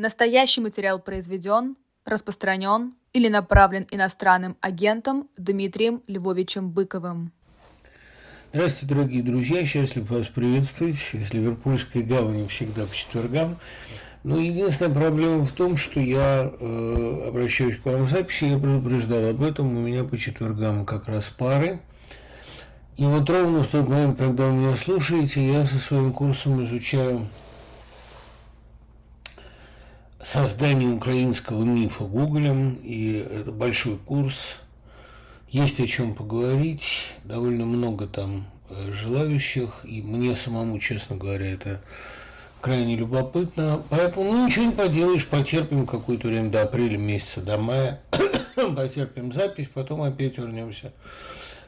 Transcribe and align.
Настоящий 0.00 0.60
материал 0.60 1.00
произведен, 1.00 1.74
распространен 2.04 2.94
или 3.12 3.26
направлен 3.26 3.84
иностранным 3.90 4.56
агентом 4.60 5.28
Дмитрием 5.36 6.04
Львовичем 6.06 6.70
Быковым. 6.70 7.32
Здравствуйте, 8.52 8.94
дорогие 8.94 9.24
друзья, 9.24 9.66
счастлив 9.66 10.08
вас 10.08 10.28
приветствовать 10.28 11.00
из 11.14 11.34
Ливерпульской 11.34 12.04
гавани 12.04 12.46
всегда 12.46 12.86
по 12.86 12.94
четвергам. 12.94 13.56
Но 14.22 14.38
единственная 14.38 14.94
проблема 14.94 15.44
в 15.44 15.50
том, 15.50 15.76
что 15.76 15.98
я 15.98 16.48
э, 16.48 17.24
обращаюсь 17.26 17.76
к 17.78 17.84
вам 17.84 18.04
в 18.04 18.10
записи, 18.10 18.44
я 18.44 18.56
предупреждал 18.56 19.28
об 19.28 19.42
этом, 19.42 19.76
у 19.76 19.80
меня 19.80 20.04
по 20.04 20.16
четвергам 20.16 20.86
как 20.86 21.08
раз 21.08 21.28
пары. 21.28 21.80
И 22.96 23.04
вот 23.04 23.28
ровно 23.28 23.64
в 23.64 23.66
тот 23.66 23.88
момент, 23.88 24.16
когда 24.16 24.46
вы 24.46 24.52
меня 24.52 24.76
слушаете, 24.76 25.44
я 25.44 25.64
со 25.64 25.78
своим 25.78 26.12
курсом 26.12 26.62
изучаю 26.62 27.26
создание 30.22 30.90
украинского 30.90 31.62
мифа 31.64 32.04
Гоголем, 32.04 32.74
и 32.82 33.12
это 33.12 33.52
большой 33.52 33.98
курс. 33.98 34.56
Есть 35.48 35.80
о 35.80 35.86
чем 35.86 36.14
поговорить, 36.14 37.06
довольно 37.24 37.64
много 37.64 38.06
там 38.06 38.46
э, 38.68 38.92
желающих, 38.92 39.84
и 39.84 40.02
мне 40.02 40.36
самому, 40.36 40.78
честно 40.78 41.16
говоря, 41.16 41.50
это 41.50 41.80
крайне 42.60 42.96
любопытно. 42.96 43.82
Поэтому 43.88 44.32
ну, 44.32 44.46
ничего 44.46 44.66
не 44.66 44.72
поделаешь, 44.72 45.26
потерпим 45.26 45.86
какое-то 45.86 46.28
время 46.28 46.50
до 46.50 46.62
апреля 46.62 46.98
месяца, 46.98 47.40
до 47.40 47.56
мая, 47.56 48.02
потерпим 48.76 49.32
запись, 49.32 49.70
потом 49.72 50.02
опять 50.02 50.36
вернемся 50.36 50.92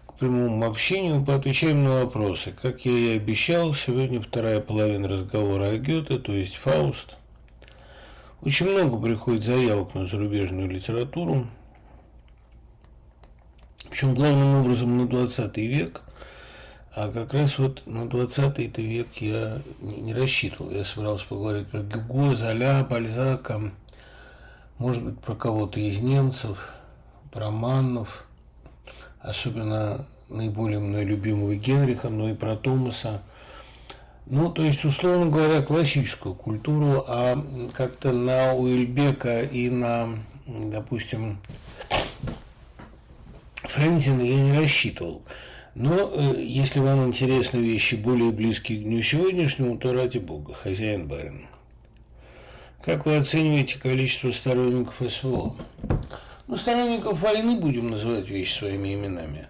к 0.07 0.15
прямому 0.15 0.67
общению, 0.67 1.25
поотвечаем 1.25 1.83
на 1.83 2.03
вопросы. 2.03 2.53
Как 2.61 2.85
я 2.85 2.93
и 2.93 3.17
обещал, 3.17 3.73
сегодня 3.73 4.21
вторая 4.21 4.61
половина 4.61 5.09
разговора 5.09 5.71
о 5.71 5.79
Гёте, 5.79 6.19
то 6.19 6.33
есть 6.33 6.57
Фауст– 6.57 7.15
очень 8.43 8.71
много 8.71 8.99
приходит 8.99 9.45
заявок 9.45 9.95
на 9.95 10.07
зарубежную 10.07 10.69
литературу, 10.69 11.47
причем 13.91 14.15
главным 14.15 14.61
образом 14.61 14.97
на 14.97 15.07
20 15.07 15.57
век, 15.59 16.01
а 16.95 17.09
как 17.09 17.35
раз 17.35 17.59
вот 17.59 17.87
на 17.87 18.09
20 18.09 18.79
век 18.79 19.09
я 19.17 19.61
не, 19.81 20.15
рассчитывал. 20.15 20.71
Я 20.71 20.85
собирался 20.85 21.27
поговорить 21.27 21.69
про 21.69 21.83
Гюго, 21.83 22.35
Золя, 22.35 22.85
Бальзака, 22.89 23.73
может 24.79 25.05
быть, 25.05 25.21
про 25.21 25.35
кого-то 25.35 25.79
из 25.79 26.01
немцев, 26.01 26.73
про 27.31 27.51
Маннов, 27.51 28.27
особенно 29.21 30.07
наиболее 30.31 30.79
мной 30.79 31.05
любимого 31.05 31.55
Генриха, 31.55 32.09
но 32.09 32.31
и 32.31 32.35
про 32.35 32.57
Томаса. 32.57 33.21
Ну, 34.31 34.49
то 34.49 34.63
есть, 34.63 34.85
условно 34.85 35.27
говоря, 35.27 35.61
классическую 35.61 36.37
культуру, 36.37 37.05
а 37.09 37.37
как-то 37.73 38.13
на 38.13 38.55
Уильбека 38.55 39.43
и 39.43 39.69
на, 39.69 40.21
допустим, 40.47 41.39
Френзина 43.57 44.23
я 44.23 44.37
не 44.37 44.53
рассчитывал. 44.57 45.23
Но 45.75 45.97
э, 45.97 46.45
если 46.45 46.79
вам 46.79 47.09
интересны 47.09 47.59
вещи 47.59 47.97
более 47.97 48.31
близкие 48.31 48.79
к 48.79 48.85
дню 48.85 49.03
сегодняшнему, 49.03 49.79
то 49.79 49.93
ради 49.93 50.19
бога, 50.19 50.55
хозяин 50.55 51.09
барин. 51.09 51.49
Как 52.85 53.07
вы 53.07 53.17
оцениваете 53.17 53.81
количество 53.81 54.31
сторонников 54.31 55.03
СВО? 55.11 55.57
Ну, 56.47 56.57
сторонников 56.57 57.21
войны 57.21 57.59
будем 57.59 57.91
называть 57.91 58.29
вещи 58.29 58.59
своими 58.59 58.95
именами 58.95 59.49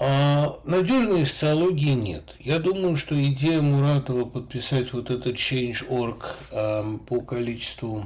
а 0.00 0.58
надежной 0.64 1.24
социологии 1.24 1.94
нет. 1.94 2.34
Я 2.40 2.58
думаю, 2.58 2.96
что 2.96 3.20
идея 3.22 3.62
Муратова 3.62 4.24
подписать 4.24 4.92
вот 4.92 5.10
этот 5.10 5.36
Change.org 5.36 6.24
э, 6.50 6.98
по 7.06 7.20
количеству 7.20 8.04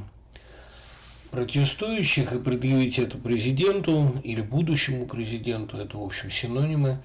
протестующих 1.30 2.32
и 2.32 2.38
предъявить 2.38 2.98
это 2.98 3.16
президенту 3.18 4.12
или 4.22 4.40
будущему 4.40 5.06
президенту, 5.06 5.76
это, 5.76 5.98
в 5.98 6.02
общем, 6.02 6.30
синонимы, 6.30 6.98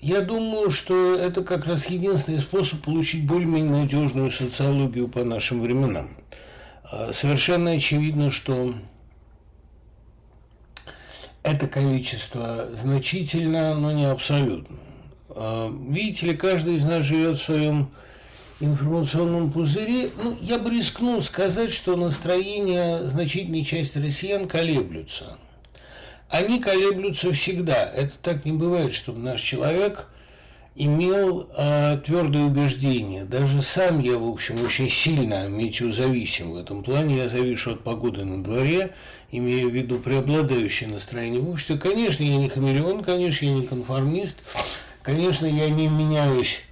я 0.00 0.20
думаю, 0.20 0.70
что 0.70 1.14
это 1.14 1.42
как 1.42 1.66
раз 1.66 1.86
единственный 1.90 2.40
способ 2.40 2.80
получить 2.82 3.26
более-менее 3.26 3.82
надежную 3.82 4.30
социологию 4.30 5.08
по 5.08 5.24
нашим 5.24 5.60
временам. 5.60 6.10
А, 6.84 7.12
совершенно 7.12 7.72
очевидно, 7.72 8.30
что 8.30 8.74
это 11.52 11.66
количество 11.66 12.68
значительно, 12.74 13.74
но 13.74 13.92
не 13.92 14.04
абсолютно. 14.04 14.76
А, 15.30 15.72
видите 15.88 16.26
ли, 16.26 16.36
каждый 16.36 16.76
из 16.76 16.84
нас 16.84 17.04
живет 17.04 17.38
в 17.38 17.42
своем 17.42 17.90
информационном 18.60 19.52
пузыре. 19.52 20.10
Ну, 20.22 20.36
я 20.40 20.58
бы 20.58 20.70
рискнул 20.70 21.22
сказать, 21.22 21.70
что 21.70 21.96
настроения 21.96 23.02
значительной 23.04 23.62
части 23.62 23.98
россиян 23.98 24.48
колеблются. 24.48 25.36
Они 26.28 26.60
колеблются 26.60 27.32
всегда. 27.32 27.86
Это 27.86 28.12
так 28.20 28.44
не 28.44 28.52
бывает, 28.52 28.92
чтобы 28.92 29.20
наш 29.20 29.40
человек 29.40 30.08
имел 30.74 31.48
э, 31.56 31.98
твердое 32.04 32.44
убеждение. 32.44 33.24
Даже 33.24 33.62
сам 33.62 34.00
я, 34.00 34.18
в 34.18 34.28
общем, 34.28 34.62
очень 34.62 34.90
сильно 34.90 35.48
метеозависим 35.48 36.52
в 36.52 36.56
этом 36.56 36.82
плане. 36.82 37.16
Я 37.16 37.28
завишу 37.28 37.72
от 37.72 37.82
погоды 37.82 38.24
на 38.24 38.42
дворе– 38.42 38.92
имею 39.30 39.70
в 39.70 39.74
виду 39.74 39.98
преобладающее 39.98 40.88
настроение 40.88 41.40
в 41.40 41.50
обществе. 41.50 41.78
Конечно, 41.78 42.22
я 42.22 42.36
не 42.36 42.48
хамелеон, 42.48 43.04
конечно, 43.04 43.44
я 43.44 43.52
не 43.52 43.66
конформист, 43.66 44.36
конечно, 45.02 45.46
я 45.46 45.68
не 45.68 45.88
меняюсь 45.88 46.62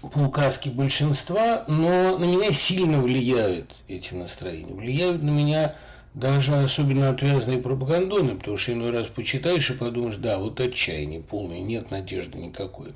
по 0.00 0.20
указке 0.20 0.70
большинства, 0.70 1.64
но 1.66 2.16
на 2.18 2.24
меня 2.24 2.52
сильно 2.52 3.00
влияют 3.00 3.74
эти 3.88 4.14
настроения. 4.14 4.72
Влияют 4.72 5.22
на 5.22 5.30
меня 5.30 5.74
даже 6.14 6.54
особенно 6.56 7.10
отвязные 7.10 7.58
пропагандоны, 7.58 8.36
потому 8.36 8.56
что 8.56 8.72
иной 8.72 8.90
раз 8.92 9.08
почитаешь 9.08 9.70
и 9.70 9.74
подумаешь, 9.74 10.16
да, 10.16 10.38
вот 10.38 10.60
отчаяние 10.60 11.20
полное, 11.20 11.60
нет 11.60 11.90
надежды 11.90 12.38
никакой. 12.38 12.94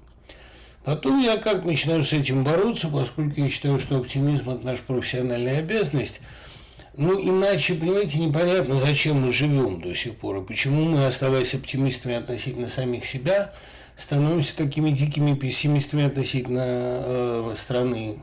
Потом 0.84 1.20
я 1.20 1.36
как 1.36 1.64
начинаю 1.64 2.02
с 2.02 2.12
этим 2.12 2.42
бороться, 2.42 2.88
поскольку 2.88 3.40
я 3.40 3.48
считаю, 3.48 3.78
что 3.78 3.98
оптимизм– 3.98 4.50
это 4.50 4.64
наша 4.64 4.82
профессиональная 4.84 5.58
обязанность– 5.58 6.20
ну, 6.94 7.18
иначе, 7.18 7.74
понимаете, 7.74 8.18
непонятно, 8.18 8.78
зачем 8.78 9.22
мы 9.22 9.32
живем 9.32 9.80
до 9.80 9.94
сих 9.94 10.16
пор, 10.16 10.38
и 10.38 10.44
почему 10.44 10.84
мы, 10.84 11.06
оставаясь 11.06 11.54
оптимистами 11.54 12.14
относительно 12.14 12.68
самих 12.68 13.06
себя, 13.06 13.54
становимся 13.96 14.56
такими 14.56 14.90
дикими 14.90 15.34
пессимистами 15.34 16.04
относительно 16.04 16.64
э, 16.66 17.54
страны, 17.56 18.22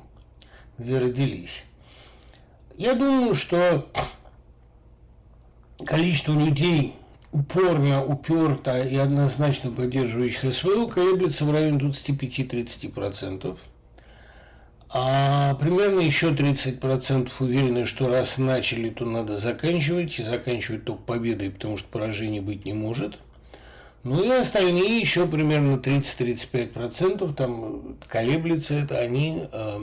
где 0.77 0.99
родились. 0.99 1.63
Я 2.75 2.93
думаю, 2.93 3.33
что 3.33 3.89
количество 5.85 6.33
людей, 6.33 6.93
упорно, 7.31 8.05
уперто 8.05 8.83
и 8.83 8.95
однозначно 8.97 9.71
поддерживающих 9.71 10.53
СВО 10.53 10.87
колеблется 10.87 11.45
в 11.45 11.51
районе 11.51 11.79
25-30%. 11.79 13.57
А 14.91 15.53
примерно 15.55 15.99
еще 15.99 16.31
30% 16.31 17.29
уверены, 17.39 17.85
что 17.85 18.07
раз 18.07 18.39
начали, 18.39 18.89
то 18.89 19.05
надо 19.05 19.37
заканчивать, 19.37 20.17
и 20.17 20.23
заканчивать 20.23 20.83
только 20.83 21.03
победой, 21.03 21.51
потому 21.51 21.77
что 21.77 21.87
поражения 21.89 22.41
быть 22.41 22.65
не 22.65 22.73
может. 22.73 23.19
Ну 24.03 24.23
и 24.23 24.29
остальные 24.29 24.99
еще 24.99 25.27
примерно 25.27 25.75
30-35% 25.75 27.35
там 27.35 27.97
колеблется 28.07 28.75
это, 28.75 28.97
они 28.97 29.43
э, 29.51 29.79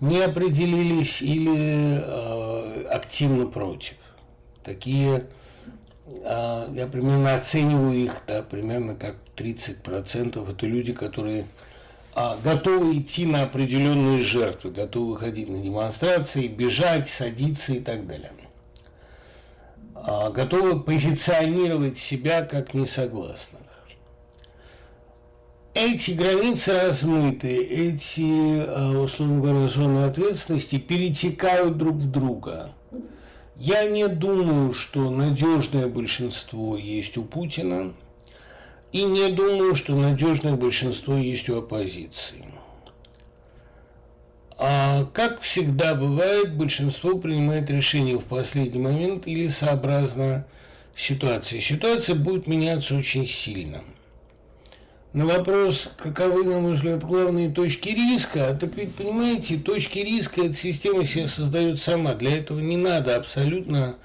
не 0.00 0.20
определились 0.20 1.20
или 1.20 2.00
э, 2.00 2.84
активно 2.84 3.46
против. 3.46 3.94
Такие, 4.64 5.26
э, 6.06 6.68
я 6.72 6.86
примерно 6.86 7.34
оцениваю 7.34 7.98
их, 7.98 8.22
да, 8.26 8.42
примерно 8.42 8.94
как 8.94 9.16
30% 9.36 10.50
это 10.50 10.66
люди, 10.66 10.94
которые 10.94 11.44
готовы 12.14 12.98
идти 12.98 13.26
на 13.26 13.42
определенные 13.42 14.22
жертвы, 14.22 14.70
готовы 14.70 15.16
ходить 15.16 15.48
на 15.48 15.60
демонстрации, 15.62 16.48
бежать, 16.48 17.08
садиться 17.08 17.74
и 17.74 17.80
так 17.80 18.06
далее. 18.06 18.32
А, 19.94 20.30
готовы 20.30 20.80
позиционировать 20.80 21.98
себя 21.98 22.42
как 22.42 22.74
несогласных. 22.74 23.60
Эти 25.72 26.12
границы 26.12 26.72
размыты, 26.72 27.48
эти, 27.48 28.64
а, 28.66 29.00
условно 29.00 29.40
говоря, 29.40 29.68
зоны 29.68 30.04
ответственности 30.04 30.78
перетекают 30.78 31.76
друг 31.76 31.96
в 31.96 32.10
друга. 32.10 32.70
Я 33.56 33.88
не 33.88 34.08
думаю, 34.08 34.72
что 34.72 35.10
надежное 35.10 35.86
большинство 35.86 36.76
есть 36.76 37.16
у 37.18 37.22
Путина– 37.22 37.94
и 38.92 39.02
не 39.04 39.28
думаю, 39.28 39.74
что 39.74 39.94
надежное 39.94 40.56
большинство 40.56 41.16
есть 41.16 41.48
у 41.48 41.58
оппозиции. 41.58 42.44
А 44.58 45.04
как 45.14 45.40
всегда 45.40 45.94
бывает, 45.94 46.54
большинство 46.54 47.16
принимает 47.16 47.70
решение 47.70 48.18
в 48.18 48.24
последний 48.24 48.80
момент 48.80 49.26
или 49.26 49.48
сообразно 49.48 50.46
ситуации. 50.94 51.60
Ситуация 51.60 52.14
будет 52.14 52.46
меняться 52.46 52.94
очень 52.94 53.26
сильно. 53.26 53.80
на 55.14 55.24
вопрос, 55.24 55.88
каковы, 55.96 56.44
на 56.44 56.58
мой 56.58 56.74
взгляд, 56.74 57.02
главные 57.02 57.50
точки 57.50 57.88
риска, 57.88 58.54
так 58.60 58.76
ведь, 58.76 58.94
понимаете, 58.94 59.56
точки 59.56 60.00
риска 60.00 60.42
эта 60.42 60.52
система 60.52 61.06
себе 61.06 61.26
создает 61.26 61.80
сама. 61.80 62.14
Для 62.14 62.36
этого 62.36 62.60
не 62.60 62.76
надо 62.76 63.16
абсолютно 63.16 63.96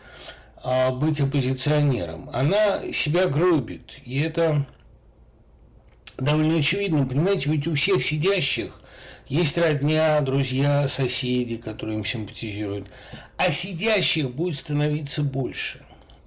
а, 0.63 0.91
быть 0.91 1.19
оппозиционером. 1.19 2.29
Она 2.33 2.91
себя 2.93 3.27
гробит. 3.27 3.91
И 4.03 4.19
это 4.19 4.65
довольно 6.17 6.57
очевидно. 6.57 7.05
Понимаете, 7.05 7.49
ведь 7.49 7.67
у 7.67 7.75
всех 7.75 8.03
сидящих 8.03 8.81
есть 9.27 9.57
родня, 9.57 10.21
друзья, 10.21 10.87
соседи, 10.87 11.57
которые 11.57 11.97
им 11.97 12.05
симпатизируют. 12.05 12.87
А 13.37 13.51
сидящих 13.51 14.31
будет 14.31 14.59
становиться 14.59 15.23
больше. 15.23 15.81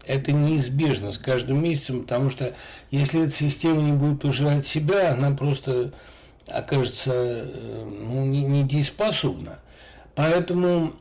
Это 0.06 0.32
неизбежно 0.32 1.12
с 1.12 1.18
каждым 1.18 1.62
месяцем, 1.62 2.02
потому 2.02 2.30
что 2.30 2.54
если 2.90 3.22
эта 3.22 3.30
система 3.30 3.82
не 3.82 3.92
будет 3.92 4.20
пожирать 4.20 4.66
себя, 4.66 5.12
она 5.12 5.32
просто 5.32 5.92
окажется 6.46 7.12
э, 7.14 7.84
ну, 8.04 8.24
недееспособна. 8.24 9.58
Поэтому 10.14 10.94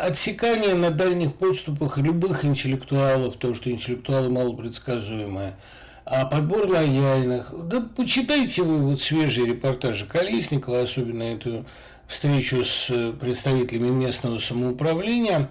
отсекание 0.00 0.74
на 0.74 0.90
дальних 0.90 1.34
подступах 1.34 1.98
любых 1.98 2.46
интеллектуалов, 2.46 3.36
то, 3.36 3.52
что 3.54 3.70
интеллектуалы 3.70 4.30
малопредсказуемые, 4.30 5.56
а 6.04 6.26
подбор 6.26 6.66
лояльных. 6.66 7.52
Да 7.68 7.80
почитайте 7.80 8.62
вы 8.62 8.78
вот 8.78 9.00
свежие 9.00 9.46
репортажи 9.46 10.06
Колесникова, 10.06 10.82
особенно 10.82 11.22
эту 11.22 11.64
встречу 12.08 12.64
с 12.64 13.12
представителями 13.20 13.90
местного 13.90 14.38
самоуправления, 14.38 15.48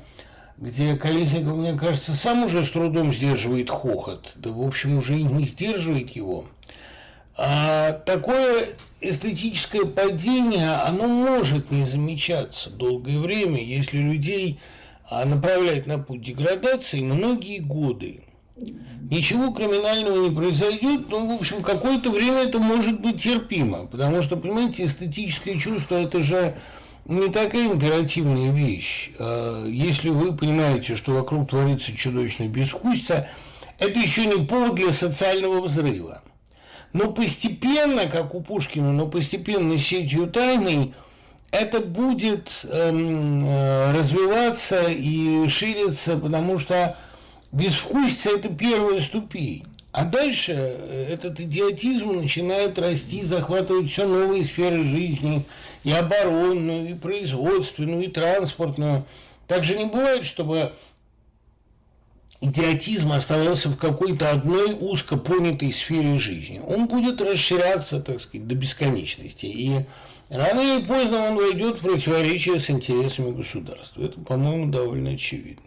где 0.58 0.96
Колесников, 0.96 1.58
мне 1.58 1.74
кажется, 1.74 2.14
сам 2.14 2.44
уже 2.44 2.64
с 2.64 2.70
трудом 2.70 3.14
сдерживает 3.14 3.70
хохот, 3.70 4.34
да, 4.36 4.52
в 4.52 4.62
общем, 4.62 4.98
уже 4.98 5.18
и 5.18 5.24
не 5.24 5.46
сдерживает 5.46 6.12
его. 6.12 6.46
А 7.38 7.94
такое 7.94 8.68
эстетическое 9.00 9.86
падение, 9.86 10.74
оно 10.74 11.08
может 11.08 11.72
не 11.72 11.86
замечаться 11.86 12.70
долгое 12.70 13.18
время, 13.18 13.64
если 13.64 13.98
людей 13.98 14.60
а, 15.10 15.26
направлять 15.26 15.88
на 15.88 15.98
путь 15.98 16.22
деградации 16.22 17.02
многие 17.02 17.60
годы. 17.60 18.22
Ничего 19.10 19.52
криминального 19.52 20.26
не 20.26 20.34
произойдет, 20.34 21.10
но, 21.10 21.26
в 21.26 21.32
общем, 21.32 21.62
какое-то 21.62 22.12
время 22.12 22.44
это 22.44 22.60
может 22.60 23.02
быть 23.02 23.22
терпимо, 23.22 23.88
потому 23.88 24.22
что, 24.22 24.38
понимаете, 24.38 24.86
эстетическое 24.86 25.58
чувство– 25.58 25.96
это 26.02 26.22
же 26.22 26.56
не 27.06 27.28
такая 27.30 27.68
императивная 27.68 28.52
вещь. 28.52 29.12
А, 29.20 29.66
если 29.68 30.10
вы 30.10 30.34
понимаете, 30.34 30.96
что 30.96 31.12
вокруг 31.12 31.50
творится 31.50 31.96
чудовищная 31.96 32.48
безвкусица, 32.48 33.28
это 33.80 34.00
еще 34.00 34.26
не 34.26 34.46
повод 34.46 34.76
для 34.76 34.94
социального 34.94 35.62
взрыва. 35.62 36.22
Но 36.94 37.12
постепенно, 37.12 38.06
как 38.06 38.36
у 38.36 38.42
Пушкина, 38.42 38.94
но 38.94 39.08
постепенно 39.08 39.78
сетью 39.78 40.28
тайной 40.28 40.94
это 41.52 41.82
будет 41.82 42.50
эм, 42.64 43.46
э, 43.46 43.92
развиваться 43.92 44.88
и 44.88 45.48
шириться, 45.50 46.18
потому 46.18 46.60
что 46.60 46.98
безвкусица– 47.52 48.30
это 48.36 48.50
первая 48.50 49.00
ступень. 49.02 49.66
А 49.92 50.06
дальше 50.06 50.54
э, 50.54 51.08
этот 51.10 51.40
идиотизм 51.40 52.14
начинает 52.14 52.80
расти, 52.80 53.24
захватывать 53.24 53.90
все 53.90 54.08
новые 54.08 54.46
сферы 54.46 54.84
жизни, 54.84 55.44
и 55.84 55.92
оборонную, 55.92 56.92
и 56.92 56.94
производственную, 56.94 58.06
и 58.06 58.08
транспортную. 58.08 59.06
Также 59.48 59.76
не 59.78 59.86
бывает, 59.86 60.26
чтобы 60.26 60.74
идиотизм 62.40 63.12
оставался 63.12 63.70
в 63.70 63.78
какой-то 63.78 64.32
одной 64.32 64.78
узко 64.80 65.18
понятой 65.18 65.74
сфере 65.74 66.20
жизни. 66.20 66.62
Он 66.66 66.88
будет 66.88 67.22
расширяться, 67.22 68.02
так 68.02 68.22
сказать, 68.22 68.48
до 68.48 68.56
бесконечности. 68.56 69.46
И 69.46 69.86
рано 70.30 70.62
или 70.62 70.86
поздно 70.86 71.30
он 71.30 71.36
войдет 71.36 71.80
в 71.80 71.84
противоречие 71.84 72.60
с 72.60 72.70
интересами 72.70 73.32
государства. 73.32 74.04
Это, 74.04 74.20
по-моему, 74.22 74.72
довольно 74.72 75.12
очевидно. 75.12 75.66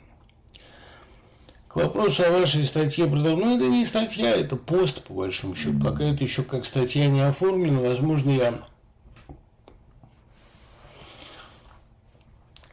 К 1.75 1.79
вопросу 1.79 2.23
о 2.25 2.31
вашей 2.31 2.65
статье, 2.65 3.05
ну 3.07 3.57
это 3.57 3.67
не 3.67 3.85
статья, 3.85 4.31
это 4.31 4.55
пост, 4.55 5.03
по 5.03 5.13
большому 5.13 5.57
счету. 5.57 5.81
Пока 5.83 6.05
это 6.05 6.23
еще 6.23 6.45
как 6.45 6.67
статья 6.67 7.09
не 7.09 7.21
оформлена, 7.21 7.81
возможно, 7.81 8.31
я 8.31 8.61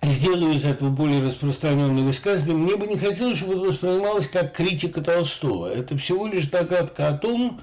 сделаю 0.03 0.53
из 0.53 0.65
этого 0.65 0.91
более 0.91 1.25
распространенное 1.25 2.03
высказывание, 2.03 2.55
мне 2.55 2.75
бы 2.75 2.85
не 2.85 2.95
хотелось, 2.95 3.39
чтобы 3.39 3.53
это 3.53 3.63
воспринималось 3.63 4.27
как 4.27 4.55
критика 4.55 5.01
Толстого. 5.01 5.65
Это 5.65 5.97
всего 5.97 6.27
лишь 6.27 6.45
догадка 6.45 7.07
о 7.07 7.17
том, 7.17 7.59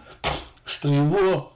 что 0.64 0.88
его 0.88 1.52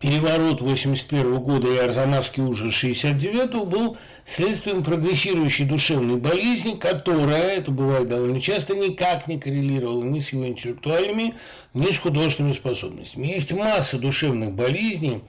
переворот 0.00 0.62
81 0.62 1.38
года 1.40 1.68
и 1.68 1.76
Арзамасский 1.76 2.42
ужас 2.42 2.72
69 2.72 3.68
был 3.68 3.98
следствием 4.24 4.82
прогрессирующей 4.82 5.66
душевной 5.66 6.16
болезни, 6.16 6.74
которая, 6.74 7.58
это 7.58 7.70
бывает 7.70 8.08
довольно 8.08 8.40
часто, 8.40 8.74
никак 8.74 9.28
не 9.28 9.38
коррелировала 9.38 10.02
ни 10.02 10.18
с 10.18 10.30
его 10.32 10.48
интеллектуальными, 10.48 11.34
ни 11.74 11.92
с 11.92 11.98
художественными 11.98 12.54
способностями. 12.54 13.26
Есть 13.26 13.52
масса 13.52 13.98
душевных 13.98 14.54
болезней, 14.54 15.20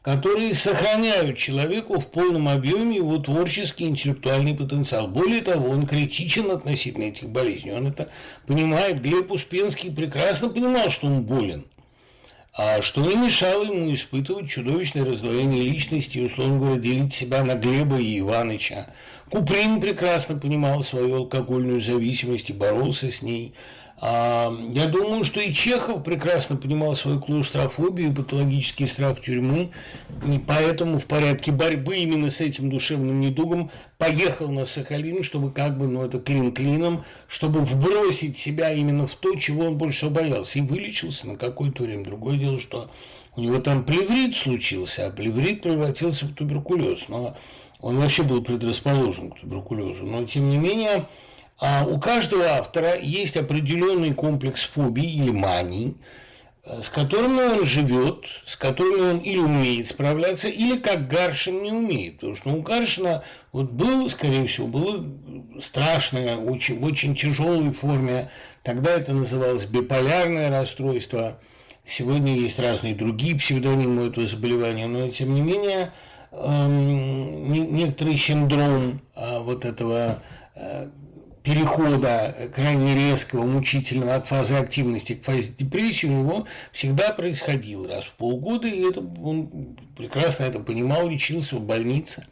которые 0.00 0.54
сохраняют 0.54 1.36
человеку 1.36 2.00
в 2.00 2.06
полном 2.06 2.48
объеме 2.48 2.96
его 2.96 3.18
творческий 3.18 3.84
интеллектуальный 3.84 4.54
потенциал. 4.54 5.06
Более 5.06 5.42
того, 5.42 5.68
он 5.68 5.86
критичен 5.86 6.50
относительно 6.50 7.04
этих 7.04 7.28
болезней. 7.28 7.72
Он 7.72 7.86
это 7.88 8.08
понимает. 8.46 9.02
Глеб 9.02 9.30
Успенский 9.30 9.90
прекрасно 9.90 10.48
понимал, 10.48 10.90
что 10.90 11.06
он 11.06 11.24
болен. 11.24 11.64
А 12.56 12.82
что 12.82 13.00
не 13.00 13.16
мешало 13.16 13.64
ему 13.64 13.92
испытывать 13.92 14.48
чудовищное 14.48 15.04
раздвоение 15.04 15.64
личности 15.64 16.18
и, 16.18 16.26
условно 16.26 16.60
говоря, 16.60 16.80
делить 16.80 17.12
себя 17.12 17.42
на 17.42 17.56
Глеба 17.56 17.98
и 17.98 18.20
Иваныча. 18.20 18.94
Куприн 19.28 19.80
прекрасно 19.80 20.38
понимал 20.38 20.84
свою 20.84 21.16
алкогольную 21.16 21.80
зависимость 21.80 22.50
и 22.50 22.52
боролся 22.52 23.10
с 23.10 23.22
ней. 23.22 23.54
Я 24.00 24.88
думаю, 24.90 25.24
что 25.24 25.40
и 25.40 25.52
Чехов 25.52 26.02
прекрасно 26.02 26.56
понимал 26.56 26.94
свою 26.96 27.20
клаустрофобию 27.20 28.10
и 28.10 28.14
патологический 28.14 28.88
страх 28.88 29.20
тюрьмы, 29.20 29.70
и 30.26 30.38
поэтому 30.44 30.98
в 30.98 31.06
порядке 31.06 31.52
борьбы 31.52 31.96
именно 31.98 32.30
с 32.30 32.40
этим 32.40 32.70
душевным 32.70 33.20
недугом 33.20 33.70
поехал 33.96 34.48
на 34.48 34.66
Сахалин, 34.66 35.22
чтобы 35.22 35.52
как 35.52 35.78
бы, 35.78 35.86
ну 35.86 36.04
это 36.04 36.18
клин 36.18 36.52
клином, 36.52 37.04
чтобы 37.28 37.60
вбросить 37.60 38.36
себя 38.36 38.72
именно 38.72 39.06
в 39.06 39.14
то, 39.14 39.36
чего 39.36 39.66
он 39.66 39.78
больше 39.78 39.98
всего 39.98 40.10
боялся, 40.10 40.58
и 40.58 40.62
вылечился 40.62 41.28
на 41.28 41.36
какое-то 41.36 41.84
время. 41.84 42.04
Другое 42.04 42.36
дело, 42.36 42.58
что 42.58 42.90
у 43.36 43.40
него 43.40 43.60
там 43.60 43.84
плеврит 43.84 44.34
случился, 44.34 45.06
а 45.06 45.10
плеврит 45.10 45.62
превратился 45.62 46.26
в 46.26 46.34
туберкулез, 46.34 47.08
но 47.08 47.36
он 47.80 47.98
вообще 47.98 48.24
был 48.24 48.42
предрасположен 48.42 49.30
к 49.30 49.40
туберкулезу, 49.40 50.04
но 50.04 50.24
тем 50.24 50.50
не 50.50 50.58
менее 50.58 51.06
а 51.66 51.86
у 51.86 51.98
каждого 51.98 52.44
автора 52.44 52.94
есть 52.94 53.38
определенный 53.38 54.12
комплекс 54.12 54.64
фобий 54.64 55.10
или 55.10 55.30
маний, 55.30 55.96
э, 56.62 56.82
с 56.82 56.90
которыми 56.90 57.40
он 57.40 57.64
живет, 57.64 58.26
с 58.44 58.54
которыми 58.54 59.12
он 59.12 59.18
или 59.20 59.38
умеет 59.38 59.88
справляться, 59.88 60.48
или 60.48 60.76
как 60.76 61.08
Гаршин 61.08 61.62
не 61.62 61.72
умеет. 61.72 62.16
Потому 62.16 62.36
что 62.36 62.50
у 62.50 62.60
Гаршина 62.60 63.24
вот 63.52 63.70
был, 63.70 64.10
скорее 64.10 64.46
всего, 64.46 64.66
было 64.66 65.06
страшное, 65.62 66.36
очень, 66.36 66.84
очень 66.84 67.14
тяжелой 67.14 67.72
форме. 67.72 68.28
Тогда 68.62 68.90
это 68.90 69.14
называлось 69.14 69.64
биполярное 69.64 70.50
расстройство. 70.50 71.38
Сегодня 71.86 72.36
есть 72.36 72.58
разные 72.58 72.94
другие 72.94 73.36
псевдонимы 73.36 74.08
этого 74.08 74.26
заболевания, 74.26 74.86
но 74.86 75.08
тем 75.08 75.34
не 75.34 75.40
менее 75.40 75.92
эм, 76.30 77.50
некоторый 77.50 78.18
синдром 78.18 79.00
э, 79.16 79.38
вот 79.38 79.64
этого 79.64 80.18
э, 80.56 80.88
перехода 81.44 82.34
крайне 82.54 82.94
резкого, 82.94 83.44
мучительного 83.44 84.16
от 84.16 84.26
фазы 84.26 84.54
активности 84.54 85.14
к 85.14 85.24
фазе 85.24 85.52
депрессии 85.56 86.06
у 86.06 86.10
него 86.10 86.46
всегда 86.72 87.10
происходил 87.10 87.86
раз 87.86 88.06
в 88.06 88.12
полгода, 88.14 88.66
и 88.66 88.80
это, 88.88 89.00
он 89.00 89.76
прекрасно 89.94 90.44
это 90.44 90.58
понимал, 90.58 91.06
лечился 91.06 91.56
в 91.56 91.60
больнице. 91.60 92.26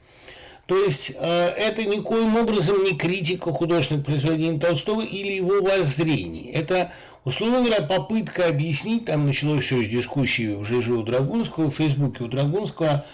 То 0.67 0.83
есть 0.83 1.13
э, 1.15 1.49
это 1.59 1.85
никоим 1.85 2.37
образом 2.37 2.83
не 2.85 2.97
критика 2.97 3.53
художественных 3.53 4.07
произведений 4.07 4.59
Толстого 4.59 5.03
или 5.03 5.33
его 5.33 5.61
воззрений. 5.61 6.51
Это, 6.51 6.91
условно 7.25 7.59
говоря, 7.59 7.83
попытка 7.83 8.47
объяснить, 8.47 9.05
там 9.05 9.27
началось 9.27 9.67
все 9.67 9.83
с 9.83 9.89
дискуссии 9.89 10.55
в 10.55 10.65
ЖЖ 10.65 10.89
у 10.89 11.03
Драгунского, 11.03 11.71
в 11.71 11.75
Фейсбуке 11.75 12.25
у 12.25 12.29
Драгунского, 12.29 13.05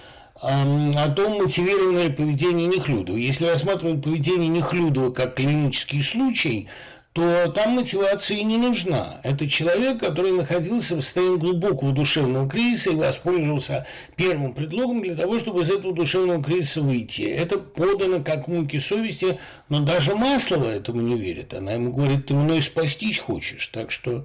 о 0.40 1.11
том, 1.11 1.42
мотивировано 1.42 2.00
ли 2.00 2.11
поведение 2.11 2.66
Нехлюдова. 2.66 3.16
Если 3.16 3.47
рассматривать 3.47 4.02
поведение 4.02 4.49
Нехлюдова 4.49 5.11
как 5.11 5.35
клинический 5.35 6.02
случай, 6.02 6.68
то 7.12 7.50
там 7.50 7.73
мотивация 7.73 8.42
не 8.45 8.57
нужна. 8.57 9.21
Это 9.25 9.49
человек, 9.49 9.99
который 9.99 10.30
находился 10.33 10.95
в 10.95 11.02
состоянии 11.02 11.38
глубокого 11.38 11.92
душевного 11.92 12.49
кризиса 12.49 12.90
и 12.90 12.95
воспользовался 12.95 13.87
первым 14.14 14.52
предлогом 14.52 15.02
для 15.02 15.16
того, 15.16 15.40
чтобы 15.40 15.62
из 15.62 15.71
этого 15.71 15.92
душевного 15.92 16.42
кризиса 16.42 16.80
выйти. 16.80 17.23
Это 17.23 17.59
подано 17.59 18.23
как 18.23 18.47
муки 18.47 18.78
совести, 18.78 19.38
но 19.68 19.80
даже 19.80 20.14
Маслова 20.14 20.68
этому 20.68 21.00
не 21.00 21.16
верит. 21.16 21.54
Она 21.54 21.73
ему 21.73 21.92
говорит, 21.92 22.26
ты 22.26 22.35
мной 22.35 22.62
спастись 22.62 23.18
хочешь. 23.18 23.66
Так 23.68 23.90
что 23.90 24.25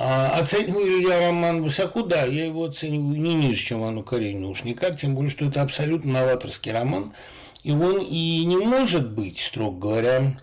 А 0.00 0.38
оцениваю 0.38 0.86
ли 0.86 1.08
я 1.08 1.26
роман 1.26 1.60
высоко? 1.60 2.02
Да, 2.02 2.24
я 2.24 2.44
его 2.46 2.66
оцениваю 2.66 3.20
не 3.20 3.34
ниже, 3.34 3.64
чем 3.64 3.82
Анну 3.82 4.04
Каренину. 4.04 4.50
Уж 4.50 4.62
никак, 4.62 4.96
тем 4.96 5.16
более, 5.16 5.28
что 5.28 5.44
это 5.44 5.60
абсолютно 5.60 6.12
новаторский 6.12 6.70
роман. 6.70 7.12
И 7.64 7.72
он 7.72 7.98
и 7.98 8.44
не 8.44 8.58
может 8.58 9.10
быть, 9.10 9.40
строго 9.40 9.76
говоря, 9.76 10.38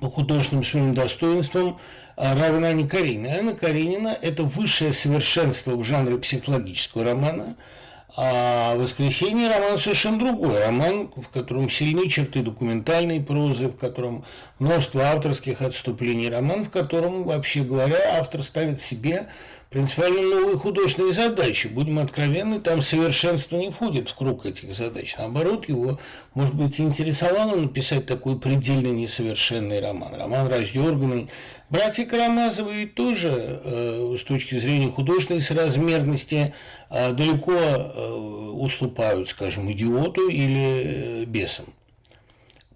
по 0.00 0.08
художественным 0.08 0.64
своим 0.64 0.94
достоинствам 0.94 1.78
а, 2.16 2.34
равна 2.34 2.68
Анне 2.68 2.88
Карениной. 2.88 3.38
Анна 3.38 3.52
Каренина– 3.52 4.16
это 4.22 4.44
высшее 4.44 4.94
совершенство 4.94 5.76
в 5.76 5.84
жанре 5.84 6.16
психологического 6.16 7.04
романа– 7.04 7.58
а 8.14 8.76
«Воскресенье» 8.76 9.48
роман 9.48 9.78
совершенно 9.78 10.18
другой. 10.18 10.64
Роман, 10.64 11.10
в 11.16 11.28
котором 11.28 11.68
сильны 11.68 12.08
черты 12.08 12.42
документальной 12.42 13.20
прозы, 13.20 13.68
в 13.68 13.76
котором 13.76 14.24
множество 14.58 15.02
авторских 15.02 15.60
отступлений. 15.60 16.30
Роман, 16.30 16.64
в 16.64 16.70
котором, 16.70 17.24
вообще 17.24 17.62
говоря, 17.62 18.18
автор 18.18 18.42
ставит 18.42 18.80
себе 18.80 19.28
принципиально 19.70 20.22
новые 20.22 20.56
художественные 20.56 21.12
задачи. 21.12 21.66
Будем 21.66 21.98
откровенны, 21.98 22.60
там 22.60 22.80
совершенство 22.80 23.56
не 23.56 23.70
входит 23.70 24.08
в 24.08 24.14
круг 24.14 24.46
этих 24.46 24.74
задач. 24.74 25.14
Наоборот, 25.18 25.68
его, 25.68 25.98
может 26.34 26.54
быть, 26.54 26.80
интересовало 26.80 27.56
написать 27.56 28.06
такой 28.06 28.38
предельно 28.38 28.88
несовершенный 28.88 29.80
роман. 29.80 30.14
Роман 30.14 30.48
раздерганный. 30.48 31.28
Братья 31.68 32.06
Карамазовы 32.06 32.74
ведь 32.74 32.94
тоже, 32.94 33.60
э, 33.64 34.16
с 34.18 34.22
точки 34.22 34.58
зрения 34.58 34.88
художественной 34.88 35.40
соразмерности, 35.40 36.54
далеко 36.90 37.52
э, 37.52 38.12
уступают, 38.54 39.28
скажем, 39.28 39.70
идиоту 39.72 40.28
или 40.28 41.24
бесам. 41.26 41.66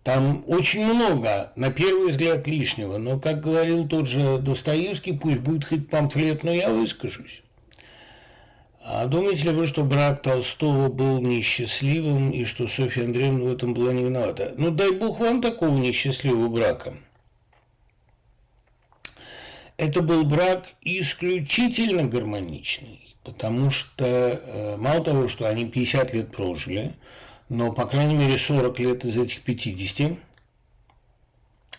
Там 0.03 0.45
очень 0.47 0.87
много, 0.87 1.53
на 1.57 1.71
первый 1.71 2.11
взгляд, 2.11 2.47
лишнего, 2.47 2.97
но, 2.97 3.21
как 3.21 3.43
говорил 3.43 3.87
тот 3.87 4.07
же 4.07 4.39
Достоевский, 4.39 5.13
пусть 5.13 5.41
будет 5.41 5.65
хоть 5.67 5.91
памфлет, 5.91 6.43
но 6.43 6.53
я 6.53 6.71
выскажусь. 6.71 7.43
А 8.83 9.07
думаете 9.07 9.45
ли 9.45 9.51
вы, 9.51 9.67
что 9.67 9.85
брак 9.85 10.23
Толстого 10.23 10.89
был 10.89 11.21
несчастливым 11.21 12.31
и 12.31 12.45
что 12.47 12.67
Софья 12.67 13.05
Андреевна 13.05 13.45
в 13.45 13.53
этом 13.53 13.75
была 13.75 13.93
не 13.93 14.05
виновата? 14.05 14.55
Ну, 14.57 14.71
дай 14.71 14.91
бог 14.93 15.21
вам 15.21 15.43
такого 15.43 15.77
несчастливого 15.77 16.49
брака. 16.49 16.95
Это 19.77 20.01
был 20.01 20.25
брак 20.25 20.65
исключительно 20.81 22.05
гармоничный, 22.05 23.10
потому 23.25 23.71
что 23.71 24.05
э, 24.05 24.77
мало 24.77 25.05
того, 25.05 25.29
что 25.29 25.49
они 25.49 25.67
50 25.67 26.15
лет 26.15 26.31
прожили– 26.33 26.95
но, 27.51 27.73
по 27.73 27.85
крайней 27.85 28.15
мере, 28.15 28.39
40 28.39 28.79
лет 28.79 29.05
из 29.05 29.19
этих 29.19 29.43
50 29.43 30.19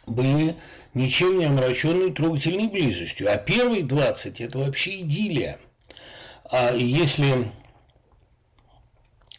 были 0.06 0.56
ничем 0.94 1.40
не 1.40 1.46
омраченной 1.46 2.12
трогательной 2.12 2.68
близостью. 2.68 3.32
А 3.34 3.38
первые 3.38 3.84
20– 3.84 4.42
это 4.42 4.60
вообще 4.60 5.00
идиллия. 5.00 5.60
А 6.44 6.74
если 6.74 7.54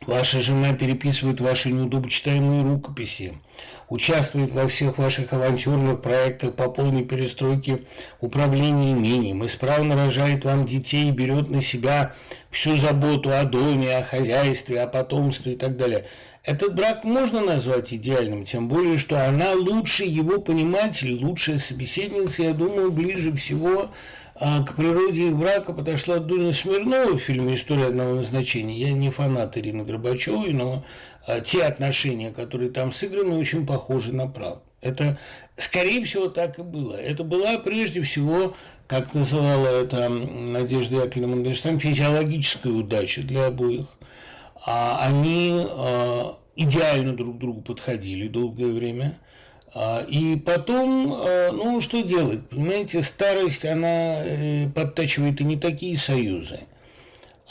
ваша 0.07 0.43
жена 0.43 0.75
переписывает 0.75 1.41
ваши 1.41 1.71
неудобочитаемые 1.71 2.63
рукописи, 2.63 3.39
участвует 3.89 4.53
во 4.53 4.69
всех 4.69 4.99
ваших 4.99 5.33
авантюрных 5.33 6.01
проектах 6.01 6.55
по 6.55 6.69
полной 6.69 7.05
перестройке 7.05 7.83
управления 8.21 8.93
имением, 8.93 9.45
исправно 9.45 9.97
рожает 9.97 10.45
вам 10.45 10.67
детей 10.67 11.09
и 11.09 11.13
берет 11.13 11.51
на 11.51 11.61
себя 11.61 12.15
всю 12.51 12.77
заботу 12.77 13.31
о 13.31 13.45
доме, 13.45 13.97
о 13.97 14.05
хозяйстве, 14.05 14.81
о 14.81 14.87
потомстве 14.87 15.53
и 15.53 15.57
так 15.57 15.77
далее. 15.77 16.07
Этот 16.45 16.75
брак 16.75 17.05
можно 17.05 17.41
назвать 17.41 17.95
идеальным, 17.95 18.45
тем 18.47 18.69
более, 18.69 18.99
что 18.99 19.25
она 19.25 19.53
лучший 19.53 20.09
его 20.09 20.41
пониматель, 20.41 21.15
лучшая 21.23 21.59
собеседница, 21.59 22.43
я 22.43 22.53
думаю, 22.53 22.91
ближе 22.91 23.33
всего 23.37 23.91
а, 24.35 24.63
к 24.63 24.75
природе 24.77 25.29
их 25.29 25.37
брака 25.37 25.73
подошла 25.73 26.19
Дуня 26.19 26.53
Смирнова 26.53 27.19
в 27.19 27.23
фильме 27.23 27.55
«История 27.55 27.87
одного 27.87 28.15
назначения». 28.15 28.79
Я 28.79 28.93
не 28.93 29.11
фанат 29.11 29.57
Ирины 29.59 29.85
Горбачевой, 29.85 30.53
но 30.53 30.85
а, 31.27 31.41
те 31.41 31.65
отношения, 31.65 32.31
которые 32.31 32.71
там 32.71 32.93
сыграны, 32.93 33.39
очень 33.39 33.67
похожи 33.67 34.13
на 34.13 34.27
правду. 34.27 34.63
Это, 34.81 35.19
скорее 35.57 36.05
всего, 36.05 36.29
так 36.29 36.59
и 36.59 36.63
было. 36.63 36.97
Это 36.97 37.23
была 37.23 37.59
прежде 37.59 38.03
всего, 38.03 38.55
как 38.89 39.15
называла 39.15 39.69
это 39.69 40.09
Надежда 40.09 40.97
Яковлевна 40.97 41.37
Мандельштам, 41.37 41.79
физиологическая 41.79 42.73
удача 42.73 43.23
для 43.23 43.47
обоих. 43.47 43.87
А 44.67 45.07
они 45.07 45.67
а, 45.69 46.37
идеально 46.57 47.17
друг 47.17 47.39
другу 47.39 47.63
подходили 47.63 48.29
долгое 48.29 48.73
время. 48.73 49.19
А, 49.75 50.03
и 50.03 50.37
потом, 50.37 51.09
ну, 51.09 51.81
что 51.81 52.03
делать? 52.03 52.49
Понимаете, 52.49 53.03
старость, 53.03 53.65
она 53.65 54.25
э, 54.25 54.69
подтачивает 54.75 55.41
и 55.41 55.45
не 55.45 55.57
такие 55.57 55.97
союзы. 55.97 56.61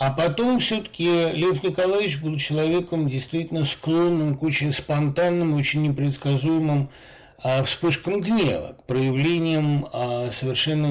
А 0.01 0.09
потом 0.09 0.59
все-таки 0.59 1.05
Лев 1.05 1.61
Николаевич 1.61 2.23
был 2.23 2.35
человеком 2.37 3.07
действительно 3.07 3.65
склонным 3.65 4.35
к 4.35 4.41
очень 4.41 4.73
спонтанным, 4.73 5.53
очень 5.53 5.83
непредсказуемым 5.83 6.89
а, 7.43 7.63
вспышкам 7.63 8.19
гнева, 8.19 8.75
к 8.79 8.83
проявлениям 8.85 9.87
а, 9.93 10.31
совершенно 10.31 10.87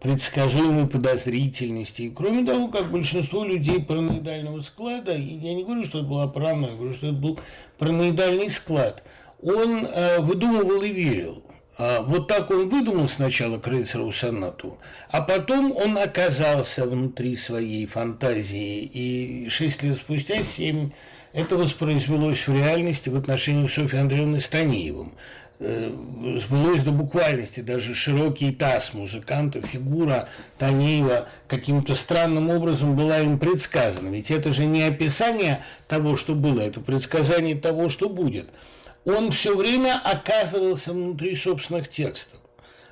непредсказуемой 0.00 0.86
подозрительности. 0.86 2.02
И 2.02 2.10
кроме 2.10 2.46
того, 2.46 2.68
как 2.68 2.90
большинство 2.90 3.44
людей 3.44 3.82
параноидального 3.82 4.62
склада, 4.62 5.14
и 5.14 5.34
я 5.34 5.52
не 5.52 5.64
говорю, 5.64 5.84
что 5.84 5.98
это 5.98 6.08
была 6.08 6.26
паранойя, 6.26 6.70
я 6.70 6.76
говорю, 6.76 6.94
что 6.94 7.08
это 7.08 7.16
был 7.16 7.38
параноидальный 7.78 8.48
склад, 8.48 9.02
он 9.42 9.86
а, 9.90 10.20
выдумывал 10.20 10.82
и 10.82 10.90
верил. 10.90 11.42
А, 11.78 12.02
вот 12.02 12.26
так 12.26 12.50
он 12.50 12.68
выдумал 12.68 13.08
сначала 13.08 13.58
Крейцерову 13.58 14.10
сонату, 14.10 14.78
а 15.10 15.22
потом 15.22 15.72
он 15.76 15.96
оказался 15.96 16.84
внутри 16.84 17.36
своей 17.36 17.86
фантазии, 17.86 18.82
и 18.82 19.48
шесть 19.48 19.82
лет 19.84 19.98
спустя, 19.98 20.42
семь, 20.42 20.90
это 21.32 21.56
воспроизвелось 21.56 22.48
в 22.48 22.54
реальности 22.54 23.08
в 23.08 23.16
отношении 23.16 23.68
Софьи 23.68 23.98
Андреевны 23.98 24.40
Станеевым. 24.40 25.12
Э, 25.60 25.92
сбылось 26.40 26.82
до 26.82 26.90
буквальности, 26.90 27.60
даже 27.60 27.94
широкий 27.94 28.52
таз 28.52 28.94
музыканта, 28.94 29.60
фигура 29.60 30.28
Танеева 30.58 31.28
каким-то 31.46 31.94
странным 31.94 32.50
образом 32.50 32.96
была 32.96 33.20
им 33.20 33.38
предсказана. 33.38 34.08
Ведь 34.08 34.32
это 34.32 34.52
же 34.52 34.64
не 34.66 34.82
описание 34.82 35.62
того, 35.86 36.16
что 36.16 36.34
было, 36.34 36.60
это 36.60 36.80
предсказание 36.80 37.54
того, 37.54 37.88
что 37.88 38.08
будет– 38.08 38.48
он 39.04 39.30
все 39.30 39.56
время 39.56 40.00
оказывался 40.04 40.92
внутри 40.92 41.34
собственных 41.34 41.88
текстов. 41.88 42.40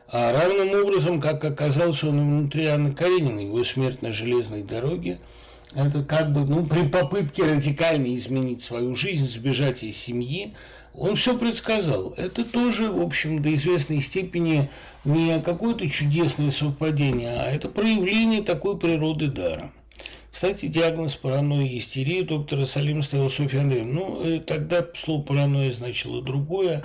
А 0.09 0.33
равным 0.33 0.83
образом, 0.83 1.21
как 1.21 1.45
оказался 1.45 2.09
он 2.09 2.21
внутри 2.21 2.67
Анны 2.67 2.93
Карениной, 2.93 3.47
его 3.47 3.65
смерть 3.65 4.03
на 4.03 4.13
железной 4.13 4.63
дороге, 4.63 5.19
это 5.75 6.03
как 6.05 6.33
бы, 6.33 6.41
ну, 6.47 6.65
при 6.65 6.87
попытке 6.89 7.43
радикально 7.43 8.15
изменить 8.17 8.63
свою 8.63 8.95
жизнь, 8.95 9.29
сбежать 9.29 9.83
из 9.83 9.97
семьи, 9.97 10.55
он 10.95 11.17
все 11.17 11.37
предсказал. 11.37 12.15
Это 12.17 12.45
тоже, 12.51 12.91
в 12.91 13.03
общем, 13.03 13.43
до 13.43 13.53
известной 13.55 14.01
степени 14.01 14.71
не 15.05 15.41
какое-то 15.41 15.89
чудесное 15.91 16.51
совпадение, 16.51 17.41
а 17.41 17.51
это 17.51 17.69
проявление 17.69 18.43
такой 18.43 18.79
природы 18.79 19.27
дара. 19.27 19.71
Кстати, 20.37 20.67
диагноз 20.67 21.17
паранойя 21.17 21.67
и 21.67 21.79
истерия 21.79 22.23
доктора 22.23 22.67
Салима 22.67 23.03
ставил 23.03 23.31
Софья 23.31 23.61
Андреевна. 23.63 23.93
Ну, 23.95 24.23
э, 24.23 24.41
тогда 24.41 24.87
слово 24.95 25.23
паранойя 25.23 25.73
значило 25.73 26.21
другое. 26.21 26.85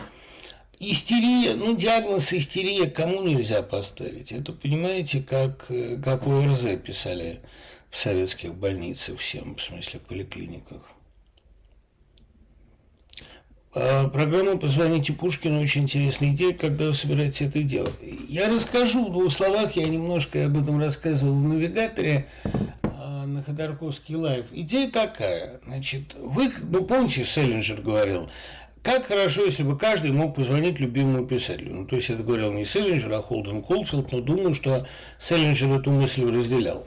Истерия, 0.80 1.56
ну, 1.56 1.76
диагноз 1.76 2.32
истерия 2.32 2.90
кому 2.90 3.24
нельзя 3.24 3.62
поставить? 3.62 4.32
Это, 4.32 4.54
понимаете, 4.54 5.22
как, 5.22 5.66
э, 5.68 5.98
как 5.98 6.28
ОРЗ 6.28 6.78
писали 6.82 7.42
в 7.90 7.98
советских 7.98 8.56
больницах 8.56 9.20
всем, 9.20 9.58
в 9.58 9.62
смысле, 9.62 10.00
в 10.00 10.04
поликлиниках. 10.04 10.84
А 13.74 14.08
программа 14.08 14.58
«Позвоните 14.58 15.12
Пушкину» 15.12 15.62
очень 15.62 15.82
интересная 15.84 16.30
идея, 16.30 16.54
когда 16.54 16.86
вы 16.86 16.94
собираетесь 16.94 17.42
это 17.42 17.62
делать. 17.62 17.96
Я 18.30 18.48
расскажу 18.48 19.10
в 19.10 19.12
двух 19.12 19.30
словах, 19.30 19.76
я 19.76 19.90
немножко 19.90 20.46
об 20.46 20.58
этом 20.58 20.80
рассказывал 20.80 21.34
в 21.34 21.46
навигаторе, 21.46 22.30
на 23.26 23.44
Ходорковский 23.44 24.16
Live. 24.16 24.46
Идея 24.52 24.90
такая, 24.90 25.60
значит, 25.66 26.14
вы, 26.16 26.52
ну, 26.70 26.84
помните, 26.84 27.24
Сэлинджер 27.24 27.82
говорил, 27.82 28.30
как 28.84 29.06
хорошо, 29.06 29.46
если 29.46 29.64
бы 29.64 29.78
каждый 29.78 30.12
мог 30.12 30.36
позвонить 30.36 30.80
любимому 30.80 31.28
писателю. 31.28 31.76
Ну, 31.76 31.86
то 31.86 31.96
есть 31.96 32.10
это 32.10 32.24
говорил 32.24 32.52
не 32.52 32.66
Селлинджер, 32.66 33.14
а 33.14 33.22
Холден 33.22 33.62
Колфилд, 33.62 34.12
но 34.12 34.22
думаю, 34.22 34.56
что 34.56 34.88
Селлинджер 35.20 35.72
эту 35.72 35.92
мысль 35.92 36.26
разделял. 36.26 36.86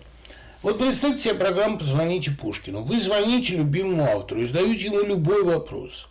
Вот 0.63 0.79
представьте 0.79 1.23
себе 1.23 1.35
программу 1.35 1.79
«Позвоните 1.79 2.31
Пушкину». 2.31 2.83
Вы 2.83 3.01
звоните 3.01 3.57
любимому 3.57 4.05
автору 4.05 4.41
и 4.41 4.47
задаете 4.47 4.87
ему 4.87 5.05
любой 5.05 5.45
вопрос. 5.45 6.09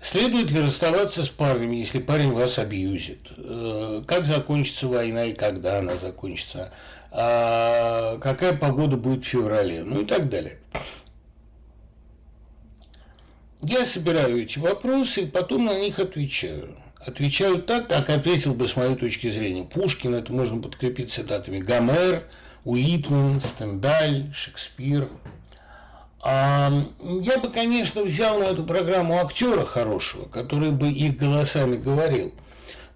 Следует 0.00 0.50
ли 0.50 0.60
расставаться 0.60 1.24
с 1.24 1.28
парнем, 1.28 1.72
если 1.72 1.98
парень 1.98 2.32
вас 2.32 2.58
абьюзит? 2.58 3.32
Э, 3.36 4.02
как 4.06 4.24
закончится 4.24 4.86
война 4.86 5.24
и 5.24 5.34
когда 5.34 5.80
она 5.80 5.96
закончится? 5.96 6.72
А 7.12 8.18
какая 8.18 8.56
погода 8.56 8.96
будет 8.96 9.24
в 9.24 9.28
феврале? 9.28 9.82
Ну 9.82 10.02
и 10.02 10.04
так 10.04 10.28
далее. 10.28 10.58
Я 13.62 13.84
собираю 13.84 14.42
эти 14.42 14.58
вопросы 14.58 15.22
и 15.22 15.26
потом 15.26 15.66
на 15.66 15.78
них 15.78 15.98
отвечаю. 15.98 16.76
отвечают 17.04 17.66
так, 17.66 17.88
как 17.88 18.10
ответил 18.10 18.54
бы 18.54 18.68
с 18.68 18.76
моей 18.76 18.94
точки 18.94 19.30
зрения 19.30 19.64
Пушкин, 19.64 20.14
это 20.14 20.32
можно 20.32 20.62
подкрепить 20.62 21.10
цитатами 21.12 21.58
Гомер, 21.58 22.24
Уитман, 22.64 23.40
Стендаль, 23.40 24.32
Шекспир. 24.32 25.08
А 26.22 26.70
я 27.00 27.38
бы, 27.38 27.48
конечно, 27.48 28.02
взял 28.02 28.38
на 28.38 28.44
эту 28.44 28.64
программу 28.64 29.18
актера 29.20 29.64
хорошего, 29.64 30.26
который 30.26 30.70
бы 30.70 30.88
их 30.88 31.16
голосами 31.16 31.76
говорил. 31.76 32.34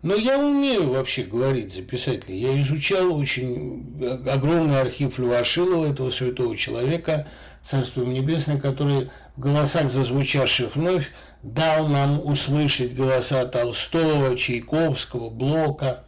Но 0.05 0.15
я 0.15 0.39
умею 0.39 0.91
вообще 0.91 1.23
говорить 1.23 1.73
за 1.73 1.81
писателей. 1.81 2.39
Я 2.39 2.61
изучал 2.61 3.17
очень 3.17 4.23
огромный 4.31 4.79
архив 4.79 5.19
Левашилова, 5.19 5.91
этого 5.91 6.11
святого 6.11 6.55
человека, 6.59 7.27
Царство 7.63 8.05
Небесное, 8.05 8.61
который 8.61 9.09
в 9.35 9.41
голосах, 9.41 9.91
зазвучавших 9.91 10.77
вновь, 10.77 11.11
дал 11.43 11.89
нам 11.89 12.21
услышать 12.23 12.95
голоса 12.95 13.47
Толстого, 13.47 14.37
Чайковского, 14.37 15.31
Блока. 15.31 16.05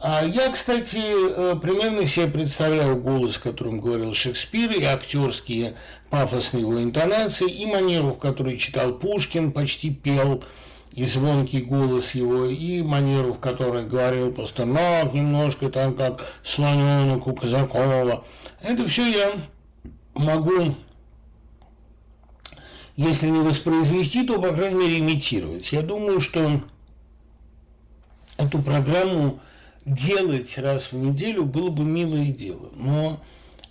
А 0.00 0.24
я, 0.24 0.50
кстати, 0.50 0.96
э, 0.96 1.54
примерно 1.54 2.08
себе 2.08 2.26
представляю 2.26 2.96
голос, 2.96 3.38
которым 3.38 3.80
говорил 3.80 4.12
Шекспир, 4.12 4.72
и 4.72 4.82
актерские 4.82 5.76
пафосные 6.10 6.62
его 6.62 6.82
интонации, 6.82 7.48
и 7.48 7.64
манеру, 7.64 8.14
в 8.14 8.18
которой 8.18 8.58
читал 8.58 8.92
Пушкин, 8.94 9.52
почти 9.52 9.94
пел– 9.94 10.42
и 10.92 11.06
звонкий 11.06 11.62
голос 11.62 12.14
его, 12.14 12.46
и 12.46 12.82
манеру, 12.82 13.34
в 13.34 13.38
которой 13.38 13.86
говорил 13.86 14.32
Пастернак 14.32 15.12
немножко, 15.14 15.70
там 15.70 15.94
как 15.94 16.26
слоненок 16.42 17.26
у 17.26 17.34
Казакова. 17.34 18.24
Это 18.60 18.88
все 18.88 19.06
я 19.06 19.32
могу, 20.14 20.74
если 22.96 23.28
не 23.28 23.40
воспроизвести, 23.40 24.26
то, 24.26 24.40
по 24.40 24.52
крайней 24.52 24.80
мере, 24.80 24.98
имитировать. 24.98 25.70
Я 25.70 25.82
думаю, 25.82 26.20
что 26.20 26.60
эту 28.36 28.60
программу 28.60 29.38
делать 29.84 30.58
раз 30.58 30.92
в 30.92 30.96
неделю 30.96 31.44
было 31.44 31.70
бы 31.70 31.84
милое 31.84 32.32
дело. 32.32 32.70
Но 32.74 33.20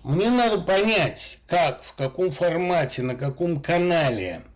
мне 0.04 0.30
надо 0.30 0.62
понять, 0.62 1.40
как, 1.48 1.84
в 1.84 1.96
каком 1.96 2.32
формате, 2.32 3.02
на 3.02 3.16
каком 3.16 3.62
канале– 3.62 4.44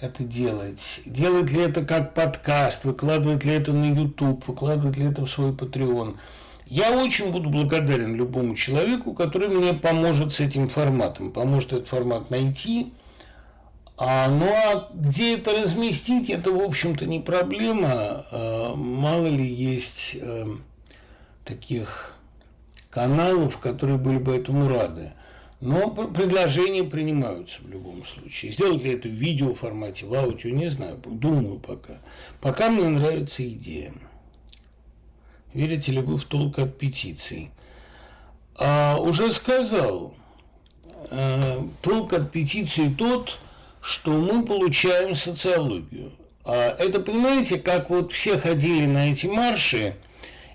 это 0.00 0.24
делать? 0.24 1.00
Делать 1.06 1.50
ли 1.50 1.60
это 1.60 1.84
как 1.84 2.14
подкаст, 2.14 2.84
выкладывать 2.84 3.44
ли 3.44 3.52
это 3.52 3.72
на 3.72 3.92
YouTube, 3.92 4.46
выкладывать 4.46 4.96
ли 4.96 5.06
это 5.06 5.26
в 5.26 5.30
свой 5.30 5.52
Patreon? 5.52 6.16
Я 6.66 6.92
очень 6.92 7.32
буду 7.32 7.50
благодарен 7.50 8.14
любому 8.14 8.54
человеку, 8.54 9.12
который 9.12 9.48
мне 9.48 9.74
поможет 9.74 10.32
с 10.32 10.40
этим 10.40 10.68
форматом, 10.68 11.32
поможет 11.32 11.72
этот 11.72 11.88
формат 11.88 12.30
найти. 12.30 12.92
А, 13.98 14.28
ну 14.28 14.46
а 14.46 14.88
где 14.94 15.36
это 15.36 15.50
разместить, 15.50 16.30
это, 16.30 16.52
в 16.52 16.62
общем-то, 16.62 17.06
не 17.06 17.20
проблема. 17.20 18.24
А, 18.32 18.74
мало 18.76 19.26
ли 19.26 19.44
есть 19.44 20.16
а, 20.22 20.46
таких 21.44 22.14
каналов, 22.88 23.58
которые 23.58 23.98
были 23.98 24.18
бы 24.18 24.34
этому 24.34 24.68
рады. 24.68 25.12
Но 25.60 25.90
предложения 25.90 26.84
принимаются 26.84 27.60
в 27.62 27.68
любом 27.68 28.02
случае. 28.04 28.50
Сделать 28.52 28.82
ли 28.82 28.92
это 28.94 29.08
в 29.08 29.12
видео 29.12 29.54
формате, 29.54 30.06
в 30.06 30.14
аудио, 30.14 30.50
не 30.50 30.68
знаю, 30.68 30.96
думаю 31.04 31.58
пока. 31.58 32.00
Пока 32.40 32.70
мне 32.70 32.88
нравится 32.88 33.46
идея. 33.46 33.92
Верите 35.52 35.92
ли 35.92 36.00
вы 36.00 36.16
в 36.16 36.24
толк 36.24 36.58
от 36.58 36.78
петиций? 36.78 37.50
А, 38.56 38.96
уже 39.00 39.30
сказал, 39.32 40.14
а, 41.10 41.68
толк 41.82 42.14
от 42.14 42.32
петиции 42.32 42.88
тот, 42.88 43.38
что 43.82 44.12
мы 44.12 44.46
получаем 44.46 45.14
социологию. 45.14 46.12
А 46.44 46.74
это, 46.78 47.00
понимаете, 47.00 47.58
как 47.58 47.90
вот 47.90 48.12
все 48.12 48.38
ходили 48.38 48.86
на 48.86 49.12
эти 49.12 49.26
марши– 49.26 49.94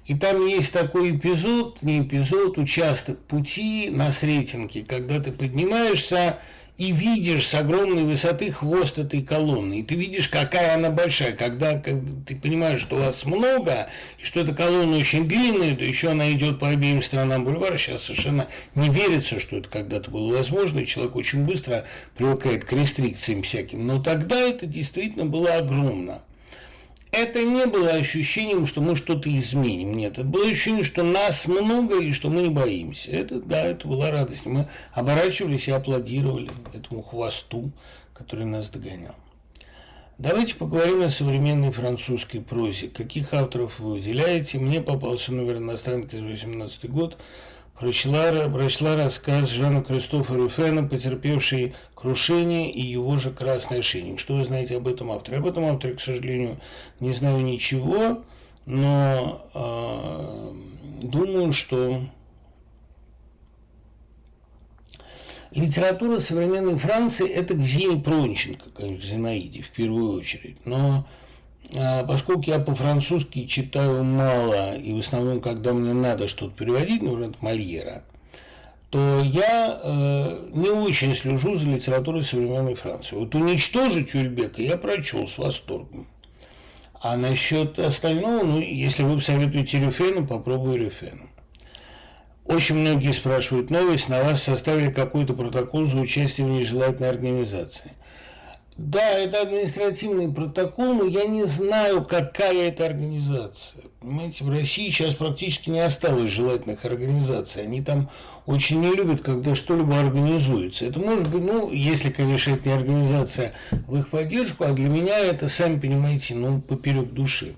и 0.05 0.13
там 0.13 0.45
есть 0.45 0.71
такой 0.71 1.15
эпизод, 1.15 1.81
не 1.81 2.01
эпизод, 2.01 2.57
участок 2.59 3.19
пути 3.19 3.89
на 3.89 4.12
Сретенке, 4.12 4.85
когда 4.88 5.19
ты 5.19 5.31
поднимаешься 5.31 6.39
и 6.77 6.91
видишь 6.91 7.47
с 7.47 7.53
огромной 7.55 8.03
высоты 8.03 8.51
хвост 8.51 9.00
этой 9.00 9.24
колонны. 9.24 9.79
И 9.79 9.83
ты 9.83 9.95
видишь, 9.95 10.27
какая 10.27 10.75
она 10.75 10.89
большая. 10.91 11.31
Когда, 11.31 11.79
когда 11.79 12.12
ты 12.25 12.35
понимаешь, 12.35 12.81
что 12.81 12.97
вас 12.97 13.25
много, 13.25 13.89
и 14.19 14.24
что 14.24 14.41
эта 14.41 14.53
колонна 14.53 14.98
очень 14.98 15.27
длинная, 15.27 15.75
то 15.75 15.85
еще 15.85 16.11
она 16.11 16.29
идет 16.31 16.59
по 16.59 16.70
обеим 16.70 17.01
сторонам 17.01 17.46
бульвара. 17.46 17.77
Сейчас 17.77 18.03
совершенно 18.03 18.48
не 18.75 18.89
верится, 18.89 19.39
что 19.39 19.57
это 19.57 19.70
когда-то 19.70 20.11
было 20.11 20.35
возможно, 20.35 20.79
и 20.79 20.85
человек 20.85 21.15
очень 21.15 21.46
быстро 21.46 21.85
привыкает 22.15 22.65
к 22.65 22.74
рестрикциям 22.74 23.41
всяким. 23.41 23.87
Но 23.87 24.03
тогда 24.03 24.37
это 24.37 24.65
действительно 24.65 25.25
было 25.25 25.55
огромно 25.55 26.22
это 27.16 27.44
не 27.44 27.66
было 27.66 27.92
ощущением, 27.92 28.68
что 28.68 28.82
мы 28.82 28.96
что-то 28.96 29.36
изменим. 29.38 29.96
Нет, 29.96 30.14
это 30.14 30.28
было 30.28 30.48
ощущение, 30.48 30.84
что 30.84 31.04
нас 31.04 31.48
много 31.48 32.01
и 32.01 32.12
что 32.12 32.30
мы 32.30 32.44
не 32.44 32.50
боимся. 32.50 33.12
Это, 33.12 33.40
да, 33.40 33.64
это 33.64 33.88
была 33.88 34.12
радость. 34.12 34.46
Мы 34.46 34.68
оборачивались 34.94 35.68
и 35.68 35.72
аплодировали 35.72 36.50
этому 36.74 37.04
хвосту, 37.04 37.72
который 38.14 38.46
нас 38.46 38.70
догонял. 38.70 39.16
Давайте 40.18 40.56
поговорим 40.56 41.01
о 41.04 41.10
современной 41.10 41.72
французской 41.72 42.40
прозе. 42.40 42.88
Каких 42.88 43.34
авторов 43.34 43.80
вы 43.80 43.96
выделяете? 43.96 44.60
Мне 44.60 44.80
попался 44.80 45.34
номер 45.34 45.58
иностранки 45.58 46.16
за 46.16 46.24
18 46.24 46.90
год– 46.90 47.18
прочла, 47.77 48.50
прочла 48.50 48.96
рассказ 48.96 49.50
Жана 49.50 49.83
Кристофа 49.83 50.35
Рюфена, 50.35 50.88
потерпевший 50.88 51.75
крушение 51.94 52.72
и 52.72 52.81
его 52.81 53.18
же 53.18 53.31
красный 53.31 53.79
ошейник. 53.79 54.20
Что 54.20 54.35
вы 54.35 54.44
знаете 54.44 54.77
об 54.77 54.88
этом 54.88 55.11
авторе? 55.11 55.38
Об 55.38 55.48
этом 55.48 55.66
авторе, 55.66 55.96
к 55.96 56.01
сожалению, 56.01 56.57
не 57.00 57.14
знаю 57.14 57.42
ничего, 57.42 58.24
но 58.66 59.42
э, 59.53 61.05
думаю, 61.05 61.53
что 61.53 62.01
литература 65.51 66.20
современной 66.20 66.77
Франции– 66.77 67.27
это 67.29 67.55
Ксения 67.55 68.01
Пронченко, 68.01 68.70
конечно, 68.72 69.07
Зинаиде 69.07 69.61
в 69.61 69.70
первую 69.72 70.14
очередь, 70.14 70.66
но 70.66 71.05
поскольку 72.08 72.44
я 72.46 72.60
по-французски 72.60 73.46
читаю 73.46 74.04
мало, 74.04 74.75
и 74.75 74.94
в 74.94 75.00
основном, 75.00 75.42
когда 75.42 75.74
мне 75.74 75.94
надо 75.94 76.28
что-то 76.28 76.56
переводить, 76.56 77.01
например, 77.01 77.34
Мольера, 77.42 78.04
то 78.90 79.22
я 79.24 79.80
э, 79.84 80.50
не 80.54 80.70
очень 80.70 81.16
слежу 81.16 81.56
за 81.56 81.66
литературой 81.66 82.24
современной 82.24 82.75
Франции. 82.75 83.16
Вот 83.16 83.36
«Уничтожить 83.36 84.14
Юльбека» 84.14 84.62
я 84.62 84.78
прочел 84.78 85.28
с 85.28 85.38
восторгом. 85.38 86.08
А 87.01 87.18
насчет 87.18 87.78
остального, 87.78 88.44
ну, 88.44 88.60
если 88.60 89.04
вы 89.04 89.16
посоветуете 89.16 89.80
Рюфену, 89.80 90.25
попробую 90.25 90.78
Рюфену. 90.78 91.30
Очень 92.46 92.75
многие 92.75 93.12
спрашивают 93.12 93.70
новость, 93.70 94.08
на 94.08 94.24
вас 94.24 94.44
составили 94.44 94.92
какой-то 94.92 95.34
протокол 95.34 95.86
за 95.86 96.00
участие 96.00 96.48
в 96.48 96.51
нежелательной 96.51 97.10
организации– 97.10 97.92
да, 98.77 99.09
это 99.11 99.42
административный 99.42 100.29
протокол, 100.29 100.96
но 100.96 101.05
я 101.05 101.25
не 101.25 101.46
знаю, 101.46 102.03
какая 102.03 102.68
это 102.68 102.85
организация. 102.85 103.83
Понимаете, 104.01 104.44
в 104.44 104.50
России 104.50 104.90
сейчас 104.90 105.16
практически 105.16 105.70
не 105.70 105.79
осталось 105.79 106.29
желательных 106.29 106.83
организаций. 106.83 107.64
Они 107.64 107.81
там 107.81 108.09
очень 108.46 108.81
не 108.81 108.94
любят, 108.94 109.22
когда 109.22 109.55
что-либо 109.55 109.98
организуется. 109.98 110.88
Это 110.88 111.00
может 111.00 111.29
быть, 111.29 111.44
ну, 111.44 111.72
если, 111.72 112.09
конечно, 112.09 112.53
это 112.53 112.68
не 112.68 112.75
организация 112.75 113.53
в 113.72 113.98
их 113.98 114.09
поддержку, 114.09 114.66
а 114.66 114.74
для 114.74 114.90
меня 114.90 115.20
это, 115.20 115.48
сами 115.48 115.79
понимаете, 115.79 116.35
ну, 116.35 116.59
поперек 116.59 117.14
души. 117.14 117.55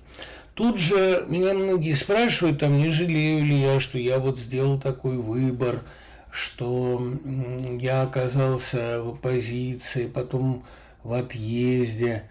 Тут 0.54 0.78
же 0.78 1.26
меня 1.28 1.56
многие 1.56 1.96
спрашивают, 1.96 2.60
там, 2.60 2.78
не 2.78 2.92
жалею 2.92 3.44
ли 3.44 3.60
я, 3.60 3.80
что 3.80 3.98
я 3.98 4.20
вот 4.20 4.38
сделал 4.38 4.80
такой 4.80 5.18
выбор, 5.18 5.82
что 6.32 7.02
я 7.80 8.04
оказался 8.04 9.02
в 9.02 9.10
оппозиции, 9.10 10.06
потом 10.08 10.64
в 11.08 11.14
отъезде. 11.14 12.24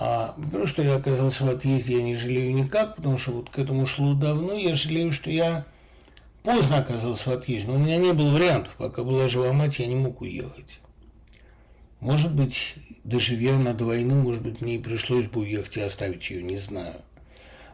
А 0.00 0.34
потому 0.36 0.66
что 0.66 0.82
я 0.82 0.96
оказался 0.96 1.44
в 1.44 1.48
отъезде, 1.48 1.98
я 1.98 2.02
не 2.02 2.16
жалею 2.16 2.52
никак, 2.52 2.96
потому 2.96 3.18
что 3.18 3.30
вот 3.30 3.50
к 3.50 3.58
этому 3.58 3.86
шло 3.86 4.14
давно. 4.14 4.54
Я 4.54 4.74
жалею, 4.74 5.12
что 5.12 5.30
я 5.30 5.64
поздно 6.42 6.78
оказался 6.78 7.30
в 7.30 7.32
отъезде. 7.32 7.68
Но 7.68 7.76
у 7.76 7.78
меня 7.78 7.96
не 7.98 8.12
было 8.12 8.30
вариантов. 8.30 8.74
Пока 8.78 9.04
была 9.04 9.28
жива 9.28 9.52
мать, 9.52 9.78
я 9.78 9.86
не 9.86 9.94
мог 9.94 10.20
уехать. 10.22 10.80
Может 12.00 12.34
быть, 12.34 12.74
доживя 13.04 13.56
над 13.56 13.80
войну, 13.80 14.16
может 14.16 14.42
быть, 14.42 14.60
мне 14.60 14.74
и 14.74 14.82
пришлось 14.82 15.28
бы 15.28 15.42
уехать 15.42 15.76
и 15.76 15.82
оставить 15.82 16.28
ее, 16.30 16.42
не 16.42 16.58
знаю. 16.58 16.96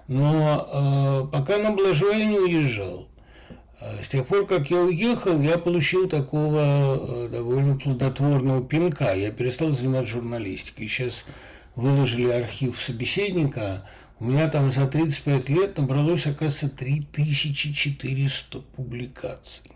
Но 0.06 0.68
э, 0.70 1.32
пока 1.32 1.56
она 1.56 1.70
была 1.70 1.94
жива, 1.94 2.12
я 2.12 2.26
не 2.26 2.38
уезжал. 2.38 3.08
С 3.80 4.08
тех 4.10 4.26
пор, 4.26 4.46
как 4.46 4.70
я 4.70 4.78
уехал, 4.78 5.40
я 5.40 5.56
получил 5.56 6.06
такого 6.06 7.24
э, 7.24 7.28
довольно 7.28 7.78
плодотворного 7.78 8.62
пинка. 8.62 9.14
Я 9.14 9.32
перестал 9.32 9.70
заниматься 9.70 10.12
журналистикой. 10.12 10.86
Сейчас 10.86 11.24
выложили 11.76 12.28
архив 12.28 12.80
собеседника. 12.80 13.86
У 14.18 14.24
меня 14.24 14.48
там 14.48 14.70
за 14.70 14.86
35 14.86 15.48
лет 15.48 15.78
набралось, 15.78 16.26
оказывается, 16.26 16.68
3400 16.68 18.60
публикаций. 18.60 19.70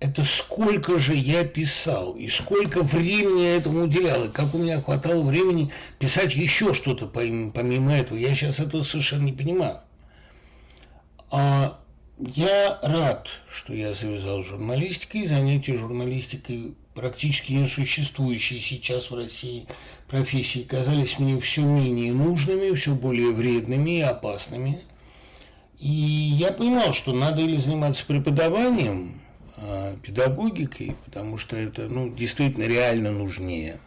это 0.00 0.24
сколько 0.24 0.98
же 0.98 1.14
я 1.14 1.44
писал, 1.44 2.14
и 2.14 2.28
сколько 2.28 2.82
времени 2.82 3.42
я 3.42 3.56
этому 3.56 3.84
уделял, 3.84 4.24
и 4.24 4.28
как 4.28 4.52
у 4.52 4.58
меня 4.58 4.82
хватало 4.82 5.22
времени 5.22 5.70
писать 6.00 6.34
еще 6.34 6.74
что-то 6.74 7.06
помимо 7.06 7.94
этого. 7.94 8.18
Я 8.18 8.34
сейчас 8.34 8.58
этого 8.58 8.82
совершенно 8.82 9.22
не 9.22 9.32
понимаю. 9.32 9.78
А 11.30 11.78
я 12.18 12.78
рад, 12.82 13.28
что 13.50 13.72
я 13.74 13.94
завязал 13.94 14.42
журналистикой. 14.42 15.26
Занятия 15.26 15.76
журналистикой 15.76 16.74
практически 16.94 17.52
несуществующие 17.52 18.60
сейчас 18.60 19.10
в 19.10 19.14
России 19.14 19.66
профессии 20.08 20.60
казались 20.60 21.18
мне 21.18 21.40
все 21.40 21.62
менее 21.62 22.12
нужными, 22.12 22.74
все 22.74 22.94
более 22.94 23.30
вредными 23.30 23.98
и 23.98 24.02
опасными. 24.02 24.82
И 25.78 25.88
я 25.88 26.52
понимал, 26.52 26.92
что 26.92 27.12
надо 27.12 27.42
или 27.42 27.56
заниматься 27.56 28.04
преподаванием, 28.06 29.20
а, 29.56 29.96
педагогикой, 29.96 30.96
потому 31.04 31.38
что 31.38 31.56
это 31.56 31.88
ну, 31.88 32.14
действительно 32.14 32.64
реально 32.64 33.10
нужнее, 33.10 33.80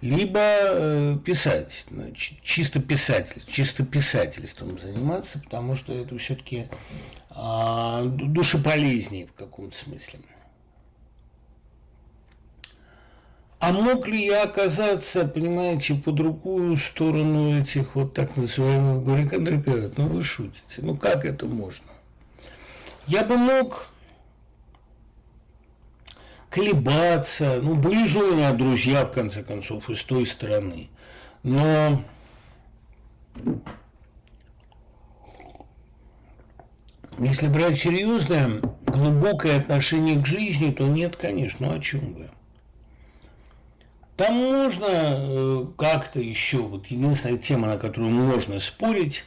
либо 0.00 0.40
э, 0.40 1.16
писать, 1.24 1.84
чисто 2.14 2.80
писатель, 2.80 3.40
чисто 3.46 3.84
писательством 3.84 4.78
заниматься, 4.80 5.38
потому 5.38 5.76
что 5.76 5.92
это 5.92 6.18
все-таки 6.18 6.66
душеполезнее 7.34 9.26
в 9.26 9.32
каком-то 9.32 9.76
смысле. 9.76 10.20
А 13.58 13.70
мог 13.70 14.08
ли 14.08 14.26
я 14.26 14.42
оказаться, 14.42 15.24
понимаете, 15.24 15.94
по 15.94 16.10
другую 16.10 16.76
сторону 16.76 17.60
этих 17.60 17.94
вот 17.94 18.12
так 18.12 18.36
называемых 18.36 19.02
баррикад? 19.04 19.40
Ребят, 19.40 19.98
ну 19.98 20.08
вы 20.08 20.24
шутите. 20.24 20.78
Ну 20.78 20.96
как 20.96 21.24
это 21.24 21.46
можно? 21.46 21.86
Я 23.06 23.24
бы 23.24 23.36
мог 23.36 23.92
колебаться. 26.52 27.60
Ну, 27.62 27.74
были 27.74 28.04
же 28.04 28.18
у 28.18 28.34
меня 28.34 28.52
друзья, 28.52 29.04
в 29.04 29.12
конце 29.12 29.42
концов, 29.42 29.88
из 29.90 30.02
той 30.04 30.26
стороны. 30.26 30.88
Но 31.42 32.02
если 37.18 37.48
брать 37.48 37.78
серьезное, 37.78 38.60
глубокое 38.86 39.58
отношение 39.58 40.20
к 40.20 40.26
жизни, 40.26 40.72
то 40.72 40.86
нет, 40.86 41.16
конечно, 41.16 41.68
ну 41.68 41.74
о 41.76 41.80
чем 41.80 42.14
бы. 42.14 42.30
Там 44.16 44.34
можно 44.34 44.86
э, 44.88 45.66
как-то 45.76 46.20
еще, 46.20 46.58
вот 46.58 46.86
единственная 46.86 47.38
тема, 47.38 47.68
на 47.68 47.78
которую 47.78 48.10
можно 48.10 48.60
спорить, 48.60 49.24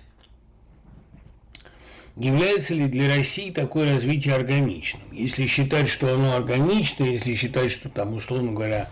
является 2.15 2.73
ли 2.73 2.87
для 2.87 3.13
России 3.13 3.51
такое 3.51 3.91
развитие 3.91 4.35
органичным. 4.35 5.11
Если 5.11 5.47
считать, 5.47 5.89
что 5.89 6.13
оно 6.13 6.35
органично, 6.35 7.03
если 7.03 7.33
считать, 7.33 7.71
что 7.71 7.89
там, 7.89 8.13
условно 8.15 8.53
говоря, 8.53 8.89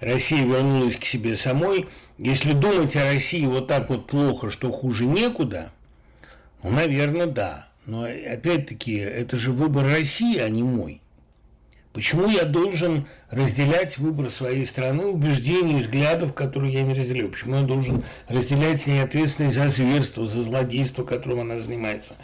Россия 0.00 0.44
вернулась 0.44 0.96
к 0.96 1.04
себе 1.04 1.36
самой, 1.36 1.86
если 2.18 2.52
думать 2.52 2.96
о 2.96 3.04
России 3.04 3.46
вот 3.46 3.68
так 3.68 3.88
вот 3.90 4.06
плохо, 4.06 4.50
что 4.50 4.72
хуже 4.72 5.06
некуда, 5.06 5.72
ну, 6.62 6.70
наверное, 6.70 7.26
да. 7.26 7.68
Но 7.86 8.04
опять-таки, 8.04 8.94
это 8.94 9.36
же 9.36 9.52
выбор 9.52 9.86
России, 9.86 10.38
а 10.38 10.48
не 10.48 10.62
мой. 10.62 11.00
Почему 11.92 12.28
я 12.28 12.44
должен 12.44 13.06
разделять 13.28 13.98
выбор 13.98 14.30
своей 14.30 14.64
страны, 14.64 15.04
убеждений, 15.04 15.76
взглядов, 15.76 16.32
которые 16.32 16.72
я 16.72 16.82
не 16.82 16.94
разделяю? 16.94 17.28
Почему 17.28 17.56
я 17.56 17.62
должен 17.62 18.02
разделять 18.28 18.80
с 18.80 18.86
ней 18.86 19.02
ответственность 19.02 19.56
за 19.56 19.68
зверство, 19.68 20.26
за 20.26 20.42
злодейство, 20.42 21.04
которым 21.04 21.40
она 21.40 21.58
занимается? 21.58 22.14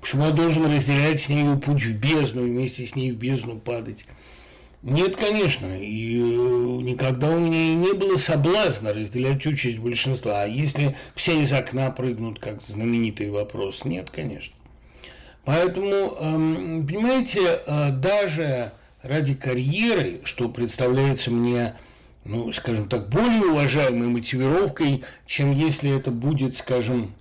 Почему 0.00 0.26
я 0.26 0.30
должен 0.30 0.70
разделять 0.72 1.20
с 1.20 1.28
ней 1.28 1.44
путь 1.56 1.82
в 1.82 1.94
бездну 1.94 2.46
и 2.46 2.50
вместе 2.50 2.86
с 2.86 2.94
ней 2.94 3.10
в 3.10 3.16
бездну 3.16 3.58
падать? 3.58 4.06
Нет, 4.82 5.16
конечно, 5.16 5.76
и 5.76 6.18
э, 6.18 6.82
никогда 6.82 7.30
у 7.30 7.40
меня 7.40 7.72
и 7.72 7.74
не 7.74 7.94
было 7.94 8.18
соблазна 8.18 8.92
разделять 8.92 9.44
участь 9.44 9.78
большинства. 9.78 10.42
А 10.42 10.46
если 10.46 10.94
все 11.16 11.42
из 11.42 11.52
окна 11.52 11.90
прыгнут, 11.90 12.38
как 12.38 12.60
знаменитый 12.68 13.30
вопрос? 13.30 13.84
Нет, 13.84 14.10
конечно. 14.10 14.55
Поэтому, 15.46 16.16
эм, 16.18 16.86
понимаете, 16.88 17.60
э, 17.64 17.92
даже 17.92 18.72
ради 19.02 19.34
карьеры, 19.34 20.20
что 20.24 20.48
представляется 20.48 21.30
мне, 21.30 21.76
ну, 22.24 22.52
скажем 22.52 22.88
так, 22.88 23.08
более 23.08 23.44
уважаемой 23.52 24.08
мотивировкой, 24.08 25.04
чем 25.24 25.52
если 25.54 25.96
это 25.96 26.10
будет, 26.10 26.56
скажем, 26.56 27.14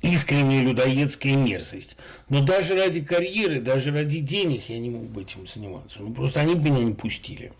искренняя 0.00 0.62
людоедская 0.62 1.36
мерзость. 1.36 1.94
Но 2.30 2.42
даже 2.42 2.74
ради 2.74 3.02
карьеры, 3.02 3.60
даже 3.60 3.92
ради 3.92 4.20
денег 4.20 4.62
я 4.68 4.78
не 4.78 4.88
мог 4.88 5.04
бы 5.04 5.22
этим 5.22 5.46
заниматься. 5.46 5.98
Ну, 6.00 6.14
просто 6.14 6.40
они 6.40 6.54
бы 6.54 6.70
меня 6.70 6.84
не 6.84 6.94
пустили. 6.94 7.52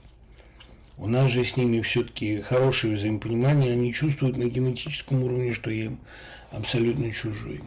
У 0.97 1.07
нас 1.07 1.31
же 1.31 1.45
с 1.45 1.59
ними 1.59 1.83
все-таки 1.83 2.41
хорошее 2.41 2.97
взаимопонимание, 2.97 3.75
они 3.75 3.93
чувствуют 3.93 4.39
на 4.39 4.45
генетическом 4.45 5.23
уровне, 5.23 5.53
что 5.53 5.71
я 5.71 5.85
им 5.85 5.99
абсолютно 6.51 7.13
чужой. 7.13 7.61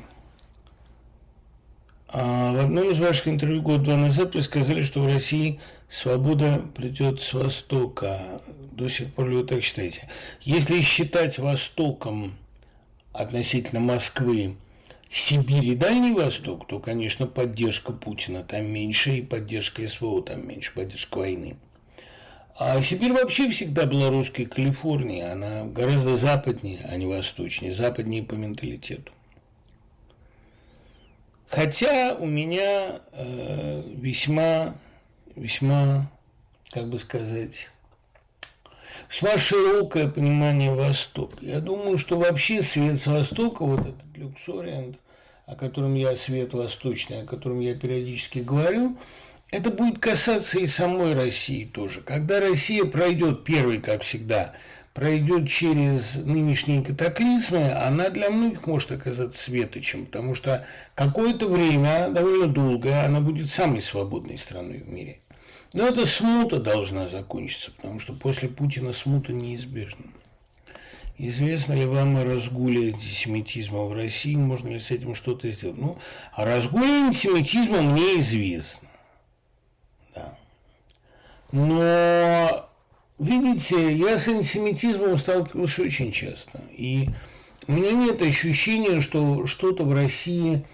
А 2.10 2.54
в 2.54 2.60
одном 2.60 2.90
из 2.90 3.00
ваших 3.00 3.28
интервью 3.28 3.62
год-два 3.62 3.98
назад 3.98 4.34
вы 4.34 4.42
сказали, 4.42 4.82
что 4.84 5.02
в 5.02 5.08
России 5.08 5.60
свобода 5.90 6.62
придет 6.76 7.22
с 7.22 7.34
Востока. 7.34 8.42
До 8.72 8.88
сих 8.90 9.14
пор 9.14 9.30
ли 9.30 9.36
вы 9.38 9.44
так 9.44 9.62
считаете? 9.62 10.08
Если 10.42 10.80
считать 10.82 11.38
Востоком 11.38 12.34
относительно 13.12 13.82
Москвы 13.82 14.56
Сибирь 15.12 15.66
и 15.66 15.76
Дальний 15.76 16.14
Восток, 16.14 16.68
то, 16.68 16.80
конечно, 16.80 17.28
поддержка 17.28 17.92
Путина 17.92 18.44
там 18.44 18.66
меньше, 18.66 19.18
и 19.18 19.22
поддержка 19.22 19.86
СВО 19.88 20.22
там 20.22 20.48
меньше, 20.48 20.74
поддержка 20.74 21.18
войны. 21.18 21.58
А 22.60 22.82
Сибирь 22.82 23.14
вообще 23.14 23.50
всегда 23.52 23.86
была 23.86 24.10
русской 24.10 24.46
Калифорнией, 24.46 25.30
она 25.32 25.66
гораздо 25.66 26.16
западнее, 26.16 26.86
а 26.90 26.96
не 26.98 27.06
восточнее, 27.06 27.74
западнее 27.74 28.24
по 28.24 28.34
менталитету. 28.34 29.12
Хотя 31.50 32.16
у 32.20 32.26
меня 32.26 33.00
э, 33.14 33.84
весьма, 33.96 34.76
весьма, 35.36 36.12
как 36.72 36.88
бы 36.88 37.00
сказать, 37.00 37.70
весьма 39.10 39.38
широкое 39.38 40.10
понимание 40.10 40.74
Востока. 40.74 41.38
Я 41.42 41.62
думаю, 41.62 41.98
что 41.98 42.18
вообще 42.18 42.62
свет 42.62 43.00
с 43.00 43.08
Востока, 43.08 43.64
вот 43.64 43.80
этот 43.80 44.18
люксориант, 44.18 44.98
о 45.46 45.56
котором 45.56 45.96
я, 45.96 46.18
свет 46.18 46.54
восточный, 46.54 47.22
о 47.22 47.26
котором 47.26 47.62
я 47.62 47.74
периодически 47.76 48.40
говорю, 48.40 48.98
это 49.50 49.70
будет 49.70 50.00
касаться 50.00 50.60
и 50.60 50.68
самой 50.68 51.14
России 51.14 51.64
тоже. 51.64 52.02
Когда 52.02 52.42
Россия 52.42 52.84
пройдет 52.84 53.46
первый, 53.46 53.80
как 53.80 54.04
всегда, 54.04 54.54
пройдет 54.98 55.48
через 55.48 56.16
нынешние 56.16 56.82
катаклизмы, 56.82 57.72
она 57.72 58.10
для 58.10 58.32
многих 58.32 58.66
может 58.66 58.92
оказаться 58.92 59.44
светочем, 59.44 60.08
потому 60.08 60.34
что 60.34 60.66
какое-то 60.96 61.48
время, 61.48 62.10
довольно 62.10 62.48
долгое, 62.48 63.06
она 63.06 63.22
будет 63.22 63.52
самой 63.52 63.84
свободной 63.84 64.40
страной 64.40 64.80
в 64.80 64.90
мире. 64.90 65.20
Но 65.74 65.86
эта 65.86 66.08
смута 66.08 66.60
должна 66.60 67.10
закончиться, 67.10 67.70
потому 67.74 68.00
что 68.00 68.14
после 68.14 68.50
Путина 68.50 68.92
смута 68.92 69.34
неизбежна. 69.34 70.06
Известно 71.20 71.74
ли 71.74 71.86
вам 71.86 72.18
о 72.18 72.24
разгуле 72.24 72.88
антисемитизма 72.88 73.84
в 73.84 73.94
России? 73.94 74.36
Можно 74.36 74.70
ли 74.70 74.80
с 74.80 74.90
этим 74.90 75.14
что-то 75.14 75.48
сделать? 75.52 75.78
Ну, 75.78 76.00
о 76.34 76.44
разгуле 76.44 77.04
антисемитизма 77.06 77.84
мне 77.84 78.20
известно. 78.20 78.90
Да. 80.16 80.36
Но 81.52 82.68
Видите, 83.20 83.94
я 83.94 84.18
с 84.18 84.28
антисемитизмом 84.28 85.18
сталкивался 85.18 85.82
очень 85.82 86.12
часто. 86.12 86.64
И 86.72 87.10
у 87.68 87.72
меня 87.72 87.92
нет 87.92 88.22
ощущения, 88.22 89.02
что 89.02 89.48
что-то 89.48 89.84
в 89.84 89.94
России 89.94 90.66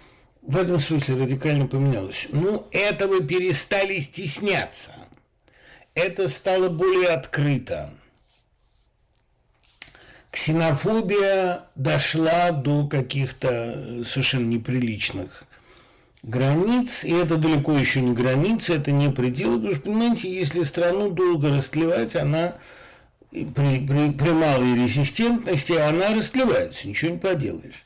в 0.42 0.56
этом 0.58 0.78
смысле 0.78 1.16
радикально 1.16 1.66
поменялось. 1.66 2.26
Ну, 2.30 2.66
этого 2.70 3.22
перестали 3.22 3.98
стесняться. 3.98 4.92
Это 5.94 6.28
стало 6.28 6.68
более 6.68 7.08
открыто. 7.08 7.94
Ксенофобия 10.30 11.62
дошла 11.76 12.50
до 12.50 12.86
каких-то 12.88 14.04
совершенно 14.04 14.46
неприличных 14.46 15.44
границ, 16.24 17.04
и 17.04 17.12
это 17.12 17.36
далеко 17.36 17.72
еще 17.72 18.00
не 18.00 18.12
границы, 18.12 18.74
это 18.74 18.90
не 18.90 19.10
пределы, 19.10 19.56
потому 19.56 19.74
что, 19.74 19.82
понимаете, 19.82 20.34
если 20.34 20.62
страну 20.62 21.10
долго 21.10 21.50
растлевать, 21.50 22.16
она 22.16 22.54
при, 23.30 23.86
при, 23.86 24.10
при 24.10 24.30
малой 24.30 24.74
резистентности, 24.74 25.72
она 25.72 26.14
растлевается, 26.14 26.88
ничего 26.88 27.12
не 27.12 27.18
поделаешь. 27.18 27.84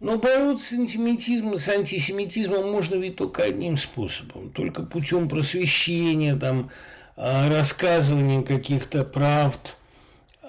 Но 0.00 0.18
бороться 0.18 0.66
с 0.66 0.72
антисемитизмом, 0.72 1.58
с 1.58 1.68
антисемитизмом 1.68 2.70
можно 2.70 2.96
ведь 2.96 3.16
только 3.16 3.44
одним 3.44 3.76
способом, 3.76 4.50
только 4.50 4.82
путем 4.82 5.28
просвещения, 5.28 6.36
там, 6.36 6.70
а, 7.16 7.48
рассказывания 7.48 8.42
каких-то 8.42 9.04
правд, 9.04 9.76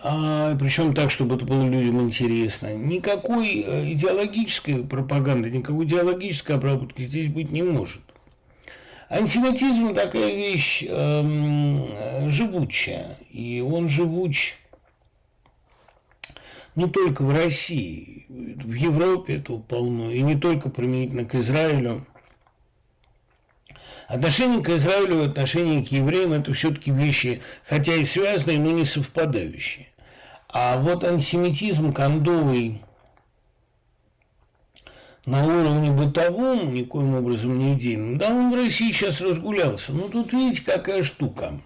а, 0.03 0.55
причем 0.57 0.93
так, 0.93 1.11
чтобы 1.11 1.35
это 1.35 1.45
было 1.45 1.65
людям 1.65 2.01
интересно. 2.01 2.75
Никакой 2.75 3.61
э, 3.61 3.93
идеологической 3.93 4.83
пропаганды, 4.83 5.49
никакой 5.49 5.85
идеологической 5.85 6.55
обработки 6.55 7.01
здесь 7.01 7.29
быть 7.29 7.51
не 7.51 7.63
может. 7.63 8.01
Антисемитизм 9.09 9.95
такая 9.95 10.35
вещь 10.35 10.83
эм, 10.87 12.29
живучая, 12.29 13.17
и 13.31 13.61
он 13.61 13.87
живуч 13.87 14.57
не 16.75 16.87
только 16.87 17.23
в 17.23 17.33
России, 17.33 18.25
в 18.29 18.73
Европе 18.73 19.37
этого 19.37 19.59
полно, 19.59 20.11
и 20.11 20.21
не 20.21 20.35
только 20.35 20.69
применительно 20.69 21.25
к 21.25 21.35
Израилю. 21.35 22.05
Отношение 24.07 24.63
к 24.63 24.69
Израилю 24.69 25.23
и 25.23 25.27
отношение 25.27 25.83
к 25.83 25.89
евреям– 25.89 26.31
это 26.33 26.53
все-таки 26.53 26.91
вещи, 26.91 27.41
хотя 27.67 27.93
и 27.93 28.05
связанные, 28.05 28.57
но 28.57 28.71
не 28.71 28.85
совпадающие. 28.85 29.87
А 30.47 30.77
вот 30.77 31.03
антисемитизм 31.03 31.91
кондовый 31.91 32.81
на 35.25 35.45
уровне 35.45 35.91
бытовом, 35.91 36.73
никоим 36.73 37.15
образом 37.15 37.59
не 37.59 37.73
идейным, 37.73 38.17
да, 38.17 38.29
он 38.29 38.49
в 38.49 38.55
России 38.55 38.91
сейчас 38.91 39.19
разгулялся. 39.19 39.91
Но 39.91 40.07
тут 40.07 40.31
видите, 40.31 40.63
какая 40.63 41.03
штука. 41.03 41.59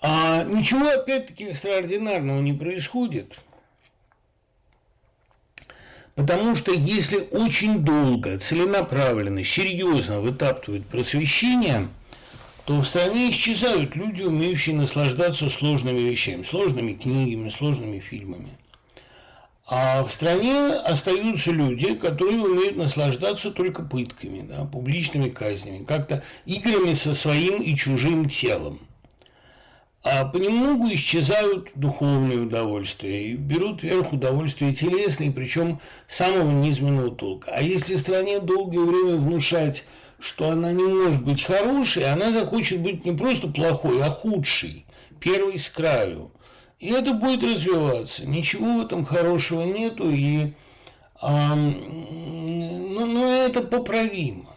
А 0.00 0.42
ничего, 0.44 0.88
опять-таки, 0.88 1.50
экстраординарного 1.50 2.40
не 2.40 2.54
происходит. 2.54 3.38
Потому 6.18 6.56
что 6.56 6.72
если 6.72 7.28
очень 7.30 7.84
долго, 7.84 8.40
целенаправленно, 8.40 9.44
серьезно 9.44 10.20
вытаптывают 10.20 10.84
просвещение, 10.86 11.86
то 12.64 12.80
в 12.80 12.84
стране 12.84 13.30
исчезают 13.30 13.94
люди, 13.94 14.22
умеющие 14.24 14.74
наслаждаться 14.74 15.48
сложными 15.48 16.00
вещами, 16.00 16.42
сложными 16.42 16.94
книгами, 16.94 17.50
сложными 17.50 18.00
фильмами. 18.00 18.48
А 19.68 20.02
в 20.02 20.10
стране 20.10 20.72
остаются 20.72 21.52
люди, 21.52 21.94
которые 21.94 22.40
умеют 22.40 22.74
наслаждаться 22.74 23.52
только 23.52 23.84
пытками, 23.84 24.40
да, 24.40 24.64
публичными 24.64 25.28
казнями, 25.28 25.84
как-то 25.84 26.24
играми 26.46 26.94
со 26.94 27.14
своим 27.14 27.62
и 27.62 27.76
чужим 27.76 28.28
телом. 28.28 28.80
А 30.18 30.24
понемногу 30.24 30.92
исчезают 30.92 31.68
духовные 31.76 32.40
удовольствия 32.40 33.28
и 33.28 33.36
берут 33.36 33.84
вверх 33.84 34.12
удовольствия 34.12 34.74
телесные, 34.74 35.30
причем 35.30 35.78
самого 36.08 36.50
низменного 36.50 37.14
толка. 37.14 37.52
А 37.54 37.62
если 37.62 37.94
стране 37.94 38.40
долгое 38.40 38.80
время 38.80 39.16
внушать, 39.16 39.84
что 40.18 40.50
она 40.50 40.72
не 40.72 40.82
может 40.82 41.22
быть 41.24 41.44
хорошей, 41.44 42.10
она 42.10 42.32
захочет 42.32 42.80
быть 42.80 43.04
не 43.04 43.12
просто 43.12 43.46
плохой, 43.46 44.02
а 44.02 44.10
худшей, 44.10 44.86
первой 45.20 45.58
с 45.58 45.68
краю– 45.70 46.32
и 46.78 46.90
это 46.90 47.12
будет 47.12 47.42
развиваться. 47.42 48.24
Ничего 48.24 48.78
в 48.78 48.86
этом 48.86 49.04
хорошего 49.04 49.62
нету, 49.62 50.08
и 50.10 50.52
а, 51.20 51.56
ну, 51.56 53.06
ну, 53.06 53.32
это 53.32 53.62
поправимо. 53.62 54.47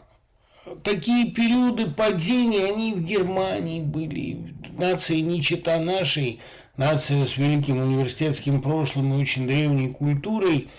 Такие 0.83 1.31
периоды 1.31 1.87
падения, 1.87 2.65
они 2.65 2.93
в 2.93 3.03
Германии 3.03 3.81
были. 3.81 4.53
Нация 4.77 5.21
не 5.21 5.41
чита 5.41 5.77
нашей, 5.79 6.39
нация 6.77 7.25
с 7.25 7.37
великим 7.37 7.77
университетским 7.77 8.61
прошлым 8.61 9.13
и 9.13 9.21
очень 9.21 9.47
древней 9.47 9.93
культурой, 9.93 10.69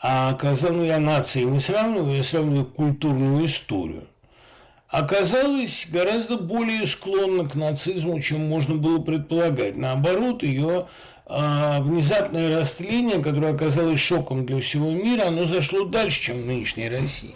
а 0.00 0.30
оказалось, 0.30 0.76
ну, 0.76 0.84
я 0.84 0.98
нации 0.98 1.44
не 1.44 1.60
сравниваю, 1.60 2.16
я 2.16 2.24
сравниваю 2.24 2.66
культурную 2.66 3.46
историю 3.46 4.08
оказалась 4.92 5.88
гораздо 5.90 6.36
более 6.36 6.86
склонна 6.86 7.48
к 7.48 7.54
нацизму, 7.54 8.20
чем 8.20 8.46
можно 8.46 8.76
было 8.76 8.98
предполагать. 8.98 9.74
Наоборот, 9.74 10.42
ее 10.42 10.86
э, 11.26 11.80
внезапное 11.80 12.60
растление, 12.60 13.22
которое 13.22 13.54
оказалось 13.54 14.00
шоком 14.00 14.44
для 14.44 14.60
всего 14.60 14.90
мира, 14.90 15.28
оно 15.28 15.46
зашло 15.46 15.86
дальше, 15.86 16.20
чем 16.20 16.42
в 16.42 16.46
нынешней 16.46 16.90
России. 16.90 17.34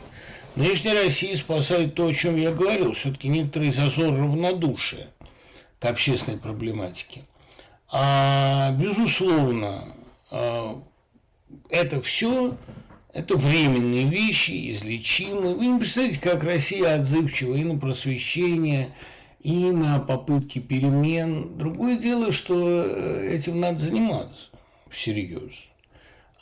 В 0.57 0.59
нынешней 0.59 0.95
России 0.95 1.35
спасает 1.35 1.95
то, 1.95 2.07
о 2.07 2.15
чем 2.15 2.37
я 2.37 2.51
говорил, 2.51 2.95
все-таки 2.95 3.29
некоторый 3.29 3.71
зазор 3.71 4.15
равнодушия 4.15 5.09
к 5.79 5.85
общественной 5.85 6.39
проблематике. 6.39 7.25
А, 7.93 8.73
безусловно, 8.73 9.85
а, 10.31 10.83
это 11.69 12.01
все 12.01 12.57
это 13.13 13.37
временные 13.37 14.07
вещи, 14.07 14.73
излечимые. 14.73 15.55
Вы 15.55 15.67
не 15.67 15.79
представляете, 15.79 16.21
как 16.23 16.43
Россия 16.43 16.95
отзывчива 16.95 17.55
и 17.55 17.65
на 17.65 17.79
просвещение, 17.79 18.89
и 19.41 19.71
на 19.73 19.99
попытки 19.99 20.59
перемен. 20.59 21.59
Другое 21.59 21.99
дело, 21.99 22.33
что 22.33 22.83
э, 22.83 23.29
этим 23.31 23.61
надо 23.61 23.81
заниматься 23.81 24.49
всерьез. 24.91 25.53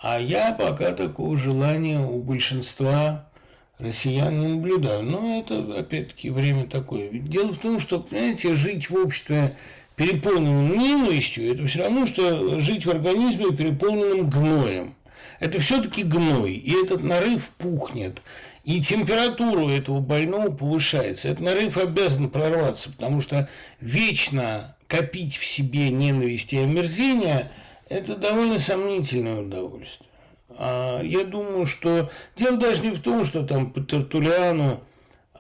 А 0.00 0.20
я 0.20 0.52
пока 0.52 0.92
такого 0.92 1.36
желания 1.36 1.98
у 1.98 2.22
большинства 2.22 3.28
россиян 3.78 4.38
не 4.38 4.46
наблюдаю. 4.46 5.02
Но 5.02 5.40
это, 5.40 5.78
опять-таки, 5.78 6.30
время 6.30 6.66
такое. 6.66 7.08
Ведь 7.08 7.28
дело 7.28 7.52
в 7.52 7.58
том, 7.58 7.80
что, 7.80 8.00
понимаете, 8.00 8.54
жить 8.54 8.90
в 8.90 8.96
обществе 8.96 9.56
переполненном 9.96 10.78
ненавистью, 10.78 11.52
это 11.52 11.66
все 11.66 11.82
равно, 11.82 12.06
что 12.06 12.60
жить 12.60 12.86
в 12.86 12.90
организме, 12.90 13.54
переполненном 13.54 14.28
гноем 14.28 14.94
это 15.40 15.60
все-таки 15.60 16.02
гной, 16.02 16.52
и 16.52 16.72
этот 16.84 17.02
нарыв 17.02 17.50
пухнет, 17.58 18.22
и 18.64 18.80
температура 18.80 19.70
этого 19.70 20.00
больного 20.00 20.50
повышается. 20.50 21.28
Этот 21.28 21.44
нарыв 21.44 21.76
обязан 21.76 22.30
прорваться, 22.30 22.90
потому 22.90 23.20
что 23.20 23.48
вечно 23.80 24.76
копить 24.86 25.36
в 25.36 25.44
себе 25.44 25.90
ненависть 25.90 26.52
и 26.52 26.58
омерзение– 26.58 27.50
это 27.88 28.16
довольно 28.16 28.58
сомнительное 28.58 29.42
удовольствие. 29.42 30.08
А 30.50 31.00
я 31.02 31.24
думаю, 31.24 31.66
что 31.66 32.10
дело 32.36 32.56
даже 32.56 32.82
не 32.82 32.90
в 32.90 33.00
том, 33.00 33.24
что 33.24 33.44
там 33.44 33.70
по 33.70 33.80
Тертулиану 33.80 34.80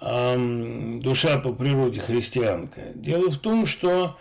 эм, 0.00 1.00
душа 1.00 1.38
по 1.38 1.52
природе 1.52 2.00
христианка. 2.00 2.80
Дело 2.94 3.30
в 3.30 3.38
том, 3.38 3.66
что 3.66 4.16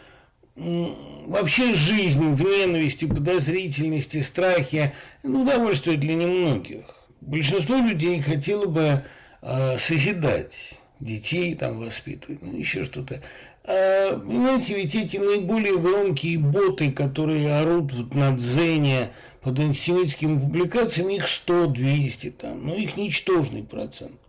вообще 0.55 1.73
жизнь 1.73 2.33
в 2.33 2.41
ненависти, 2.41 3.05
подозрительности, 3.05 4.21
страхе 4.21 4.93
ну, 5.23 5.43
удовольствие 5.43 5.97
для 5.97 6.13
немногих. 6.15 6.85
Большинство 7.21 7.77
людей 7.77 8.21
хотело 8.21 8.65
бы 8.65 9.03
э, 9.41 9.77
созидать, 9.79 10.79
детей 10.99 11.55
там 11.55 11.79
воспитывать, 11.79 12.41
ну, 12.41 12.55
еще 12.57 12.85
что-то. 12.85 13.21
Понимаете, 13.63 14.75
ведь 14.75 14.93
эти 14.93 15.15
наиболее 15.17 15.79
громкие 15.79 16.37
боты, 16.37 16.91
которые 16.91 17.55
орут 17.55 17.93
вот 17.93 18.13
на 18.13 18.35
дзене 18.35 19.13
под 19.41 19.57
антисемитскими 19.57 20.37
публикациями, 20.37 21.15
их 21.15 21.25
100-200 21.25 22.31
там, 22.31 22.65
но 22.65 22.75
их 22.75 22.97
ничтожный 22.97 23.63
процент. 23.63 24.19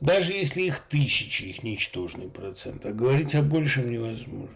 Даже 0.00 0.32
если 0.32 0.62
их 0.62 0.80
тысячи, 0.90 1.44
их 1.44 1.62
ничтожный 1.62 2.28
процент, 2.28 2.84
а 2.84 2.92
говорить 2.92 3.36
о 3.36 3.42
большем 3.42 3.92
невозможно. 3.92 4.48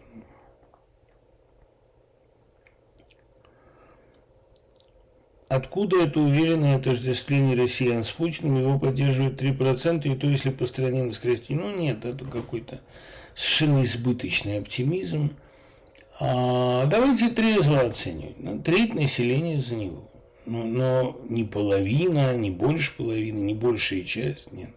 Откуда 5.49 6.03
это 6.03 6.19
уверенное 6.19 6.75
отождествление 6.75 7.57
россиян 7.57 8.03
с 8.03 8.11
Путиным? 8.11 8.59
Его 8.59 8.81
поддерживают 8.81 9.41
3%, 9.41 10.13
и 10.13 10.17
то, 10.17 10.27
если 10.27 10.51
по 10.51 10.67
стране 10.67 11.05
наскрести. 11.05 11.55
Ну, 11.55 11.71
нет, 11.77 12.05
это 12.05 12.25
какой-то 12.25 12.81
совершенно 13.37 13.85
избыточный 13.85 14.59
оптимизм. 14.59 15.37
А, 16.19 16.87
давайте 16.87 17.29
трезво 17.29 17.81
оценивать. 17.81 18.37
Ну, 18.39 18.61
треть 18.61 18.95
населения 18.95 19.61
за 19.61 19.77
него. 19.77 20.03
Но, 20.47 20.65
но 20.65 21.21
не 21.29 21.45
половина, 21.45 22.37
не 22.37 22.51
больше 22.51 22.97
половины, 22.97 23.39
не 23.41 23.55
большая 23.55 24.03
часть, 24.03 24.53
нет. 24.53 24.71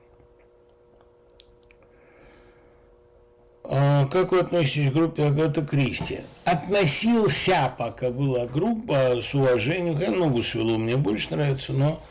А 3.63 4.07
как 4.07 4.31
вы 4.31 4.39
относитесь 4.39 4.89
к 4.89 4.93
группе 4.93 5.25
Агата 5.25 5.61
Кристи? 5.61 6.21
Относился, 6.43 7.73
пока 7.77 8.09
была 8.09 8.47
группа, 8.47 9.21
с 9.21 9.33
уважением. 9.35 10.19
Ногу 10.19 10.41
свело, 10.41 10.77
мне 10.77 10.97
больше 10.97 11.35
нравится, 11.35 11.71
но 11.71 12.01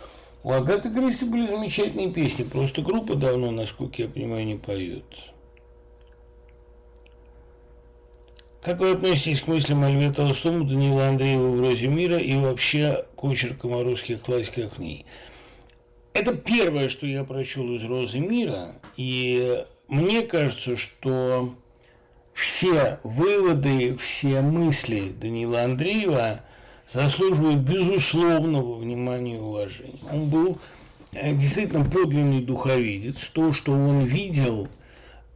у 0.44 0.52
Агаты 0.52 0.88
Кристи 0.88 1.24
были 1.24 1.48
замечательные 1.48 2.10
песни. 2.10 2.44
Просто 2.44 2.80
группа 2.80 3.16
давно, 3.16 3.50
насколько 3.50 4.02
я 4.02 4.08
понимаю, 4.08 4.46
не 4.46 4.54
поет. 4.54 5.04
Как 8.60 8.80
вы 8.80 8.90
относитесь 8.90 9.40
к 9.40 9.46
мыслям 9.46 9.84
о 9.84 10.12
Толстому, 10.12 10.64
Данила 10.64 11.06
Андреева 11.06 11.48
в 11.48 11.60
«Розе 11.60 11.86
мира» 11.86 12.18
и 12.18 12.36
вообще 12.36 13.04
к 13.16 13.22
очеркам 13.22 13.72
о 13.74 13.84
русских 13.84 14.20
классиках 14.20 14.74
в 14.74 14.78
ней? 14.80 15.06
Это 16.12 16.34
первое, 16.34 16.88
что 16.88 17.06
я 17.06 17.22
прочел 17.22 17.72
из 17.74 17.84
«Розы 17.84 18.18
мира», 18.18 18.72
и 18.96 19.62
мне 19.86 20.22
кажется, 20.22 20.76
что 20.76 21.54
все 22.34 22.98
выводы, 23.04 23.96
все 23.96 24.40
мысли 24.40 25.12
Данила 25.20 25.62
Андреева 25.62 26.40
заслуживают 26.90 27.60
безусловного 27.60 28.76
внимания 28.76 29.36
и 29.36 29.40
уважения. 29.40 30.00
Он 30.12 30.28
был 30.28 30.58
э, 31.12 31.32
действительно 31.34 31.84
подлинный 31.84 32.42
духовидец. 32.42 33.30
То, 33.32 33.52
что 33.52 33.72
он 33.72 34.00
видел, 34.00 34.68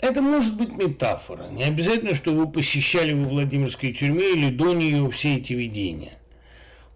это 0.03 0.21
может 0.21 0.57
быть 0.57 0.77
метафора. 0.77 1.45
Не 1.53 1.65
обязательно, 1.65 2.15
что 2.15 2.33
вы 2.33 2.51
посещали 2.51 3.13
во 3.13 3.29
Владимирской 3.29 3.93
тюрьме 3.93 4.33
или 4.33 4.51
до 4.51 4.75
нее 4.75 5.09
все 5.13 5.37
эти 5.37 5.53
видения. 5.53 6.19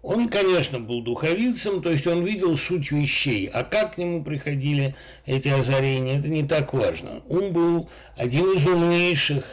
Он, 0.03 0.29
конечно, 0.29 0.79
был 0.79 1.01
духовицем, 1.01 1.81
то 1.81 1.89
есть 1.89 2.05
он 2.05 2.23
видел 2.23 2.55
суть 2.55 2.91
вещей, 2.91 3.49
а 3.51 3.63
как 3.63 3.95
к 3.95 3.97
нему 3.97 4.23
приходили 4.23 4.93
эти 5.25 5.47
озарения, 5.47 6.19
это 6.19 6.27
не 6.27 6.43
так 6.43 6.73
важно. 6.73 7.21
Он 7.29 7.51
был 7.51 7.89
один 8.15 8.53
из 8.53 8.67
умнейших, 8.67 9.43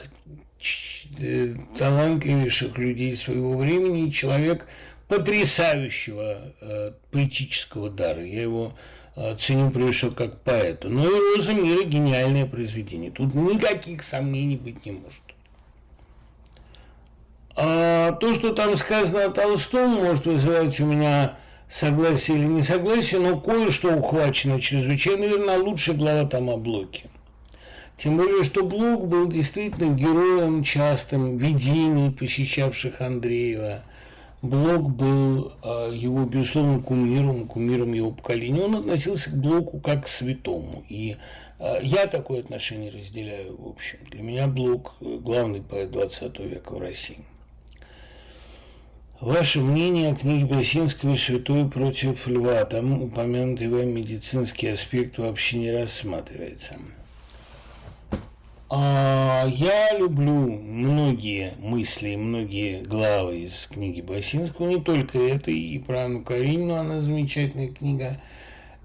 э, 1.19 1.55
талантливейших 1.79 2.77
людей 2.77 3.17
своего 3.17 3.57
времени, 3.57 4.11
человек 4.11 4.67
потрясающего 5.09 6.55
э, 6.61 6.93
поэтического 7.11 7.89
дара. 7.89 8.25
Я 8.25 8.43
его 8.43 8.75
э, 9.17 9.37
ценю 9.37 9.71
прежде 9.71 9.93
всего 9.93 10.11
как 10.11 10.41
поэта. 10.43 10.89
Но 10.89 11.05
и 11.05 11.37
«Роза 11.37 11.53
мира»– 11.53 11.85
гениальное 11.85 12.47
произведение. 12.47 13.11
Тут 13.11 13.35
никаких 13.35 14.03
сомнений 14.03 14.57
быть 14.57 14.85
не 14.85 14.93
может. 14.93 15.23
А 17.57 18.13
то, 18.13 18.35
что 18.35 18.53
там 18.53 18.77
сказано 18.77 19.27
о 19.27 19.31
Толстом, 19.31 19.91
может 19.91 20.27
вызывать 20.27 20.79
у 20.81 20.87
меня 20.87 21.37
согласие 21.69 22.39
или 22.39 22.47
несогласие, 22.47 23.21
но 23.21 23.39
кое-что 23.41 23.95
ухвачено 23.95 24.61
чрезвычайно 24.61 25.25
верно, 25.25 25.57
лучшая 25.59 25.97
глава 25.97 26.29
там 26.29 26.51
о 26.51 26.57
Блоке. 26.57 27.05
Тем 27.97 28.17
более, 28.17 28.43
что 28.43 28.65
Блок 28.65 29.07
был 29.07 29.29
действительно 29.29 29.95
героем 29.95 30.65
частым 30.65 31.37
видений, 31.37 32.11
посещавших 32.11 33.01
Андреева. 33.01 33.83
Блок 34.45 34.91
был 34.91 35.55
э, 35.63 35.93
его, 35.95 36.27
безусловно, 36.27 36.79
кумиром, 36.79 37.49
кумиром 37.49 37.95
его 37.95 38.11
поколения. 38.11 38.61
Он 38.61 38.77
относился 38.77 39.31
к 39.31 39.37
Блоку 39.37 39.81
как 39.81 40.05
к 40.05 40.09
святому. 40.09 40.85
И 40.91 41.17
э, 41.59 41.79
я 41.81 42.07
такое 42.07 42.41
отношение 42.41 42.91
разделяю, 42.91 43.57
в 43.57 43.67
общем. 43.67 44.01
Для 44.11 44.21
меня 44.21 44.47
Блок– 44.47 44.97
главный 45.01 45.63
поэт 45.63 45.91
20 45.93 46.39
века 46.41 46.75
в 46.75 46.79
России. 46.79 47.25
Ваше 49.19 49.61
мнение 49.61 50.13
о 50.13 50.15
книге 50.15 50.45
Басинского 50.45 51.17
«Святой 51.17 51.67
против 51.67 52.27
льва». 52.27 52.63
Там 52.67 53.01
упомянутый 53.01 53.69
вам 53.69 53.95
медицинский 53.95 54.67
аспект 54.67 55.17
вообще 55.17 55.57
не 55.57 55.73
рассматривается. 55.73 56.75
А 58.77 59.47
я 59.47 59.97
люблю 59.97 60.33
многие 60.33 61.53
мысли, 61.61 62.17
многие 62.17 62.83
главы 62.83 63.43
из 63.43 63.67
книги 63.67 64.01
Басинского, 64.01 64.67
не 64.67 64.81
только 64.81 65.19
это, 65.19 65.53
и 65.53 65.79
про 65.79 66.07
Анну 66.07 66.25
Каренину, 66.25 66.75
она 66.75 67.01
замечательная 67.01 67.69
книга. 67.69 68.21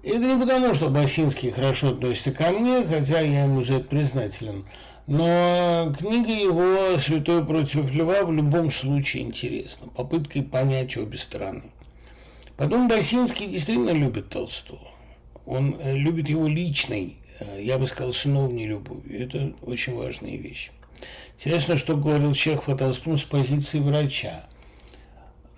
Это 0.04 0.20
не 0.20 0.40
потому, 0.40 0.74
что 0.74 0.90
Басинский 0.90 1.50
хорошо 1.50 1.88
относится 1.88 2.30
ко 2.30 2.52
мне, 2.52 2.84
хотя 2.84 3.20
я 3.20 3.44
ему 3.44 3.64
за 3.64 3.74
это 3.74 3.88
признателен– 3.88 4.64
но 5.10 5.92
книга 5.98 6.30
его 6.30 6.96
«Святой 6.96 7.44
против 7.44 7.92
льва» 7.92 8.22
в 8.22 8.32
любом 8.32 8.70
случае 8.70 9.24
интересна, 9.24 9.88
попыткой 9.88 10.44
понять 10.44 10.96
обе 10.96 11.18
стороны. 11.18 11.64
Потом 12.56 12.86
Басинский 12.86 13.48
действительно 13.48 13.90
любит 13.90 14.28
Толстого. 14.28 14.86
Он 15.46 15.74
э, 15.80 15.96
любит 15.96 16.28
его 16.28 16.46
личной, 16.46 17.16
э, 17.16 17.19
я 17.58 17.78
бы 17.78 17.86
сказал, 17.86 18.12
сыновней 18.12 18.66
любовью. 18.66 19.24
Это 19.24 19.52
очень 19.62 19.96
важная 19.96 20.36
вещь. 20.36 20.70
Интересно, 21.36 21.76
что 21.76 21.96
говорил 21.96 22.34
Чехов 22.34 22.68
о 22.68 22.76
Толстом 22.76 23.16
с 23.16 23.24
позиции 23.24 23.78
врача. 23.78 24.44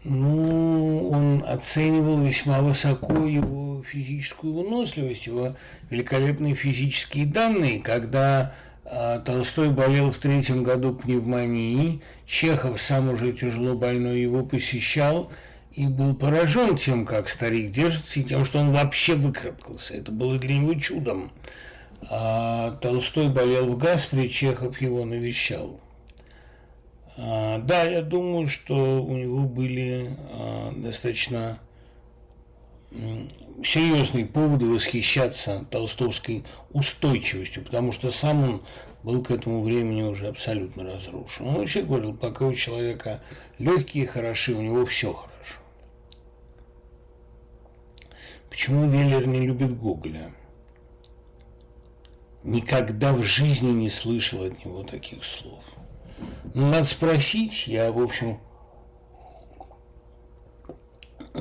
Ну, 0.04 1.08
он 1.10 1.44
оценивал 1.46 2.20
весьма 2.22 2.60
высоко 2.60 3.26
его 3.26 3.82
физическую 3.82 4.54
выносливость, 4.54 5.26
его 5.26 5.54
великолепные 5.90 6.54
физические 6.54 7.26
данные, 7.26 7.80
когда 7.80 8.54
а 8.84 9.20
Толстой 9.20 9.70
болел 9.70 10.10
в 10.10 10.18
третьем 10.18 10.64
году 10.64 10.92
пневмонией, 10.92 12.02
Чехов, 12.26 12.82
сам 12.82 13.10
уже 13.10 13.32
тяжело 13.32 13.74
больной, 13.74 14.20
его 14.20 14.44
посещал 14.44 15.30
и 15.72 15.86
был 15.86 16.14
поражен 16.14 16.76
тем, 16.76 17.06
как 17.06 17.28
старик 17.28 17.72
держится, 17.72 18.20
и 18.20 18.24
тем, 18.24 18.44
что 18.44 18.58
он 18.58 18.72
вообще 18.72 19.14
выкарабкался. 19.14 19.94
Это 19.94 20.10
было 20.10 20.36
для 20.36 20.58
него 20.58 20.74
чудом. 20.74 21.30
А 22.10 22.72
Толстой 22.72 23.28
болел 23.28 23.68
в 23.72 23.78
Гаспре, 23.78 24.28
Чехов 24.28 24.80
его 24.80 25.04
навещал. 25.04 25.80
А, 27.16 27.58
да, 27.58 27.84
я 27.84 28.02
думаю, 28.02 28.48
что 28.48 29.02
у 29.02 29.16
него 29.16 29.40
были 29.40 30.16
а, 30.30 30.72
достаточно 30.76 31.60
серьезные 33.64 34.26
поводы 34.26 34.66
восхищаться 34.66 35.64
толстовской 35.70 36.44
устойчивостью, 36.72 37.64
потому 37.64 37.92
что 37.92 38.10
сам 38.10 38.42
он 38.42 38.62
был 39.02 39.22
к 39.22 39.30
этому 39.30 39.62
времени 39.62 40.02
уже 40.02 40.28
абсолютно 40.28 40.84
разрушен. 40.84 41.46
Он 41.46 41.54
вообще 41.56 41.82
говорил, 41.82 42.14
пока 42.14 42.46
у 42.46 42.54
человека 42.54 43.22
легкие 43.58 44.06
хороши, 44.06 44.54
у 44.54 44.60
него 44.60 44.84
все 44.86 45.12
хорошо. 45.12 45.58
Почему 48.50 48.90
Веллер 48.90 49.26
не 49.26 49.46
любит 49.46 49.76
Гоголя? 49.78 50.30
Никогда 52.44 53.12
в 53.12 53.22
жизни 53.22 53.70
не 53.70 53.90
слышал 53.90 54.44
от 54.44 54.64
него 54.64 54.82
таких 54.82 55.24
слов. 55.24 55.62
Ну, 56.54 56.70
надо 56.70 56.84
спросить, 56.84 57.66
я, 57.68 57.92
в 57.92 58.00
общем, 58.00 58.38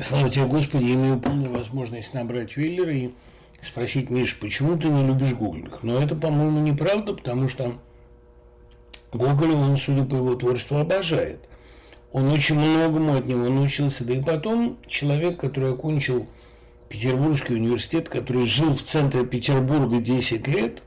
Слава 0.03 0.29
тебе, 0.29 0.45
Господи, 0.45 0.85
я 0.85 0.93
имею 0.93 1.19
полную 1.19 1.51
возможность 1.51 2.13
набрать 2.13 2.55
Виллера 2.55 2.93
и 2.93 3.09
спросить, 3.61 4.09
Миш, 4.09 4.39
почему 4.39 4.77
ты 4.77 4.87
не 4.87 5.05
любишь 5.05 5.33
Гоголя? 5.33 5.69
Но 5.81 6.01
это, 6.01 6.15
по-моему, 6.15 6.61
неправда, 6.61 7.13
потому 7.13 7.49
что 7.49 7.73
Гоголя 9.11 9.53
он, 9.53 9.77
судя 9.77 10.05
по 10.05 10.15
его 10.15 10.35
творчеству, 10.35 10.77
обожает. 10.77 11.41
Он 12.13 12.31
очень 12.31 12.57
многому 12.57 13.17
от 13.17 13.25
него 13.25 13.49
научился. 13.49 14.05
Да 14.05 14.13
и 14.13 14.23
потом 14.23 14.77
человек, 14.87 15.39
который 15.39 15.73
окончил 15.73 16.25
Петербургский 16.87 17.55
университет, 17.55 18.07
который 18.07 18.45
жил 18.45 18.73
в 18.75 18.83
центре 18.83 19.25
Петербурга 19.25 19.99
10 19.99 20.47
лет, 20.47 20.83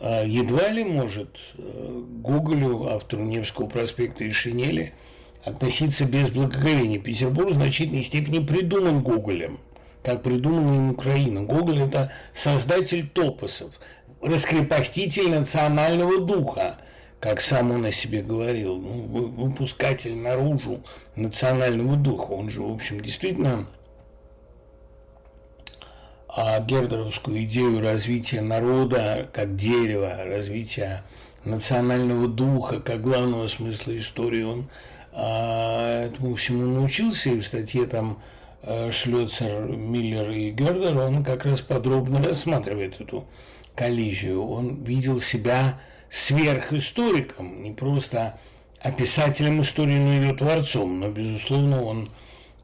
едва 0.00 0.68
ли 0.68 0.84
может 0.84 1.38
э, 1.56 2.02
Гоголю, 2.20 2.88
автору 2.88 3.22
Невского 3.22 3.68
проспекта 3.68 4.24
и 4.24 4.30
Шинели, 4.30 4.92
относиться 5.44 6.04
без 6.04 6.30
благоговения. 6.30 6.98
Петербург 6.98 7.50
в 7.50 7.54
значительной 7.54 8.02
степени 8.02 8.44
придуман 8.44 9.02
Гоголем, 9.02 9.58
как 10.02 10.22
придумана 10.22 10.76
им 10.76 10.90
Украина. 10.90 11.44
Гоголь– 11.44 11.80
это 11.82 12.12
создатель 12.32 13.08
топосов, 13.08 13.72
раскрепоститель 14.20 15.30
национального 15.30 16.20
духа, 16.20 16.78
как 17.20 17.40
сам 17.40 17.70
он 17.70 17.84
о 17.84 17.92
себе 17.92 18.22
говорил, 18.22 18.76
ну, 18.76 19.28
выпускатель 19.28 20.16
наружу 20.16 20.82
национального 21.16 21.96
духа. 21.96 22.32
Он 22.32 22.50
же, 22.50 22.62
в 22.62 22.72
общем, 22.72 23.00
действительно 23.00 23.66
а 26.36 26.60
гердеровскую 26.60 27.44
идею 27.44 27.80
развития 27.80 28.40
народа 28.40 29.28
как 29.32 29.56
дерева, 29.56 30.24
развития 30.24 31.04
национального 31.44 32.26
духа, 32.26 32.80
как 32.80 33.02
главного 33.02 33.46
смысла 33.48 33.96
истории, 33.96 34.42
он 34.42 34.68
а 35.16 36.06
этому 36.06 36.34
всему 36.34 36.66
научился, 36.66 37.30
и 37.30 37.40
в 37.40 37.46
статье 37.46 37.86
там 37.86 38.20
э, 38.62 38.90
Шлёцер, 38.90 39.68
Миллер 39.68 40.28
и 40.30 40.50
Гердер, 40.50 40.98
он 40.98 41.22
как 41.22 41.44
раз 41.44 41.60
подробно 41.60 42.20
рассматривает 42.20 43.00
эту 43.00 43.24
коллизию. 43.76 44.44
Он 44.44 44.82
видел 44.82 45.20
себя 45.20 45.80
сверхисториком, 46.10 47.62
не 47.62 47.72
просто 47.72 48.36
описателем 48.80 49.62
истории, 49.62 49.98
но 49.98 50.12
ее 50.14 50.34
творцом, 50.34 50.98
но, 50.98 51.10
безусловно, 51.10 51.84
он 51.84 52.10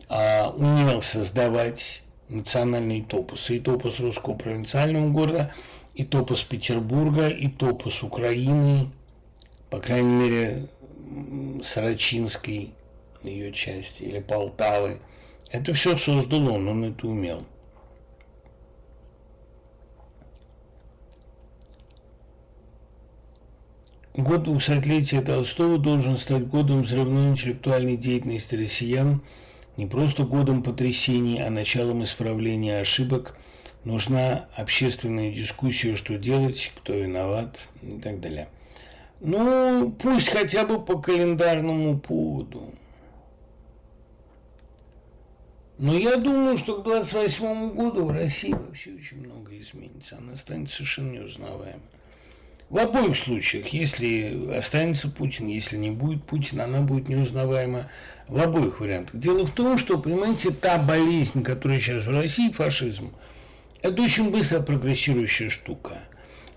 а, 0.09 0.51
умел 0.51 1.03
создавать 1.03 2.03
национальные 2.31 3.03
топосы, 3.03 3.57
и 3.57 3.61
топос 3.61 4.01
русского 4.01 4.35
провинциального 4.35 5.11
города, 5.11 5.53
и 5.95 6.05
топос 6.05 6.43
Петербурга, 6.43 7.29
и 7.29 7.49
топос 7.49 8.03
Украины, 8.03 8.87
по 9.69 9.79
крайней 9.79 10.15
мере, 10.15 10.69
Сарачинской 11.63 12.71
ее 13.23 13.53
части 13.53 14.05
или 14.05 14.21
Полтавы. 14.21 15.01
Это 15.51 15.75
все 15.75 15.97
создал 15.97 16.49
он, 16.49 16.69
он 16.69 16.85
это 16.85 17.07
умел. 17.07 17.45
Год 24.17 24.45
двухсотлетия 24.45 25.23
Толстого 25.23 25.79
должен 25.79 26.17
стать 26.19 26.47
годом 26.47 26.83
взрывной 26.83 27.31
интеллектуальной 27.31 27.97
деятельности 27.97 28.55
россиян, 28.55 29.23
не 29.77 29.87
просто 29.87 30.25
годом 30.25 30.63
потрясений, 30.63 31.41
а 31.41 31.51
началом 31.51 32.03
исправления 32.05 32.81
ошибок. 32.81 33.37
Нужна 33.85 34.49
общественная 34.57 35.33
дискуссия, 35.33 35.97
что 35.97 36.19
делать, 36.19 36.73
кто 36.77 36.93
виноват 36.93 37.59
и 37.83 37.99
так 37.99 38.21
далее. 38.21 38.49
Ну, 39.21 39.91
пусть 39.91 40.29
хотя 40.29 40.65
бы 40.65 40.85
по 40.85 41.01
календарному 41.01 41.99
поводу. 41.99 42.63
Но 45.79 45.97
я 45.97 46.17
думаю, 46.17 46.59
что 46.59 46.81
к 46.81 46.85
28 46.85 47.75
году 47.75 48.05
в 48.05 48.11
России 48.11 48.53
вообще 48.53 48.93
очень 48.93 49.27
много 49.27 49.59
изменится. 49.59 50.19
Она 50.19 50.37
станет 50.37 50.71
совершенно 50.71 51.13
неузнаваемой. 51.13 51.81
В 52.71 52.79
обоих 52.79 53.17
случаях, 53.17 53.67
если 53.69 54.57
останется 54.57 55.09
Путин, 55.09 55.49
если 55.49 55.77
не 55.77 55.91
будет 55.91 56.23
Путина, 56.23 56.65
она 56.65 56.83
будет 56.83 57.09
неузнаваема 57.09 57.91
в 58.29 58.41
обоих 58.41 58.79
вариантах. 58.79 59.17
Дело 59.17 59.45
в 59.45 59.51
том, 59.51 59.77
что, 59.77 59.99
понимаете, 59.99 60.53
та 60.53 60.79
болезнь, 60.79 61.43
которая 61.43 61.81
сейчас 61.81 62.07
в 62.07 62.11
России, 62.11 62.53
фашизм, 62.53 63.13
это 63.83 64.01
очень 64.01 64.31
быстро 64.31 64.61
прогрессирующая 64.61 65.51
штука. 65.51 65.99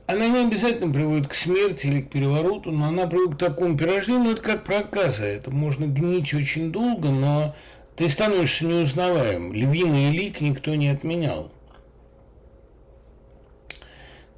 Она 0.06 0.28
не 0.28 0.46
обязательно 0.46 0.94
приводит 0.94 1.30
к 1.30 1.34
смерти 1.34 1.88
или 1.88 2.02
к 2.02 2.12
перевороту, 2.12 2.70
но 2.70 2.90
она 2.90 3.08
приводит 3.08 3.38
к 3.38 3.40
такому 3.40 3.76
пирожнению, 3.76 4.34
это 4.34 4.42
как 4.44 4.64
проказа. 4.66 5.26
Это 5.26 5.50
можно 5.50 5.86
гнить 5.86 6.32
очень 6.36 6.72
долго, 6.72 7.10
но 7.10 7.56
ты 7.96 8.08
становишься 8.08 8.66
неузнаваем. 8.66 9.52
Любимый 9.52 10.12
лик 10.12 10.42
никто 10.42 10.76
не 10.76 10.90
отменял. 10.90 11.52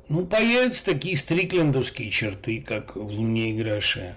Ну, 0.07 0.25
появятся 0.25 0.85
такие 0.85 1.17
стриклендовские 1.17 2.11
черты, 2.11 2.63
как 2.65 2.95
в 2.95 3.01
«Луне 3.01 3.51
и 3.51 3.61
Гроше». 3.61 4.15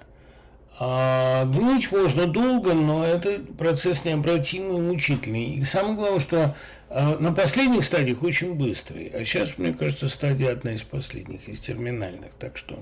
А 0.80 1.44
гнуть 1.46 1.90
можно 1.90 2.26
долго, 2.26 2.72
но 2.72 3.04
это 3.04 3.40
процесс 3.58 4.04
необратимый 4.04 4.76
и 4.76 4.80
мучительный. 4.80 5.54
И 5.54 5.64
самое 5.64 5.96
главное, 5.96 6.20
что 6.20 6.56
а, 6.88 7.18
на 7.18 7.32
последних 7.32 7.84
стадиях 7.84 8.22
очень 8.22 8.54
быстрый. 8.54 9.08
А 9.08 9.24
сейчас, 9.24 9.58
мне 9.58 9.72
кажется, 9.72 10.08
стадия 10.08 10.52
одна 10.52 10.74
из 10.74 10.82
последних, 10.84 11.48
из 11.48 11.58
терминальных. 11.58 12.30
Так 12.38 12.56
что 12.56 12.78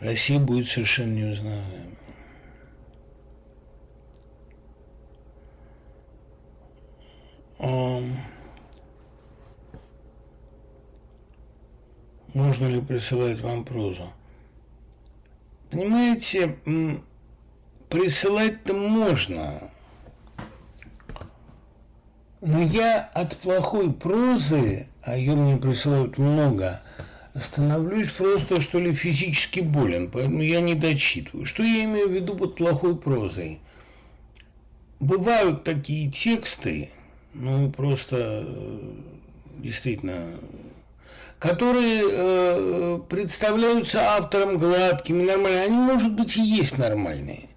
Россия 0.00 0.40
будет 0.40 0.68
совершенно 0.68 1.14
неузнаваема. 1.14 1.96
Um... 7.60 8.16
Можно 12.34 12.66
ли 12.66 12.80
присылать 12.80 13.40
вам 13.40 13.64
прозу? 13.64 14.10
Понимаете, 15.70 16.56
присылать-то 17.88 18.72
можно. 18.72 19.70
Но 22.40 22.60
я 22.60 23.02
от 23.14 23.36
плохой 23.36 23.92
прозы, 23.92 24.88
а 25.02 25.16
ее 25.16 25.34
мне 25.34 25.56
присылают 25.56 26.18
много, 26.18 26.82
становлюсь 27.34 28.10
просто, 28.10 28.60
что 28.60 28.80
ли, 28.80 28.92
физически 28.92 29.60
болен, 29.60 30.10
поэтому 30.10 30.42
я 30.42 30.60
не 30.60 30.74
дочитываю. 30.74 31.46
Что 31.46 31.62
я 31.62 31.84
имею 31.84 32.08
в 32.08 32.12
виду 32.12 32.34
под 32.34 32.56
плохой 32.56 32.96
прозой? 32.96 33.60
Бывают 34.98 35.64
такие 35.64 36.10
тексты, 36.10 36.90
ну, 37.32 37.70
просто 37.70 38.44
э, 38.46 38.92
действительно 39.58 40.34
которые 41.42 42.04
э, 42.04 43.00
представляются 43.08 44.00
автором 44.12 44.58
гладкими, 44.58 45.24
нормальными, 45.24 45.64
они, 45.64 45.76
может 45.76 46.14
быть, 46.14 46.36
и 46.36 46.40
есть 46.40 46.78
нормальные, 46.78 47.48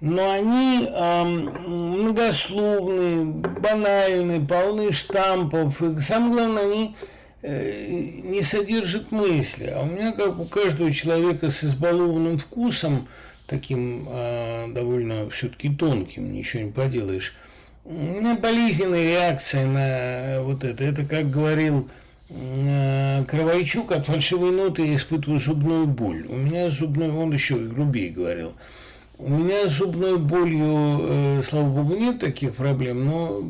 но 0.00 0.32
они 0.32 0.88
э, 0.90 1.24
многословные, 1.68 3.26
банальные, 3.60 4.40
полны 4.40 4.90
штампов, 4.90 5.80
и 5.80 6.00
самое 6.00 6.32
главное, 6.32 6.64
они 6.64 6.96
э, 7.42 8.00
не 8.24 8.42
содержат 8.42 9.12
мысли. 9.12 9.66
А 9.66 9.82
у 9.82 9.86
меня, 9.86 10.10
как 10.10 10.36
у 10.40 10.44
каждого 10.44 10.90
человека 10.90 11.52
с 11.52 11.62
избалованным 11.62 12.38
вкусом, 12.38 13.06
таким 13.46 14.04
э, 14.10 14.66
довольно 14.72 15.30
все-таки 15.30 15.68
тонким, 15.68 16.32
ничего 16.32 16.64
не 16.64 16.72
поделаешь, 16.72 17.36
у 17.84 17.92
меня 17.92 18.34
болезненная 18.34 19.04
реакция 19.04 19.64
на 19.64 20.42
вот 20.42 20.64
это. 20.64 20.82
Это, 20.82 21.04
как 21.04 21.30
говорил 21.30 21.88
Э, 22.30 23.24
Кровойчук 23.26 23.92
от 23.92 24.06
фальшивой 24.06 24.50
ноты 24.50 24.86
я 24.86 24.96
испытываю 24.96 25.40
зубную 25.40 25.86
боль. 25.86 26.26
У 26.28 26.36
меня 26.36 26.70
зубной, 26.70 27.10
он 27.10 27.32
еще 27.32 27.56
и 27.56 27.66
грубее 27.66 28.10
говорил. 28.10 28.52
У 29.18 29.30
меня 29.30 29.66
с 29.66 29.72
зубной 29.72 30.18
болью, 30.18 30.98
э, 31.00 31.42
слава 31.48 31.68
богу, 31.68 31.96
нет 31.96 32.20
таких 32.20 32.54
проблем, 32.54 33.06
но 33.06 33.42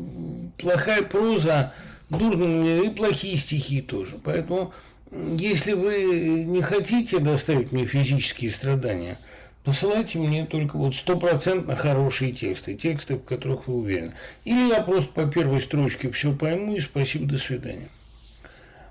плохая 0.57 1.03
проза 1.03 1.73
дурно 2.09 2.45
мне 2.45 2.85
и 2.85 2.89
плохие 2.89 3.37
стихи 3.37 3.81
тоже. 3.81 4.15
Поэтому, 4.23 4.73
если 5.11 5.73
вы 5.73 6.45
не 6.45 6.61
хотите 6.61 7.19
доставить 7.19 7.71
мне 7.71 7.85
физические 7.85 8.49
страдания, 8.49 9.17
посылайте 9.63 10.17
мне 10.17 10.45
только 10.45 10.77
вот 10.77 10.95
стопроцентно 10.95 11.75
хорошие 11.75 12.31
тексты, 12.31 12.75
тексты, 12.75 13.15
в 13.15 13.23
которых 13.23 13.67
вы 13.67 13.75
уверены. 13.75 14.13
Или 14.45 14.69
я 14.69 14.81
просто 14.81 15.11
по 15.13 15.25
первой 15.25 15.61
строчке 15.61 16.09
все 16.11 16.33
пойму 16.33 16.77
и 16.77 16.79
спасибо, 16.79 17.25
до 17.25 17.37
свидания. 17.37 17.89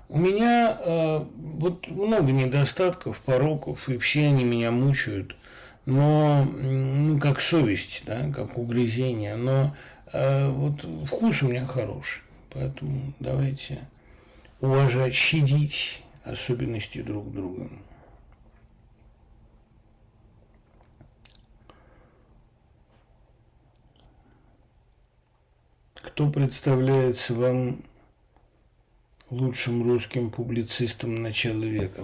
У 0.09 0.17
меня 0.17 0.75
э, 0.83 1.23
вот 1.35 1.87
много 1.87 2.31
недостатков, 2.31 3.19
пороков, 3.19 3.87
и 3.89 3.99
все 3.99 4.25
они 4.25 4.43
меня 4.43 4.71
мучают, 4.71 5.35
но 5.85 6.45
ну, 6.45 7.19
как 7.19 7.39
совесть, 7.39 8.01
да, 8.07 8.27
как 8.31 8.57
угрызение, 8.57 9.35
но 9.35 9.75
э, 10.11 10.49
вот 10.49 10.83
вкус 11.05 11.43
у 11.43 11.49
меня 11.49 11.67
хороший, 11.67 12.23
поэтому 12.49 13.13
давайте 13.19 13.87
уважать, 14.61 15.13
щадить 15.13 16.01
особенности 16.23 17.03
друг 17.03 17.31
друга. 17.31 17.69
Кто 25.93 26.31
представляется 26.31 27.35
вам 27.35 27.83
лучшим 29.31 29.83
русским 29.83 30.29
публицистом 30.29 31.21
начала 31.21 31.63
века. 31.63 32.03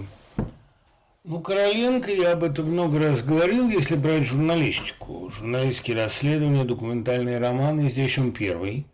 Ну, 1.24 1.40
Короленко, 1.40 2.12
я 2.12 2.34
об 2.34 2.44
этом 2.44 2.68
много 2.72 3.00
раз 3.00 3.24
говорил, 3.24 3.68
если 3.70 3.96
брать 3.96 4.26
журналистику. 4.26 5.30
Журналистские 5.32 5.98
расследования, 5.98 6.66
документальные 6.66 7.40
романы, 7.40 7.90
здесь 7.90 8.18
он 8.20 8.32
первый. 8.32 8.86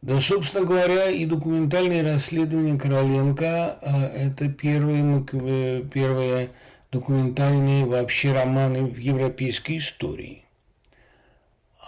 Да, 0.00 0.18
собственно 0.18 0.64
говоря, 0.64 1.10
и 1.10 1.26
документальные 1.26 2.02
расследования 2.02 2.78
Короленко 2.78 3.78
а,– 3.82 4.06
это 4.16 4.48
первые, 4.48 5.24
э, 5.32 5.84
первые 5.92 6.50
документальные 6.90 7.84
вообще 7.84 8.32
романы 8.32 8.84
в 8.84 8.96
европейской 8.96 9.78
истории. 9.78 10.41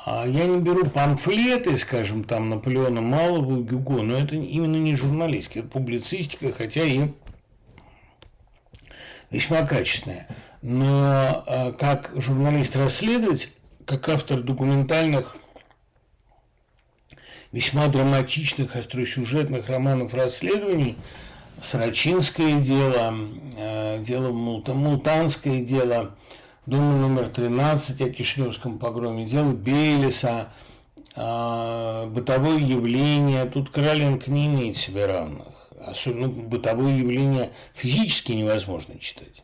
А 0.06 0.26
я 0.26 0.46
не 0.46 0.60
беру 0.60 0.84
памфлеты, 0.84 1.78
скажем, 1.78 2.24
там 2.24 2.50
Наполеона 2.50 3.00
Малого, 3.00 3.62
Гюго, 3.62 4.02
но 4.02 4.18
это 4.18 4.36
именно 4.36 4.76
не 4.76 4.94
журналистика, 4.94 5.60
это 5.60 5.68
публицистика, 5.68 6.52
хотя 6.52 6.84
и 6.84 7.08
весьма 9.30 9.62
качественная. 9.62 10.28
Но 10.60 11.42
а, 11.46 11.72
как 11.72 12.12
журналист-расследователь, 12.14 13.48
как 13.86 14.06
автор 14.10 14.42
документальных, 14.42 15.38
весьма 17.50 17.88
драматичных, 17.88 18.76
остросюжетных 18.76 19.68
романов 19.68 20.12
расследований, 20.12 20.98
Срачинское 21.62 22.60
дело, 22.60 23.14
а, 23.58 23.98
дело 24.00 24.32
Мултанское 24.32 25.62
дело– 25.62 26.14
дома 26.66 26.96
номер 26.96 27.28
13 27.28 28.00
о 28.00 28.10
Кишиневском 28.10 28.78
погроме, 28.78 29.26
дело 29.26 29.52
Бейлиса, 29.52 30.48
э, 31.16 32.06
бытовое 32.08 32.58
явление. 32.58 33.44
Тут 33.46 33.70
Короленко 33.70 34.30
не 34.30 34.46
имеет 34.46 34.76
себе 34.76 35.06
равных. 35.06 35.46
Особенно 35.84 36.28
ну, 36.28 36.32
бытовое 36.32 36.96
явление 36.96 37.50
физически 37.74 38.32
невозможно 38.32 38.98
читать. 38.98 39.42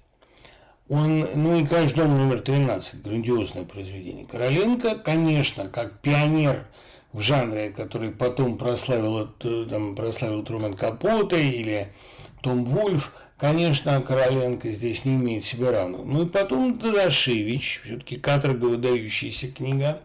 Он, 0.88 1.28
ну 1.34 1.60
и 1.60 1.66
каждый 1.66 1.98
дом 1.98 2.16
номер 2.16 2.40
13, 2.40 3.02
грандиозное 3.02 3.64
произведение. 3.64 4.26
Короленко, 4.26 4.96
конечно, 4.96 5.68
как 5.68 6.00
пионер 6.00 6.66
в 7.12 7.20
жанре, 7.20 7.70
который 7.70 8.10
потом 8.10 8.56
прославил, 8.56 9.28
э, 9.44 9.66
там, 9.68 9.94
прославил 9.94 10.42
Трумен 10.42 10.74
Капота 10.74 11.36
или 11.36 11.92
Том 12.40 12.64
Вульф, 12.64 13.12
Конечно, 13.40 14.02
Короленко 14.02 14.68
здесь 14.68 15.06
не 15.06 15.14
имеет 15.14 15.46
себе 15.46 15.70
равных. 15.70 16.04
Ну 16.04 16.26
и 16.26 16.28
потом 16.28 16.78
Дорошевич, 16.78 17.80
все-таки 17.82 18.16
каторга 18.16 18.66
выдающаяся 18.66 19.48
книга. 19.48 20.02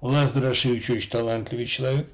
Влас 0.00 0.30
Дорошевич 0.30 0.88
очень 0.88 1.10
талантливый 1.10 1.66
человек. 1.66 2.06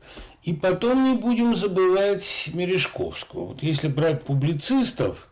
И 0.43 0.55
потом 0.55 1.05
не 1.05 1.19
будем 1.19 1.55
забывать 1.55 2.49
Мережковского. 2.55 3.49
Вот 3.49 3.63
если 3.63 3.89
брать 3.89 4.25
публицистов, 4.25 5.29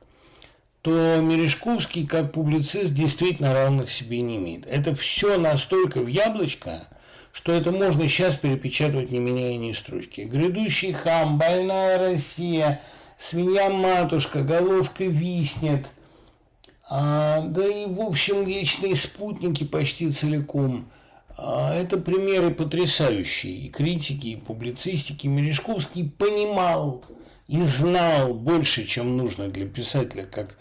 то 0.83 1.16
Мережковский 1.22 2.07
как 2.07 2.33
публицист 2.33 2.93
действительно 2.93 3.55
равных 3.55 3.91
себе 3.91 4.20
не 4.20 4.37
имеет. 4.37 4.66
Это 4.66 4.95
все 4.95 5.39
настолько 5.39 6.03
в 6.03 6.09
яблочко, 6.09 6.89
что 7.33 7.53
это 7.53 7.72
можно 7.72 8.07
сейчас 8.07 8.37
перепечатывать, 8.37 9.11
не 9.11 9.18
меняя 9.18 9.57
ни 9.57 9.72
строчки. 9.72 10.22
Грядущий 10.22 10.93
хам, 10.93 11.39
больная 11.39 11.99
Россия– 11.99 12.83
свинья-матушка, 13.23 14.43
головка 14.43 15.05
виснет, 15.05 15.87
а, 16.91 17.41
да 17.41 17.66
и, 17.66 17.87
в 17.87 18.01
общем, 18.01 18.45
вечные 18.45 18.97
спутники 18.97 19.64
почти 19.64 20.11
целиком. 20.11 20.87
А, 21.39 21.73
это 21.73 21.99
примеры 21.99 22.51
потрясающие 22.53 23.53
и 23.53 23.68
критики, 23.68 24.27
и 24.27 24.37
публицистики. 24.37 25.29
Мережковский 25.29 26.11
понимал 26.11 27.05
и 27.47 27.62
знал 27.62 28.35
больше, 28.35 28.87
чем 28.87 29.16
нужно 29.16 29.49
для 29.49 29.66
писателя, 29.66 30.25
как 30.25 30.57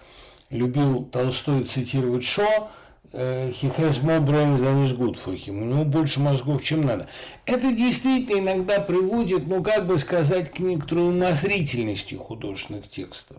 любил 0.52 1.06
Толстой 1.06 1.64
цитировать 1.64 2.24
Шо, 2.24 2.70
he 3.14 3.68
has 3.78 4.02
more 4.04 4.22
brains 4.22 4.62
than 4.62 4.84
is 4.86 4.94
good 4.94 5.18
for 5.18 5.36
him. 5.36 5.62
У 5.62 5.66
него 5.66 5.84
больше 5.84 6.20
мозгов, 6.22 6.64
чем 6.64 6.86
надо. 6.86 7.08
Это 7.46 7.72
действительно 7.72 8.40
иногда 8.40 8.80
приводит, 8.80 9.48
ну, 9.48 9.62
как 9.62 9.86
бы 9.86 10.00
сказать, 10.00 10.52
к 10.52 10.60
некоторой 10.60 11.10
умозрительности 11.10 12.16
художественных 12.16 12.88
текстов. 12.88 13.38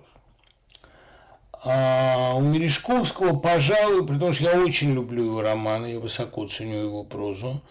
А 1.64 2.34
у 2.34 2.40
Мережковского, 2.40 3.38
пожалуй, 3.38 4.06
потому 4.06 4.32
что 4.32 4.44
я 4.44 4.60
очень 4.60 4.94
люблю 4.94 5.24
его 5.24 5.42
романы, 5.42 5.92
я 5.92 6.00
высоко 6.00 6.46
ценю 6.48 6.78
его 6.84 7.04
прозу, 7.04 7.62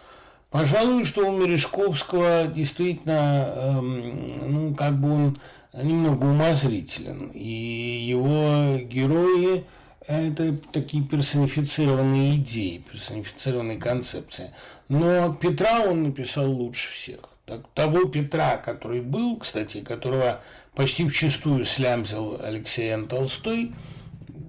пожалуй, 0.50 1.04
что 1.04 1.28
у 1.28 1.38
Мережковского 1.38 2.48
действительно, 2.48 3.54
эм, 3.54 4.54
ну, 4.70 4.76
как 4.76 4.98
бы 4.98 5.14
он 5.14 5.38
немного 5.74 6.24
умозрителен, 6.24 7.32
и 7.34 8.06
его 8.08 8.80
герои– 8.80 9.66
это 10.08 10.56
такие 10.74 11.04
персонифицированные 11.04 12.38
идеи, 12.38 12.84
персонифицированные 12.92 13.78
концепции. 13.78 14.52
Но 14.90 15.34
Петра 15.34 15.82
он 15.82 16.04
написал 16.04 16.50
лучше 16.50 16.94
всех. 16.94 17.20
Так, 17.46 17.68
того 17.74 18.06
Петра, 18.06 18.58
который 18.58 19.02
был, 19.02 19.38
кстати, 19.38 19.82
которого 19.82 20.42
почти 20.76 21.08
вчастую 21.08 21.66
слямзил 21.66 22.40
Алексей 22.42 22.94
Ан 22.94 23.08
Толстой, 23.08 23.74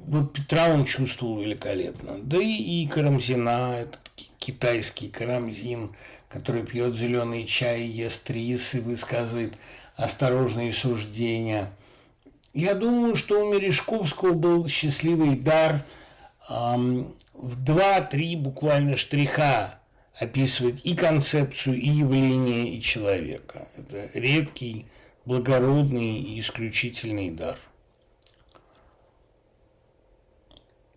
вот 0.07 0.33
Петра 0.33 0.69
он 0.69 0.85
чувствовал 0.85 1.41
великолепно. 1.41 2.19
Да 2.23 2.39
и, 2.39 2.83
и 2.83 2.87
Карамзина, 2.87 3.77
этот 3.81 4.01
китайский 4.39 5.09
Карамзин, 5.09 5.95
который 6.29 6.65
пьет 6.65 6.95
зеленый 6.95 7.47
чай, 7.47 7.83
ест 7.83 8.29
рис 8.31 8.75
и 8.75 8.81
высказывает 8.81 9.55
осторожные 9.97 10.73
суждения. 10.73 11.71
Я 12.53 12.75
думаю, 12.75 13.17
что 13.17 13.41
у 13.41 13.53
Мережковского 13.53 14.35
был 14.35 14.69
счастливый 14.69 15.37
дар 15.37 15.81
эм, 16.51 17.15
в 17.33 17.63
два-три 17.65 18.37
буквально 18.37 18.97
штриха 18.97 19.79
описывать 20.15 20.85
и 20.85 20.95
концепцию, 20.95 21.81
и 21.81 21.89
явление, 21.89 22.75
и 22.75 22.83
человека. 22.83 23.69
Это 23.77 24.11
редкий, 24.13 24.87
благородный 25.25 26.19
и 26.19 26.41
исключительный 26.41 27.31
дар. 27.31 27.59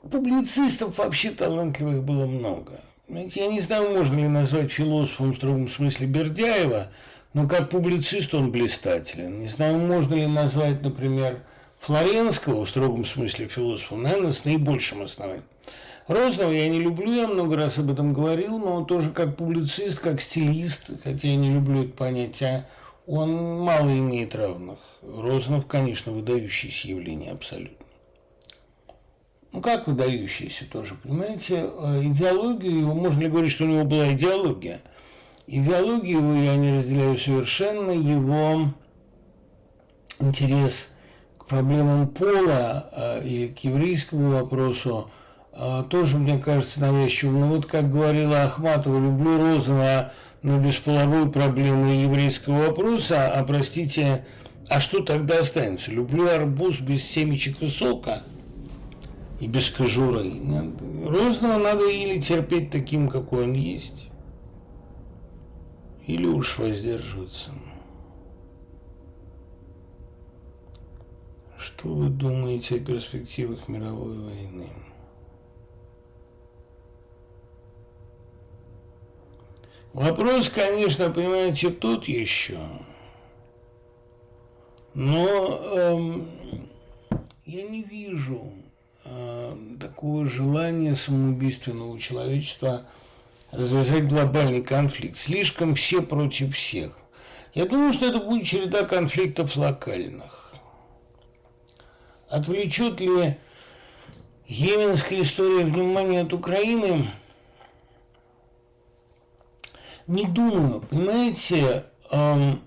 Публицистов 0.02 0.98
вообще 0.98 1.32
талантливых 1.32 2.04
было 2.04 2.26
много. 2.26 2.82
Я 3.08 3.48
не 3.48 3.62
знаю, 3.62 3.98
можно 3.98 4.18
ли 4.18 4.28
назвать 4.28 4.72
философом 4.72 5.34
в 5.34 5.38
строгом 5.38 5.70
смысле 5.70 6.08
Бердяева– 6.08 6.92
но 7.36 7.50
как 7.50 7.70
публицист 7.70 8.34
он 8.34 8.50
блистателен. 8.50 9.42
Не 9.42 9.50
знаю, 9.50 9.78
можно 9.78 10.16
ли 10.16 10.26
назвать, 10.26 10.82
например, 10.82 11.40
Флоренского 11.82 12.66
в 12.66 12.70
строгом 12.70 13.06
смысле 13.06 13.50
философом, 13.50 14.04
наверное, 14.04 14.32
с 14.32 14.46
наибольшим 14.46 15.04
основанием. 15.04 15.44
Розного 16.08 16.52
я 16.52 16.70
не 16.70 16.80
люблю, 16.80 17.14
я 17.14 17.28
много 17.28 17.58
раз 17.58 17.78
об 17.78 17.92
этом 17.92 18.14
говорил, 18.14 18.58
но 18.58 18.76
он 18.76 18.86
тоже 18.86 19.12
как 19.12 19.36
публицист, 19.36 20.00
как 20.00 20.22
стилист, 20.22 20.92
хотя 21.04 21.28
я 21.28 21.36
не 21.36 21.52
люблю 21.52 21.84
это 21.84 21.92
понятие, 21.92 22.68
он 23.06 23.60
мало 23.60 23.90
имеет 23.90 24.34
равных. 24.34 24.80
Рознов, 25.02 25.66
конечно, 25.68 26.14
выдающееся 26.14 26.88
явление 26.88 27.34
абсолютно. 27.34 27.86
Ну, 29.52 29.62
как 29.62 29.88
выдающийся 29.88 30.64
тоже, 30.72 30.96
понимаете, 31.04 31.66
э, 31.70 32.04
идеологию 32.04 32.80
его, 32.80 32.94
можно 32.94 33.20
ли 33.20 33.28
говорить, 33.28 33.52
что 33.52 33.66
у 33.66 33.68
него 33.68 33.84
была 33.84 34.14
идеология– 34.14 34.80
Идеологию 35.48 36.20
его 36.20 36.34
я 36.34 36.56
не 36.56 36.78
разделяю 36.78 37.18
совершенно, 37.18 37.92
его 37.92 38.74
интерес 40.20 40.90
к 41.38 41.46
проблемам 41.46 42.08
пола 42.08 42.90
э, 42.92 43.28
или 43.28 43.48
к 43.48 43.60
еврейскому 43.60 44.32
вопросу 44.32 45.12
э, 45.54 45.84
тоже, 45.90 46.18
мне 46.18 46.40
кажется, 46.40 46.82
навязчивым. 46.82 47.42
Но 47.42 47.48
вот, 47.48 47.68
как 47.68 47.92
говорила 47.92 48.44
Ахматова, 48.44 48.98
люблю 48.98 49.38
Розова, 49.38 50.14
но 50.42 50.60
без 50.60 50.78
половой 50.78 51.30
проблемы 51.32 51.90
еврейского 52.04 52.68
вопроса, 52.68 53.28
а, 53.28 53.44
простите, 53.44 54.26
а 54.68 54.80
что 54.80 55.04
тогда 55.04 55.40
останется? 55.42 55.92
Люблю 55.92 56.28
арбуз 56.28 56.80
без 56.80 57.04
семечек 57.04 57.62
и 57.62 57.70
сока 57.70 58.24
и 59.40 59.48
без 59.48 59.70
кожуры. 59.70 60.32
Розного 61.06 61.60
надо 61.60 61.88
или 61.88 62.20
терпеть 62.20 62.72
таким, 62.72 63.10
какой 63.10 63.44
он 63.44 63.54
есть, 63.54 64.05
или 66.08 66.28
уж 66.28 66.60
воздерживаться. 66.60 67.52
Что 71.58 71.90
вы 71.90 72.10
думаете 72.10 72.76
о 72.76 72.80
перспективах 72.80 73.68
мировой 73.68 74.20
войны? 74.20 74.70
Вопрос, 79.94 80.50
конечно, 80.50 81.10
понимаете, 81.10 81.70
тут 81.72 82.08
еще. 82.08 82.60
Но 84.94 85.28
эм, 85.74 86.28
я 87.46 87.68
не 87.68 87.82
вижу 87.82 88.52
э, 89.06 89.58
такого 89.80 90.28
желания 90.28 90.96
самоубийственного 90.96 91.98
человечества– 91.98 92.88
развязать 93.56 94.08
глобальный 94.08 94.62
конфликт. 94.62 95.18
Слишком 95.18 95.76
все 95.76 96.02
против 96.02 96.56
всех. 96.56 96.98
Я 97.54 97.66
думаю, 97.66 97.94
что 97.94 98.06
это 98.06 98.20
будет 98.20 98.46
череда 98.46 98.84
конфликтов 98.84 99.56
локальных. 99.56 100.52
Отвлечет 102.28 103.00
ли 103.00 103.38
Йеменская 104.48 105.22
история 105.22 105.64
внимание 105.66 106.22
от 106.22 106.34
Украины? 106.34 107.08
Не 110.08 110.26
думаю. 110.26 110.82
Понимаете, 110.82 111.86
эм, 112.12 112.62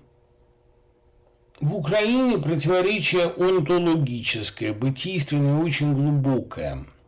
в 1.61 1.75
Украине 1.75 2.37
противоречие 2.37 3.27
онтологическое, 3.27 4.73
бытийственное, 4.73 5.63
очень 5.63 5.93
глубокое– 5.93 6.85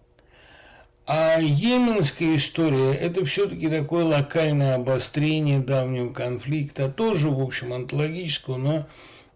а 1.06 1.40
йеменская 1.40 2.38
история– 2.38 2.94
это 2.96 3.26
все-таки 3.26 3.70
такое 3.70 4.06
локальное 4.06 4.76
обострение 4.76 5.60
давнего 5.60 6.14
конфликта, 6.14 6.90
тоже, 6.90 7.30
в 7.30 7.42
общем, 7.42 7.74
онтологического, 7.74 8.58
но 8.58 8.88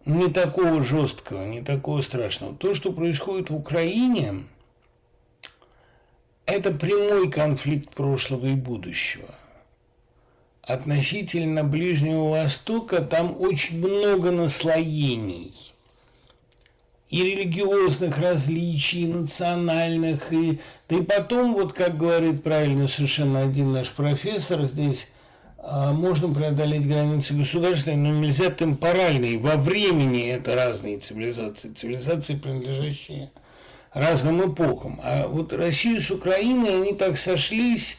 не 0.05 0.32
такого 0.32 0.84
жесткого, 0.84 1.45
не 1.45 1.61
такого 1.61 2.01
страшного. 2.01 2.55
То, 2.55 2.76
что 2.76 2.93
происходит 2.93 3.49
в 3.49 3.55
Украине, 3.55 4.43
это 6.45 6.72
прямой 6.72 7.32
конфликт 7.32 7.89
прошлого 7.89 8.45
и 8.45 8.55
будущего. 8.55 9.34
Относительно 10.61 11.63
Ближнего 11.63 12.30
Востока 12.30 13.01
там 13.01 13.36
очень 13.39 13.80
много 13.80 14.32
наслоений– 14.32 15.53
и 17.10 17.24
религиозных 17.24 18.18
различий, 18.18 19.03
и 19.03 19.14
национальных, 19.14 20.34
и, 20.34 20.60
да 20.89 20.97
и 20.97 21.01
потом, 21.03 21.53
вот 21.53 21.74
как 21.74 21.97
говорит 21.97 22.43
правильно 22.43 22.88
совершенно 22.88 23.41
один 23.41 23.74
наш 23.74 23.91
профессор 23.91 24.66
здесь, 24.66 25.08
а, 25.60 25.93
можно 25.93 26.34
преодолеть 26.34 26.88
границы 26.88 27.34
государственные, 27.34 27.97
но 27.97 28.20
нельзя 28.20 28.49
темпоральные. 28.49 29.38
Во 29.38 29.56
времени 29.56 30.28
это 30.30 30.56
разные 30.56 30.97
цивилизации, 30.97 31.74
цивилизации, 31.74 32.36
принадлежащие 32.36 33.32
разным 33.93 34.51
эпохам. 34.51 34.99
А 35.03 35.28
вот 35.28 35.53
Россию 35.53 36.01
с 36.01 36.10
Украиной, 36.12 36.82
они 36.82 36.93
так 36.93 37.18
сошлись, 37.18 37.97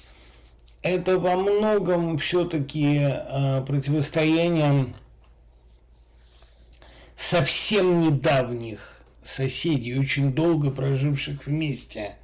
это 0.83 1.19
во 1.19 1.37
многом 1.37 2.19
все-таки 2.19 2.99
а, 3.03 3.63
противостояние 3.63 4.95
совсем 7.17 8.01
недавних 8.01 8.96
соседей, 9.27 9.99
очень 9.99 10.33
долго 10.33 10.71
проживших 10.71 11.47
вместе. 11.47 12.17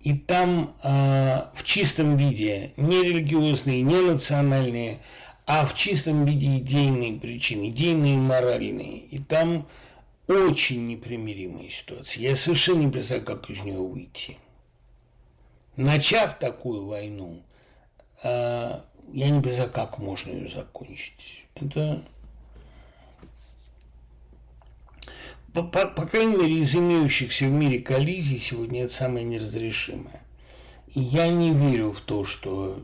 И 0.00 0.14
там 0.14 0.74
э, 0.82 1.42
в 1.54 1.64
чистом 1.64 2.16
виде 2.16 2.72
не 2.76 3.02
религиозные, 3.02 3.82
не 3.82 4.00
национальные, 4.00 5.00
а 5.46 5.66
в 5.66 5.74
чистом 5.74 6.24
виде 6.24 6.58
идейные 6.58 7.18
причины, 7.18 7.70
идейные 7.70 8.14
и 8.14 8.18
моральные. 8.18 8.98
И 8.98 9.18
там 9.18 9.66
очень 10.28 10.86
непримиримая 10.86 11.68
ситуация. 11.68 12.22
Я 12.22 12.36
совершенно 12.36 12.82
не 12.82 12.90
представляю, 12.90 13.26
как 13.26 13.50
из 13.50 13.62
нее 13.62 13.78
выйти. 13.78 14.38
Начав 15.76 16.38
такую 16.38 16.86
войну, 16.86 17.42
э, 18.22 18.80
я 19.12 19.30
не 19.30 19.40
представляю, 19.40 19.72
как 19.72 19.98
можно 19.98 20.30
ее 20.30 20.48
закончить. 20.48 21.44
Это 21.54 22.02
по, 25.56 25.62
по, 25.62 25.86
по 25.86 26.06
крайней 26.06 26.36
мере, 26.36 26.58
из 26.60 26.74
имеющихся 26.74 27.46
в 27.46 27.50
мире 27.50 27.78
коллизий 27.78 28.38
сегодня 28.38 28.84
это 28.84 28.92
самое 28.92 29.24
неразрешимое. 29.24 30.20
И 30.94 31.00
я 31.00 31.28
не 31.28 31.50
верю 31.50 31.92
в 31.92 32.00
то, 32.02 32.24
что 32.24 32.78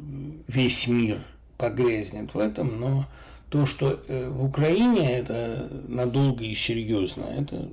весь 0.49 0.87
мир 0.87 1.23
погрязнет 1.59 2.33
в 2.33 2.39
этом, 2.39 2.81
но 2.81 3.05
То, 3.51 3.67
что 3.67 4.01
э, 4.09 4.31
в 4.31 4.47
Украине 4.47 5.13
это 5.13 5.69
надолго 5.87 6.43
и 6.43 6.55
серьезно, 6.55 7.25
это 7.25 7.69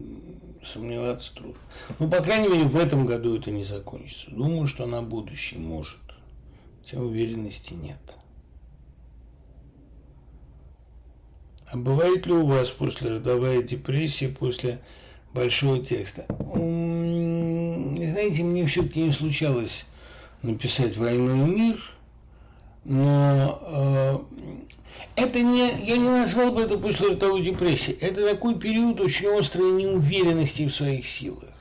сомневаться 0.65 1.33
трудно. 1.33 1.61
Ну, 1.99 2.09
по 2.09 2.21
крайней 2.21 2.49
мере, 2.49 2.63
в 2.65 2.75
этом 2.75 3.05
году 3.05 3.37
это 3.37 3.49
не 3.49 3.63
закончится. 3.63 4.29
Думаю, 4.31 4.67
что 4.67 4.85
на 4.85 5.01
будущее 5.01 5.61
может. 5.61 5.95
Хотя 6.81 7.01
уверенности 7.01 7.73
нет. 7.73 7.97
А 11.71 11.77
бывает 11.77 12.25
ли 12.25 12.33
у 12.33 12.45
вас 12.45 12.69
после 12.69 13.11
родовая 13.11 13.61
депрессия, 13.61 14.29
после 14.29 14.79
большого 15.33 15.85
текста? 15.85 16.25
Знаете, 16.53 18.43
мне 18.43 18.65
все-таки 18.65 19.01
не 19.01 19.11
случалось 19.11 19.85
написать 20.41 20.97
«Войну 20.97 21.45
и 21.45 21.49
мир», 21.49 21.93
но 22.85 23.59
э, 23.67 24.17
это 25.15 25.41
не, 25.41 25.69
я 25.85 25.97
не 25.97 26.09
назвал 26.09 26.51
бы 26.51 26.61
это 26.61 26.77
послеродовой 26.77 27.43
депрессией. 27.43 27.97
Это 27.99 28.27
такой 28.27 28.57
период 28.57 28.99
очень 28.99 29.27
острой 29.37 29.71
неуверенности 29.73 30.65
в 30.67 30.73
своих 30.73 31.07
силах. 31.07 31.53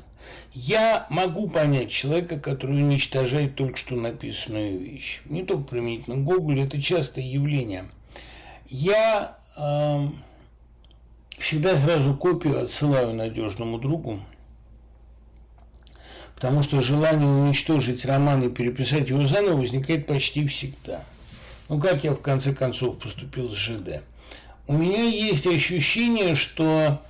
Я 0.54 1.06
могу 1.10 1.48
понять 1.48 1.90
человека, 1.90 2.40
который 2.40 2.76
уничтожает 2.76 3.56
только 3.56 3.76
что 3.76 3.94
написанную 3.94 4.78
вещь. 4.78 5.20
Не 5.26 5.42
только 5.42 5.64
применительно 5.64 6.16
Гоголь, 6.16 6.60
это 6.60 6.80
частое 6.80 7.24
явление. 7.24 7.84
Я 8.66 9.37
всегда 11.38 11.76
сразу 11.76 12.14
копию 12.14 12.62
отсылаю 12.62 13.14
надежному 13.14 13.78
другу, 13.78 14.20
потому 16.34 16.62
что 16.62 16.80
желание 16.80 17.28
уничтожить 17.28 18.04
роман 18.04 18.42
и 18.42 18.48
переписать 18.48 19.08
его 19.08 19.26
заново 19.26 19.56
возникает 19.56 20.06
почти 20.06 20.46
всегда– 20.46 21.04
ну, 21.68 21.78
как 21.78 22.02
я 22.02 22.12
в 22.12 22.20
конце 22.20 22.54
концов 22.54 22.98
поступил 22.98 23.50
с 23.50 23.54
ЖД? 23.54 24.02
У 24.66 24.72
меня 24.72 25.02
есть 25.02 25.46
ощущение, 25.46 26.34
что 26.34 27.00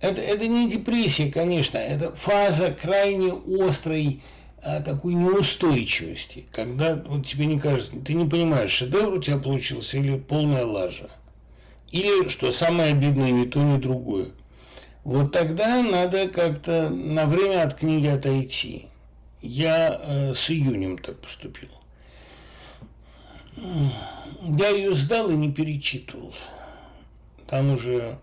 это, 0.00 0.20
это 0.20 0.46
не 0.46 0.68
депрессия, 0.68 1.30
конечно, 1.30 1.78
это 1.78 2.12
фаза 2.14 2.72
крайне 2.72 3.32
острой 3.32 4.22
а, 4.62 4.80
такой 4.80 5.14
неустойчивости, 5.14 6.46
когда 6.50 6.96
вот 6.96 7.26
тебе 7.26 7.46
не 7.46 7.60
кажется, 7.60 7.92
ты 8.04 8.14
не 8.14 8.28
понимаешь, 8.28 8.72
шедевр 8.72 9.14
у 9.14 9.22
тебя 9.22 9.38
получился 9.38 9.98
или 9.98 10.18
полная 10.18 10.64
лажа, 10.64 11.08
или, 11.90 12.28
что 12.28 12.52
самое 12.52 12.92
обидное, 12.92 13.30
ни 13.30 13.46
то, 13.46 13.60
ни 13.60 13.78
другое. 13.78 14.28
Вот 15.04 15.32
тогда 15.32 15.82
надо 15.82 16.28
как-то 16.28 16.90
на 16.90 17.26
время 17.26 17.62
от 17.62 17.74
книги 17.74 18.06
отойти. 18.06 18.86
Я 19.40 20.00
э, 20.02 20.34
с 20.34 20.50
июнем 20.50 20.98
так 20.98 21.18
поступил. 21.20 21.70
Я 24.42 24.68
ее 24.68 24.94
сдал 24.94 25.30
и 25.30 25.34
не 25.34 25.50
перечитывал. 25.50 26.34
Там 27.46 27.72
уже, 27.72 28.18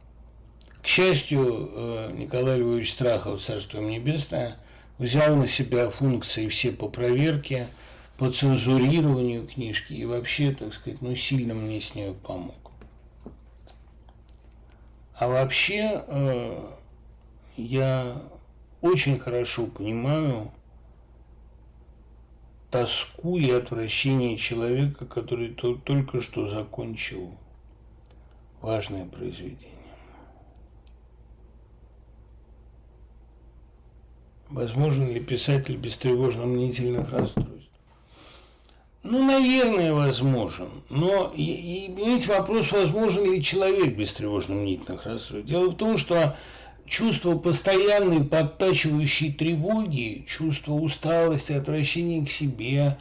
к 0.81 0.87
счастью, 0.87 1.71
э, 1.73 2.11
Николай 2.13 2.59
Львович 2.59 2.93
Страхов, 2.93 3.41
Царство 3.41 3.79
Небесное, 3.79 4.55
взял 4.97 5.35
на 5.35 5.47
себя 5.47 5.89
функции 5.89 6.47
все 6.47 6.71
по 6.71 6.87
проверке, 6.87 7.67
по 8.17 8.29
цензурированию 8.29 9.47
книжки 9.47 9.93
и 9.93 10.05
вообще, 10.05 10.51
так 10.51 10.73
сказать, 10.73 11.01
ну, 11.01 11.15
сильно 11.15 11.53
мне 11.53 11.81
с 11.81 11.95
нее 11.95 12.13
помог. 12.13 12.64
А 15.17 15.27
вообще 15.27 16.03
э, 16.07 16.73
я 17.55 18.21
очень 18.81 19.17
хорошо 19.17 19.67
понимаю, 19.67 20.51
тоску 22.69 23.37
и 23.37 23.49
отвращение 23.49 24.35
человека, 24.35 25.05
который 25.05 25.53
только 25.53 26.21
что 26.21 26.49
закончил 26.49 27.31
важное 28.61 29.05
произведение. 29.05 29.71
Возможен 34.49 35.07
ли 35.07 35.21
писатель 35.21 35.77
без 35.77 35.97
тревожно-мнительных 35.97 37.09
расстройств? 37.11 37.54
Ну, 39.05 39.23
наверное, 39.23 39.93
возможен. 39.93 40.67
Но, 40.89 41.31
и, 41.35 41.43
и, 41.43 41.91
понимаете, 41.93 42.27
вопрос, 42.29 42.71
возможен 42.71 43.31
ли 43.31 43.43
человек 43.43 43.95
без 43.95 44.11
тревожно-мнительных 44.13 45.05
расстройств. 45.05 45.47
Дело 45.47 45.69
в 45.69 45.75
том, 45.75 45.99
что 45.99 46.35
чувство 46.87 47.37
постоянной 47.37 48.23
подтачивающей 48.23 49.31
тревоги, 49.31 50.25
чувство 50.27 50.73
усталости, 50.73 51.51
отвращения 51.51 52.25
к 52.25 52.29
себе, 52.31 52.97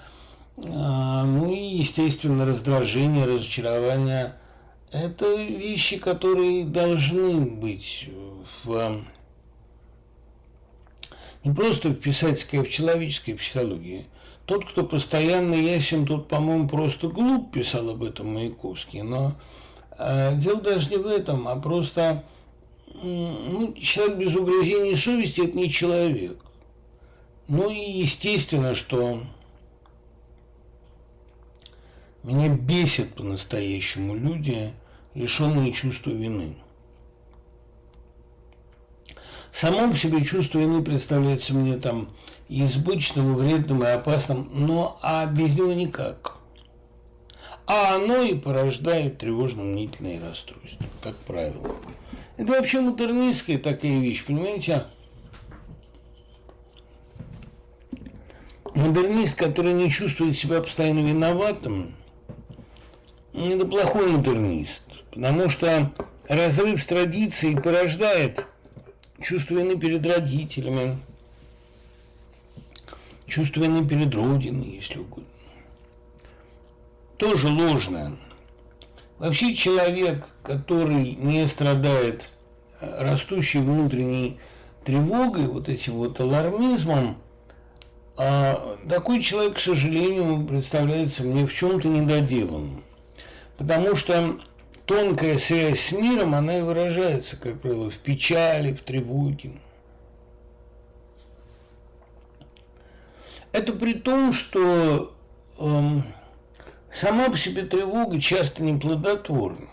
а, 0.58 1.24
ну 1.24 1.54
и, 1.54 1.78
естественно, 1.78 2.44
раздражение, 2.44 3.24
разочарование– 3.24 4.34
это 4.92 5.34
вещи, 5.36 5.96
которые 5.98 6.64
должны 6.64 7.46
быть 7.46 8.10
в 8.62 9.02
не 11.44 11.52
просто 11.52 11.90
в 11.90 11.94
писательской, 11.94 12.60
а 12.60 12.64
в 12.64 12.70
человеческой 12.70 13.34
психологии. 13.34 14.04
Тот, 14.46 14.66
кто 14.66 14.84
постоянно 14.84 15.54
ясен, 15.54 16.06
тот, 16.06 16.28
по-моему, 16.28 16.68
просто 16.68 17.08
глуп, 17.08 17.52
писал 17.52 17.90
об 17.90 18.02
этом 18.02 18.34
Маяковский. 18.34 19.02
Но 19.02 19.36
э, 19.98 20.36
дело 20.36 20.60
даже 20.60 20.90
не 20.90 20.96
в 20.98 21.06
этом, 21.06 21.48
а 21.48 21.56
просто 21.56 22.24
ну, 23.02 23.74
человек 23.74 24.18
без 24.18 24.36
угрызений 24.36 24.96
совести– 24.96 25.40
это 25.44 25.56
не 25.56 25.70
человек. 25.70 26.38
Ну 27.48 27.68
и 27.70 28.00
естественно, 28.00 28.74
что 28.74 29.20
меня 32.22 32.48
бесит 32.48 33.14
по-настоящему 33.14 34.14
люди, 34.14 34.72
лишенные 35.14 35.72
чувства 35.72 36.10
вины. 36.10 36.56
Само 39.52 39.90
по 39.90 39.96
себе 39.96 40.24
чувство 40.24 40.58
вины 40.58 40.82
представляется 40.82 41.54
мне 41.54 41.76
там 41.76 42.08
избыточным, 42.48 43.34
вредным 43.34 43.82
и 43.82 43.86
опасным, 43.86 44.48
но 44.52 44.98
а 45.02 45.26
без 45.26 45.56
него 45.58 45.72
никак. 45.72 46.36
А 47.66 47.96
оно 47.96 48.22
и 48.22 48.34
порождает 48.34 49.18
тревожно-мнительные 49.18 50.20
расстройства, 50.20 50.86
как 51.02 51.16
правило. 51.16 51.74
Это 52.36 52.52
вообще 52.52 52.80
модернистская 52.80 53.58
такая 53.58 53.98
вещь, 54.00 54.24
понимаете? 54.26 54.84
Модернист, 58.74 59.36
который 59.36 59.72
не 59.72 59.88
чувствует 59.88 60.36
себя 60.36 60.60
постоянно 60.60 60.98
виноватым, 60.98 61.94
это 63.32 63.64
плохой 63.66 64.08
модернист, 64.08 64.82
потому 65.12 65.48
что 65.48 65.92
разрыв 66.28 66.82
с 66.82 66.86
традицией 66.86 67.60
порождает 67.60 68.44
чувство 69.20 69.54
вины 69.54 69.78
перед 69.78 70.04
родителями, 70.04 70.98
чувство 73.34 73.62
вины 73.62 73.86
перед 73.86 74.14
Родиной, 74.14 74.76
если 74.76 74.98
угодно. 74.98 75.28
Тоже 77.16 77.48
ложное. 77.48 78.12
Вообще 79.18 79.54
человек, 79.54 80.26
который 80.42 81.16
не 81.16 81.46
страдает 81.48 82.28
растущей 82.80 83.58
внутренней 83.58 84.38
тревогой, 84.84 85.46
вот 85.46 85.68
этим 85.68 85.94
вот 85.94 86.20
алармизмом, 86.20 87.16
а 88.16 88.76
такой 88.88 89.20
человек, 89.20 89.56
к 89.56 89.60
сожалению, 89.60 90.46
представляется 90.46 91.24
мне 91.24 91.44
в 91.44 91.52
чем-то 91.52 91.88
недоделанным. 91.88 92.84
Потому 93.56 93.96
что 93.96 94.38
тонкая 94.86 95.38
связь 95.38 95.80
с 95.80 95.92
миром, 95.92 96.36
она 96.36 96.58
и 96.58 96.62
выражается, 96.62 97.36
как 97.36 97.60
правило, 97.60 97.90
в 97.90 97.96
печали, 97.96 98.72
в 98.72 98.82
тревоге. 98.82 99.54
Это 103.54 103.72
при 103.72 103.94
том, 103.94 104.32
что 104.32 105.14
эм, 105.58 106.02
Сама 106.94 107.28
по 107.28 107.36
себе 107.36 107.62
тревога 107.62 108.20
часто 108.20 108.62
неплодотворна. 108.62 109.66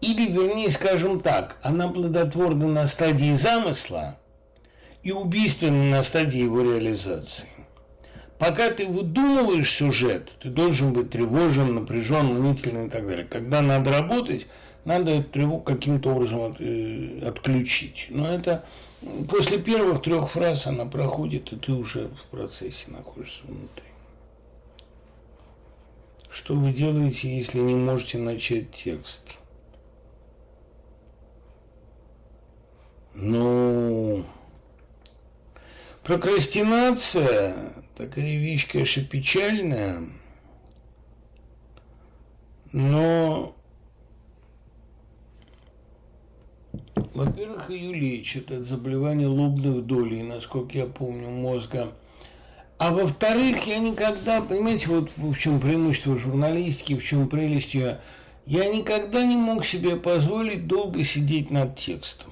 Или, 0.00 0.30
вернее, 0.30 0.70
скажем 0.70 1.20
так, 1.20 1.56
она 1.62 1.88
плодотворна 1.88 2.68
на 2.68 2.86
стадии 2.86 3.34
замысла 3.34 4.16
и 5.02 5.10
убийственна 5.10 5.90
на 5.90 6.04
стадии 6.04 6.38
его 6.40 6.62
реализации. 6.62 7.46
Пока 8.38 8.70
ты 8.70 8.86
выдумываешь 8.86 9.70
сюжет, 9.70 10.30
ты 10.40 10.50
должен 10.50 10.92
быть 10.92 11.10
тревожен, 11.10 11.74
напряжен, 11.74 12.28
волнительный 12.28 12.86
и 12.86 12.88
так 12.90 13.06
далее. 13.06 13.24
Когда 13.24 13.60
надо 13.60 13.90
работать, 13.90 14.46
надо 14.84 15.10
эту 15.10 15.30
тревогу 15.30 15.62
каким-то 15.62 16.12
образом 16.12 16.54
э, 16.60 17.26
отключить. 17.26 18.06
Но 18.08 18.28
это 18.28 18.64
после 19.28 19.58
первых 19.58 20.02
трех 20.02 20.30
фраз 20.30 20.66
она 20.66 20.86
проходит, 20.86 21.52
и 21.52 21.56
ты 21.56 21.72
уже 21.72 22.08
в 22.08 22.22
процессе 22.30 22.90
находишься 22.90 23.42
внутри. 23.44 23.84
Что 26.30 26.54
вы 26.54 26.72
делаете, 26.72 27.36
если 27.36 27.58
не 27.58 27.74
можете 27.74 28.18
начать 28.18 28.70
текст? 28.70 29.22
Ну, 33.14 34.24
прокрастинация 36.04 37.74
такая 37.96 38.38
вещь, 38.38 38.70
конечно, 38.70 39.04
печальная, 39.04 40.08
но 42.72 43.54
Во-первых, 47.14 47.70
ее 47.70 47.92
лечат 47.92 48.52
от 48.52 48.66
заболевания 48.66 49.26
лобных 49.26 49.84
долей, 49.84 50.22
насколько 50.22 50.78
я 50.78 50.86
помню, 50.86 51.28
мозга. 51.28 51.88
А 52.78 52.92
во-вторых, 52.92 53.66
я 53.66 53.78
никогда, 53.78 54.40
понимаете, 54.40 54.88
вот 54.88 55.10
в 55.16 55.36
чем 55.36 55.60
преимущество 55.60 56.16
журналистики, 56.16 56.94
в 56.96 57.04
чем 57.04 57.28
прелесть 57.28 57.74
ее, 57.74 57.98
я 58.46 58.72
никогда 58.72 59.24
не 59.24 59.36
мог 59.36 59.66
себе 59.66 59.96
позволить 59.96 60.66
долго 60.66 61.04
сидеть 61.04 61.50
над 61.50 61.76
текстом. 61.76 62.30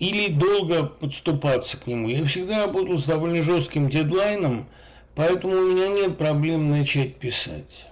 Или 0.00 0.32
долго 0.32 0.84
подступаться 0.84 1.76
к 1.76 1.86
нему. 1.86 2.08
Я 2.08 2.24
всегда 2.26 2.66
работал 2.66 2.98
с 2.98 3.04
довольно 3.04 3.42
жестким 3.42 3.88
дедлайном, 3.88 4.66
поэтому 5.14 5.54
у 5.54 5.70
меня 5.70 5.88
нет 5.88 6.18
проблем 6.18 6.70
начать 6.70 7.14
писать. 7.16 7.86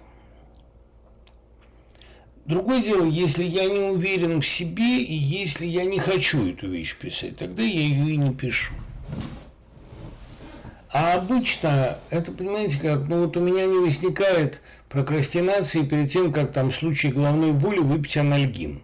Другое 2.45 2.83
дело, 2.83 3.07
если 3.07 3.45
я 3.45 3.67
не 3.67 3.79
уверен 3.79 4.41
в 4.41 4.49
себе 4.49 4.99
и 5.03 5.15
если 5.15 5.65
я 5.65 5.85
не 5.85 6.01
хочу 6.01 6.51
эту 6.51 6.69
вещь 6.69 6.97
писать, 6.97 7.37
тогда 7.37 7.63
я 7.63 7.81
ее 7.81 8.15
и 8.15 8.17
не 8.17 8.35
пишу. 8.35 8.75
А 10.93 11.15
обычно 11.15 11.99
это, 12.11 12.33
понимаете, 12.33 12.79
как, 12.81 13.09
ну 13.09 13.25
вот 13.25 13.37
у 13.37 13.41
меня 13.41 13.65
не 13.65 13.79
возникает 13.79 14.61
прокрастинации 14.89 15.83
перед 15.83 16.11
тем, 16.11 16.33
как 16.33 16.53
там 16.53 16.71
в 16.71 16.75
случае 16.75 17.13
головной 17.13 17.53
боли 17.53 17.79
выпить 17.79 18.17
анальгин. 18.17 18.83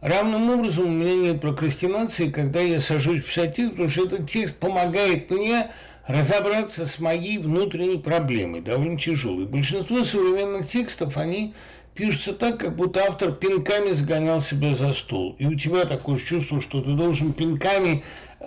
Равным 0.00 0.50
образом 0.50 0.86
у 0.86 0.88
меня 0.88 1.14
нет 1.14 1.40
прокрастинации, 1.40 2.30
когда 2.30 2.60
я 2.60 2.80
сажусь 2.80 3.22
писать 3.22 3.56
текст, 3.56 3.72
потому 3.72 3.90
что 3.90 4.06
этот 4.06 4.30
текст 4.30 4.58
помогает 4.58 5.30
мне 5.30 5.70
разобраться 6.06 6.86
с 6.86 6.98
моей 6.98 7.38
внутренней 7.38 7.98
проблемой, 7.98 8.62
довольно 8.62 8.98
тяжелой. 8.98 9.46
Большинство 9.46 10.02
современных 10.02 10.66
текстов, 10.66 11.16
они 11.16 11.54
пишется 11.98 12.32
так, 12.32 12.60
как 12.60 12.76
будто 12.76 13.04
автор 13.04 13.32
пинками 13.32 13.90
загонял 13.90 14.40
себя 14.40 14.74
за 14.74 14.92
стол. 14.92 15.34
И 15.40 15.46
у 15.46 15.54
тебя 15.56 15.84
такое 15.84 16.16
чувство, 16.16 16.60
что 16.60 16.80
ты 16.80 16.92
должен 16.92 17.32
пинками 17.32 18.04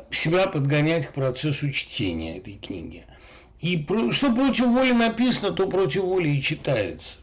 себя 0.10 0.48
подгонять 0.48 1.08
к 1.08 1.14
процессу 1.14 1.70
чтения 1.72 2.38
этой 2.38 2.54
книги. 2.54 3.04
И 3.60 3.86
что 4.12 4.34
против 4.34 4.68
воли 4.68 4.94
написано, 4.94 5.52
то 5.52 5.68
против 5.68 6.04
воли 6.04 6.30
и 6.30 6.42
читается. 6.42 7.16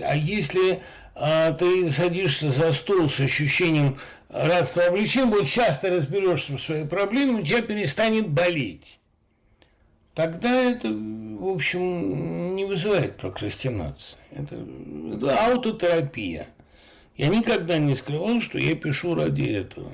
А 0.00 0.14
если 0.14 0.80
а, 1.16 1.52
ты 1.52 1.90
садишься 1.90 2.52
за 2.52 2.72
стол 2.72 3.08
с 3.08 3.18
ощущением 3.18 3.98
радства 4.28 4.84
облегчения, 4.84 5.26
вот 5.26 5.48
часто 5.48 5.90
разберешься 5.90 6.56
в 6.56 6.62
своей 6.62 6.86
проблеме, 6.86 7.40
у 7.40 7.42
тебя 7.42 7.60
перестанет 7.60 8.28
болеть 8.28 9.00
тогда 10.14 10.70
это, 10.70 10.88
в 10.88 11.48
общем, 11.48 12.54
не 12.54 12.64
вызывает 12.64 13.16
прокрастинации. 13.16 14.18
Это, 14.30 14.56
это 15.14 15.46
аутотерапия. 15.46 16.48
Я 17.16 17.28
никогда 17.28 17.78
не 17.78 17.94
скрывал, 17.94 18.40
что 18.40 18.58
я 18.58 18.74
пишу 18.74 19.14
ради 19.14 19.44
этого. 19.44 19.92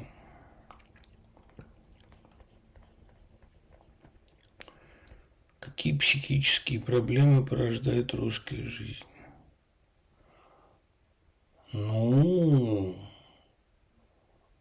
Какие 5.58 5.96
психические 5.96 6.80
проблемы 6.80 7.44
порождает 7.44 8.14
русская 8.14 8.66
жизнь? 8.66 9.04
Ну, 11.72 12.96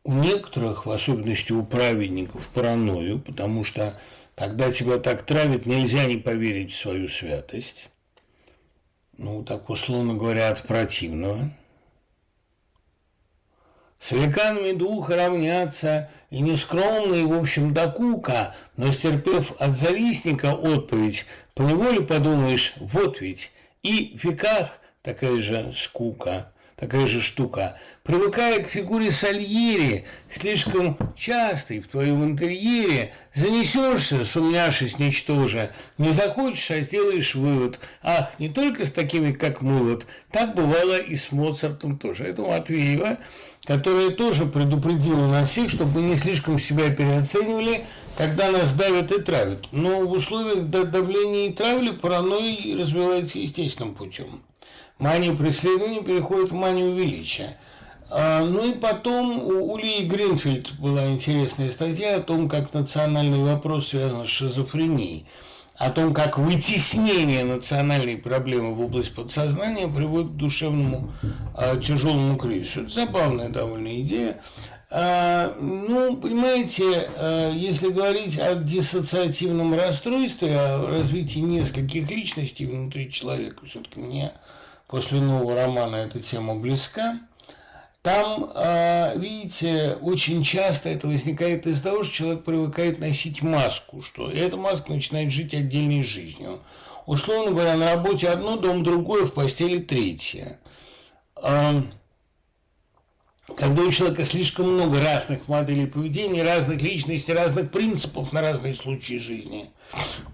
у 0.03 0.13
некоторых, 0.13 0.85
в 0.85 0.91
особенности 0.91 1.53
у 1.53 1.65
праведников, 1.65 2.47
паранойю, 2.49 3.19
потому 3.19 3.63
что 3.63 3.99
когда 4.37 4.71
тебя 4.71 4.99
так 4.99 5.23
травят, 5.23 5.65
нельзя 5.65 6.05
не 6.05 6.17
поверить 6.17 6.71
в 6.71 6.79
свою 6.79 7.07
святость. 7.07 7.89
Ну, 9.17 9.43
так 9.43 9.67
условно 9.67 10.13
говоря, 10.13 10.49
от 10.49 10.61
противного. 10.61 11.51
С 13.99 14.11
великанами 14.11 14.73
двух 14.73 15.09
равняться, 15.09 16.11
и 16.29 16.39
нескромный, 16.41 17.23
в 17.23 17.33
общем, 17.33 17.73
до 17.73 17.89
кука, 17.89 18.55
но 18.75 18.91
стерпев 18.91 19.59
от 19.59 19.75
завистника 19.75 20.53
отповедь, 20.53 21.25
поневоле 21.55 22.01
подумаешь, 22.01 22.75
вот 22.77 23.19
ведь, 23.21 23.51
и 23.81 24.15
в 24.15 24.23
веках 24.23 24.79
такая 25.01 25.41
же 25.41 25.73
скука 25.75 26.53
такая 26.77 27.07
же 27.07 27.21
штука. 27.21 27.77
Привыкая 28.03 28.63
к 28.63 28.69
фигуре 28.69 29.11
Сальери, 29.11 30.05
слишком 30.29 30.97
частой 31.15 31.79
в 31.79 31.87
твоем 31.87 32.23
интерьере, 32.23 33.11
занесешься, 33.33 34.23
сумняшись 34.23 34.99
ничтоже, 34.99 35.71
не 35.97 36.11
захочешь, 36.11 36.71
а 36.71 36.79
сделаешь 36.81 37.35
вывод. 37.35 37.79
Ах, 38.03 38.39
не 38.39 38.47
только 38.47 38.85
с 38.85 38.91
такими, 38.91 39.31
как 39.31 39.61
мы 39.61 39.79
вот, 39.79 40.05
так 40.31 40.55
бывало 40.55 40.97
и 40.97 41.15
с 41.15 41.31
Моцартом 41.31 41.97
тоже. 41.97 42.25
Это 42.25 42.43
Матвеева, 42.43 43.17
которая 43.65 44.11
тоже 44.11 44.45
предупредила 44.45 45.27
нас 45.27 45.49
всех, 45.49 45.71
чтобы 45.71 45.99
мы 45.99 46.09
не 46.09 46.15
слишком 46.15 46.59
себя 46.59 46.91
переоценивали, 46.91 47.81
когда 48.17 48.51
нас 48.51 48.73
давят 48.75 49.11
и 49.11 49.19
травят. 49.19 49.65
Но 49.71 50.05
в 50.05 50.11
условиях 50.11 50.67
давления 50.67 51.49
и 51.49 51.53
травли 51.53 51.89
паранойя 51.89 52.77
развивается 52.77 53.39
естественным 53.39 53.95
путем. 53.95 54.41
Мания 54.99 55.33
преследования 55.33 56.01
переходит 56.01 56.51
в 56.51 56.55
манию 56.55 56.95
величия. 56.95 57.55
А, 58.09 58.43
ну 58.43 58.71
и 58.71 58.73
потом 58.73 59.39
у 59.39 59.73
Улии 59.73 60.05
Гринфильд 60.05 60.71
была 60.79 61.07
интересная 61.07 61.71
статья 61.71 62.17
о 62.17 62.21
том, 62.21 62.49
как 62.49 62.73
национальный 62.73 63.39
вопрос 63.39 63.89
связан 63.89 64.25
с 64.25 64.29
шизофренией, 64.29 65.27
о 65.75 65.91
том, 65.91 66.13
как 66.13 66.39
вытеснение 66.39 67.43
национальной 67.43 68.17
проблемы 68.17 68.73
в 68.73 68.81
область 68.81 69.13
подсознания 69.13 69.87
приводит 69.87 70.31
к 70.31 70.35
душевному 70.35 71.11
э, 71.57 71.79
тяжелому 71.83 72.37
кризису. 72.37 72.81
Это 72.81 72.89
забавная 72.89 73.49
довольно 73.49 74.01
идея. 74.01 74.41
А, 74.89 75.53
ну, 75.59 76.15
понимаете, 76.15 77.09
а, 77.17 77.51
если 77.51 77.89
говорить 77.89 78.39
о 78.39 78.55
диссоциативном 78.55 79.75
расстройстве, 79.75 80.55
о 80.57 80.87
развитии 80.87 81.39
нескольких 81.39 82.09
личностей 82.09 82.65
внутри 82.65 83.11
человека, 83.11 83.65
все-таки 83.65 83.99
мне 83.99 84.31
после 84.87 85.19
нового 85.19 85.55
романа 85.55 85.97
эта 85.97 86.21
тема 86.21 86.55
близка. 86.55 87.19
Там, 88.01 88.49
а, 88.55 89.15
видите, 89.15 89.97
очень 90.01 90.43
часто 90.43 90.89
это 90.89 91.07
возникает 91.07 91.67
из-за 91.67 91.83
того, 91.83 92.03
что 92.03 92.13
человек 92.15 92.43
привыкает 92.45 92.99
носить 92.99 93.41
маску, 93.41 94.01
что 94.01 94.31
эта 94.31 94.55
маска 94.55 94.93
начинает 94.93 95.31
жить 95.31 95.53
отдельной 95.53 96.03
жизнью. 96.03 96.59
Условно 97.05 97.51
говоря, 97.51 97.75
на 97.75 97.95
работе 97.95 98.29
одно, 98.29 98.57
дом 98.57 98.83
другое, 98.83 99.25
в 99.25 99.33
постели 99.33 99.79
третье. 99.79 100.59
Когда 103.55 103.83
у 103.83 103.91
человека 103.91 104.25
слишком 104.25 104.73
много 104.73 104.99
разных 104.99 105.47
моделей 105.47 105.85
поведения, 105.85 106.43
разных 106.43 106.81
личностей, 106.81 107.33
разных 107.33 107.71
принципов 107.71 108.33
на 108.33 108.41
разные 108.41 108.75
случаи 108.75 109.19
жизни, 109.19 109.69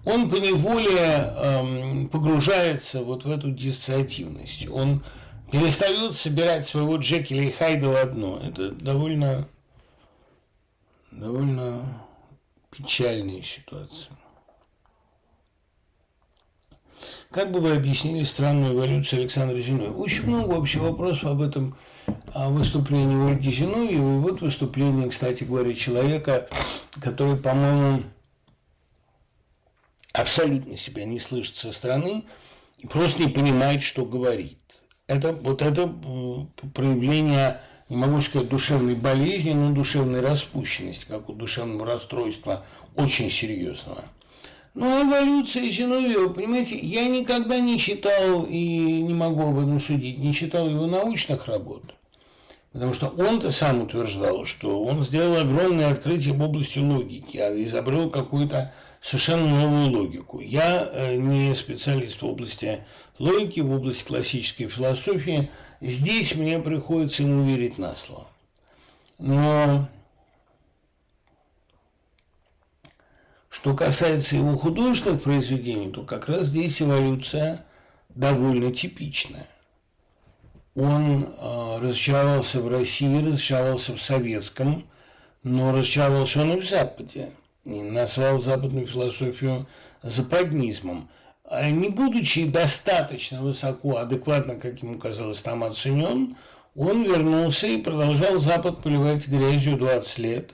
он 0.04 0.32
поневоле 0.32 0.98
эм, 0.98 2.10
погружается 2.10 3.04
вот 3.04 3.24
в 3.24 3.30
эту 3.30 3.52
диссоциативность. 3.52 4.68
Он 4.68 5.04
перестает 5.52 6.16
собирать 6.16 6.66
своего 6.66 6.98
Джекиля 6.98 7.44
и 7.44 7.52
Хайда 7.52 7.90
в 7.90 7.96
одно. 7.96 8.42
Это 8.44 8.72
довольно, 8.72 9.48
довольно 11.12 12.04
печальная 12.72 13.44
ситуация. 13.44 14.18
Как 17.30 17.52
бы 17.52 17.60
вы 17.60 17.76
объяснили 17.76 18.24
странную 18.24 18.74
эволюцию 18.74 19.22
Александра 19.22 19.60
Зиновьева? 19.60 19.98
Очень 19.98 20.30
много 20.30 20.54
вообще 20.54 20.80
вопросов 20.80 21.26
об 21.26 21.42
этом 21.42 21.76
выступлении 22.34 23.32
Ольги 23.32 23.52
Зиновьевой. 23.52 24.16
И 24.16 24.20
вот 24.20 24.42
выступление, 24.42 25.10
кстати 25.10 25.44
говоря, 25.44 25.74
человека, 25.74 26.48
который, 27.00 27.38
по-моему, 27.38 28.04
абсолютно 30.14 30.78
себя 30.78 31.06
не 31.06 31.20
слышит 31.20 31.58
со 31.58 31.72
стороны 31.72 32.24
и 32.78 32.88
просто 32.88 33.24
не 33.24 33.30
понимает, 33.30 33.84
что 33.84 34.06
говорит. 34.06 34.58
Это 35.08 35.34
вот 35.34 35.62
это 35.62 35.88
проявление, 36.74 37.60
не 37.90 37.98
могу 37.98 38.22
сказать, 38.22 38.48
душевной 38.48 38.96
болезни, 38.96 39.52
но 39.54 39.72
душевной 39.72 40.22
распущенности, 40.22 41.06
как 41.08 41.30
у 41.30 41.34
душевного 41.34 41.86
расстройства, 41.86 42.66
очень 42.96 43.30
серьезного. 43.30 44.04
Ну, 44.76 45.04
эволюция 45.04 45.70
Зиновьева, 45.70 46.30
понимаете, 46.30 46.76
я 46.78 47.08
никогда 47.08 47.60
не 47.60 47.78
читал 47.78 48.44
и 48.44 49.02
не 49.04 49.14
могу 49.14 49.50
об 49.50 49.60
этом 49.60 49.80
судить, 49.80 50.18
не 50.18 50.34
читал 50.34 50.68
его 50.68 50.88
научных 50.88 51.46
работ. 51.46 51.94
Потому 52.72 52.96
что 52.96 53.10
он-то 53.10 53.52
сам 53.52 53.84
утверждал, 53.84 54.46
что 54.46 54.84
он 54.84 55.04
сделал 55.04 55.38
огромное 55.38 55.92
открытие 55.92 56.34
в 56.34 56.42
области 56.42 56.80
логики, 56.80 57.38
а 57.38 57.54
изобрел 57.64 58.10
какую-то 58.10 58.74
совершенно 59.00 59.48
новую 59.48 59.92
логику. 59.92 60.40
Я 60.40 60.90
э, 60.92 61.18
не 61.18 61.54
специалист 61.54 62.20
в 62.20 62.26
области 62.26 62.80
логики, 63.20 63.60
в 63.60 63.72
области 63.72 64.04
классической 64.04 64.70
философии. 64.70 65.52
Здесь 65.82 66.34
мне 66.34 66.58
приходится 66.58 67.22
ему 67.22 67.46
верить 67.46 67.78
на 67.78 67.96
слово. 67.96 68.26
Но 69.20 69.88
Что 73.64 73.74
касается 73.76 74.36
его 74.36 74.58
художественных 74.58 75.22
произведений, 75.22 75.90
то 75.90 76.04
как 76.04 76.28
раз 76.28 76.48
здесь 76.48 76.82
эволюция 76.82 77.64
довольно 78.10 78.74
типичная. 78.74 79.48
Он 80.76 81.24
э, 81.24 81.80
разочаровался 81.80 82.60
в 82.60 82.68
России, 82.68 83.26
разочаровался 83.26 83.96
в 83.96 84.02
советском, 84.02 84.84
но 85.44 85.72
разочаровался 85.72 86.42
он 86.42 86.58
и 86.58 86.60
в 86.60 86.70
Западе. 86.70 87.32
И 87.64 87.82
назвал 87.84 88.42
западную 88.42 88.86
философию 88.86 89.66
западнизмом. 90.02 91.08
А 91.46 91.70
не 91.70 91.88
будучи 91.88 92.46
достаточно 92.46 93.42
высоко, 93.42 93.96
адекватно, 93.96 94.56
как 94.56 94.84
ему 94.84 95.00
казалось, 95.00 95.42
там 95.42 95.64
оценен, 95.64 96.36
он 96.76 97.04
вернулся 97.04 97.68
и 97.68 97.82
продолжал 97.82 98.42
Запад 98.42 98.84
поливать 98.84 99.30
грязью 99.30 99.78
20 99.78 100.20
лет. 100.20 100.52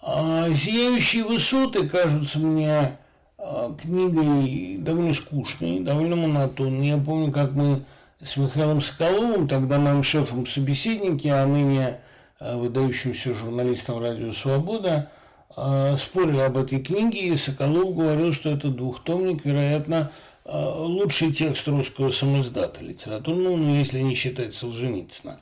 А 0.00 0.48
«Сияющие 0.54 1.24
высоты» 1.24 1.88
кажутся 1.88 2.38
мне 2.38 2.96
а, 3.36 3.74
книгой 3.74 4.76
довольно 4.78 5.12
скучной, 5.12 5.80
довольно 5.80 6.16
монотонной. 6.16 6.88
Я 6.88 6.98
помню, 6.98 7.32
как 7.32 7.52
мы 7.52 7.82
с 8.22 8.36
Михаилом 8.36 8.80
Соколовым, 8.80 9.48
тогда 9.48 9.78
моим 9.78 10.02
шефом 10.02 10.46
собеседники, 10.46 11.26
а 11.28 11.44
ныне 11.46 11.98
а, 12.38 12.56
выдающимся 12.56 13.34
журналистом 13.34 14.00
«Радио 14.00 14.32
Свобода», 14.32 15.10
а, 15.56 15.96
спорили 15.96 16.38
об 16.38 16.56
этой 16.56 16.80
книге, 16.80 17.28
и 17.28 17.36
Соколов 17.36 17.96
говорил, 17.96 18.32
что 18.32 18.50
это 18.50 18.68
двухтомник, 18.68 19.44
вероятно, 19.44 20.12
лучший 20.44 21.30
текст 21.32 21.68
русского 21.68 22.10
самоиздата 22.10 22.82
литературного, 22.82 23.54
ну, 23.56 23.74
если 23.74 24.00
не 24.00 24.14
считать 24.14 24.54
Солженицына. 24.54 25.40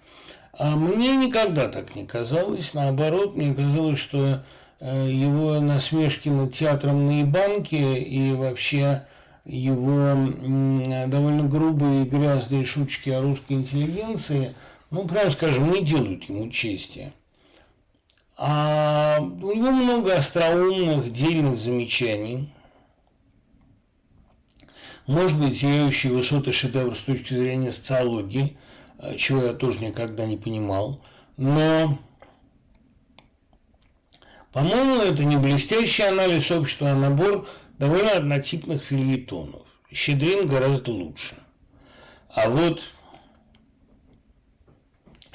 А 0.59 0.75
мне 0.75 1.17
никогда 1.17 1.69
так 1.69 1.95
не 1.95 2.07
казалось, 2.07 2.75
наоборот, 2.75 3.37
мне 3.37 3.55
казалось, 3.55 3.99
что 3.99 4.43
Э, 4.79 5.09
его 5.11 5.59
насмешки 5.61 6.29
над 6.29 6.53
театром 6.53 7.07
на 7.07 7.23
Ибанке 7.23 7.99
и 7.99 8.33
вообще 8.33 9.07
его 9.47 10.15
довольно 11.07 11.45
грубые 11.49 12.05
и 12.05 12.09
грязные 12.09 12.65
шутки 12.65 13.11
о 13.11 13.23
русской 13.23 13.55
интеллигенции, 13.55 14.55
ну, 14.91 15.07
прямо 15.07 15.31
скажем, 15.31 15.73
не 15.73 15.83
делают 15.83 16.25
ему 16.25 16.51
чести. 16.51 17.13
А 18.37 19.19
у 19.21 19.55
него 19.55 19.71
много 19.71 20.17
остроумных, 20.17 21.11
дельных 21.11 21.59
замечаний. 21.59 22.53
Может 25.07 25.41
быть, 25.41 25.59
сияющие 25.59 26.13
высоты 26.13 26.53
шедевр 26.53 26.95
с 26.95 27.01
точки 27.01 27.33
зрения 27.33 27.73
социологии, 27.73 28.59
чего 29.17 29.43
я 29.43 29.53
тоже 29.53 29.85
никогда 29.85 30.27
не 30.27 30.37
понимал. 30.37 31.01
Но 31.37 31.99
по-моему, 34.57 35.03
это 35.03 35.23
не 35.23 35.37
блестящий 35.37 36.05
анализ 36.05 36.51
общества, 36.51 36.93
а 36.93 36.95
набор 36.95 37.47
довольно 37.79 38.13
однотипных 38.13 38.85
фильетонов. 38.85 39.61
Щедрин 39.93 40.49
гораздо 40.49 40.93
лучше. 40.93 41.37
А 42.31 42.49
вот 42.49 42.81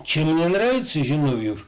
чем 0.04 0.34
мне 0.34 0.48
нравится 0.48 1.04
Зиновьев, 1.04 1.68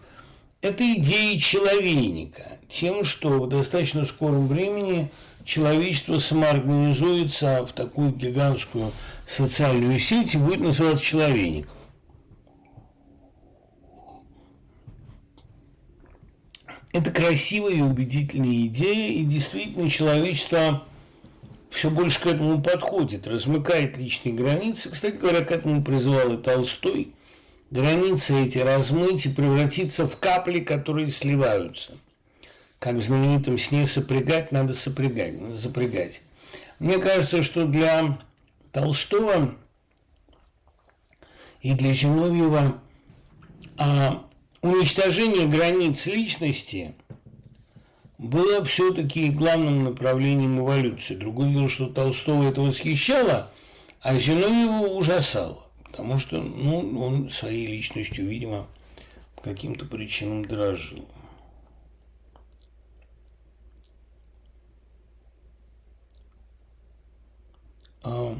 это 0.62 0.84
идея 0.96 1.40
человейника. 1.40 2.58
Тем, 2.70 3.06
что 3.06 3.30
в 3.42 3.50
достаточно 3.50 4.08
скором 4.08 4.48
времени 4.48 5.12
человечество 5.46 6.18
самоорганизуется 6.18 7.68
в 7.68 7.74
такую 7.74 8.14
гигантскую 8.14 8.92
социальную 9.28 10.00
сеть 10.00 10.34
и 10.34 10.40
будет 10.40 10.62
называться 10.62 11.06
человейником. 11.06 11.72
Это 16.94 17.12
красивая 17.12 17.74
и 17.74 17.82
убедительная 17.82 18.68
идея, 18.68 19.14
и 19.14 19.26
действительно 19.26 19.90
человечество 19.90 20.84
все 21.72 21.90
больше 21.90 22.22
к 22.22 22.28
этому 22.28 22.62
подходит, 22.62 23.28
размыкает 23.28 23.98
личные 23.98 24.36
границы. 24.36 24.92
Кстати 24.92 25.16
говоря, 25.16 25.44
к 25.44 25.52
этому 25.52 25.84
призывал 25.84 26.34
и 26.34 26.38
Толстой. 26.38 27.12
Границы 27.72 28.46
эти 28.46 28.60
размыть 28.60 29.26
и 29.26 29.30
превратиться 29.30 30.08
в 30.08 30.20
капли, 30.20 30.60
которые 30.60 31.10
сливаются. 31.10 31.98
Как 32.78 32.96
в 32.96 33.02
знаменитом 33.02 33.58
сне 33.58 33.88
сопрягать, 33.88 34.52
надо 34.52 34.74
сопрягать, 34.74 35.42
надо 35.42 35.56
запрягать. 35.56 36.22
Мне 36.78 37.00
кажется, 37.00 37.42
что 37.42 37.66
для 37.66 38.20
Толстого 38.72 39.56
и 41.62 41.74
для 41.74 41.94
Зиновьева 41.94 42.80
а 43.80 44.24
уничтожение 44.64 45.46
границ 45.46 46.06
личности 46.08 46.96
было 48.18 48.64
все-таки 48.64 49.30
главным 49.30 49.84
направлением 49.84 50.60
эволюции. 50.60 51.16
Другое 51.16 51.52
дело, 51.52 51.68
что 51.68 51.88
Толстого 51.90 52.50
это 52.50 52.62
восхищало, 52.62 53.52
а 54.02 54.18
Зиновьева 54.18 54.88
ужасало, 54.88 55.62
потому 55.84 56.18
что 56.18 56.42
ну, 56.42 57.00
он 57.02 57.30
своей 57.30 57.68
личностью, 57.68 58.28
видимо, 58.28 58.68
по 59.36 59.44
каким-то 59.44 59.86
причинам 59.86 60.46
дрожил. 60.46 61.06
А 68.02 68.36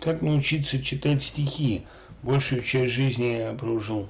как 0.00 0.22
научиться 0.22 0.80
читать 0.82 1.22
стихи? 1.22 1.82
Большую 2.22 2.62
часть 2.62 2.92
жизни 2.92 3.38
я 3.38 3.54
прожил 3.54 4.08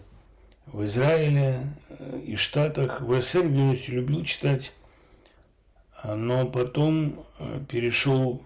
в 0.67 0.85
Израиле 0.85 1.75
э, 1.89 2.21
и 2.27 2.37
Штатах. 2.37 3.01
В 3.01 3.21
СССР 3.21 3.47
юности 3.47 3.91
любил 3.91 4.25
читать, 4.25 4.75
а, 6.03 6.17
но 6.17 6.47
потом 6.47 7.25
э, 7.39 7.61
перешел 7.69 8.43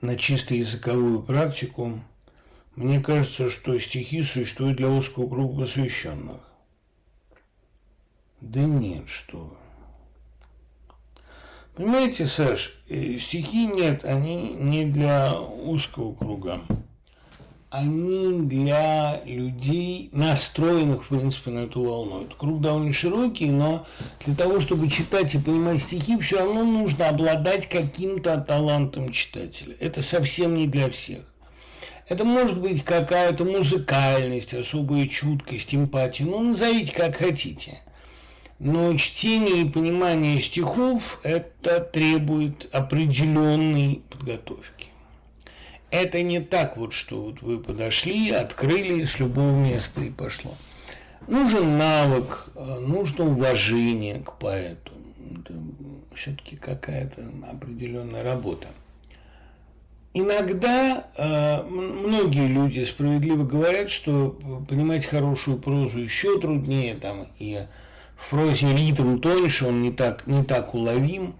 на 0.00 0.16
чисто 0.16 0.54
языковую 0.54 1.22
практику. 1.22 2.00
Мне 2.76 3.00
кажется, 3.00 3.50
что 3.50 3.78
стихи 3.78 4.22
существуют 4.22 4.76
для 4.76 4.88
узкого 4.88 5.28
круга 5.28 5.62
посвященных. 5.62 6.40
Да 8.40 8.60
нет, 8.60 9.08
что 9.08 9.38
вы. 9.38 9.56
Понимаете, 11.74 12.26
Саш, 12.26 12.82
э, 12.88 13.16
стихи 13.18 13.66
нет, 13.66 14.04
они 14.04 14.52
не 14.54 14.84
для 14.84 15.40
узкого 15.40 16.14
круга 16.14 16.60
они 17.72 18.42
для 18.42 19.22
людей, 19.24 20.10
настроенных, 20.12 21.04
в 21.04 21.08
принципе, 21.08 21.52
на 21.52 21.60
эту 21.60 21.82
волну. 21.82 22.24
Это 22.24 22.36
круг 22.36 22.60
довольно 22.60 22.92
широкий, 22.92 23.48
но 23.48 23.86
для 24.26 24.34
того, 24.34 24.60
чтобы 24.60 24.90
читать 24.90 25.34
и 25.34 25.38
понимать 25.38 25.80
стихи, 25.80 26.18
все 26.18 26.40
равно 26.40 26.64
нужно 26.64 27.08
обладать 27.08 27.66
каким-то 27.70 28.38
талантом 28.46 29.10
читателя. 29.10 29.74
Это 29.80 30.02
совсем 30.02 30.54
не 30.54 30.66
для 30.66 30.90
всех. 30.90 31.24
Это 32.08 32.24
может 32.24 32.60
быть 32.60 32.84
какая-то 32.84 33.46
музыкальность, 33.46 34.52
особая 34.52 35.06
чуткость, 35.08 35.74
эмпатия, 35.74 36.26
ну, 36.26 36.40
назовите 36.40 36.92
как 36.92 37.16
хотите. 37.16 37.78
Но 38.58 38.94
чтение 38.98 39.62
и 39.62 39.68
понимание 39.70 40.38
стихов– 40.40 41.20
это 41.22 41.80
требует 41.80 42.68
определенной 42.74 44.02
подготовки. 44.10 44.71
Это 45.92 46.22
не 46.22 46.40
так 46.40 46.78
вот, 46.78 46.94
что 46.94 47.20
вот 47.20 47.42
вы 47.42 47.58
подошли, 47.58 48.30
открыли 48.30 49.04
с 49.04 49.18
любого 49.20 49.52
места 49.52 50.00
и 50.00 50.08
пошло. 50.08 50.52
Нужен 51.28 51.76
навык, 51.76 52.46
э, 52.54 52.78
нужно 52.80 53.26
уважение 53.26 54.20
к 54.20 54.38
поэту. 54.38 54.92
Это 55.38 55.54
все-таки 56.14 56.56
какая-то 56.56 57.22
определенная 57.52 58.24
работа. 58.24 58.68
Иногда 60.14 61.04
э, 61.18 61.62
многие 61.62 62.46
люди 62.46 62.84
справедливо 62.84 63.44
говорят, 63.44 63.90
что 63.90 64.38
понимать 64.70 65.04
хорошую 65.04 65.58
прозу 65.58 65.98
еще 65.98 66.40
труднее, 66.40 66.94
там 66.94 67.26
и 67.38 67.66
в 68.16 68.30
прозе 68.30 68.74
ритм 68.74 69.18
тоньше, 69.18 69.66
он 69.66 69.82
не 69.82 69.92
так, 69.92 70.26
не 70.26 70.42
так 70.42 70.74
уловим. 70.74 71.34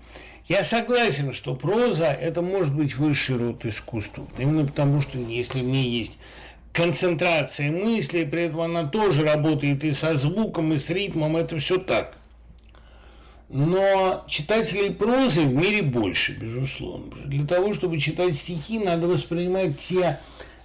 Я 0.52 0.64
согласен, 0.64 1.32
что 1.32 1.54
проза– 1.54 2.12
это 2.12 2.42
может 2.42 2.74
быть 2.74 2.94
высший 2.94 3.38
род 3.38 3.64
искусства. 3.64 4.28
Именно 4.36 4.66
потому, 4.66 5.00
что 5.00 5.16
если 5.16 5.60
в 5.60 5.64
ней 5.64 5.88
есть 5.88 6.12
концентрация 6.74 7.70
мысли, 7.70 8.24
при 8.26 8.42
этом 8.42 8.60
она 8.60 8.84
тоже 8.84 9.24
работает 9.24 9.82
и 9.82 9.92
со 9.92 10.14
звуком, 10.14 10.74
и 10.74 10.78
с 10.78 10.90
ритмом, 10.90 11.38
это 11.38 11.58
все 11.58 11.78
так. 11.78 12.18
Но 13.48 14.26
читателей 14.28 14.92
прозы 14.92 15.40
в 15.40 15.54
мире 15.54 15.80
больше, 15.80 16.36
безусловно. 16.38 17.16
Для 17.24 17.46
того, 17.46 17.72
чтобы 17.72 17.98
читать 17.98 18.36
стихи, 18.36 18.78
надо 18.78 19.08
воспринимать 19.08 19.78
те 19.78 20.18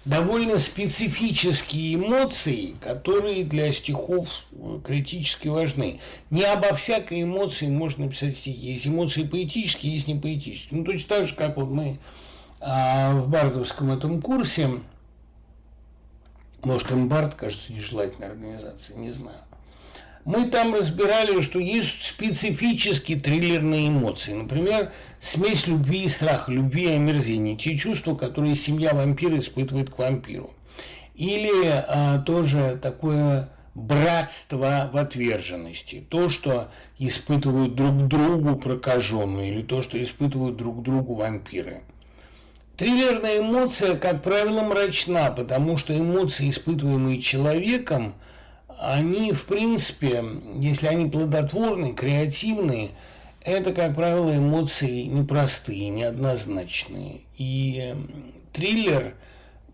довольно 0.08 0.58
специфические 0.58 1.96
эмоции, 1.96 2.76
которые 2.82 3.44
для 3.44 3.72
стихов 3.74 4.30
э, 4.52 4.80
критически 4.84 5.50
важны. 5.50 6.00
Не 6.30 6.44
обо 6.44 6.74
всякой 6.76 7.24
эмоции 7.24 7.68
можно 7.68 8.06
написать 8.06 8.38
стихи. 8.38 8.74
Есть 8.74 8.88
эмоции 8.88 9.24
поэтические, 9.24 9.94
есть 9.94 10.08
не 10.08 10.16
поэтические. 10.16 10.80
Ну, 10.80 10.86
точно 10.86 11.10
так 11.10 11.28
же, 11.28 11.36
как 11.36 11.58
вот 11.58 11.70
мы 11.70 12.00
а, 12.60 13.14
в 13.14 13.30
бардовском 13.30 13.92
этом 13.92 14.22
курсе, 14.22 14.70
может, 16.64 16.90
им 16.92 17.10
бард 17.10 17.36
кажется 17.36 17.74
нежелательной 17.74 18.30
организацией, 18.30 19.00
не 19.00 19.12
знаю. 19.12 19.38
Мы 20.28 20.50
там 20.50 20.76
разбирали, 20.76 21.40
что 21.40 21.58
есть 21.58 22.02
специфические 22.06 23.18
триллерные 23.18 23.88
эмоции. 23.88 24.34
Например, 24.34 24.92
смесь 25.22 25.68
любви 25.68 26.04
и 26.04 26.10
страха, 26.10 26.52
любви 26.52 26.84
и 26.84 26.96
омерзения. 26.96 27.56
Те 27.56 27.78
чувства, 27.78 28.14
которые 28.14 28.56
семья 28.56 28.94
вампира 28.94 29.40
испытывает 29.40 29.90
к 29.90 29.98
вампиру. 29.98 30.52
Или 31.16 31.50
а, 31.66 32.20
тоже 32.20 32.78
такое 32.82 33.48
братство 33.74 34.90
в 34.92 34.98
отверженности. 34.98 36.06
То, 36.10 36.28
что 36.28 36.72
испытывают 37.00 37.76
друг 37.76 38.10
другу 38.10 38.58
прокаженные, 38.58 39.54
или 39.54 39.62
то, 39.62 39.82
что 39.82 40.04
испытывают 40.04 40.58
друг 40.58 40.84
другу 40.84 41.16
вампиры. 41.16 41.84
Триллерная 42.76 43.40
эмоция, 43.40 43.96
как 43.96 44.24
правило, 44.24 44.60
мрачна, 44.64 45.32
потому 45.32 45.78
что 45.78 45.98
эмоции, 45.98 46.50
испытываемые 46.50 47.22
человеком, 47.22 48.16
они, 48.80 49.32
в 49.32 49.46
принципе, 49.46 50.24
если 50.56 50.88
они 50.88 51.10
плодотворные, 51.10 51.94
креативные, 51.94 52.92
это, 53.42 53.74
как 53.74 53.96
правило, 53.96 54.36
эмоции 54.36 55.04
непростые, 55.04 55.90
неоднозначные. 55.90 57.22
И 57.38 57.96
триллер 58.54 59.16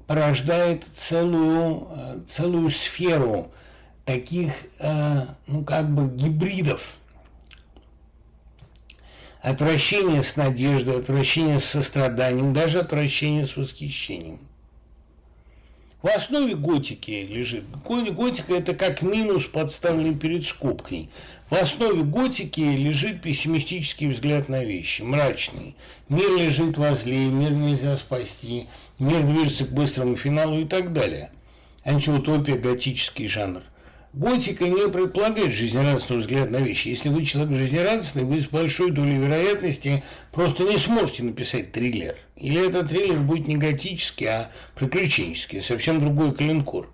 порождает 0.08 0.84
целую, 0.94 1.88
э, 1.90 2.20
целую 2.28 2.70
сферу 2.70 3.52
таких, 4.06 4.54
э, 4.80 5.22
ну, 5.48 5.64
как 5.64 5.90
бы 5.90 6.14
гибридов. 6.16 6.96
Отвращение 9.42 10.24
с 10.24 10.38
надеждой, 10.38 11.00
отвращение 11.00 11.60
с 11.60 11.66
состраданием, 11.66 12.54
даже 12.54 12.80
отвращение 12.80 13.46
с 13.46 13.58
восхищением. 13.58 14.40
В 16.04 16.08
основе 16.08 16.56
готики 16.56 17.26
лежит. 17.30 17.64
Готика– 17.86 18.54
это 18.56 18.74
как 18.74 19.04
минус, 19.04 19.46
подставленный 19.46 20.14
перед 20.14 20.46
скобкой. 20.46 21.10
В 21.50 21.54
основе 21.54 22.04
готики 22.04 22.60
лежит 22.60 23.22
пессимистический 23.22 24.10
взгляд 24.10 24.50
на 24.50 24.66
вещи, 24.66 25.02
мрачный. 25.02 25.78
Мир 26.10 26.30
лежит 26.36 26.78
возле, 26.78 27.28
мир 27.28 27.52
нельзя 27.52 27.96
спасти, 27.96 28.66
мир 29.00 29.24
движется 29.24 29.64
к 29.64 29.72
быстрому 29.72 30.18
финалу 30.18 30.60
и 30.60 30.66
так 30.66 30.92
далее. 30.92 31.32
Антиутопия– 31.86 32.58
готический 32.58 33.30
жанр. 33.30 33.64
Готика 34.14 34.66
не 34.66 34.90
предполагает 34.90 35.54
жизнерадостный 35.54 36.20
взгляд 36.20 36.52
на 36.52 36.58
вещи. 36.58 36.90
Если 36.90 37.10
вы 37.10 37.26
человек 37.26 37.58
жизнерадостный, 37.58 38.24
вы 38.24 38.42
с 38.42 38.46
большой 38.46 38.92
долей 38.92 39.18
вероятности 39.18 40.04
просто 40.32 40.66
не 40.66 40.78
сможете 40.78 41.24
написать 41.24 41.72
триллер. 41.72 42.16
Или 42.36 42.68
этот 42.68 42.90
триллер 42.90 43.20
будет 43.20 43.48
не 43.48 43.58
готический, 43.58 44.28
а 44.28 44.52
приключенческий, 44.76 45.64
совсем 45.64 46.00
другой 46.00 46.32
калинкор. 46.36 46.92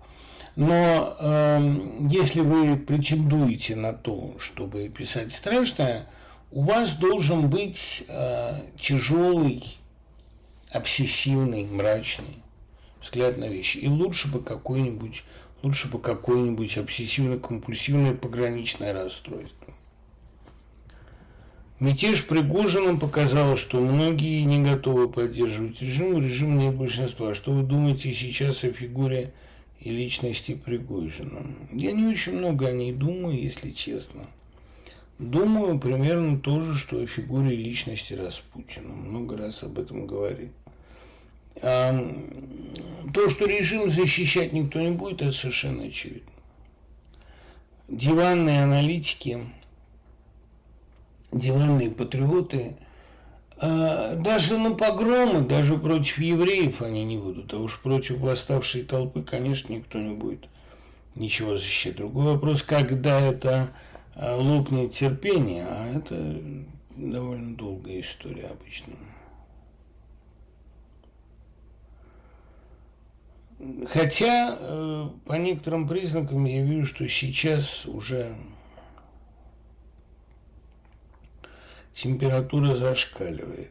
Но 0.56 1.14
э, 1.20 1.74
если 2.08 2.40
вы 2.40 2.76
претендуете 2.76 3.76
на 3.76 3.92
то, 3.92 4.36
чтобы 4.38 4.88
писать 4.88 5.34
страшное, 5.34 6.06
у 6.50 6.62
вас 6.62 6.92
должен 6.94 7.50
быть 7.50 8.04
э, 8.08 8.62
тяжелый, 8.80 9.62
обсессивный, 10.72 11.66
мрачный 11.66 12.42
взгляд 13.02 13.36
на 13.36 13.44
вещи. 13.44 13.76
И 13.78 13.88
лучше 13.88 14.28
бы 14.28 14.40
какой-нибудь 14.40 15.22
Лучше 15.62 15.90
бы 15.90 15.98
какое-нибудь 15.98 16.78
обсессивно-компульсивное 16.78 18.14
пограничное 18.14 18.94
расстройство. 18.94 19.74
Мятеж 21.80 22.26
Пригожиным 22.26 22.98
показал, 22.98 23.56
что 23.56 23.80
многие 23.80 24.42
не 24.42 24.62
готовы 24.62 25.08
поддерживать 25.08 25.80
режим, 25.80 26.18
режим 26.18 26.58
нет 26.58 26.74
большинства. 26.74 27.34
Что 27.34 27.52
вы 27.52 27.62
думаете 27.62 28.12
сейчас 28.12 28.64
о 28.64 28.72
фигуре 28.72 29.32
и 29.80 29.90
личности 29.90 30.54
Пригожина? 30.54 31.46
Я 31.72 31.92
не 31.92 32.06
очень 32.06 32.36
много 32.36 32.68
о 32.68 32.72
ней 32.72 32.92
думаю, 32.92 33.42
если 33.42 33.70
честно. 33.70 34.28
Думаю 35.18 35.78
примерно 35.78 36.38
то 36.38 36.60
же, 36.60 36.78
что 36.78 36.98
о 36.98 37.06
фигуре 37.06 37.54
и 37.54 37.62
личности 37.62 38.14
Распутина. 38.14 38.94
Много 38.94 39.36
раз 39.36 39.62
об 39.62 39.78
этом 39.78 40.06
говорит. 40.06 40.52
То, 41.60 43.28
что 43.28 43.46
режим 43.46 43.90
защищать 43.90 44.52
никто 44.52 44.80
не 44.80 44.92
будет, 44.92 45.22
это 45.22 45.32
совершенно 45.32 45.84
очевидно. 45.84 46.30
Диванные 47.88 48.62
аналитики, 48.62 49.46
диванные 51.32 51.90
патриоты, 51.90 52.76
а, 53.62 54.16
даже 54.16 54.58
на 54.58 54.74
погромы, 54.74 55.42
даже 55.42 55.76
против 55.76 56.18
евреев 56.18 56.80
они 56.82 57.04
не 57.04 57.18
будут, 57.18 57.52
а 57.52 57.58
уж 57.58 57.80
против 57.80 58.18
восставшей 58.18 58.84
толпы, 58.84 59.22
конечно, 59.22 59.72
никто 59.72 59.98
не 59.98 60.14
будет 60.14 60.48
ничего 61.14 61.58
защищать. 61.58 61.96
Другой 61.96 62.26
вопрос, 62.26 62.62
когда 62.62 63.20
это 63.20 63.70
а, 64.14 64.36
лопнет 64.36 64.92
терпение, 64.92 65.66
а 65.66 65.98
это 65.98 66.40
довольно 66.96 67.56
долгая 67.56 68.00
история 68.00 68.46
обычно. 68.46 68.94
Хотя 73.88 74.56
э, 74.58 75.08
по 75.26 75.34
некоторым 75.34 75.86
признакам 75.86 76.46
я 76.46 76.62
вижу, 76.62 76.86
что 76.86 77.06
сейчас 77.06 77.84
уже 77.84 78.34
температура 81.92 82.74
зашкаливает. 82.74 83.70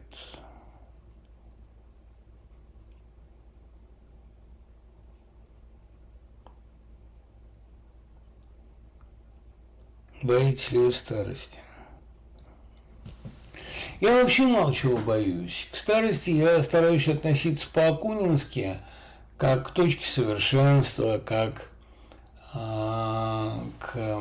Боитесь 10.22 10.70
ли 10.70 10.78
вы 10.78 10.92
старости? 10.92 11.58
Я 14.00 14.22
вообще 14.22 14.46
мало 14.46 14.72
чего 14.72 14.98
боюсь. 14.98 15.66
К 15.72 15.76
старости 15.76 16.30
я 16.30 16.62
стараюсь 16.62 17.08
относиться 17.08 17.66
по-акунински– 17.72 18.76
как 19.40 19.68
к 19.68 19.70
точке 19.70 20.04
совершенства, 20.04 21.18
как 21.18 21.70
э, 22.52 23.50
к 23.78 24.20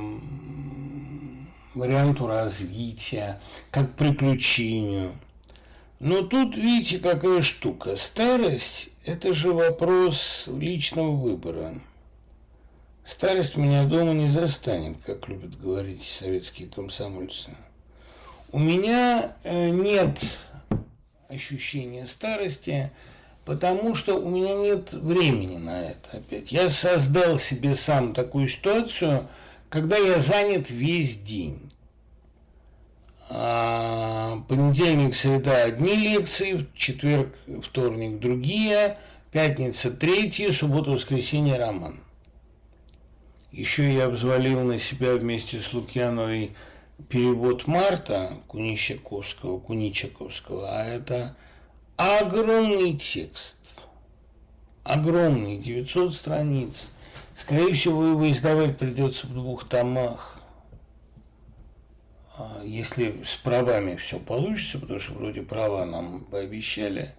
варианту 1.75 2.25
развития, 2.25 3.41
как 3.69 3.91
к 3.91 3.95
приключению. 3.95 5.11
Но 5.99 6.21
тут, 6.21 6.55
видите, 6.55 6.99
какая 6.99 7.41
штука. 7.41 7.97
Старость– 7.97 8.91
это 9.05 9.33
же 9.33 9.51
вопрос 9.51 10.45
личного 10.47 11.11
выбора. 11.11 11.73
Старость 13.03 13.57
меня 13.57 13.83
дома 13.83 14.13
не 14.13 14.29
застанет, 14.29 14.99
как 15.05 15.27
любят 15.27 15.59
говорить 15.59 16.05
советские 16.05 16.69
комсомольцы. 16.69 17.57
У 18.53 18.59
меня 18.59 19.35
э, 19.43 19.69
нет 19.69 20.17
ощущения 21.27 22.07
старости– 22.07 22.89
потому 23.49 23.95
что 23.95 24.15
у 24.15 24.29
меня 24.29 24.53
нет 24.53 24.93
времени 24.93 25.57
на 25.57 25.89
это 25.89 26.17
опять. 26.17 26.51
Я 26.51 26.69
создал 26.69 27.39
себе 27.39 27.73
сам 27.73 28.13
такую 28.13 28.47
ситуацию, 28.47 29.27
когда 29.69 29.97
я 29.97 30.19
занят 30.19 30.69
весь 30.69 31.17
день. 31.17 31.59
А, 33.27 34.43
понедельник, 34.47 35.15
среда 35.15 35.63
одни 35.63 35.95
лекции, 35.95 36.67
четверг, 36.75 37.33
вторник 37.63 38.19
другие, 38.19 38.99
пятница 39.31 39.89
третьи, 39.89 40.51
суббота, 40.51 40.91
воскресенье 40.91 41.57
роман. 41.57 42.01
Еще 43.51 43.91
я 43.91 44.09
взвалил 44.09 44.61
на 44.61 44.77
себя 44.77 45.15
вместе 45.15 45.59
с 45.59 45.73
Лукьяновой 45.73 46.51
перевод 47.09 47.65
Марта 47.65 48.31
Куничаковского, 48.45 49.59
Куничаковского, 49.59 50.69
а 50.69 50.83
это– 50.83 51.35
огромный 51.99 52.93
текст, 52.97 53.57
огромный, 54.85 55.57
900 55.57 56.13
страниц. 56.13 56.91
Скорее 57.35 57.73
всего, 57.73 58.05
его 58.05 58.31
издавать 58.31 58.77
придется 58.77 59.27
в 59.27 59.33
двух 59.33 59.67
томах. 59.67 60.37
А, 62.37 62.63
если 62.63 63.21
с 63.25 63.35
правами 63.35 63.97
все 63.97 64.17
получится, 64.17 64.79
потому 64.79 64.99
что 64.99 65.13
вроде 65.13 65.41
права 65.41 65.83
нам 65.83 66.21
пообещали. 66.21 67.13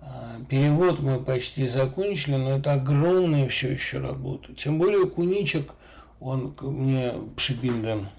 А, 0.00 0.36
перевод 0.48 1.00
мы 1.00 1.18
почти 1.18 1.66
закончили, 1.66 2.36
но 2.36 2.58
это 2.58 2.74
огромная 2.74 3.48
все 3.48 3.72
еще 3.72 3.98
работа. 3.98 4.54
Тем 4.54 4.78
более 4.78 5.06
Куничек, 5.10 5.72
он 6.20 6.54
мне 6.60 7.14
Пшибинда, 7.34 8.12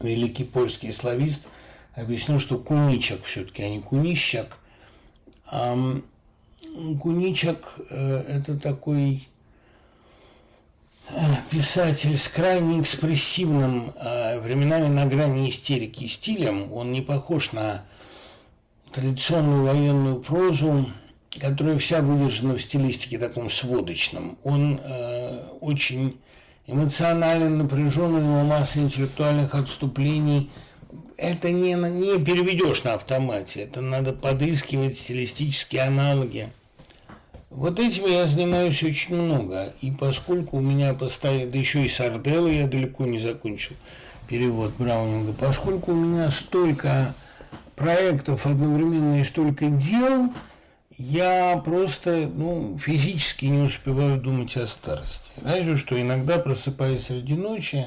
великий 0.00 0.44
польский 0.44 0.92
славист– 0.92 1.48
объяснил, 1.96 2.38
что 2.38 2.58
куничек 2.58 3.24
все-таки, 3.24 3.62
а 3.62 3.68
не 3.68 3.80
кунищак. 3.80 4.58
А 5.50 5.76
куничек 7.00 7.74
э,– 7.90 8.18
это 8.28 8.58
такой 8.58 9.28
э, 11.08 11.14
писатель 11.50 12.18
с 12.18 12.28
крайне 12.28 12.80
экспрессивным, 12.80 13.92
э, 13.96 14.40
временами 14.40 14.88
на 14.88 15.06
грани 15.06 15.50
истерики 15.50 16.06
стилем. 16.06 16.72
Он 16.72 16.92
не 16.92 17.00
похож 17.00 17.52
на 17.52 17.84
традиционную 18.92 19.64
военную 19.64 20.20
прозу, 20.20 20.86
которая 21.40 21.78
вся 21.78 22.00
выдержана 22.00 22.56
в 22.56 22.62
стилистике 22.62 23.18
таком 23.18 23.50
сводочном. 23.50 24.38
Он 24.42 24.80
очень 25.60 26.18
эмоционально 26.66 27.50
напряженного 27.50 28.42
масса 28.44 28.78
интеллектуальных 28.78 29.54
отступлений. 29.54 30.50
Это 31.16 31.50
не, 31.50 31.72
не 31.72 32.18
переведешь 32.22 32.84
на 32.84 32.94
автомате, 32.94 33.62
это 33.62 33.80
надо 33.80 34.12
подыскивать 34.12 34.98
стилистические 34.98 35.82
аналоги. 35.82 36.50
Вот 37.48 37.78
этим 37.78 38.06
я 38.06 38.26
занимаюсь 38.26 38.82
очень 38.82 39.16
много. 39.16 39.72
И 39.80 39.90
поскольку 39.90 40.58
у 40.58 40.60
меня 40.60 40.92
постоянно, 40.92 41.50
да 41.50 41.58
еще 41.58 41.82
и 41.82 41.88
Сарделла 41.88 42.48
я 42.48 42.66
далеко 42.66 43.06
не 43.06 43.18
закончил 43.18 43.76
перевод 44.28 44.74
Браунинга, 44.76 45.32
поскольку 45.32 45.92
у 45.92 45.96
меня 45.96 46.30
столько 46.30 47.14
проектов 47.76 48.44
одновременно 48.44 49.20
и 49.20 49.24
столько 49.24 49.66
дел, 49.66 50.32
я 50.98 51.60
просто 51.64 52.30
ну, 52.34 52.78
физически 52.78 53.46
не 53.46 53.62
успеваю 53.62 54.20
думать 54.20 54.56
о 54.56 54.66
старости. 54.66 55.30
Разве 55.42 55.76
что 55.76 56.00
иногда 56.00 56.38
просыпаюсь 56.38 57.04
среди 57.06 57.34
ночи, 57.34 57.86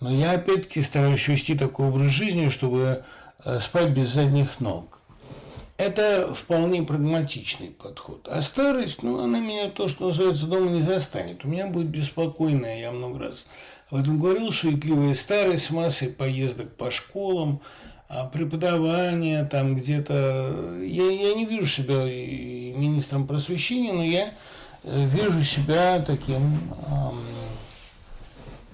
но 0.00 0.10
я 0.10 0.32
опять-таки 0.32 0.82
стараюсь 0.82 1.26
вести 1.26 1.56
такой 1.56 1.88
образ 1.88 2.12
жизни, 2.12 2.48
чтобы 2.48 3.04
э, 3.44 3.60
спать 3.60 3.90
без 3.90 4.08
задних 4.08 4.60
ног. 4.60 4.98
Это 5.78 6.32
вполне 6.34 6.82
прагматичный 6.82 7.68
подход. 7.68 8.26
А 8.30 8.40
старость, 8.40 9.02
ну, 9.02 9.22
она 9.22 9.40
меня 9.40 9.68
то, 9.68 9.88
что 9.88 10.08
называется, 10.08 10.46
дома 10.46 10.70
не 10.70 10.80
застанет. 10.80 11.44
У 11.44 11.48
меня 11.48 11.66
будет 11.66 11.88
беспокойная, 11.88 12.80
я 12.80 12.92
много 12.92 13.18
раз 13.18 13.46
об 13.90 14.00
этом 14.00 14.18
говорил, 14.18 14.52
суетливая 14.52 15.14
старость 15.14 15.70
массой 15.70 16.08
поездок 16.08 16.74
по 16.76 16.90
школам, 16.90 17.60
а 18.08 18.26
преподавание 18.26 19.44
там 19.44 19.76
где-то. 19.76 20.78
Я, 20.80 21.10
я 21.10 21.34
не 21.34 21.44
вижу 21.44 21.66
себя 21.66 22.04
министром 22.04 23.26
просвещения, 23.26 23.92
но 23.92 24.02
я 24.02 24.30
э, 24.82 25.04
вижу 25.06 25.42
себя 25.42 26.02
таким 26.06 26.58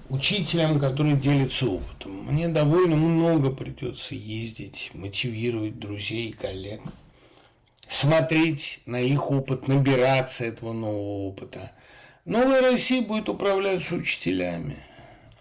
учителем, 0.09 0.79
который 0.79 1.13
делится 1.13 1.67
опытом. 1.67 2.11
Мне 2.25 2.47
довольно 2.47 2.95
много 2.95 3.51
придется 3.51 4.15
ездить, 4.15 4.91
мотивировать 4.93 5.79
друзей 5.79 6.29
и 6.29 6.33
коллег, 6.33 6.81
смотреть 7.87 8.81
на 8.85 8.99
их 8.99 9.31
опыт, 9.31 9.67
набираться 9.67 10.45
этого 10.45 10.73
нового 10.73 11.27
опыта. 11.27 11.71
Новая 12.25 12.61
Россия 12.61 13.01
будет 13.01 13.29
управляться 13.29 13.95
учителями, 13.95 14.77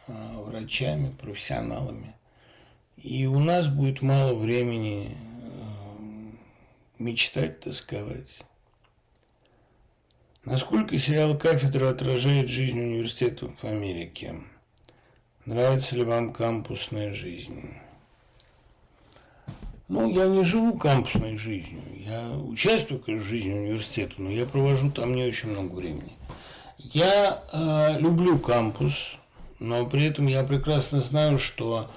а, 0.09 0.43
врачами, 0.43 1.13
профессионалами. 1.13 2.15
И 2.97 3.27
у 3.27 3.39
нас 3.39 3.69
будет 3.69 4.03
мало 4.03 4.35
времени 4.35 5.17
э, 5.17 7.03
мечтать, 7.03 7.61
тосковать. 7.61 8.41
Насколько 10.45 10.99
сериал 10.99 11.37
«Кафедра» 11.37 11.91
отражает 11.91 12.49
жизнь 12.49 12.81
университетов 12.81 13.53
в 13.61 13.65
Америке? 13.65 14.35
Нравится 15.45 15.97
ли 15.97 16.05
вам 16.05 16.33
кампусная 16.33 17.15
жизнь? 17.15 17.75
Ну, 19.89 20.11
я 20.11 20.27
не 20.27 20.45
живу 20.45 20.79
кампусной 20.79 21.37
жизнью. 21.37 21.83
Я 21.97 22.31
участвую, 22.31 23.01
конечно, 23.01 23.27
в 23.27 23.29
жизни 23.29 23.53
университета, 23.53 24.15
но 24.19 24.31
я 24.31 24.47
провожу 24.47 24.91
там 24.91 25.15
не 25.15 25.25
очень 25.25 25.51
много 25.51 25.75
времени. 25.75 26.13
Я 26.79 27.43
э, 27.53 27.99
люблю 27.99 28.39
кампус, 28.39 29.17
но 29.59 29.85
при 29.87 30.07
этом 30.07 30.27
я 30.27 30.43
прекрасно 30.45 31.03
знаю, 31.03 31.39
что 31.39 31.91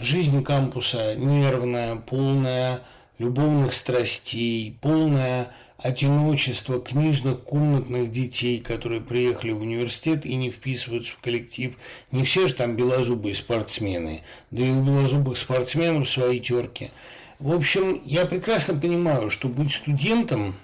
Жизнь 0.00 0.44
кампуса 0.44 1.16
нервная, 1.16 1.96
полная 1.96 2.82
любовных 3.18 3.72
страстей, 3.72 4.76
полная 4.80 5.48
одиночество 5.78 6.80
книжных 6.80 7.40
комнатных 7.44 8.10
детей, 8.10 8.58
которые 8.58 9.00
приехали 9.00 9.52
в 9.52 9.60
университет 9.60 10.26
и 10.26 10.34
не 10.34 10.50
вписываются 10.50 11.14
в 11.14 11.20
коллектив. 11.20 11.74
Не 12.10 12.24
все 12.24 12.48
же 12.48 12.54
там 12.54 12.76
белозубые 12.76 13.36
спортсмены, 13.36 14.22
да 14.50 14.62
и 14.62 14.70
у 14.70 14.82
белозубых 14.82 15.38
спортсменов 15.38 16.10
свои 16.10 16.40
терки. 16.40 16.90
В 17.38 17.54
общем, 17.54 18.02
я 18.04 18.26
прекрасно 18.26 18.74
понимаю, 18.74 19.30
что 19.30 19.48
быть 19.48 19.72
студентом 19.72 20.56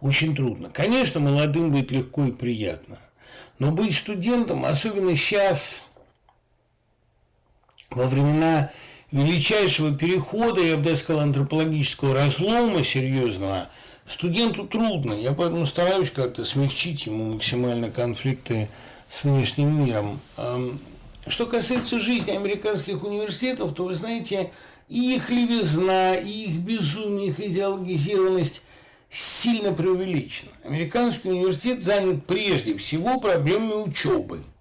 очень 0.00 0.36
трудно. 0.36 0.70
Конечно, 0.70 1.18
молодым 1.18 1.72
быть 1.72 1.90
легко 1.90 2.26
и 2.26 2.32
приятно, 2.32 3.00
но 3.58 3.72
быть 3.72 3.96
студентом, 3.96 4.64
особенно 4.64 5.16
сейчас, 5.16 5.90
во 7.90 8.06
времена 8.06 8.70
величайшего 9.12 9.94
перехода, 9.94 10.60
я 10.60 10.76
бы 10.76 10.84
даже 10.84 10.96
сказал, 10.96 11.22
антропологического 11.22 12.14
разлома 12.14 12.82
серьезного, 12.82 13.68
студенту 14.06 14.66
трудно. 14.66 15.12
Я 15.12 15.32
поэтому 15.32 15.66
стараюсь 15.66 16.10
как-то 16.10 16.44
смягчить 16.44 17.06
ему 17.06 17.34
максимально 17.34 17.90
конфликты 17.90 18.68
с 19.08 19.24
внешним 19.24 19.84
миром. 19.84 20.18
Что 21.28 21.46
касается 21.46 22.00
жизни 22.00 22.32
американских 22.32 23.04
университетов, 23.04 23.74
то 23.74 23.84
вы 23.84 23.94
знаете, 23.94 24.50
их 24.88 25.30
левизна, 25.30 26.16
их 26.16 26.56
безумие, 26.56 27.28
их 27.28 27.38
идеологизированность 27.38 28.62
сильно 29.08 29.72
преувеличена. 29.72 30.50
Американский 30.64 31.28
университет 31.28 31.84
занят 31.84 32.24
прежде 32.26 32.76
всего 32.76 33.20
проблемами 33.20 33.74
учебы– 33.74 34.42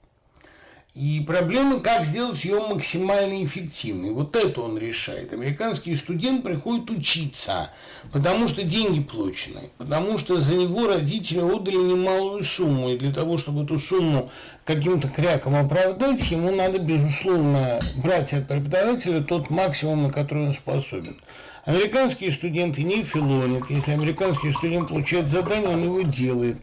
и 0.93 1.23
проблема, 1.25 1.79
как 1.79 2.03
сделать 2.03 2.43
ее 2.43 2.59
максимально 2.59 3.45
эффективной. 3.45 4.11
Вот 4.11 4.35
это 4.35 4.61
он 4.61 4.77
решает. 4.77 5.31
Американский 5.31 5.95
студент 5.95 6.43
приходит 6.43 6.89
учиться, 6.89 7.69
потому 8.11 8.49
что 8.49 8.63
деньги 8.63 9.01
плачены, 9.01 9.69
потому 9.77 10.17
что 10.17 10.41
за 10.41 10.53
него 10.53 10.87
родители 10.87 11.39
отдали 11.39 11.77
немалую 11.77 12.43
сумму. 12.43 12.89
И 12.89 12.97
для 12.97 13.13
того, 13.13 13.37
чтобы 13.37 13.63
эту 13.63 13.79
сумму 13.79 14.29
каким-то 14.65 15.07
кряком 15.07 15.55
оправдать, 15.55 16.29
ему 16.29 16.51
надо, 16.51 16.79
безусловно, 16.79 17.79
брать 18.03 18.33
от 18.33 18.49
преподавателя 18.49 19.23
тот 19.23 19.49
максимум, 19.49 20.03
на 20.03 20.11
который 20.11 20.47
он 20.47 20.53
способен. 20.53 21.15
Американские 21.63 22.31
студенты 22.31 22.81
не 22.81 23.03
филонят. 23.03 23.69
Если 23.69 23.91
американский 23.91 24.51
студент 24.51 24.89
получает 24.89 25.27
задание, 25.27 25.69
он 25.69 25.83
его 25.83 26.01
делает. 26.01 26.57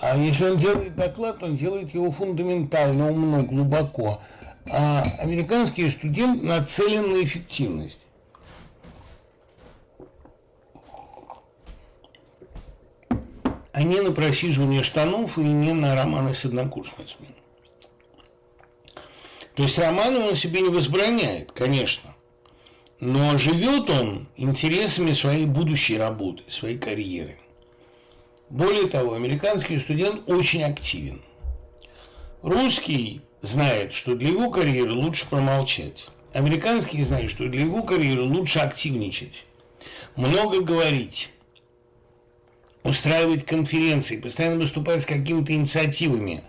А 0.00 0.16
если 0.16 0.44
он 0.44 0.56
делает 0.56 0.96
доклад, 0.96 1.42
он 1.42 1.56
делает 1.56 1.92
его 1.92 2.10
фундаментально, 2.10 3.10
умно, 3.10 3.42
глубоко. 3.42 4.20
А 4.70 5.02
американский 5.18 5.90
студент 5.90 6.42
нацелен 6.42 7.12
на 7.12 7.22
эффективность. 7.22 7.98
а 13.72 13.82
не 13.82 14.00
на 14.02 14.10
просиживание 14.10 14.82
штанов 14.82 15.38
и 15.38 15.42
не 15.42 15.72
на 15.72 15.94
романы 15.94 16.34
с 16.34 16.44
однокурсницами. 16.44 17.28
То 19.54 19.62
есть 19.62 19.78
романы 19.78 20.18
он 20.18 20.34
себе 20.34 20.60
не 20.60 20.68
возбраняет, 20.68 21.52
конечно, 21.52 22.10
но 22.98 23.38
живет 23.38 23.88
он 23.88 24.28
интересами 24.36 25.14
своей 25.14 25.46
будущей 25.46 25.96
работы, 25.96 26.42
своей 26.50 26.76
карьеры– 26.76 27.38
более 28.50 28.88
того, 28.88 29.14
американский 29.14 29.78
студент 29.78 30.28
очень 30.28 30.64
активен. 30.64 31.22
Русский 32.42 33.20
знает, 33.42 33.94
что 33.94 34.16
для 34.16 34.30
его 34.30 34.50
карьеры 34.50 34.92
лучше 34.92 35.28
промолчать. 35.28 36.08
Американский 36.32 37.02
знает, 37.04 37.30
что 37.30 37.48
для 37.48 37.62
его 37.62 37.84
карьеры 37.84 38.22
лучше 38.22 38.58
активничать. 38.58 39.44
Много 40.16 40.62
говорить. 40.62 41.30
Устраивать 42.82 43.44
конференции, 43.44 44.20
постоянно 44.20 44.60
выступать 44.60 45.02
с 45.02 45.06
какими-то 45.06 45.52
инициативами. 45.52 46.42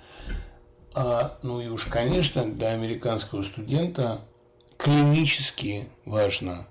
А, 0.93 1.38
ну 1.43 1.62
и 1.62 1.68
уж, 1.68 1.86
конечно, 1.86 2.45
для 2.45 2.70
американского 2.70 3.43
студента 3.43 4.22
клинически 4.78 5.89
важно 6.06 6.68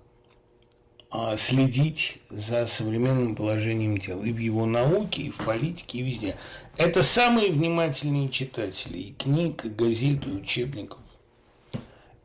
следить 1.39 2.19
за 2.31 2.67
современным 2.67 3.35
положением 3.35 3.99
дел 3.99 4.23
и 4.23 4.32
в 4.32 4.39
его 4.39 4.66
науке, 4.66 5.23
и 5.23 5.31
в 5.31 5.39
политике, 5.39 5.99
и 5.99 6.03
везде. 6.03 6.37
Это 6.77 7.03
самые 7.03 7.51
внимательные 7.51 8.28
читатели 8.28 8.99
и 8.99 9.12
книг, 9.12 9.65
и 9.65 9.70
газет, 9.70 10.27
и 10.27 10.31
учебников. 10.31 10.99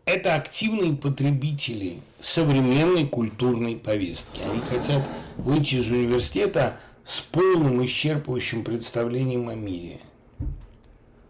Это 0.05 0.35
активные 0.35 0.95
потребители 0.95 2.01
современной 2.21 3.07
культурной 3.07 3.75
повестки. 3.75 4.39
Они 4.47 4.61
хотят 4.61 5.03
выйти 5.37 5.75
из 5.75 5.89
университета 5.89 6.77
с 7.03 7.21
полным 7.21 7.83
исчерпывающим 7.83 8.63
представлением 8.63 9.49
о 9.49 9.55
мире. 9.55 9.99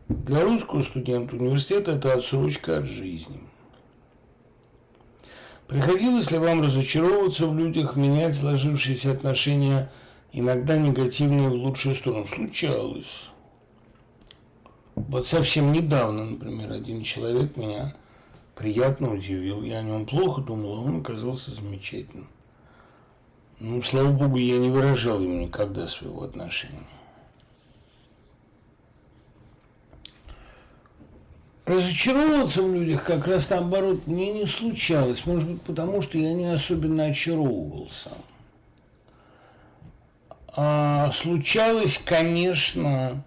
Для 0.10 0.42
русского 0.42 0.84
студента 0.84 1.36
университет– 1.38 1.88
это 1.90 2.14
отсрочка 2.14 2.80
от 2.80 2.86
жизни– 2.86 3.40
Приходилось 5.68 6.30
ли 6.30 6.38
вам 6.38 6.62
разочаровываться 6.62 7.48
в 7.48 7.58
людях, 7.58 7.96
менять 7.96 8.36
сложившиеся 8.36 9.12
отношения, 9.12 9.92
иногда 10.32 10.78
негативные 10.78 11.50
в 11.50 11.54
лучшую 11.54 11.96
сторону? 11.96 12.26
Случалось. 12.28 13.30
Вот 14.96 15.26
совсем 15.26 15.74
недавно, 15.74 16.26
например, 16.26 16.72
один 16.72 17.04
человек 17.04 17.58
меня 17.58 17.96
приятно 18.56 19.14
удивил. 19.14 19.64
Я 19.64 19.80
о 19.80 19.84
нем 19.84 20.06
плохо 20.06 20.42
думал, 20.42 20.78
а 20.78 20.82
он 20.82 21.02
оказался 21.02 21.52
замечательным. 21.52 22.28
Ну, 23.60 23.82
слава 23.84 24.12
богу, 24.12 24.38
я 24.38 24.58
не 24.58 24.70
выражал 24.70 25.20
ему 25.20 25.42
никогда 25.42 25.88
своего 25.88 26.24
отношения. 26.24 26.88
Разочаровываться 31.66 32.62
в 32.62 32.74
людях 32.74 33.04
как 33.04 33.26
раз 33.26 33.50
наоборот 33.50 34.06
мне 34.06 34.32
не 34.32 34.46
случалось. 34.46 35.26
Может 35.26 35.50
быть, 35.50 35.62
потому 35.64 36.04
что 36.04 36.18
я 36.20 36.32
не 36.34 36.46
особенно 36.46 37.06
очаровывался. 37.06 38.12
А, 40.56 41.12
случалось, 41.12 42.00
конечно, 42.06 43.24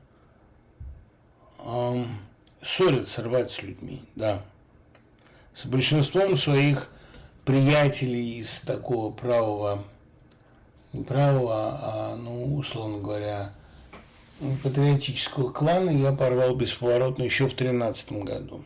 а, 1.58 2.04
ссориться, 2.62 3.22
рвать 3.22 3.50
с 3.50 3.60
людьми, 3.60 4.02
да. 4.14 4.40
С 5.52 5.66
большинством 5.66 6.36
своих 6.36 6.90
приятелей 7.44 8.38
из 8.38 8.60
такого 8.60 9.12
правого, 9.12 9.82
не 10.92 11.02
правого, 11.02 11.78
а, 11.82 12.16
ну, 12.16 12.54
условно 12.54 12.98
говоря, 12.98 13.52
патриотического 14.62 15.50
клана 15.50 15.90
я 15.90 16.12
порвал 16.12 16.54
бесповоротно 16.54 17.24
еще 17.24 17.44
в 17.44 17.56
2013 17.56 18.12
году. 18.22 18.60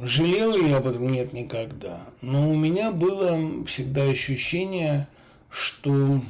Жалел 0.00 0.56
ли 0.56 0.70
я 0.70 0.76
об 0.76 0.86
этом? 0.86 1.10
Нет, 1.10 1.32
никогда. 1.32 2.00
Но 2.22 2.48
у 2.48 2.54
меня 2.54 2.92
было 2.92 3.64
всегда 3.66 4.04
ощущение, 4.04 5.08
что 5.50 6.20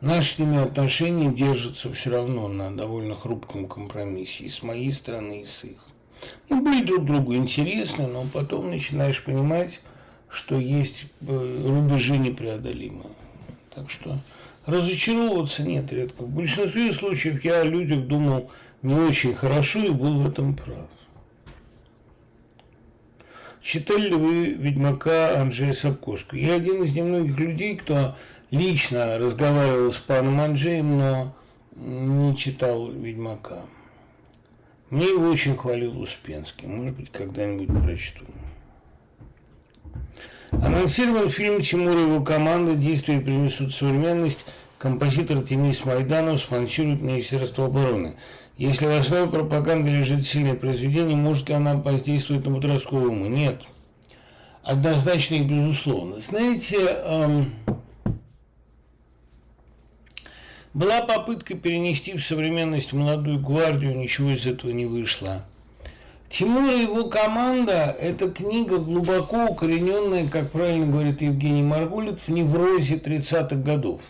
наши 0.00 0.34
с 0.34 0.38
ними 0.38 0.62
отношения 0.62 1.32
держатся 1.32 1.92
все 1.92 2.10
равно 2.10 2.46
на 2.48 2.74
довольно 2.74 3.16
хрупком 3.16 3.66
компромиссе 3.66 4.44
и 4.44 4.48
с 4.48 4.62
моей 4.62 4.92
стороны, 4.92 5.42
и 5.42 5.44
с 5.44 5.64
их. 5.64 5.84
Мы 6.48 6.60
были 6.60 6.84
друг 6.84 7.04
другу 7.04 7.34
интересны, 7.34 8.06
но 8.06 8.24
потом 8.32 8.70
начинаешь 8.70 9.24
понимать, 9.24 9.80
что 10.28 10.58
есть 10.58 11.04
э, 11.20 11.62
рубежи 11.66 12.16
непреодолимые. 12.16 13.10
Так 13.74 13.90
что 13.90 14.16
Разочаровываться 14.68 15.62
нет 15.62 15.90
редко. 15.90 16.24
В 16.24 16.28
большинстве 16.28 16.92
случаев 16.92 17.42
я 17.42 17.62
о 17.62 17.64
людях 17.64 18.06
думал 18.06 18.50
не 18.82 18.94
очень 18.94 19.32
хорошо 19.32 19.82
и 19.82 19.88
был 19.88 20.20
в 20.20 20.28
этом 20.28 20.54
прав. 20.54 20.90
Читали 23.62 24.08
ли 24.08 24.14
вы 24.14 24.44
«Ведьмака» 24.50 25.40
Анджея 25.40 25.72
Сапковского? 25.72 26.38
Я 26.38 26.56
один 26.56 26.82
из 26.84 26.94
немногих 26.94 27.38
людей, 27.38 27.76
кто 27.76 28.14
лично 28.50 29.18
разговаривал 29.18 29.90
с 29.90 29.96
паном 29.96 30.38
Анджеем, 30.38 30.98
но 30.98 31.34
не 31.74 32.36
читал 32.36 32.90
«Ведьмака». 32.90 33.62
Мне 34.90 35.06
его 35.06 35.30
очень 35.30 35.56
хвалил 35.56 35.98
Успенский. 35.98 36.68
Может 36.68 36.94
быть, 36.94 37.10
когда-нибудь 37.10 37.68
прочту. 37.68 38.26
Анонсирован 40.50 41.30
фильм 41.30 41.62
Тимура 41.62 41.98
и 41.98 42.02
его 42.02 42.22
команда 42.22 42.74
«Действия 42.74 43.20
принесут 43.20 43.74
современность». 43.74 44.44
Композитор 44.78 45.42
Денис 45.42 45.84
Майданов 45.84 46.40
спонсирует 46.40 47.02
Министерство 47.02 47.66
обороны. 47.66 48.14
Если 48.56 48.86
в 48.86 48.96
основе 48.96 49.28
пропаганды 49.28 49.90
лежит 49.90 50.24
сильное 50.24 50.54
произведение, 50.54 51.16
может 51.16 51.48
ли 51.48 51.56
она 51.56 51.74
воздействовать 51.74 52.46
на 52.46 52.54
подростковый 52.54 53.08
ум? 53.08 53.34
Нет. 53.34 53.62
Однозначно 54.62 55.34
и 55.34 55.42
безусловно. 55.42 56.20
Знаете, 56.20 56.76
эм, 56.76 57.52
была 60.74 61.02
попытка 61.02 61.54
перенести 61.54 62.16
в 62.16 62.24
современность 62.24 62.92
молодую 62.92 63.40
гвардию, 63.40 63.96
ничего 63.96 64.30
из 64.30 64.46
этого 64.46 64.70
не 64.70 64.86
вышло. 64.86 65.44
Тимур 66.28 66.72
и 66.72 66.82
его 66.82 67.04
команда– 67.04 67.96
это 68.00 68.30
книга 68.30 68.78
глубоко 68.78 69.46
укорененная, 69.46 70.28
как 70.28 70.52
правильно 70.52 70.86
говорит 70.86 71.20
Евгений 71.20 71.62
Маргулит, 71.62 72.20
в 72.20 72.28
неврозе 72.28 72.96
30-х 72.96 73.56
годов. 73.56 74.02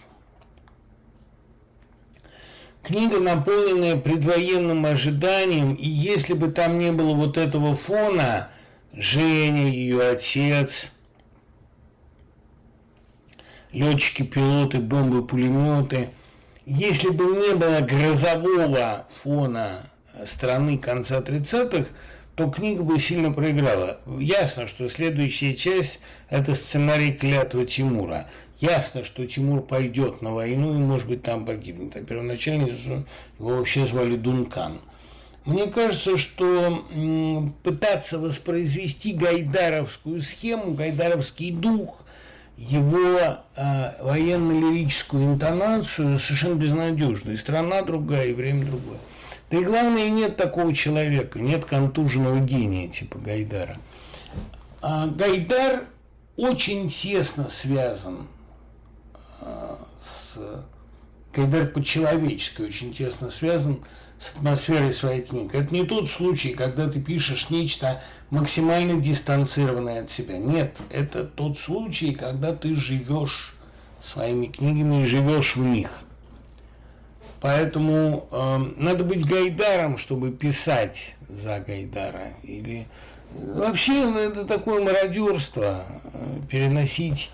Книга, 2.89 3.21
наполненная 3.21 3.99
предвоенным 3.99 4.87
ожиданием, 4.87 5.75
и 5.75 5.87
если 5.87 6.33
бы 6.33 6.51
там 6.51 6.79
не 6.79 6.91
было 6.91 7.13
вот 7.13 7.37
этого 7.37 7.77
фона, 7.77 8.49
Женя, 8.95 9.69
ее 9.69 10.03
отец, 10.09 10.91
летчики, 13.73 14.23
пилоты, 14.23 14.79
бомбы, 14.79 15.27
пулеметы, 15.27 16.09
если 16.65 17.11
бы 17.11 17.27
не 17.27 17.57
было 17.57 17.81
грозового 17.81 19.07
фона 19.23 19.91
страны 20.25 20.79
конца 20.79 21.19
30-х, 21.19 21.91
то 22.39 22.49
книга 22.49 22.85
бы 22.85 23.01
сильно 23.01 23.33
проиграла. 23.33 23.99
Ясно, 24.21 24.69
что 24.69 24.89
следующая 24.89 25.55
часть– 25.55 25.99
это 26.31 26.55
сценарий 26.55 27.13
клятвы 27.13 27.67
Тимура. 27.67 28.29
Ясно, 28.61 29.03
что 29.03 29.27
Тимур 29.27 29.61
пойдет 29.61 30.23
на 30.23 30.33
войну 30.33 30.73
и, 30.73 30.79
может 30.79 31.09
быть, 31.09 31.23
там 31.23 31.45
погибнет. 31.45 31.97
А 31.97 32.05
первоначально 32.05 32.69
его 32.69 33.05
вообще 33.39 33.87
звали 33.87 34.15
Дункан. 34.17 34.79
Мне 35.47 35.67
кажется, 35.67 36.17
что 36.17 36.85
пытаться 37.65 38.21
воспроизвести 38.21 39.15
гайдаровскую 39.15 40.23
схему, 40.23 40.75
гайдаровский 40.75 41.51
дух, 41.51 42.05
его 42.57 43.19
э, 43.57 44.03
военно-лирическую 44.05 45.25
интонацию 45.25 46.21
совершенно 46.21 46.55
безнадежно. 46.55 47.33
И 47.33 47.37
страна 47.37 47.83
другая, 47.83 48.29
и 48.29 48.33
время 48.33 48.65
другое. 48.65 48.99
Да 49.51 49.57
и 49.57 49.65
главное, 49.65 50.11
нет 50.11 50.37
такого 50.37 50.75
человека, 50.75 51.39
нет 51.39 51.65
контуженного 51.65 52.39
гения 52.41 52.89
типа 52.89 53.19
Гайдара. 53.19 53.79
А 54.83 55.07
Гайдар 55.07 55.85
очень 56.37 56.91
тесно 56.91 57.49
связан 57.49 58.29
а, 59.41 59.79
с... 60.01 60.39
Гайдар 61.35 61.67
по-человечески 61.67 62.63
очень 62.63 62.93
тесно 62.93 63.31
связан 63.31 63.83
с 64.19 64.35
атмосферой 64.35 64.93
своей 64.93 65.23
книги. 65.23 65.57
Это 65.57 65.73
не 65.73 65.85
тот 65.85 66.11
случай, 66.11 66.53
когда 66.53 66.89
ты 66.89 67.01
пишешь 67.01 67.49
нечто 67.49 68.03
максимально 68.31 69.01
дистанцированное 69.01 70.03
от 70.03 70.11
себя. 70.11 70.37
Нет, 70.37 70.77
это 70.91 71.25
тот 71.25 71.59
случай, 71.59 72.13
когда 72.13 72.55
ты 72.55 72.75
живешь 72.75 73.55
своими 74.03 74.47
книгами 74.47 75.03
и 75.03 75.07
живешь 75.07 75.57
в 75.57 75.65
них– 75.65 75.91
Поэтому 77.41 78.27
э, 78.31 78.59
надо 78.77 79.05
быть 79.05 79.25
Гайдаром, 79.25 79.97
чтобы 79.99 80.33
писать 80.33 81.17
за 81.29 81.61
Гайдара. 81.61 82.35
Или 82.43 82.87
вообще 83.33 83.93
ну, 83.93 84.19
это 84.19 84.45
такое 84.45 84.83
мародерство 84.83 85.85
э, 86.13 86.19
переносить 86.51 87.31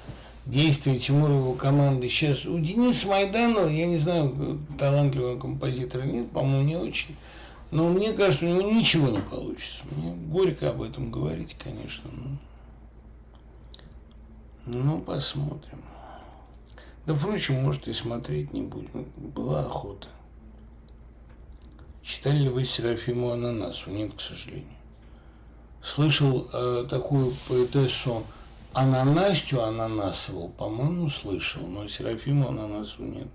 действия 0.47 0.99
Тимура 0.99 1.57
команды. 1.57 2.09
Сейчас 2.09 2.45
у 2.45 2.59
Дениса 2.59 3.09
Майданова, 3.09 3.69
я 3.69 3.87
не 3.87 3.99
знаю, 3.99 4.59
талантливого 4.79 5.39
композитора 5.39 6.03
нет, 6.03 6.31
по-моему, 6.31 6.63
не 6.63 6.77
очень. 6.77 7.17
Но 7.71 7.89
мне 7.89 8.13
кажется, 8.13 8.45
у 8.45 8.49
него 8.49 8.71
ничего 8.71 9.09
не 9.09 9.21
получится. 9.21 9.83
Мне 9.91 10.15
горько 10.15 10.71
об 10.71 10.83
этом 10.83 11.11
говорить, 11.11 11.57
конечно. 11.59 12.11
Ну, 14.67 15.01
посмотрим. 15.01 15.84
Да, 17.07 17.15
впрочем, 17.15 17.63
может, 17.63 17.87
и 17.89 17.93
смотреть 17.93 18.53
не 18.53 18.63
будем. 18.63 19.07
Была 19.17 19.61
охота. 19.61 20.09
Читали 22.03 22.39
ли 22.39 22.49
вы 22.49 22.65
Серафиму 22.65 23.31
Ананасу? 23.31 23.91
Нет, 23.91 24.13
к 24.15 24.21
сожалению. 24.21 24.69
Слышал 25.83 26.49
э, 26.53 26.87
такую 26.89 27.33
поэтессу 27.49 28.25
Ананастю 28.73 29.63
Ананасову, 29.63 30.49
по-моему, 30.49 31.09
слышал, 31.09 31.63
но 31.67 31.87
Серафиму 31.89 32.49
Ананасу 32.49 33.05
нет. 33.05 33.29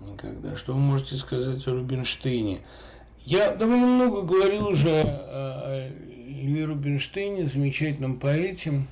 Никогда. 0.00 0.56
Что 0.56 0.74
вы 0.74 0.78
можете 0.78 1.16
сказать 1.16 1.66
о 1.66 1.72
Рубинштейне? 1.72 2.60
Я 3.24 3.54
довольно 3.56 3.86
много 3.86 4.22
говорил 4.22 4.68
уже 4.68 5.00
о, 5.00 5.02
о 5.02 5.88
Льве 6.28 6.64
Рубинштейне, 6.64 7.46
замечательном 7.46 8.20
поэте, 8.20 8.86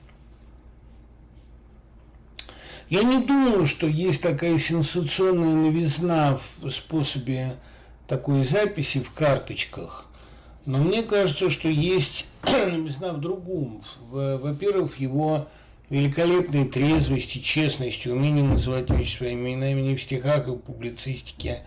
я 2.94 3.02
не 3.02 3.18
думаю, 3.18 3.66
что 3.66 3.88
есть 3.88 4.22
такая 4.22 4.56
сенсационная 4.56 5.54
новизна 5.54 6.38
в 6.60 6.70
способе 6.70 7.56
такой 8.06 8.44
записи 8.44 9.00
в 9.00 9.10
карточках. 9.10 10.08
Но 10.64 10.78
мне 10.78 11.02
кажется, 11.02 11.50
что 11.50 11.68
есть 11.68 12.28
новизна 12.44 13.12
в 13.12 13.20
другом. 13.20 13.82
Во-первых, 14.10 15.00
его 15.00 15.48
великолепной 15.90 16.68
трезвости, 16.68 17.38
честности, 17.38 18.06
умение 18.06 18.44
называть 18.44 18.88
вещи 18.90 19.16
своими 19.16 19.54
именами 19.54 19.80
не 19.80 19.96
в 19.96 20.02
стихах 20.02 20.46
и 20.46 20.52
в 20.52 20.58
публицистике, 20.58 21.64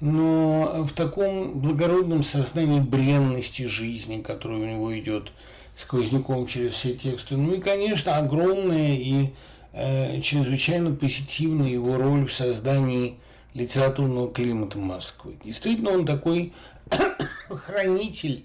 но 0.00 0.86
в 0.88 0.92
таком 0.94 1.60
благородном 1.60 2.24
сознании 2.24 2.80
бренности 2.80 3.66
жизни, 3.66 4.22
которая 4.22 4.58
у 4.58 4.64
него 4.64 4.98
идет 4.98 5.32
сквозняком 5.76 6.46
через 6.46 6.72
все 6.72 6.94
тексты. 6.94 7.36
Ну 7.36 7.52
и, 7.52 7.60
конечно, 7.60 8.16
огромное 8.16 8.96
и 8.96 9.28
чрезвычайно 9.72 10.94
позитивна 10.94 11.64
его 11.64 11.96
роль 11.96 12.26
в 12.26 12.32
создании 12.32 13.16
литературного 13.54 14.32
климата 14.32 14.78
Москвы. 14.78 15.36
Действительно, 15.44 15.90
он 15.90 16.06
такой 16.06 16.52
хранитель 17.48 18.44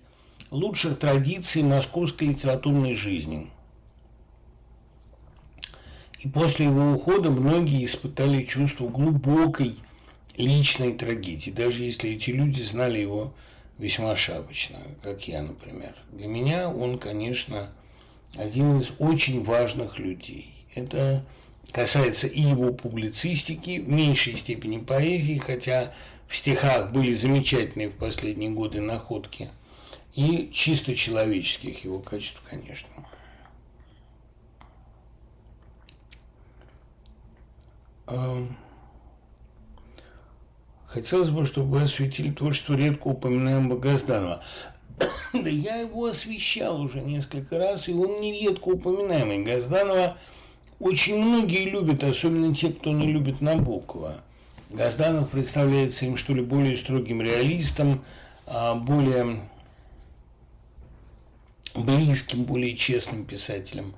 лучших 0.52 0.99
традиций 0.99 1.64
московской 1.64 2.30
литературной 2.30 2.95
жизни. 2.95 3.49
И 6.19 6.27
после 6.27 6.65
его 6.65 6.93
ухода 6.93 7.30
многие 7.30 7.85
испытали 7.85 8.43
чувство 8.43 8.88
глубокой 8.88 9.76
личной 10.38 10.93
трагедии, 10.93 11.52
даже 11.52 11.84
если 11.84 12.11
эти 12.11 12.31
люди 12.31 12.61
знали 12.61 12.99
его 12.99 13.34
весьма 13.77 14.15
шапочно, 14.15 14.77
как 15.03 15.27
я, 15.27 15.43
например. 15.43 15.95
Для 16.11 16.27
меня 16.27 16.69
он, 16.69 16.97
конечно, 16.97 17.69
один 18.35 18.80
из 18.80 18.91
очень 18.97 19.43
важных 19.43 19.99
людей. 19.99 20.55
Это 20.76 21.26
касается 21.72 22.27
и 22.27 22.41
его 22.41 22.73
публицистики, 22.73 23.80
в 23.80 23.89
меньшей 23.89 24.38
степени 24.38 24.77
поэзии, 24.77 25.38
хотя 25.38 25.93
в 26.27 26.35
стихах 26.35 26.91
были 26.91 27.14
замечательные 27.14 27.89
в 27.89 27.93
последние 27.93 28.52
годы 28.52 28.81
находки, 28.81 29.49
и 30.14 30.49
чисто 30.53 30.95
человеческих 30.95 31.84
его 31.84 31.99
качеств, 31.99 32.41
конечно. 32.49 32.89
Хотелось 40.85 41.30
бы, 41.30 41.45
чтобы 41.45 41.72
вы 41.77 41.81
осветили 41.84 42.31
творчество 42.31 42.73
редко 42.73 43.07
упоминаемого 43.07 43.77
Газданова. 43.77 44.41
да 45.34 45.49
я 45.49 45.77
его 45.77 46.06
освещал 46.06 46.80
уже 46.80 47.02
несколько 47.02 47.57
раз, 47.57 47.89
и 47.89 47.93
он 47.93 48.22
не 48.22 48.39
редко 48.39 48.69
упоминаемый. 48.69 49.43
Газданова 49.43 50.18
очень 50.80 51.23
многие 51.23 51.69
любят, 51.69 52.03
особенно 52.03 52.53
те, 52.53 52.69
кто 52.69 52.91
не 52.91 53.11
любит 53.11 53.41
Набокова. 53.41 54.15
Газданов 54.69 55.30
представляется 55.30 56.06
им, 56.06 56.18
что 56.18 56.34
ли, 56.34 56.41
более 56.41 56.76
строгим 56.76 57.22
реалистом, 57.22 58.03
а, 58.45 58.76
более 58.76 59.49
близким, 61.76 62.43
более 62.43 62.76
честным 62.76 63.26
писателем. 63.26 63.95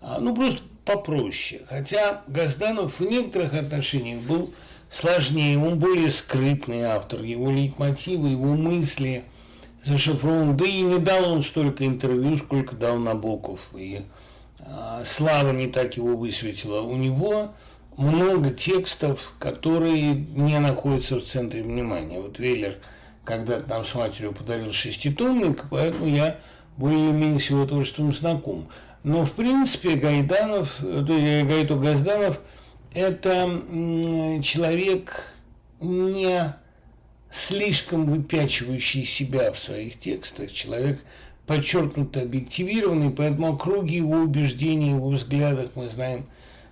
А, 0.00 0.18
ну, 0.20 0.34
просто 0.34 0.60
попроще. 0.84 1.62
Хотя 1.68 2.22
Газданов 2.26 3.00
в 3.00 3.04
некоторых 3.04 3.54
отношениях 3.54 4.22
был 4.22 4.52
сложнее, 4.90 5.58
он 5.58 5.78
более 5.78 6.10
скрытный 6.10 6.82
автор, 6.82 7.22
его 7.22 7.50
лейтмотивы, 7.50 8.30
его 8.30 8.54
мысли 8.54 9.24
зашифрованы. 9.84 10.54
Да 10.54 10.64
и 10.66 10.80
не 10.80 10.98
дал 10.98 11.32
он 11.32 11.42
столько 11.42 11.86
интервью, 11.86 12.36
сколько 12.36 12.74
дал 12.76 12.98
Набоков. 12.98 13.60
И 13.76 14.02
слава 15.04 15.52
не 15.52 15.68
так 15.68 15.96
его 15.96 16.16
высветила. 16.16 16.80
У 16.80 16.96
него 16.96 17.54
много 17.96 18.50
текстов, 18.50 19.32
которые 19.38 20.12
не 20.12 20.58
находятся 20.58 21.16
в 21.16 21.24
центре 21.24 21.62
внимания. 21.62 22.20
Вот 22.20 22.38
Веллер 22.38 22.78
когда-то 23.24 23.68
нам 23.68 23.84
с 23.84 23.94
матерью 23.94 24.32
подарил 24.32 24.72
шеститомник, 24.72 25.64
поэтому 25.70 26.06
я 26.06 26.38
более-менее 26.76 27.40
с 27.40 27.50
его 27.50 27.66
творчеством 27.66 28.14
знаком. 28.14 28.68
Но, 29.02 29.24
в 29.24 29.32
принципе, 29.32 29.96
Гайданов, 29.96 30.76
то 30.80 31.12
есть 31.12 31.48
Гайто 31.48 31.76
Газданов– 31.76 32.40
это 32.94 33.62
человек 34.42 35.34
не 35.80 36.54
слишком 37.30 38.06
выпячивающий 38.06 39.04
себя 39.04 39.52
в 39.52 39.58
своих 39.58 39.98
текстах, 39.98 40.52
человек 40.52 41.00
подчеркнуто 41.48 42.22
объективированный, 42.22 43.10
поэтому 43.10 43.54
о 43.54 43.56
круге 43.56 43.96
его 43.96 44.18
убеждений, 44.18 44.90
его 44.90 45.08
взглядах 45.08 45.70
мы 45.74 45.88
знаем 45.88 46.26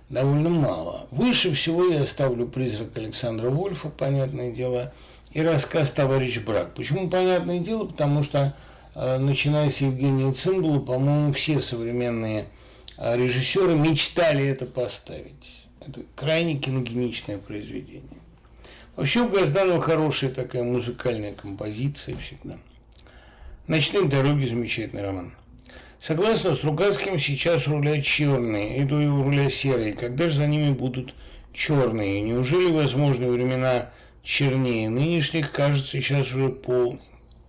довольно 0.09 0.49
мало. 0.49 1.07
Выше 1.11 1.53
всего 1.53 1.85
я 1.85 2.05
ставлю 2.05 2.47
«Призрак 2.47 2.95
Александра 2.95 3.49
Вольфа», 3.49 3.89
понятное 3.89 4.51
дело, 4.53 4.93
и 5.33 5.41
рассказ 5.41 5.91
«Товарищ 5.91 6.39
Брак». 6.45 6.73
Почему 6.75 7.09
понятное 7.09 7.59
дело? 7.59 7.85
Потому 7.85 8.23
что 8.23 8.53
Э, 8.99 9.19
начиная 9.19 9.69
с 9.69 9.77
Евгения 9.77 10.33
Цимбула, 10.33 10.79
по-моему, 10.79 11.31
все 11.31 11.61
современные 11.61 12.47
э, 12.97 13.15
режиссеры 13.15 13.75
мечтали 13.75 14.47
это 14.47 14.65
поставить. 14.65 15.67
Это 15.85 16.01
крайне 16.15 16.57
киногеничное 16.57 17.37
произведение. 17.37 18.17
Вообще 18.95 19.21
у 19.21 19.29
Газданова 19.29 19.79
хорошая 19.79 20.31
такая 20.31 20.63
музыкальная 20.63 21.35
композиция 21.35 22.17
всегда. 22.17 22.57
«Ночные 23.67 24.05
дороги»– 24.05 24.45
замечательный 24.47 25.03
роман. 25.03 25.33
Согласно 25.99 26.55
Стругацким, 26.55 27.19
сейчас 27.19 27.67
руля 27.67 28.01
черные, 28.01 28.77
и 28.77 28.87
то 28.87 29.01
и 29.01 29.07
руля 29.07 29.49
серые. 29.49 29.91
Когда 29.93 30.29
же 30.29 30.37
за 30.37 30.47
ними 30.47 30.71
будут 30.71 31.13
черные? 31.51 32.21
Неужели 32.21 32.71
возможны 32.71 33.29
времена 33.29 33.89
чернее? 34.23 34.89
Нынешних, 34.89 35.51
кажется, 35.51 35.91
сейчас 35.91 36.33
уже 36.33 36.47
полный 36.47 37.01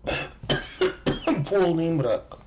полный 1.48 1.90
мрак. 1.90 2.40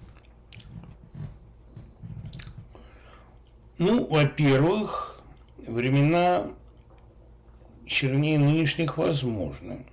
Ну, 3.77 4.05
во-первых, 4.05 5.21
времена 5.65 6.47
чернее 7.85 8.37
нынешних 8.37 8.97
возможны. 8.97 9.85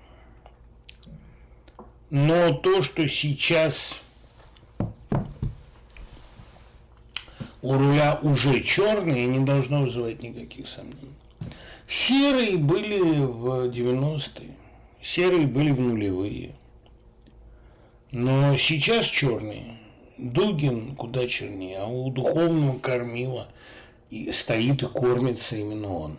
Но 2.11 2.53
то, 2.53 2.83
что 2.83 3.07
сейчас 3.07 3.95
у 7.61 7.75
руля 7.75 8.19
уже 8.23 8.63
черные, 8.63 9.27
не 9.27 9.45
должно 9.45 9.83
вызывать 9.83 10.23
никаких 10.23 10.69
сомнений. 10.69 11.15
Серые 11.87 12.57
были 12.57 13.01
в 13.01 13.71
90-е, 13.71 14.55
серые 15.03 15.47
были 15.47 15.71
в 15.71 15.81
нулевые. 15.81 16.55
Но 18.11 18.57
сейчас 18.57 19.07
черные. 19.07 19.79
Дугин 20.17 20.97
куда 20.97 21.29
чернее, 21.29 21.79
а 21.79 21.87
у 21.87 22.11
духовного 22.11 22.79
кормила 22.79 23.49
и 24.11 24.33
стоит 24.33 24.83
и 24.83 24.87
кормится 24.87 25.57
именно 25.57 25.93
он. 25.93 26.19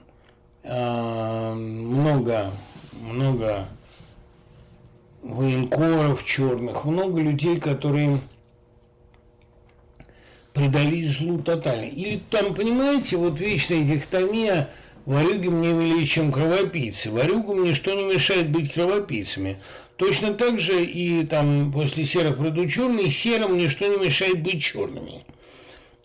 А, 0.64 1.54
много, 1.54 2.52
много 3.02 3.66
военкоров 5.22 6.26
черных, 6.26 6.86
много 6.86 7.22
людей, 7.22 7.60
которые 7.60 8.20
предались 10.54 11.18
злу 11.18 11.40
тотально. 11.40 11.86
Или 11.86 12.22
там, 12.30 12.54
понимаете, 12.54 13.18
вот 13.18 13.40
вечная 13.40 13.84
дихотомия 13.84 14.70
«варюги 15.06 15.48
мне 15.48 15.72
милее, 15.72 16.06
чем 16.06 16.32
кровопийцы». 16.32 17.12
Варюгам 17.12 17.64
ничто 17.64 17.94
не 17.94 18.04
мешает 18.04 18.50
быть 18.50 18.74
кровопийцами. 18.74 19.58
Точно 19.96 20.34
так 20.34 20.60
же 20.60 20.84
и 20.84 21.26
там 21.26 21.72
после 21.74 22.06
серых 22.06 22.38
придут 22.38 22.72
черные, 22.72 23.12
серым 23.12 23.58
ничто 23.58 23.86
не 23.86 24.06
мешает 24.06 24.42
быть 24.42 24.64
черными. 24.64 25.26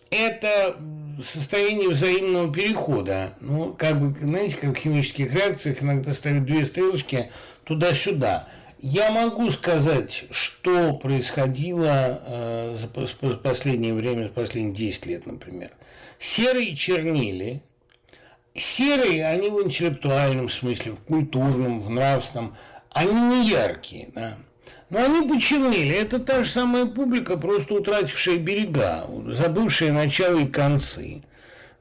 Это 0.09 0.75
состояние 1.23 1.89
взаимного 1.89 2.53
перехода. 2.53 3.37
Ну, 3.39 3.73
как 3.73 3.99
бы, 3.99 4.17
знаете, 4.19 4.57
как 4.57 4.77
в 4.77 4.81
химических 4.81 5.33
реакциях 5.33 5.81
иногда 5.81 6.13
ставят 6.13 6.45
две 6.45 6.65
стрелочки 6.65 7.31
туда-сюда. 7.63 8.47
Я 8.87 9.09
могу 9.09 9.49
сказать, 9.49 10.25
что 10.29 10.93
происходило 10.93 12.21
э, 12.23 12.77
за 12.77 12.87
последнее 13.35 13.95
время, 13.95 14.25
за 14.25 14.29
последние 14.29 14.75
10 14.75 15.05
лет, 15.07 15.25
например. 15.25 15.71
Серые 16.19 16.75
чернили. 16.75 17.63
Серые, 18.53 19.25
они 19.25 19.49
в 19.49 19.59
интеллектуальном 19.63 20.49
смысле, 20.49 20.91
в 20.91 20.99
культурном, 20.99 21.81
в 21.81 21.89
нравственном, 21.89 22.55
они 22.91 23.19
не 23.19 23.49
яркие, 23.49 24.09
да. 24.13 24.37
Но 24.91 25.03
они 25.03 25.27
почернели. 25.27 25.95
Это 25.95 26.19
та 26.19 26.43
же 26.43 26.49
самая 26.51 26.85
публика, 26.85 27.37
просто 27.37 27.73
утратившая 27.73 28.37
берега, 28.37 29.07
забывшая 29.29 29.93
начало 29.93 30.37
и 30.37 30.45
концы. 30.45 31.23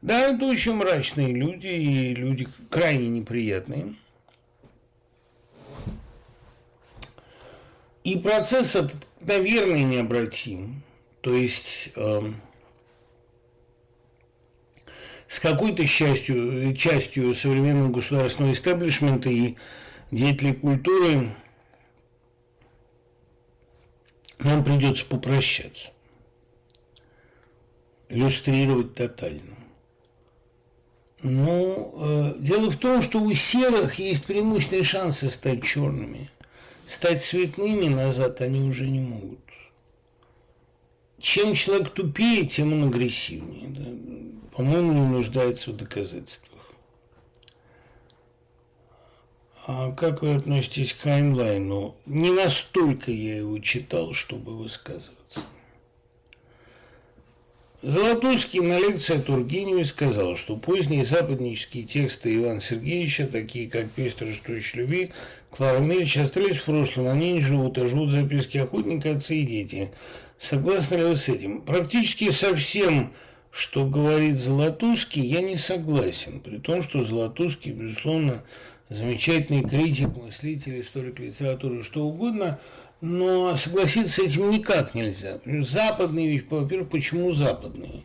Да, 0.00 0.30
это 0.30 0.46
очень 0.46 0.72
мрачные 0.72 1.34
люди 1.34 1.66
и 1.66 2.14
люди 2.14 2.48
крайне 2.70 3.08
неприятные. 3.08 3.94
И 8.04 8.18
процесс 8.18 8.76
этот, 8.76 9.08
наверное, 9.20 9.82
необратим. 9.82 10.82
То 11.22 11.34
есть 11.34 11.88
э, 11.96 12.32
с 15.26 15.40
какой-то 15.40 15.86
частью, 15.86 16.76
частью 16.76 17.34
современного 17.34 17.90
государственного 17.90 18.52
истеблишмента 18.52 19.30
и 19.30 19.56
деятелей 20.10 20.52
культуры 20.52 21.34
нам 24.38 24.62
придется 24.62 25.06
попрощаться. 25.06 25.90
Иллюстрировать 28.10 28.94
тотально. 28.94 29.56
Ну, 31.22 31.94
э, 32.02 32.34
дело 32.38 32.70
в 32.70 32.76
том, 32.76 33.00
что 33.00 33.18
у 33.22 33.32
серых 33.32 33.94
есть 33.94 34.26
преимущественные 34.26 34.84
шансы 34.84 35.30
стать 35.30 35.64
черными. 35.64 36.28
Стать 36.88 37.24
цветными 37.24 37.88
назад 37.88 38.40
они 38.40 38.68
уже 38.68 38.86
не 38.86 39.00
могут. 39.00 39.38
Чем 41.18 41.54
человек 41.54 41.94
тупее, 41.94 42.46
тем 42.46 42.72
он 42.72 42.88
агрессивнее. 42.88 43.68
Да? 43.68 44.56
По-моему, 44.56 44.92
не 44.92 45.06
нуждается 45.06 45.70
в 45.70 45.76
доказательствах. 45.76 46.54
А 49.66 49.92
как 49.92 50.20
вы 50.20 50.34
относитесь 50.34 50.92
к 50.92 51.00
Хайнлайну? 51.00 51.94
Не 52.04 52.30
настолько 52.30 53.10
я 53.10 53.38
его 53.38 53.58
читал, 53.60 54.12
чтобы 54.12 54.56
высказываться. 54.56 55.23
Золотовский 57.84 58.60
на 58.60 58.78
лекции 58.78 59.18
о 59.18 59.20
Тургеневе 59.20 59.84
сказал, 59.84 60.38
что 60.38 60.56
поздние 60.56 61.04
западнические 61.04 61.84
тексты 61.84 62.34
Ивана 62.34 62.62
Сергеевича, 62.62 63.26
такие 63.26 63.68
как 63.68 63.90
«Песнь 63.90 64.16
торжествующей 64.20 64.80
любви», 64.80 65.10
Клара 65.50 65.80
Мельч, 65.80 66.16
остались 66.16 66.56
в 66.56 66.64
прошлом, 66.64 67.08
они 67.08 67.34
не 67.34 67.40
живут, 67.42 67.76
а 67.76 67.86
живут 67.86 68.08
записки 68.08 68.56
охотника, 68.56 69.10
отцы 69.10 69.36
и 69.36 69.42
дети. 69.42 69.90
Согласны 70.38 70.94
ли 70.96 71.04
вы 71.04 71.16
с 71.16 71.28
этим? 71.28 71.60
Практически 71.60 72.30
совсем, 72.30 73.12
что 73.50 73.84
говорит 73.84 74.38
Золотузский, 74.38 75.20
я 75.20 75.42
не 75.42 75.58
согласен, 75.58 76.40
при 76.40 76.56
том, 76.56 76.82
что 76.82 77.04
Золотузский, 77.04 77.72
безусловно, 77.72 78.44
замечательный 78.88 79.62
критик, 79.62 80.08
мыслитель, 80.16 80.80
историк 80.80 81.20
литературы, 81.20 81.82
что 81.82 82.06
угодно– 82.06 82.58
но 83.00 83.56
согласиться 83.56 84.14
с 84.14 84.18
этим 84.18 84.50
никак 84.50 84.94
нельзя. 84.94 85.38
Западные 85.44 86.28
вещи, 86.28 86.46
во-первых, 86.48 86.90
почему 86.90 87.32
западные? 87.32 88.02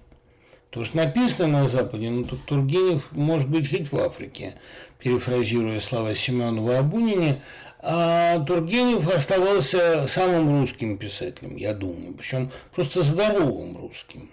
То, 0.69 0.83
что 0.83 0.97
написано 0.97 1.61
на 1.61 1.67
Западе, 1.67 2.09
ну 2.09 2.25
тут 2.25 2.45
Тургенев 2.45 3.11
может 3.11 3.49
быть 3.49 3.69
хоть 3.69 3.91
в 3.91 3.97
Африке, 3.97 4.55
перефразируя 4.99 5.79
слова 5.79 6.13
Семенова 6.13 6.79
о 6.79 7.39
а 7.81 8.39
Тургенев 8.45 9.07
оставался 9.07 10.05
самым 10.07 10.59
русским 10.59 10.97
писателем, 10.97 11.55
я 11.55 11.73
думаю, 11.73 12.13
причем 12.13 12.51
просто 12.75 13.03
здоровым 13.03 13.77
русским. 13.77 14.29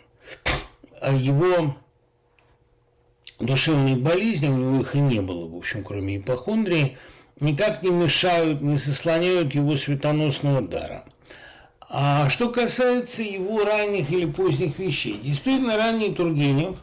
А 1.00 1.14
его 1.14 1.76
душевные 3.38 3.96
болезни, 3.96 4.48
у 4.48 4.56
него 4.56 4.80
их 4.80 4.94
и 4.94 4.98
не 4.98 5.20
было, 5.20 5.48
в 5.48 5.56
общем, 5.56 5.84
кроме 5.84 6.18
ипохондрии– 6.18 6.98
никак 7.40 7.82
не 7.82 7.90
мешают, 7.90 8.60
не 8.60 8.78
сослоняют 8.78 9.54
его 9.54 9.76
светоносного 9.76 10.62
дара. 10.62 11.04
А 11.88 12.28
что 12.28 12.48
касается 12.48 13.22
его 13.22 13.64
ранних 13.64 14.10
или 14.10 14.26
поздних 14.26 14.78
вещей, 14.78 15.20
действительно 15.22 15.76
ранний 15.76 16.12
Тургенев 16.12 16.76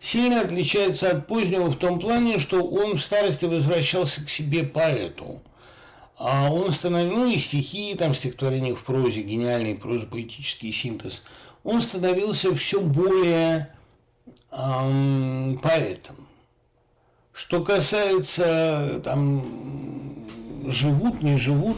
сильно 0.00 0.42
отличается 0.42 1.10
от 1.10 1.26
позднего 1.26 1.70
в 1.70 1.76
том 1.76 1.98
плане, 1.98 2.38
что 2.38 2.62
он 2.62 2.96
в 2.96 3.02
старости 3.02 3.46
возвращался 3.46 4.24
к 4.24 4.28
себе 4.28 4.62
поэту. 4.62 5.42
А 6.16 6.52
он 6.52 6.70
становился, 6.70 7.16
ну 7.16 7.30
и 7.30 7.38
стихи, 7.38 7.96
там 7.98 8.14
стихотворения 8.14 8.74
в 8.74 8.84
прозе, 8.84 9.22
гениальный 9.22 9.74
прозопоэтический 9.74 10.72
синтез, 10.72 11.24
он 11.64 11.82
становился 11.82 12.54
все 12.54 12.80
более 12.80 13.74
эм, 14.52 15.58
поэтом. 15.60 16.23
Что 17.34 17.62
касается 17.62 19.00
там 19.02 19.44
живут, 20.68 21.20
не 21.20 21.36
живут, 21.36 21.76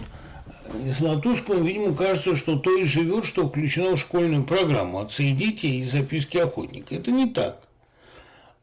Златушкину, 0.99 1.65
видимо, 1.65 1.97
кажется, 1.97 2.37
что 2.37 2.57
то 2.57 2.77
и 2.77 2.85
живет, 2.85 3.25
что 3.25 3.49
включено 3.49 3.97
в 3.97 4.01
школьную 4.01 4.45
программу 4.45 5.01
«Отцы 5.01 5.25
и 5.25 5.33
дети» 5.33 5.67
и 5.67 5.85
записки 5.85 6.37
охотника. 6.39 6.95
Это 6.95 7.11
не 7.11 7.31
так. 7.31 7.61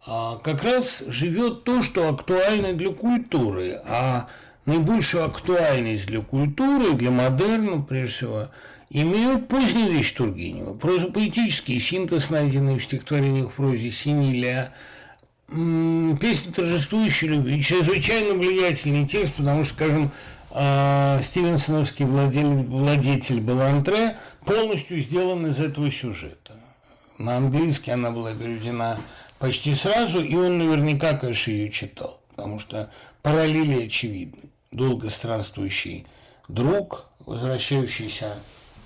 А 0.05 0.35
как 0.37 0.63
раз 0.63 1.01
живет 1.07 1.63
то, 1.63 1.81
что 1.81 2.09
актуально 2.09 2.73
для 2.73 2.93
культуры, 2.93 3.79
а 3.87 4.27
наибольшую 4.65 5.25
актуальность 5.25 6.05
для 6.05 6.21
культуры, 6.21 6.93
для 6.93 7.09
модерна, 7.09 7.81
прежде 7.81 8.15
всего, 8.15 8.47
имеют 8.89 9.47
поздние 9.47 9.89
вещи 9.89 10.15
Тургенева. 10.15 10.73
Прозопоэтический 10.73 11.79
синтез, 11.79 12.29
найденный 12.29 12.79
в 12.79 12.83
стихотворениях 12.83 13.51
в 13.51 13.55
прозе 13.55 13.91
Синилия, 13.91 14.73
Песня 15.53 16.51
торжествующей 16.51 17.27
любви 17.27 17.61
чрезвычайно 17.61 18.34
влиятельный 18.34 19.07
текст, 19.07 19.35
потому 19.35 19.65
что, 19.65 19.75
скажем, 19.75 20.11
а, 20.49 21.19
Стивенсоновский 21.21 22.05
владелец, 22.05 22.65
владетель 22.67 23.39
Балантре 23.39 24.17
полностью 24.45 24.99
сделан 24.99 25.45
из 25.45 25.59
этого 25.59 25.91
сюжета. 25.91 26.53
На 27.19 27.38
английский 27.38 27.91
она 27.91 28.09
была 28.09 28.34
переведена 28.34 28.97
почти 29.38 29.75
сразу, 29.75 30.23
и 30.23 30.34
он 30.34 30.57
наверняка, 30.57 31.15
конечно, 31.15 31.51
ее 31.51 31.69
читал, 31.69 32.19
потому 32.30 32.59
что 32.59 32.89
параллели 33.21 33.85
очевидны. 33.85 34.49
Долго 34.71 35.11
странствующий 35.11 36.07
друг, 36.47 37.05
возвращающийся 37.27 38.34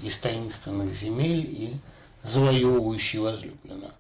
из 0.02 0.18
таинственных 0.18 0.94
земель 0.94 1.46
и 1.50 1.74
завоевывающий 2.24 3.20
возлюбленную. 3.20 3.94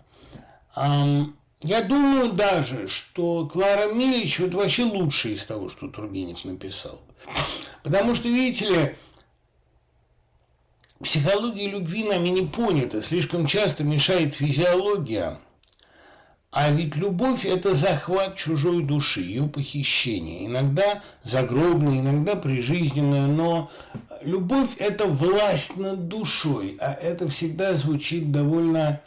Я 1.61 1.81
думаю 1.81 2.33
даже, 2.33 2.87
что 2.87 3.47
Клара 3.47 3.91
Милич 3.91 4.39
вот 4.39 4.53
вообще 4.53 4.83
лучшая 4.83 5.33
из 5.33 5.43
того, 5.43 5.69
что 5.69 5.87
Тургенев 5.87 6.45
написал. 6.45 7.01
Потому 7.81 8.13
что, 8.13 8.27
видите 8.27 8.69
ли, 8.69 8.95
психология 11.01 11.67
любви 11.67 12.03
нами 12.03 12.29
не 12.29 12.45
понята, 12.45 13.01
слишком 13.01 13.47
часто 13.47 13.83
мешает 13.83 14.35
физиология. 14.35 15.39
А 16.51 16.69
ведь 16.69 16.95
любовь– 16.95 17.43
это 17.45 17.73
захват 17.73 18.35
чужой 18.35 18.83
души, 18.83 19.21
ее 19.21 19.47
похищение. 19.47 20.45
Иногда 20.45 21.03
загробное, 21.23 21.99
иногда 21.99 22.35
прижизненное, 22.35 23.27
но 23.27 23.71
любовь– 24.21 24.75
это 24.77 25.07
власть 25.07 25.77
над 25.77 26.07
душой, 26.07 26.77
а 26.79 26.93
это 26.93 27.27
всегда 27.29 27.73
звучит 27.73 28.31
довольно 28.31 29.01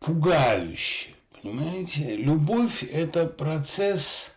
пугающе. 0.00 1.13
Понимаете, 1.44 2.16
любовь– 2.16 2.82
это 2.90 3.26
процесс, 3.26 4.36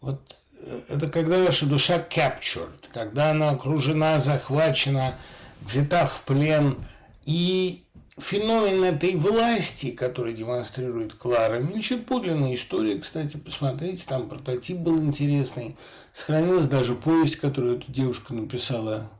вот 0.00 0.36
э, 0.62 0.80
это 0.90 1.08
когда 1.08 1.42
ваша 1.42 1.66
душа 1.66 1.98
captured, 1.98 2.84
когда 2.94 3.32
она 3.32 3.50
окружена, 3.50 4.20
захвачена, 4.20 5.16
взята 5.62 6.06
в 6.06 6.22
плен. 6.22 6.76
И 7.24 7.82
феномен 8.18 8.84
этой 8.84 9.16
власти, 9.16 9.90
который 9.90 10.34
демонстрирует 10.34 11.14
Клара 11.14 11.58
Мильчер, 11.58 11.98
подлинная 11.98 12.54
история, 12.54 13.00
кстати, 13.00 13.36
посмотрите, 13.36 14.04
там 14.06 14.28
прототип 14.28 14.76
был 14.76 15.02
интересный. 15.02 15.76
Сохранилась 16.12 16.68
даже 16.68 16.94
повесть, 16.94 17.34
которую 17.34 17.78
эта 17.78 17.90
девушка 17.90 18.32
написала 18.32 19.10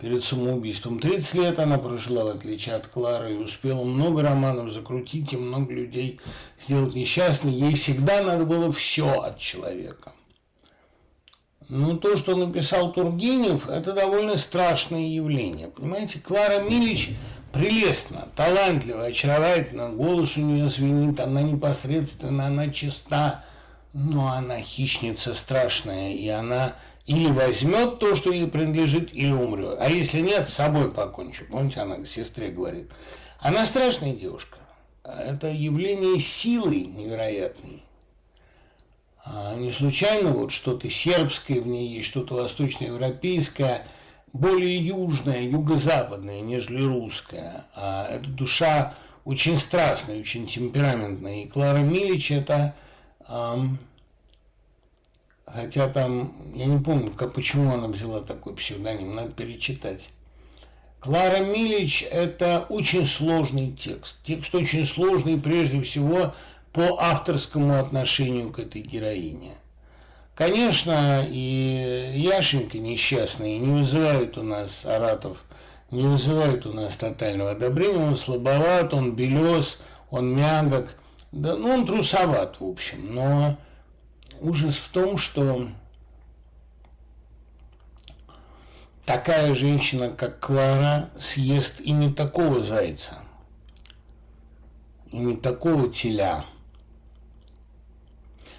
перед 0.00 0.24
самоубийством. 0.24 0.98
30 0.98 1.34
лет 1.34 1.58
она 1.58 1.78
прожила, 1.78 2.24
в 2.24 2.28
отличие 2.28 2.74
от 2.74 2.86
Клары, 2.86 3.34
и 3.34 3.38
успела 3.38 3.84
много 3.84 4.22
романов 4.22 4.72
закрутить 4.72 5.32
и 5.32 5.36
много 5.36 5.72
людей 5.72 6.20
сделать 6.58 6.94
несчастной. 6.94 7.52
Ей 7.52 7.74
всегда 7.74 8.22
надо 8.22 8.44
было 8.44 8.72
все 8.72 9.20
от 9.20 9.38
человека. 9.38 10.12
Но 11.68 11.96
то, 11.96 12.16
что 12.16 12.34
написал 12.34 12.92
Тургенев, 12.92 13.68
это 13.68 13.92
довольно 13.92 14.36
страшное 14.36 15.06
явление. 15.06 15.68
Понимаете, 15.68 16.18
Клара 16.18 16.60
Милич 16.60 17.10
прелестна, 17.52 18.26
талантлива, 18.34 19.04
очаровательна, 19.04 19.90
голос 19.90 20.36
у 20.36 20.40
нее 20.40 20.68
звенит, 20.68 21.20
она 21.20 21.42
непосредственно, 21.42 22.46
она 22.46 22.70
чиста, 22.70 23.44
но 23.92 24.32
она 24.32 24.60
хищница 24.60 25.34
страшная, 25.34 26.12
и 26.12 26.28
она 26.28 26.74
или 27.06 27.30
возьмет 27.30 27.98
то, 27.98 28.14
что 28.14 28.32
ей 28.32 28.46
принадлежит, 28.46 29.12
или 29.12 29.32
умрет. 29.32 29.78
А 29.80 29.88
если 29.88 30.20
нет, 30.20 30.48
с 30.48 30.54
собой 30.54 30.92
покончу. 30.92 31.44
Помните, 31.50 31.80
она 31.80 32.04
сестре 32.04 32.48
говорит. 32.48 32.90
Она 33.38 33.64
страшная 33.64 34.14
девушка. 34.14 34.58
Это 35.04 35.48
явление 35.48 36.20
силы 36.20 36.80
невероятной. 36.80 37.82
А 39.24 39.54
не 39.54 39.72
случайно 39.72 40.30
вот 40.30 40.50
что-то 40.50 40.88
сербское 40.88 41.60
в 41.60 41.66
ней 41.66 41.88
есть, 41.88 42.08
что-то 42.08 42.34
восточноевропейское, 42.34 43.86
более 44.32 44.76
южное, 44.76 45.42
юго-западное, 45.42 46.40
нежели 46.40 46.82
русское. 46.82 47.64
А 47.74 48.06
эта 48.08 48.28
душа 48.28 48.94
очень 49.24 49.58
страстная, 49.58 50.20
очень 50.20 50.46
темпераментная. 50.46 51.44
И 51.44 51.48
Клара 51.48 51.78
Милич– 51.78 52.30
это 52.32 52.74
эм, 53.28 53.78
Хотя 55.54 55.88
там, 55.88 56.32
я 56.54 56.66
не 56.66 56.80
помню, 56.80 57.10
как, 57.10 57.32
почему 57.32 57.74
она 57.74 57.88
взяла 57.88 58.20
такой 58.20 58.54
псевдоним, 58.54 59.14
надо 59.14 59.30
перечитать. 59.32 60.10
Клара 61.00 61.40
Милич– 61.40 62.06
это 62.10 62.66
очень 62.68 63.06
сложный 63.06 63.72
текст. 63.72 64.18
Текст 64.22 64.54
очень 64.54 64.86
сложный, 64.86 65.38
прежде 65.38 65.82
всего, 65.82 66.34
по 66.72 67.00
авторскому 67.00 67.80
отношению 67.80 68.50
к 68.50 68.58
этой 68.58 68.82
героине. 68.82 69.52
Конечно, 70.34 71.26
и 71.28 72.12
Яшенька 72.16 72.78
несчастный 72.78 73.58
не 73.58 73.80
вызывает 73.80 74.38
у 74.38 74.42
нас 74.42 74.84
Аратов, 74.84 75.44
не 75.90 76.02
вызывает 76.02 76.64
у 76.66 76.72
нас 76.72 76.96
тотального 76.96 77.50
одобрения. 77.50 77.98
Он 77.98 78.16
слабоват, 78.16 78.94
он 78.94 79.14
белес, 79.16 79.80
он 80.10 80.34
мягок, 80.34 80.94
да, 81.32 81.56
ну, 81.56 81.70
он 81.70 81.86
трусоват, 81.86 82.56
в 82.60 82.66
общем, 82.66 83.14
но 83.14 83.56
ужас 84.40 84.76
в 84.76 84.88
том, 84.90 85.18
что 85.18 85.68
такая 89.04 89.54
женщина, 89.54 90.10
как 90.10 90.40
Клара, 90.40 91.10
съест 91.18 91.80
и 91.80 91.92
не 91.92 92.12
такого 92.12 92.62
зайца, 92.62 93.18
и 95.10 95.18
не 95.18 95.36
такого 95.36 95.88
теля. 95.88 96.44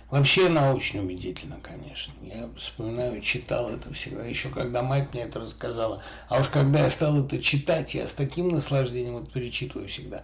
Вообще 0.10 0.48
она 0.48 0.74
очень 0.74 1.00
убедительна, 1.00 1.58
конечно. 1.64 2.14
Я 2.22 2.50
вспоминаю, 2.58 3.22
читал 3.22 3.70
это 3.70 3.94
всегда, 3.94 4.26
еще 4.26 4.50
когда 4.50 4.82
мать 4.82 5.14
мне 5.14 5.24
это 5.24 5.40
рассказала. 5.40 6.04
А 6.28 6.42
уж 6.42 6.50
когда 6.50 6.82
я 6.82 6.90
стал 6.90 7.24
это 7.24 7.42
читать, 7.42 7.96
я 7.96 8.06
с 8.06 8.14
таким 8.14 8.50
наслаждением 8.50 9.20
это 9.20 9.32
перечитываю 9.32 9.88
всегда. 9.88 10.22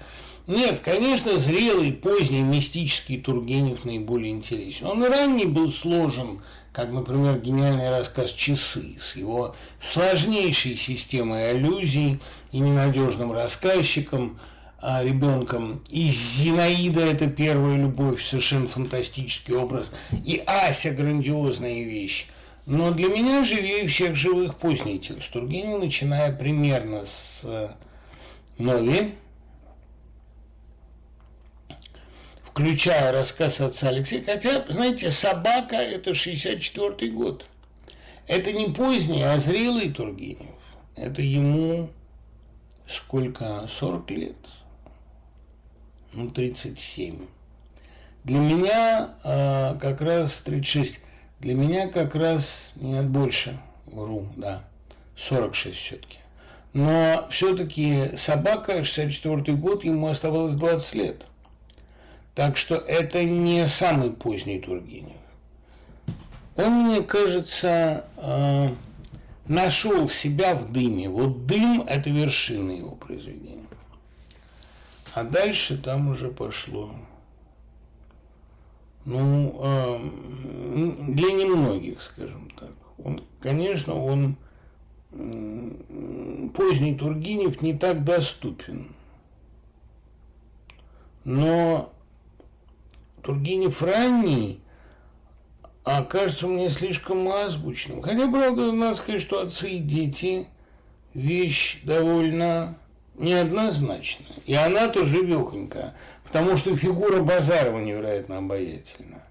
Нет, 0.47 0.79
конечно, 0.79 1.37
зрелый, 1.37 1.91
поздний, 1.91 2.41
мистический 2.41 3.19
Тургенев 3.19 3.85
наиболее 3.85 4.31
интересен. 4.31 4.87
Он 4.87 5.03
и 5.03 5.09
ранний 5.09 5.45
был 5.45 5.69
сложен, 5.69 6.41
как, 6.71 6.91
например, 6.91 7.39
гениальный 7.39 7.89
рассказ 7.89 8.31
«Часы» 8.31 8.95
с 8.99 9.15
его 9.15 9.55
сложнейшей 9.81 10.75
системой 10.75 11.51
аллюзий 11.51 12.19
и 12.51 12.59
ненадежным 12.59 13.33
рассказчиком– 13.33 14.39
а, 14.79 15.03
ребенком. 15.03 15.81
И 15.89 16.11
Зинаида– 16.11 17.01
это 17.11 17.27
первая 17.27 17.77
любовь, 17.77 18.23
совершенно 18.23 18.67
фантастический 18.67 19.55
образ. 19.55 19.91
И 20.23 20.41
Ася– 20.45 20.91
грандиозная 20.91 21.83
вещь. 21.83 22.27
Но 22.67 22.91
для 22.91 23.07
меня 23.07 23.43
живее 23.43 23.87
всех 23.87 24.15
живых 24.15 24.55
поздний 24.55 24.99
текст 24.99 25.31
Тургенева, 25.31 25.79
начиная 25.79 26.31
примерно 26.31 27.05
с 27.05 27.41
э, 27.45 27.69
Нови, 28.59 29.15
включая 32.57 33.11
рассказ 33.11 33.61
отца 33.61 33.89
Алексея. 33.89 34.23
Хотя, 34.23 34.65
знаете, 34.67 35.11
«Собака»– 35.11 35.75
это 35.77 36.13
64 36.13 37.11
год. 37.11 37.45
Это 38.25 38.51
не 38.51 38.67
поздний, 38.67 39.23
а 39.23 39.37
зрелый 39.37 39.91
Тургенев. 39.91 40.47
Это 40.95 41.21
ему 41.21 41.89
сколько? 42.87 43.67
40 43.69 44.11
лет 44.11 44.35
ну, 46.13 46.29
37. 46.29 47.27
Для 48.23 48.39
меня 48.39 49.09
э, 49.23 49.75
как 49.79 50.01
раз 50.01 50.41
36. 50.41 50.99
Для 51.39 51.53
меня 51.53 51.87
как 51.87 52.15
раз 52.15 52.63
нет 52.75 53.07
больше, 53.07 53.59
вру, 53.85 54.27
да, 54.35 54.63
46 55.15 55.77
все-таки. 55.77 56.17
Но 56.73 57.27
все-таки 57.29 58.17
собака, 58.17 58.83
64 58.83 59.55
год, 59.57 59.83
ему 59.83 60.07
оставалось 60.07 60.55
20 60.55 60.95
лет. 60.95 61.21
Так 62.37 62.55
что 62.55 62.75
это 62.75 63.23
не 63.23 63.67
самый 63.67 64.11
поздний 64.11 64.59
Тургенев. 64.59 65.17
Он, 66.55 66.83
мне 66.83 67.01
кажется, 67.01 68.05
э, 68.17 68.67
нашел 69.47 70.07
себя 70.07 70.53
в 70.53 70.71
дыме. 70.71 71.09
Вот 71.09 71.47
дым– 71.47 71.81
это 71.87 72.11
вершина 72.11 72.69
его 72.69 72.91
произведения. 72.91 73.65
А 75.15 75.23
дальше 75.23 75.81
там 75.81 76.09
уже 76.09 76.29
пошло. 76.29 76.91
Ну, 79.05 79.59
э, 79.59 79.99
для 81.15 81.31
немногих, 81.31 82.03
скажем 82.03 82.51
так. 82.51 82.73
Он, 83.03 83.23
конечно, 83.39 83.95
он 83.95 84.37
поздний 86.53 86.93
Тургенев 86.93 87.63
не 87.63 87.75
так 87.75 88.03
доступен. 88.03 88.91
Но 91.23 91.91
Тургенев 93.27 93.83
ранний 93.83 94.61
окажется 95.83 96.47
мне 96.47 96.69
слишком 96.69 97.27
азбучным. 97.27 98.01
Хотя, 98.01 98.31
правда, 98.31 98.71
надо 98.71 98.95
сказать, 98.95 99.21
что 99.21 99.41
отцы 99.41 99.69
и 99.71 99.79
дети– 99.79 100.47
вещь 101.13 101.81
довольно 101.83 102.77
неоднозначно. 103.15 104.25
И 104.45 104.53
она 104.53 104.87
тоже 104.87 105.17
живехонькая, 105.17 105.93
потому 106.23 106.55
что 106.55 106.77
фигура 106.77 107.21
Базарова 107.21 107.79
невероятно 107.79 108.37
обаятельна. 108.37 109.23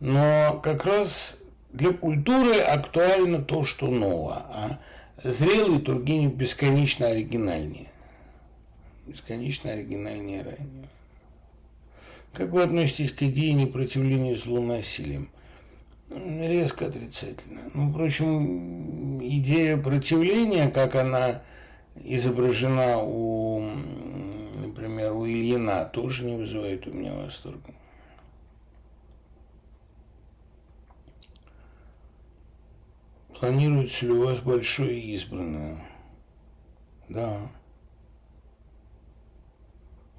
Но 0.00 0.58
как 0.62 0.86
раз 0.86 1.38
для 1.70 1.92
культуры 1.92 2.60
актуально 2.60 3.42
то, 3.42 3.64
что 3.64 3.88
ново, 3.88 4.46
а 4.48 4.78
зрелый 5.22 5.80
Тургенев 5.80 6.34
бесконечно 6.34 7.08
оригинальнее. 7.08 7.88
Бесконечно 9.06 9.72
оригинальнее 9.72 10.42
ранее. 10.42 10.88
Как 12.34 12.50
вы 12.50 12.64
относитесь 12.64 13.12
к 13.12 13.22
идее 13.22 13.52
непротивления 13.54 14.34
злу 14.34 14.60
насилием? 14.60 15.30
Резко 16.10 16.88
отрицательно. 16.88 17.70
Ну, 17.74 17.90
впрочем, 17.90 19.20
идея 19.24 19.76
противления, 19.76 20.68
как 20.68 20.96
она 20.96 21.42
изображена 21.94 22.98
у, 22.98 23.60
например, 24.58 25.12
у 25.12 25.26
Ильина, 25.26 25.84
тоже 25.84 26.24
не 26.24 26.36
вызывает 26.36 26.86
у 26.88 26.92
меня 26.92 27.14
восторга. 27.14 27.72
Планируется 33.38 34.06
ли 34.06 34.12
у 34.12 34.24
вас 34.24 34.40
большое 34.40 35.00
избранное? 35.00 35.78
Да. 37.08 37.50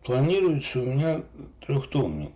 Планируется 0.06 0.82
у 0.82 0.86
меня 0.86 1.24
трехтомник, 1.66 2.34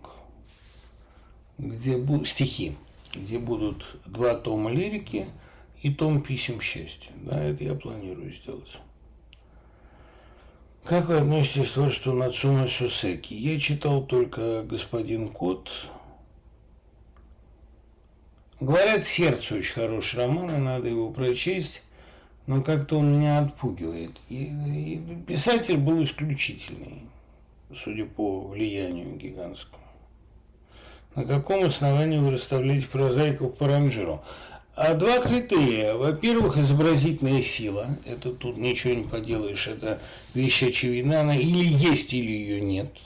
где 1.58 1.96
будут 1.96 2.28
стихи, 2.28 2.76
где 3.14 3.38
будут 3.38 3.84
два 4.06 4.34
тома 4.34 4.70
лирики 4.70 5.28
и 5.82 5.92
том 5.92 6.22
писем 6.22 6.60
счастья. 6.60 7.12
Да, 7.22 7.42
это 7.42 7.64
я 7.64 7.74
планирую 7.74 8.32
сделать. 8.32 8.78
Как 10.84 11.08
вы 11.08 11.18
относитесь 11.18 11.70
к 11.70 11.74
творчеству 11.74 12.12
Нацума 12.12 12.66
Сусеки? 12.66 13.34
Я 13.34 13.58
читал 13.60 14.02
только 14.02 14.62
«Господин 14.62 15.28
Кот». 15.28 15.70
Говорят, 18.60 19.04
«Сердце» 19.04 19.56
очень 19.56 19.74
хороший 19.74 20.16
роман, 20.16 20.50
и 20.54 20.58
надо 20.58 20.88
его 20.88 21.10
прочесть, 21.10 21.82
но 22.46 22.62
как-то 22.62 22.98
он 22.98 23.18
меня 23.18 23.40
отпугивает. 23.40 24.12
И, 24.28 24.46
и 24.46 25.22
писатель 25.26 25.76
был 25.76 26.02
исключительный, 26.02 27.02
судя 27.76 28.04
по 28.04 28.42
влиянию 28.42 29.16
гигантскому. 29.16 29.84
На 31.14 31.24
каком 31.24 31.64
основании 31.64 32.18
вы 32.18 32.32
расставляете 32.32 32.86
прозаиков 32.86 33.56
по 33.56 33.66
ранжиру? 33.66 34.22
А 34.76 34.94
два 34.94 35.18
критерия. 35.18 35.94
Во-первых, 35.94 36.56
изобразительная 36.56 37.42
сила. 37.42 37.98
Это 38.06 38.32
тут 38.32 38.56
ничего 38.56 38.94
не 38.94 39.02
поделаешь. 39.02 39.66
Это 39.66 40.00
вещь 40.34 40.62
очевидна. 40.62 41.20
Она 41.20 41.36
или 41.36 41.64
есть, 41.64 42.14
или 42.14 42.30
ее 42.30 42.60
нет. 42.60 42.96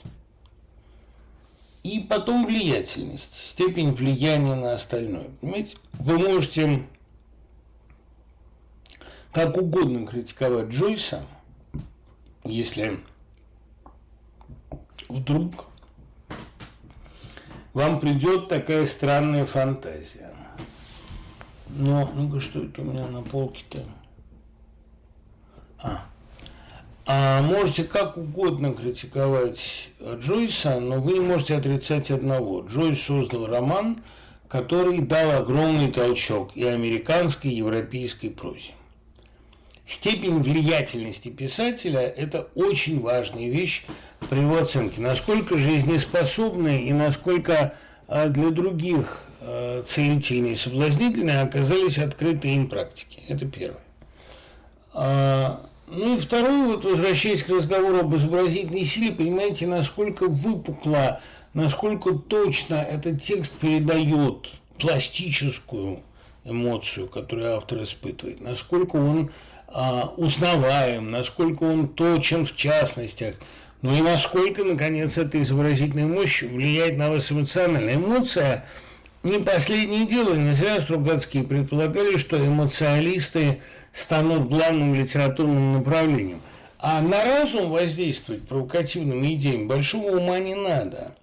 И 1.83 1.99
потом 1.99 2.45
влиятельность, 2.45 3.33
степень 3.35 3.91
влияния 3.91 4.55
на 4.55 4.73
остальное. 4.73 5.27
Понимаете, 5.41 5.77
вы 5.93 6.17
можете 6.17 6.87
как 9.31 9.57
угодно 9.57 10.07
критиковать 10.07 10.69
Джойса, 10.69 11.27
если 12.43 12.99
вдруг 15.09 15.67
вам 17.73 17.99
придет 17.99 18.47
такая 18.47 18.85
странная 18.85 19.45
фантазия. 19.45 20.31
Но, 21.67 22.09
ну-ка, 22.15 22.39
что 22.39 22.63
это 22.63 22.81
у 22.81 22.85
меня 22.85 23.05
на 23.07 23.21
полке-то? 23.21 23.79
А. 25.79 26.05
а 27.05 27.41
можете 27.41 27.83
как 27.83 28.17
угодно 28.17 28.73
критиковать 28.73 29.89
Джойса, 30.01 30.79
но 30.79 31.01
вы 31.01 31.13
не 31.13 31.19
можете 31.19 31.55
отрицать 31.55 32.11
одного. 32.11 32.65
Джойс 32.65 33.01
создал 33.01 33.47
роман, 33.47 34.01
который 34.47 34.99
дал 34.99 35.31
огромный 35.31 35.91
толчок 35.91 36.55
и 36.55 36.63
американской, 36.63 37.51
и 37.51 37.57
европейской 37.57 38.29
прозе. 38.29 38.71
Степень 39.87 40.41
влиятельности 40.41 41.29
писателя– 41.29 42.01
это 42.17 42.47
очень 42.55 42.99
важная 43.01 43.49
вещь 43.49 43.85
при 44.29 44.39
его 44.39 44.57
оценке. 44.57 45.01
Насколько 45.01 45.57
жизнеспособны 45.57 46.85
и 46.87 46.93
насколько 46.93 47.75
а, 48.07 48.29
для 48.29 48.49
других 48.49 49.25
Э, 49.47 49.83
целительные 49.85 50.53
и 50.53 50.55
соблазнительные 50.55 51.41
оказались 51.41 51.99
открыты 51.99 52.47
им 52.47 52.67
практики. 52.67 53.21
Это 53.27 53.45
первое. 53.45 53.81
А, 54.91 55.61
ну 55.87 56.17
и 56.17 56.19
второе, 56.19 56.65
вот 56.65 56.83
возвращаясь 56.83 57.43
к 57.43 57.49
разговору 57.49 57.99
об 57.99 58.15
изобразительной 58.15 58.85
силе, 58.85 59.11
понимаете, 59.11 59.67
насколько 59.67 60.27
выпукло, 60.27 61.21
насколько 61.53 62.13
точно 62.13 62.75
этот 62.75 63.21
текст 63.21 63.53
передает 63.59 64.49
пластическую 64.79 65.99
эмоцию, 66.43 67.07
которую 67.07 67.55
автор 67.55 67.83
испытывает, 67.83 68.41
насколько 68.41 68.95
он 68.95 69.29
а, 69.29 69.31
узнаваем, 70.17 71.11
насколько 71.11 71.63
он 71.63 71.87
точен 71.87 72.45
в 72.45 72.55
частностях, 72.55 73.35
ну 73.81 73.95
и 73.95 74.01
насколько, 74.01 74.63
наконец, 74.63 75.17
эта 75.17 75.41
изобразительная 75.41 76.07
мощь 76.07 76.43
влияет 76.43 76.97
на 76.97 77.11
вас 77.11 77.31
эмоционально. 77.31 77.95
Эмоция– 77.95 78.65
не 79.25 79.39
последнее 79.39 80.05
дело, 80.05 80.35
не 80.35 80.53
зря 80.53 80.79
Стругацкие 80.79 81.43
предполагали, 81.43 82.15
что 82.17 82.37
эмоционалисты 82.37 83.59
станут 83.91 84.49
главным 84.49 84.93
литературным 84.93 85.77
направлением. 85.77 86.41
А 86.77 87.01
на 87.01 87.25
разум 87.25 87.71
воздействовать 87.71 88.47
провокативными 88.47 89.33
идеями 89.33 89.65
большого 89.65 90.17
ума 90.17 90.37
не 90.37 90.53
надо. 90.53 91.15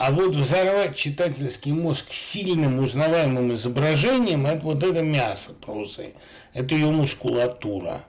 А 0.00 0.12
вот 0.12 0.34
взорвать 0.34 0.96
читательский 0.96 1.72
мозг 1.72 2.10
сильным 2.10 2.78
узнаваемым 2.78 3.52
изображением– 3.52 4.46
это 4.46 4.62
вот 4.64 4.82
это 4.82 5.02
мясо 5.02 5.52
прозы, 5.52 6.14
это 6.54 6.74
ее 6.74 6.90
мускулатура. 6.90 8.00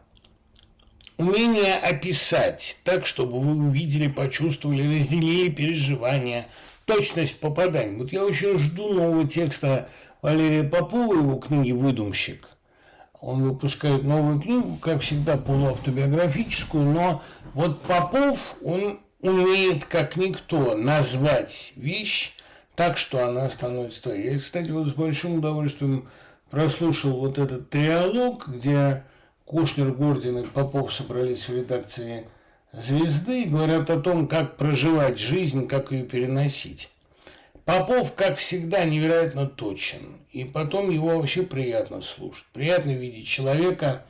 Умение 1.18 1.76
описать 1.76 2.78
так, 2.86 3.06
чтобы 3.06 3.42
вы 3.42 3.68
увидели, 3.68 4.08
почувствовали, 4.08 5.00
разделили 5.00 5.50
переживания, 5.50 6.48
точность 6.86 7.38
попаданий. 7.42 7.98
Вот 7.98 8.14
я 8.14 8.24
очень 8.24 8.58
жду 8.58 8.94
нового 8.94 9.28
текста 9.28 9.90
Валерия 10.22 10.64
Попова, 10.64 11.16
его 11.16 11.40
книги 11.40 11.74
«Выдумщик». 11.74 12.48
Он 13.20 13.44
выпускает 13.44 14.04
новую 14.04 14.40
книгу, 14.40 14.78
как 14.78 15.02
всегда, 15.02 15.36
полуавтобиографическую, 15.36 16.86
но 16.86 17.22
вот 17.54 17.82
Попов, 17.82 18.56
он 18.64 19.02
умеет, 19.22 19.86
как 19.86 20.16
никто, 20.16 20.76
назвать 20.76 21.74
вещь 21.76 22.34
так, 22.76 22.98
что 22.98 23.26
она 23.26 23.50
становится 23.50 24.04
твоей. 24.04 24.34
Я, 24.34 24.40
кстати, 24.40 24.70
вот 24.72 24.88
с 24.88 24.94
большим 24.94 25.36
удовольствием 25.38 26.10
прослушал 26.50 27.20
вот 27.20 27.38
этот 27.38 27.70
триалог, 27.70 28.48
где 28.48 29.04
Кушнер, 29.46 29.92
Гордин 29.92 30.40
и 30.40 30.46
Попов 30.46 30.94
собрались 30.94 31.48
в 31.48 31.56
редакции 31.56 32.28
«Звезды» 32.72 33.44
и 33.44 33.50
говорят 33.50 33.90
о 33.90 34.00
том, 34.00 34.28
как 34.28 34.58
проживать 34.58 35.20
жизнь, 35.20 35.68
как 35.68 35.92
ее 35.92 36.04
переносить. 36.04 36.90
Попов, 37.66 38.16
как 38.16 38.38
всегда, 38.38 38.86
невероятно 38.86 39.46
точен. 39.46 40.00
И 40.32 40.46
потом 40.46 40.90
его 40.90 41.18
вообще 41.18 41.44
приятно 41.44 42.02
слушать. 42.02 42.46
Приятно 42.54 42.92
видеть 42.92 43.28
человека, 43.28 44.06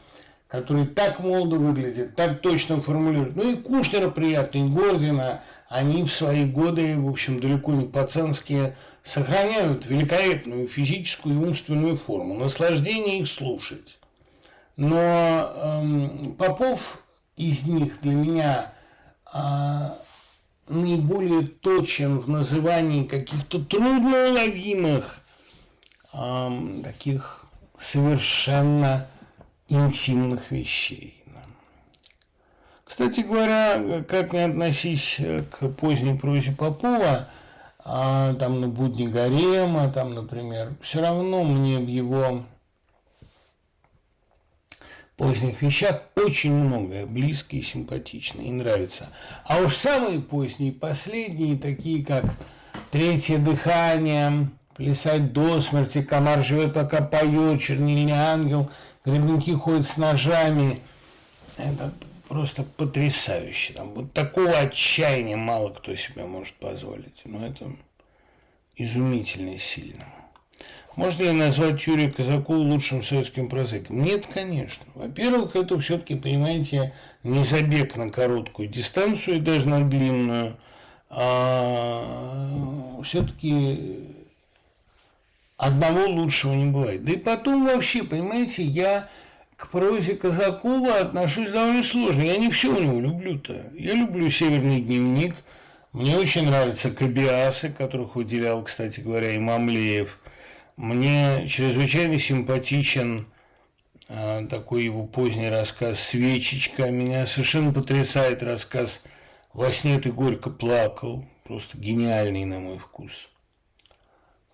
который 0.51 0.85
так 0.85 1.19
молодо 1.21 1.55
выглядит, 1.55 2.13
так 2.17 2.41
точно 2.41 2.81
формулирует. 2.81 3.37
Ну 3.37 3.53
и 3.53 3.55
Кушнера 3.55 4.09
приятно, 4.09 4.57
и 4.57 4.69
Гордина. 4.69 5.41
Они 5.69 6.03
в 6.03 6.11
свои 6.11 6.43
годы, 6.43 6.99
в 6.99 7.07
общем, 7.07 7.39
далеко 7.39 7.71
не 7.71 7.85
пацанские, 7.85 8.75
сохраняют 9.01 9.85
великолепную 9.85 10.67
физическую 10.67 11.35
и 11.35 11.45
умственную 11.45 11.95
форму. 11.95 12.37
Наслаждение 12.37 13.19
их 13.19 13.29
слушать. 13.29 13.97
Но 14.75 14.99
эм, 14.99 16.35
Попов 16.37 17.01
из 17.37 17.65
них 17.65 18.01
для 18.01 18.11
меня 18.11 18.73
э, 19.33 19.39
наиболее 20.67 21.43
точен 21.43 22.19
в 22.19 22.29
назывании 22.29 23.05
каких-то 23.05 23.63
трудноуловимых 23.63 25.21
э, 26.13 26.49
таких 26.83 27.45
совершенно 27.79 29.07
интимных 29.71 30.51
вещей. 30.51 31.23
Кстати 32.83 33.21
говоря, 33.21 34.03
как 34.03 34.33
не 34.33 34.39
относись 34.39 35.17
к 35.49 35.69
поздней 35.69 36.17
прозе 36.17 36.51
Попова, 36.51 37.29
а, 37.83 38.33
там 38.35 38.59
на 38.59 38.67
будни 38.67 39.07
Гарема, 39.07 39.91
там, 39.91 40.13
например, 40.13 40.73
все 40.81 41.01
равно 41.01 41.43
мне 41.43 41.79
в 41.79 41.87
его 41.87 42.43
поздних 45.15 45.61
вещах 45.61 46.01
очень 46.15 46.51
многое 46.51 47.05
близкое 47.05 47.57
и 47.57 47.63
симпатичное 47.63 48.45
и 48.45 48.51
нравится. 48.51 49.07
А 49.45 49.59
уж 49.59 49.75
самые 49.75 50.19
поздние, 50.19 50.71
последние, 50.71 51.57
такие 51.57 52.03
как 52.03 52.25
«Третье 52.89 53.37
дыхание», 53.37 54.49
«Плясать 54.75 55.31
до 55.31 55.61
смерти», 55.61 56.01
«Комар 56.01 56.43
живет, 56.43 56.73
пока 56.73 57.01
поет», 57.01 57.61
«Чернильный 57.61 58.13
ангел», 58.13 58.71
«Грибники 59.05 59.53
ходят 59.53 59.85
с 59.85 59.97
ножами». 59.97 60.79
Это 61.57 61.91
просто 62.27 62.63
потрясающе. 62.63 63.73
Там 63.73 63.93
вот 63.93 64.13
такого 64.13 64.51
отчаяния 64.51 65.35
мало 65.35 65.69
кто 65.69 65.95
себе 65.95 66.25
может 66.25 66.53
позволить. 66.55 67.21
Но 67.25 67.45
это 67.45 67.65
изумительно 68.75 69.49
и 69.49 69.57
сильно. 69.57 70.05
Можно 70.95 71.23
ли 71.23 71.31
назвать 71.31 71.85
Юрия 71.87 72.11
Казакова 72.11 72.57
лучшим 72.57 73.01
советским 73.01 73.47
прозаиком? 73.47 74.03
Нет, 74.03 74.27
конечно. 74.31 74.83
Во-первых, 74.93 75.55
это 75.55 75.79
все-таки, 75.79 76.15
понимаете, 76.15 76.93
не 77.23 77.43
забег 77.43 77.95
на 77.95 78.09
короткую 78.09 78.67
дистанцию 78.67 79.37
и 79.37 79.39
даже 79.39 79.69
на 79.69 79.87
длинную, 79.89 80.57
а 81.09 82.99
все-таки 83.03 84.20
одного 85.61 86.07
лучшего 86.07 86.53
не 86.53 86.65
бывает. 86.65 87.05
Да 87.05 87.11
и 87.11 87.17
потом 87.17 87.65
вообще, 87.65 88.03
понимаете, 88.03 88.63
я 88.63 89.07
к 89.55 89.69
прозе 89.69 90.15
Казакова 90.15 90.97
отношусь 90.97 91.51
довольно 91.51 91.83
сложно. 91.83 92.23
Я 92.23 92.37
не 92.37 92.49
все 92.49 92.75
у 92.75 92.81
него 92.81 92.99
люблю-то. 92.99 93.69
Я 93.75 93.93
люблю 93.93 94.27
«Северный 94.29 94.81
дневник», 94.81 95.35
мне 95.93 96.17
очень 96.17 96.45
нравятся 96.45 96.89
кабиасы, 96.89 97.69
которых 97.69 98.15
выделял, 98.15 98.63
кстати 98.63 99.01
говоря, 99.01 99.33
и 99.33 99.39
Мамлеев. 99.39 100.19
Мне 100.77 101.45
чрезвычайно 101.47 102.17
симпатичен 102.17 103.27
э, 104.07 104.47
такой 104.49 104.85
его 104.85 105.05
поздний 105.05 105.49
рассказ 105.49 105.99
«Свечечка». 105.99 106.89
Меня 106.89 107.25
совершенно 107.27 107.71
потрясает 107.71 108.41
рассказ 108.41 109.03
«Во 109.53 109.71
сне 109.73 109.99
ты 109.99 110.11
горько 110.11 110.49
плакал». 110.49 111.25
Просто 111.43 111.77
гениальный 111.77 112.45
на 112.45 112.59
мой 112.59 112.79
вкус. 112.79 113.27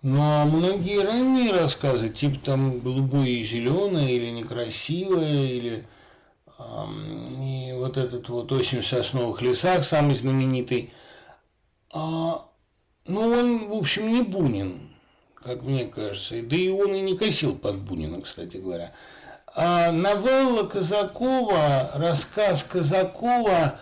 Ну, 0.02 0.20
а 0.22 0.44
многие 0.44 1.04
ранние 1.04 1.52
рассказы, 1.52 2.08
типа 2.10 2.38
там 2.44 2.80
«Голубое 2.80 3.28
и 3.28 3.42
зеленое» 3.42 4.14
или 4.14 4.30
«Некрасивое», 4.30 5.46
или 5.46 5.86
эм, 6.58 7.78
вот 7.78 7.96
этот 7.96 8.28
вот 8.28 8.52
«Осень 8.52 8.82
в 8.82 8.86
сосновых 8.86 9.42
лесах», 9.42 9.84
самый 9.84 10.14
знаменитый, 10.14 10.92
а, 11.92 12.46
ну, 13.06 13.20
он, 13.20 13.68
в 13.70 13.74
общем, 13.74 14.12
не 14.12 14.22
Бунин 14.22 14.88
как 15.48 15.62
мне 15.62 15.86
кажется. 15.86 16.42
Да 16.42 16.56
и 16.56 16.68
он 16.68 16.94
и 16.94 17.00
не 17.00 17.16
косил 17.16 17.56
под 17.56 17.76
Бунина, 17.76 18.20
кстати 18.20 18.58
говоря. 18.58 18.92
А 19.54 19.90
новелла 19.90 20.64
Казакова, 20.64 21.90
рассказ 21.94 22.64
Казакова, 22.64 23.80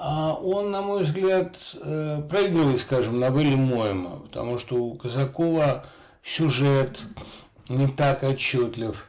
он, 0.00 0.70
на 0.70 0.80
мой 0.82 1.02
взгляд, 1.02 1.56
э, 1.82 2.22
проигрывает, 2.28 2.80
скажем, 2.80 3.18
новелле 3.18 3.56
Моема, 3.56 4.20
потому 4.20 4.58
что 4.58 4.76
у 4.76 4.94
Казакова 4.94 5.86
сюжет 6.22 7.00
не 7.68 7.88
так 7.88 8.22
отчетлив. 8.22 9.08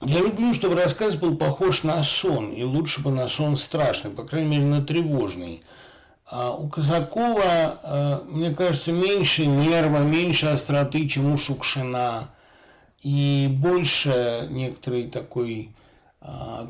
Я 0.00 0.20
люблю, 0.20 0.54
чтобы 0.54 0.76
рассказ 0.76 1.16
был 1.16 1.36
похож 1.36 1.82
на 1.82 2.02
сон, 2.02 2.52
и 2.52 2.62
лучше 2.62 3.02
бы 3.02 3.10
на 3.10 3.28
сон 3.28 3.56
страшный, 3.56 4.10
по 4.10 4.24
крайней 4.24 4.48
мере, 4.48 4.64
на 4.64 4.82
тревожный. 4.82 5.62
А 6.30 6.52
у 6.52 6.68
Казакова, 6.68 7.78
э, 7.82 8.20
мне 8.26 8.52
кажется, 8.52 8.92
меньше 8.92 9.44
нерва, 9.44 9.98
меньше 9.98 10.46
остроты, 10.46 11.08
чем 11.08 11.32
у 11.32 11.36
Шукшина, 11.36 12.30
и 13.02 13.48
больше 13.50 14.46
некоторой 14.50 15.08
такой 15.08 15.70
а, 15.70 15.77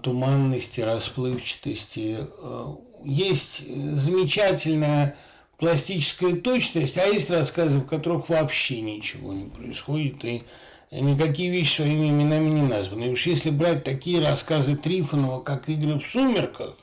туманности, 0.03 0.81
расплывчатости. 0.81 2.19
Э, 2.20 2.66
есть 3.05 3.66
замечательная 3.66 5.16
пластическая 5.57 6.37
точность, 6.37 6.99
а 6.99 7.07
есть 7.07 7.31
рассказы, 7.31 7.79
в 7.79 7.87
которых 7.87 8.29
вообще 8.29 8.81
ничего 8.81 9.33
не 9.33 9.49
происходит, 9.49 10.25
и 10.25 10.45
никакие 10.91 11.51
вещи 11.51 11.77
своими 11.77 12.11
именами 12.11 12.49
не 12.49 12.62
названы. 12.62 13.05
И 13.05 13.12
уж 13.12 13.27
если 13.27 13.51
брать 13.51 13.85
такие 13.85 14.23
рассказы 14.27 14.77
Трифонова, 14.77 15.41
как 15.41 15.69
«Игры 15.69 15.99
в 15.99 16.07
сумерках», 16.07 16.77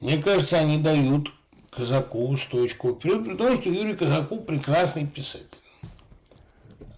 мне 0.00 0.18
кажется, 0.18 0.58
они 0.58 0.78
дают 0.78 1.32
Казакову 1.70 2.36
стойку 2.36 2.94
вперед, 2.94 3.24
при 3.24 3.36
том, 3.36 3.60
что 3.60 3.70
Юрий 3.70 3.96
Казаков 3.96 4.46
прекрасный 4.46 5.06
писатель. 5.06 5.46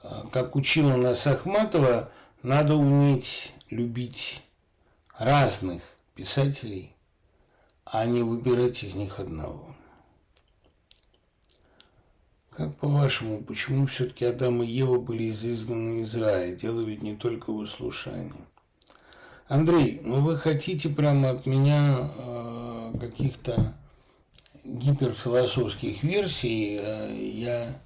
А, 0.02 0.26
как 0.30 0.56
учила 0.56 0.96
нас 0.96 1.26
Ахматова, 1.26 2.10
надо 2.42 2.74
уметь 2.74 3.52
любить 3.70 4.40
разных 5.18 5.82
писателей, 6.14 6.94
а 7.84 8.06
не 8.06 8.22
выбирать 8.22 8.82
из 8.84 8.94
них 8.94 9.18
одного. 9.18 9.74
Как 12.56 12.74
по-вашему, 12.76 13.42
почему 13.42 13.86
все-таки 13.86 14.24
Адам 14.24 14.62
и 14.62 14.66
Ева 14.66 14.98
были 14.98 15.30
изгнаны 15.30 16.02
из 16.02 16.14
рая? 16.16 16.56
Дело 16.56 16.80
ведь 16.80 17.02
не 17.02 17.14
только 17.14 17.52
в 17.52 17.56
услушании. 17.56 18.32
Андрей, 19.46 20.00
ну 20.02 20.20
вы 20.20 20.36
хотите 20.36 20.88
прямо 20.88 21.30
от 21.30 21.46
меня 21.46 22.10
э, 22.16 22.92
каких-то 23.00 23.74
гиперфилософских 24.64 26.02
версий. 26.02 26.78
Э, 26.80 27.16
я, 27.16 27.80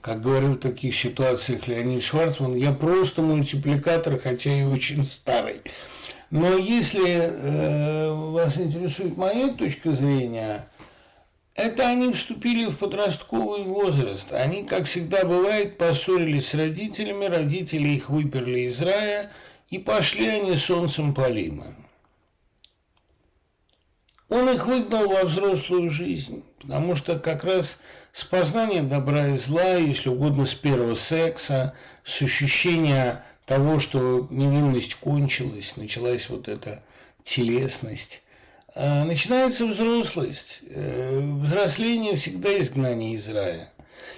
как 0.00 0.22
говорил 0.22 0.54
в 0.54 0.60
таких 0.60 0.96
ситуациях 0.96 1.66
Леонид 1.66 2.02
Шварцман, 2.02 2.54
я 2.54 2.72
просто 2.72 3.20
мультипликатор, 3.20 4.18
хотя 4.18 4.52
и 4.52 4.64
очень 4.64 5.04
старый. 5.04 5.60
Но 6.30 6.56
если 6.56 7.08
э, 7.08 8.12
вас 8.12 8.58
интересует 8.58 9.16
моя 9.16 9.48
точка 9.48 9.92
зрения, 9.92 10.68
это 11.54 11.88
они 11.88 12.12
вступили 12.12 12.66
в 12.66 12.76
подростковый 12.76 13.64
возраст. 13.64 14.32
Они, 14.32 14.64
как 14.64 14.86
всегда 14.86 15.24
бывает, 15.24 15.78
поссорились 15.78 16.48
с 16.48 16.54
родителями, 16.54 17.24
родители 17.24 17.88
их 17.88 18.10
выперли 18.10 18.60
из 18.60 18.80
рая, 18.80 19.30
и 19.70 19.78
пошли 19.78 20.28
они 20.28 20.56
солнцем 20.56 21.14
полима. 21.14 21.74
Он 24.28 24.50
их 24.50 24.66
выгнал 24.66 25.08
во 25.08 25.24
взрослую 25.24 25.88
жизнь, 25.88 26.44
потому 26.60 26.94
что 26.94 27.18
как 27.18 27.44
раз 27.44 27.80
с 28.12 28.24
познания 28.24 28.82
добра 28.82 29.28
и 29.28 29.38
зла, 29.38 29.74
если 29.74 30.10
угодно, 30.10 30.44
с 30.44 30.54
первого 30.54 30.94
секса, 30.94 31.74
с 32.04 32.20
ощущения 32.20 33.24
того, 33.48 33.78
что 33.78 34.28
невинность 34.30 34.94
кончилась, 34.96 35.76
началась 35.76 36.28
вот 36.28 36.48
эта 36.48 36.82
телесность, 37.24 38.22
а 38.74 39.04
начинается 39.04 39.66
взрослость. 39.66 40.60
Э, 40.68 41.18
взросление 41.42 42.16
всегда 42.16 42.60
изгнание 42.60 43.14
из 43.14 43.28
рая. 43.28 43.72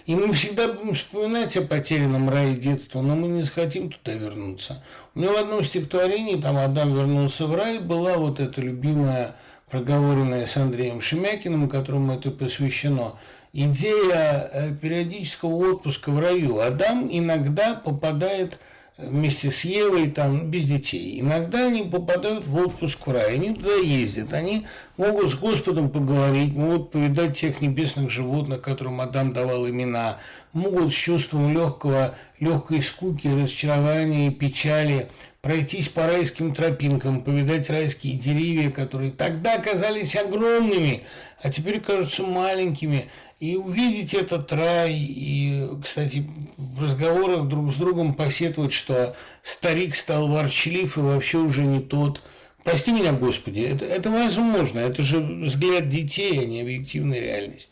И 0.07 0.17
мы 0.17 0.33
всегда 0.35 0.73
будем 0.73 0.95
вспоминать 0.95 1.57
о 1.57 1.63
потерянном 1.63 2.29
рае 2.29 2.57
детства, 2.57 3.01
но 3.01 3.15
мы 3.15 3.29
не 3.29 3.43
захотим 3.43 3.91
туда 3.91 4.13
вернуться. 4.13 4.83
У 5.15 5.21
меня 5.21 5.33
в 5.33 5.37
одном 5.37 5.63
стихотворении, 5.63 6.41
там 6.41 6.57
Адам 6.57 6.95
вернулся 6.95 7.47
в 7.47 7.55
рай, 7.55 7.79
была 7.79 8.17
вот 8.17 8.41
эта 8.41 8.61
любимая, 8.61 9.37
проговоренная 9.71 10.47
с 10.47 10.57
Андреем 10.57 11.01
Шемякиным, 11.01 11.69
которому 11.69 12.15
это 12.15 12.33
посвящено, 12.33 13.13
идея 13.53 14.51
э, 14.53 14.75
периодического 14.75 15.71
отпуска 15.71 16.11
в 16.11 16.19
раю. 16.19 16.59
Адам 16.59 17.09
иногда 17.11 17.75
попадает 17.75 18.59
вместе 19.03 19.51
с 19.51 19.65
Евой, 19.65 20.11
там, 20.11 20.51
без 20.51 20.65
детей. 20.65 21.21
Иногда 21.21 21.67
они 21.67 21.83
попадают 21.83 22.47
в 22.47 22.57
отпуск 22.57 23.07
в 23.07 23.11
рай, 23.11 23.35
они 23.35 23.55
туда 23.55 23.75
ездят, 23.75 24.33
они 24.33 24.67
могут 24.97 25.31
с 25.31 25.35
Господом 25.35 25.91
поговорить, 25.91 26.55
могут 26.55 26.91
повидать 26.91 27.39
тех 27.39 27.61
небесных 27.61 28.11
животных, 28.11 28.61
которым 28.61 29.01
Адам 29.01 29.33
давал 29.33 29.69
имена, 29.69 30.19
могут 30.53 30.93
с 30.93 30.97
чувством 30.97 31.53
легкого, 31.53 32.15
легкой 32.39 32.83
скуки, 32.83 33.29
разочарования 33.29 34.29
и 34.29 34.31
печали 34.31 35.09
пройтись 35.41 35.89
по 35.89 36.07
райским 36.07 36.55
тропинкам, 36.55 37.23
повидать 37.23 37.71
райские 37.71 38.19
деревья, 38.19 38.71
которые 38.71 39.11
тогда 39.11 39.59
казались 39.59 40.15
огромными, 40.15 41.05
а 41.43 41.51
теперь 41.51 41.81
кажутся 41.81 42.23
маленькими– 42.23 43.07
и 43.41 43.57
увидеть 43.57 44.13
этот 44.13 44.53
рай, 44.53 44.95
и, 44.95 45.67
кстати, 45.83 46.27
в 46.59 46.83
разговорах 46.83 47.49
друг 47.49 47.73
с 47.73 47.77
другом 47.77 48.15
посетовать, 48.15 48.75
что 48.75 49.17
старик 49.43 49.97
стал 49.97 50.29
ворчлив 50.29 50.99
и 50.99 51.01
вообще 51.01 51.39
уже 51.39 51.65
не 51.65 51.81
тот. 51.81 52.23
Прости 52.63 52.93
меня, 52.93 53.13
Господи, 53.15 53.61
это, 53.61 53.87
это 53.87 54.11
возможно, 54.11 54.79
это 54.79 55.03
же 55.03 55.21
взгляд 55.21 55.89
детей, 55.89 56.39
а 56.39 56.45
не 56.45 56.61
объективная 56.61 57.19
реальность. 57.19 57.71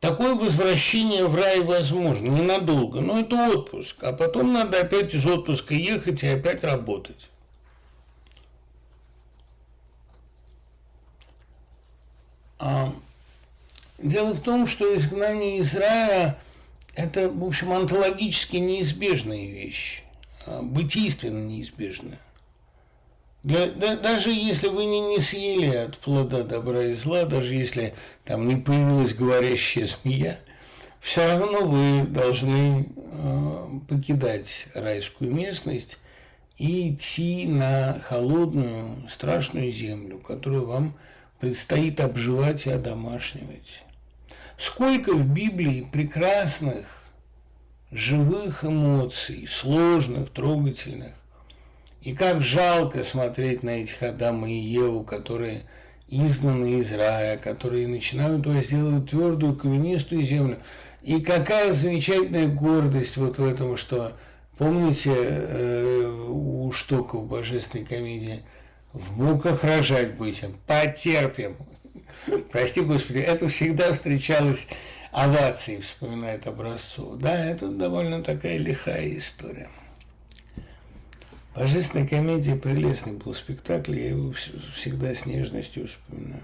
Такое 0.00 0.34
возвращение 0.34 1.26
в 1.26 1.36
рай 1.36 1.60
возможно, 1.60 2.26
ненадолго, 2.26 3.00
но 3.00 3.20
это 3.20 3.48
отпуск, 3.48 4.02
а 4.02 4.12
потом 4.12 4.52
надо 4.52 4.80
опять 4.80 5.14
из 5.14 5.24
отпуска 5.24 5.74
ехать 5.74 6.24
и 6.24 6.28
опять 6.28 6.64
работать. 6.64 7.30
Дело 13.98 14.34
в 14.34 14.40
том, 14.40 14.66
что 14.66 14.96
изгнание 14.96 15.58
из 15.58 15.74
рая– 15.74 16.38
это, 16.94 17.28
в 17.28 17.44
общем, 17.44 17.72
онтологически 17.72 18.56
неизбежная 18.56 19.46
вещь, 19.46 20.02
а, 20.46 20.62
бытийственно 20.62 21.46
неизбежная. 21.46 22.18
Для, 23.42 23.66
да, 23.68 23.96
даже 23.96 24.30
если 24.30 24.68
вы 24.68 24.86
не, 24.86 24.98
не 24.98 25.20
съели 25.20 25.68
от 25.68 25.98
плода 25.98 26.42
добра 26.42 26.86
и 26.86 26.94
зла, 26.94 27.24
даже 27.26 27.54
если 27.54 27.94
там 28.24 28.48
не 28.48 28.56
появилась 28.56 29.14
говорящая 29.14 29.86
змея, 29.86 30.40
все 31.00 31.24
равно 31.26 31.60
вы 31.60 32.06
должны 32.08 32.88
э, 32.96 33.66
покидать 33.88 34.66
райскую 34.74 35.32
местность 35.32 35.98
и 36.58 36.92
идти 36.92 37.46
на 37.46 38.00
холодную, 38.08 39.08
страшную 39.08 39.70
землю, 39.70 40.18
которую 40.18 40.66
вам 40.66 40.96
предстоит 41.38 42.00
обживать 42.00 42.66
и 42.66 42.70
одомашнивать. 42.70 43.82
Сколько 44.58 45.12
в 45.12 45.26
Библии 45.28 45.86
прекрасных, 45.90 47.04
живых 47.90 48.64
эмоций, 48.64 49.46
сложных, 49.48 50.30
трогательных. 50.30 51.12
И 52.02 52.14
как 52.14 52.42
жалко 52.42 53.02
смотреть 53.04 53.62
на 53.62 53.70
этих 53.70 54.02
Адама 54.02 54.48
и 54.50 54.54
Еву, 54.54 55.02
которые 55.04 55.62
изгнаны 56.08 56.80
из 56.80 56.92
рая, 56.92 57.36
которые 57.36 57.88
начинают 57.88 58.46
возделывать 58.46 59.10
твердую 59.10 59.56
каменистую 59.56 60.22
землю. 60.22 60.58
И 61.02 61.20
какая 61.20 61.72
замечательная 61.72 62.48
гордость 62.48 63.16
вот 63.16 63.38
в 63.38 63.44
этом, 63.44 63.76
что, 63.76 64.12
помните, 64.56 65.12
э, 65.14 66.06
у 66.28 66.70
Штока 66.72 67.16
в 67.16 67.28
божественной 67.28 67.84
комедии– 67.84 68.42
в 68.96 69.22
муках 69.22 69.62
рожать 69.62 70.16
будем, 70.16 70.54
потерпим. 70.66 71.56
Прости, 72.50 72.80
Господи, 72.80 73.18
это 73.18 73.48
всегда 73.48 73.92
встречалось 73.92 74.68
овацией, 75.12 75.82
вспоминает 75.82 76.46
Образцов. 76.46 77.18
Да, 77.18 77.44
это 77.44 77.68
довольно 77.68 78.22
такая 78.22 78.56
лихая 78.56 79.18
история. 79.18 79.68
Божественная 81.54 82.06
комедия 82.06 82.56
прелестный 82.56 83.14
был 83.14 83.34
спектакль, 83.34 83.96
я 83.96 84.10
его 84.10 84.34
всегда 84.74 85.14
с 85.14 85.26
нежностью 85.26 85.88
вспоминаю. 85.88 86.42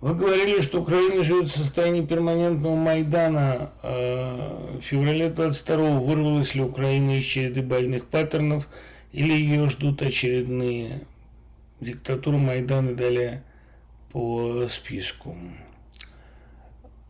Вы 0.00 0.14
говорили, 0.14 0.62
что 0.62 0.80
Украина 0.80 1.22
живет 1.22 1.50
в 1.50 1.56
состоянии 1.56 2.04
перманентного 2.04 2.74
Майдана. 2.74 3.72
А, 3.82 4.78
в 4.78 4.82
феврале 4.82 5.28
22-го 5.28 6.02
вырвалась 6.02 6.54
ли 6.54 6.62
Украина 6.62 7.18
из 7.18 7.24
череды 7.24 7.60
больных 7.60 8.06
паттернов– 8.06 8.66
или 9.12 9.32
ее 9.32 9.68
ждут 9.68 10.02
очередные 10.02 11.00
диктатуры 11.80 12.38
Майдана 12.38 12.94
далее 12.94 13.42
по 14.12 14.66
списку. 14.68 15.36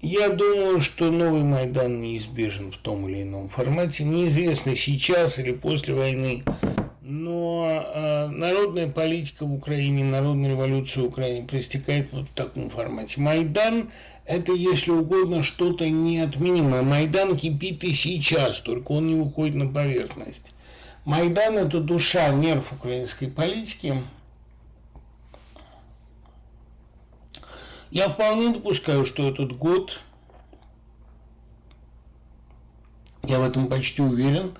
Я 0.03 0.31
думаю, 0.31 0.81
что 0.81 1.11
новый 1.11 1.43
Майдан 1.43 2.01
неизбежен 2.01 2.73
в 2.73 2.79
том 2.79 3.07
или 3.09 3.23
ином 3.23 3.51
формате. 3.51 4.05
Неизвестно 4.05 4.75
сейчас 4.75 5.39
или 5.39 5.53
после 5.53 5.93
войны. 5.93 6.43
Но 7.03 7.69
э, 7.69 8.29
народная 8.29 8.87
политика 8.87 9.45
в 9.45 9.53
Украине, 9.53 10.05
народная 10.05 10.51
революция 10.51 11.03
в 11.03 11.09
Украине 11.09 11.47
проистекает 11.47 12.13
вот 12.13 12.29
в 12.31 12.35
таком 12.35 12.71
формате. 12.71 13.21
Майдан– 13.21 13.91
это, 14.27 14.53
если 14.53 14.93
угодно, 14.93 15.43
что-то 15.43 15.91
неотменимое. 15.91 16.83
Майдан 16.83 17.37
кипит 17.37 17.85
и 17.85 17.93
сейчас, 17.93 18.61
только 18.61 18.93
он 18.93 19.09
не 19.09 19.17
выходит 19.17 19.57
на 19.57 19.67
поверхность. 19.67 20.53
Майдан– 21.05 21.59
это 21.59 21.81
душа, 21.81 22.29
нерв 22.31 22.73
украинской 22.73 23.27
политики. 23.27 24.03
Я 27.91 28.09
вполне 28.09 28.53
допускаю, 28.53 29.05
что 29.05 29.29
этот 29.29 29.57
год, 29.57 29.99
я 33.25 33.41
в 33.41 33.43
этом 33.43 33.69
почти 33.69 34.03
уверен, 34.03 34.53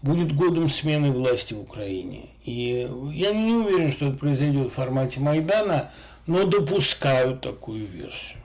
будет 0.00 0.34
годом 0.34 0.68
смены 0.68 1.10
власти 1.10 1.52
в 1.52 1.60
Украине. 1.60 2.28
И 2.44 2.88
я 3.12 3.32
не 3.32 3.52
уверен, 3.52 3.92
что 3.92 4.06
это 4.06 4.16
произойдет 4.16 4.72
в 4.72 4.74
формате 4.74 5.20
Майдана, 5.20 5.90
но 6.26 6.44
допускаю 6.44 7.38
такую 7.38 7.86
версию. 7.86 8.37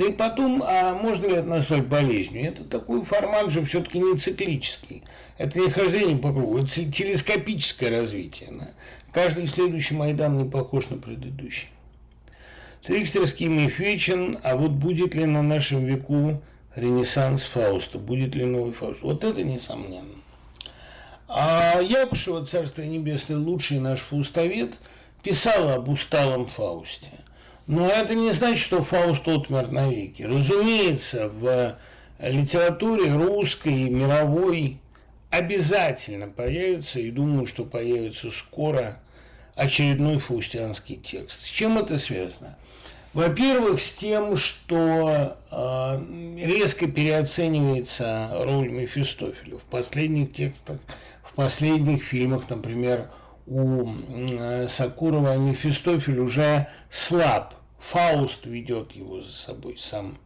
Да 0.00 0.06
и 0.06 0.12
потом, 0.12 0.62
а 0.66 0.94
можно 0.94 1.26
ли 1.26 1.34
это 1.34 1.46
назвать 1.46 1.84
болезнью? 1.84 2.48
Это 2.48 2.64
такой 2.64 3.04
формат 3.04 3.50
же 3.50 3.62
все-таки 3.66 3.98
не 3.98 4.16
циклический. 4.16 5.02
Это 5.36 5.60
не 5.60 5.68
хождение 5.68 6.16
по 6.16 6.32
кругу, 6.32 6.56
это 6.56 6.70
телескопическое 6.90 7.90
развитие. 7.90 8.48
Да? 8.50 8.70
Каждый 9.12 9.46
следующий 9.46 9.94
Майдан 9.94 10.38
не 10.38 10.48
похож 10.48 10.88
на 10.88 10.96
предыдущий. 10.96 11.68
Трикстерский 12.82 13.48
миф 13.48 13.78
вечен, 13.78 14.38
а 14.42 14.56
вот 14.56 14.70
будет 14.70 15.14
ли 15.14 15.26
на 15.26 15.42
нашем 15.42 15.84
веку 15.84 16.40
ренессанс 16.74 17.42
Фауста, 17.42 17.98
будет 17.98 18.34
ли 18.34 18.46
новый 18.46 18.72
Фауст? 18.72 19.02
Вот 19.02 19.22
это 19.22 19.42
несомненно. 19.42 20.16
А 21.28 21.78
Якушева, 21.82 22.46
Царство 22.46 22.80
Небесное, 22.80 23.36
лучший 23.36 23.80
наш 23.80 24.00
фаустовед, 24.00 24.72
писала 25.22 25.74
об 25.74 25.90
усталом 25.90 26.46
Фаусте– 26.46 27.10
но 27.70 27.88
это 27.88 28.16
не 28.16 28.32
значит, 28.32 28.58
что 28.58 28.82
Фауст 28.82 29.28
отмер 29.28 29.70
навеки. 29.70 30.24
Разумеется, 30.24 31.28
в 31.28 31.76
литературе 32.18 33.14
русской, 33.14 33.88
мировой 33.88 34.80
обязательно 35.30 36.26
появится, 36.26 36.98
и 36.98 37.12
думаю, 37.12 37.46
что 37.46 37.64
появится 37.64 38.32
скоро, 38.32 38.98
очередной 39.54 40.18
фаустианский 40.18 40.96
текст. 40.96 41.44
С 41.44 41.46
чем 41.46 41.78
это 41.78 42.00
связано? 42.00 42.56
Во-первых, 43.14 43.80
с 43.80 43.92
тем, 43.92 44.36
что 44.36 45.36
э, 45.52 46.44
резко 46.44 46.88
переоценивается 46.88 48.30
роль 48.32 48.68
Мефистофеля. 48.70 49.58
В 49.58 49.62
последних 49.70 50.32
текстах, 50.32 50.78
в 51.22 51.34
последних 51.34 52.02
фильмах, 52.02 52.50
например, 52.50 53.10
у 53.46 53.92
э, 53.92 54.66
Сакурова 54.66 55.36
Мефистофель 55.36 56.18
уже 56.18 56.66
слаб 56.90 57.54
Фауст 57.80 58.46
ведет 58.46 58.92
его 58.92 59.20
за 59.20 59.32
собой 59.32 59.76
сам. 59.78 60.18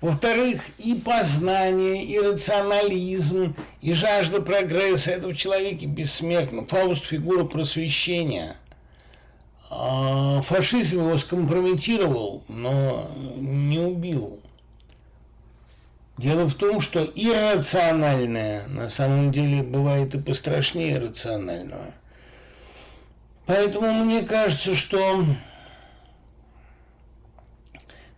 Во-вторых, 0.00 0.62
и 0.78 0.94
познание, 0.94 2.04
и 2.04 2.18
рационализм, 2.20 3.56
и 3.80 3.92
жажда 3.92 4.40
прогресса 4.40 5.10
этого 5.10 5.34
человека 5.34 5.86
бессмертно. 5.86 6.66
Фауст– 6.66 7.04
фигура 7.06 7.44
просвещения. 7.44 8.56
А 9.70 10.40
фашизм 10.42 11.00
его 11.00 11.18
скомпрометировал, 11.18 12.44
но 12.48 13.10
не 13.36 13.80
убил. 13.80 14.40
Дело 16.16 16.46
в 16.46 16.54
том, 16.54 16.80
что 16.80 17.04
иррациональное 17.04 18.66
на 18.68 18.88
самом 18.88 19.30
деле 19.30 19.62
бывает 19.62 20.14
и 20.14 20.18
пострашнее 20.18 20.98
рационального. 20.98 21.92
Поэтому 23.46 23.92
мне 24.04 24.22
кажется, 24.22 24.74
что 24.74 25.24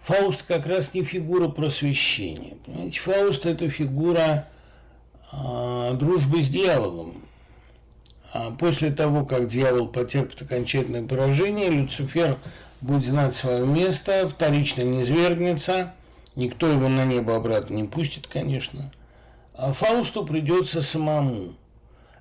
Фауст 0.03 0.45
как 0.45 0.67
раз 0.67 0.95
не 0.95 1.03
фигура 1.03 1.49
просвещения. 1.49 2.57
Понимаете, 2.65 3.01
Фауст– 3.01 3.47
это 3.47 3.69
фигура 3.69 4.49
э, 5.33 5.95
дружбы 5.95 6.43
с 6.43 6.49
дьяволом. 6.49 7.23
А 8.33 8.51
после 8.53 8.91
того, 8.91 9.25
как 9.25 9.49
дьявол 9.49 9.89
потерпит 9.89 10.43
окончательное 10.43 11.07
поражение, 11.07 11.69
Люцифер 11.69 12.39
будет 12.81 13.05
знать 13.05 13.35
свое 13.35 13.67
место, 13.67 14.29
вторично 14.29 14.83
не 14.83 15.05
свергнется, 15.05 15.93
никто 16.37 16.69
его 16.69 16.89
на 16.89 17.05
небо 17.05 17.37
обратно 17.37 17.75
не 17.75 17.85
пустит, 17.85 18.27
конечно. 18.27 18.93
А 19.55 19.73
Фаусту 19.73 20.25
придется 20.25 20.81
самому. 20.81 21.55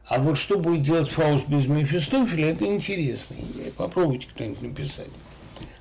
А 0.05 0.19
вот 0.19 0.37
что 0.37 0.57
будет 0.57 0.81
делать 0.81 1.09
Фауст 1.09 1.47
без 1.47 1.67
Мефистофеля, 1.67 2.51
это 2.51 2.65
интересная. 2.65 3.39
Попробуйте 3.77 4.27
кто-нибудь 4.27 4.61
написать. 4.63 5.07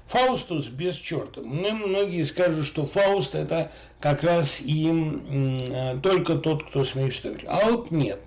Фаустус 0.08 0.68
без 0.68 0.96
черта. 0.96 1.42
Ну, 1.44 1.72
многие 1.86 2.24
скажут, 2.24 2.66
что 2.66 2.86
Фауст 2.86 3.34
это 3.34 3.70
как 4.00 4.22
раз 4.22 4.60
и 4.64 4.90
э, 4.90 5.98
только 6.02 6.36
тот, 6.36 6.64
кто 6.64 6.82
с 6.82 6.94
Мефистофелем. 6.94 7.46
А 7.46 7.70
вот 7.70 7.90
нет. 7.90 8.20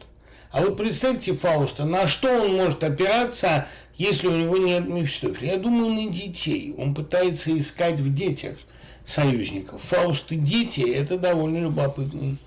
А 0.51 0.61
вот 0.61 0.77
представьте 0.77 1.33
Фауста, 1.33 1.85
на 1.85 2.07
что 2.07 2.29
он 2.29 2.55
может 2.55 2.83
опираться, 2.83 3.67
если 3.97 4.27
у 4.27 4.35
него 4.35 4.57
нет 4.57 4.87
Мефистофеля? 4.87 5.53
Я 5.53 5.57
думаю, 5.57 5.93
на 5.93 6.09
детей. 6.11 6.75
Он 6.77 6.93
пытается 6.93 7.57
искать 7.57 7.99
в 7.99 8.13
детях 8.13 8.57
союзников. 9.03 9.81
Фауст 9.81 10.31
и 10.31 10.35
дети– 10.35 10.81
это 10.93 11.17
довольно 11.17 11.63
любопытный 11.63 12.37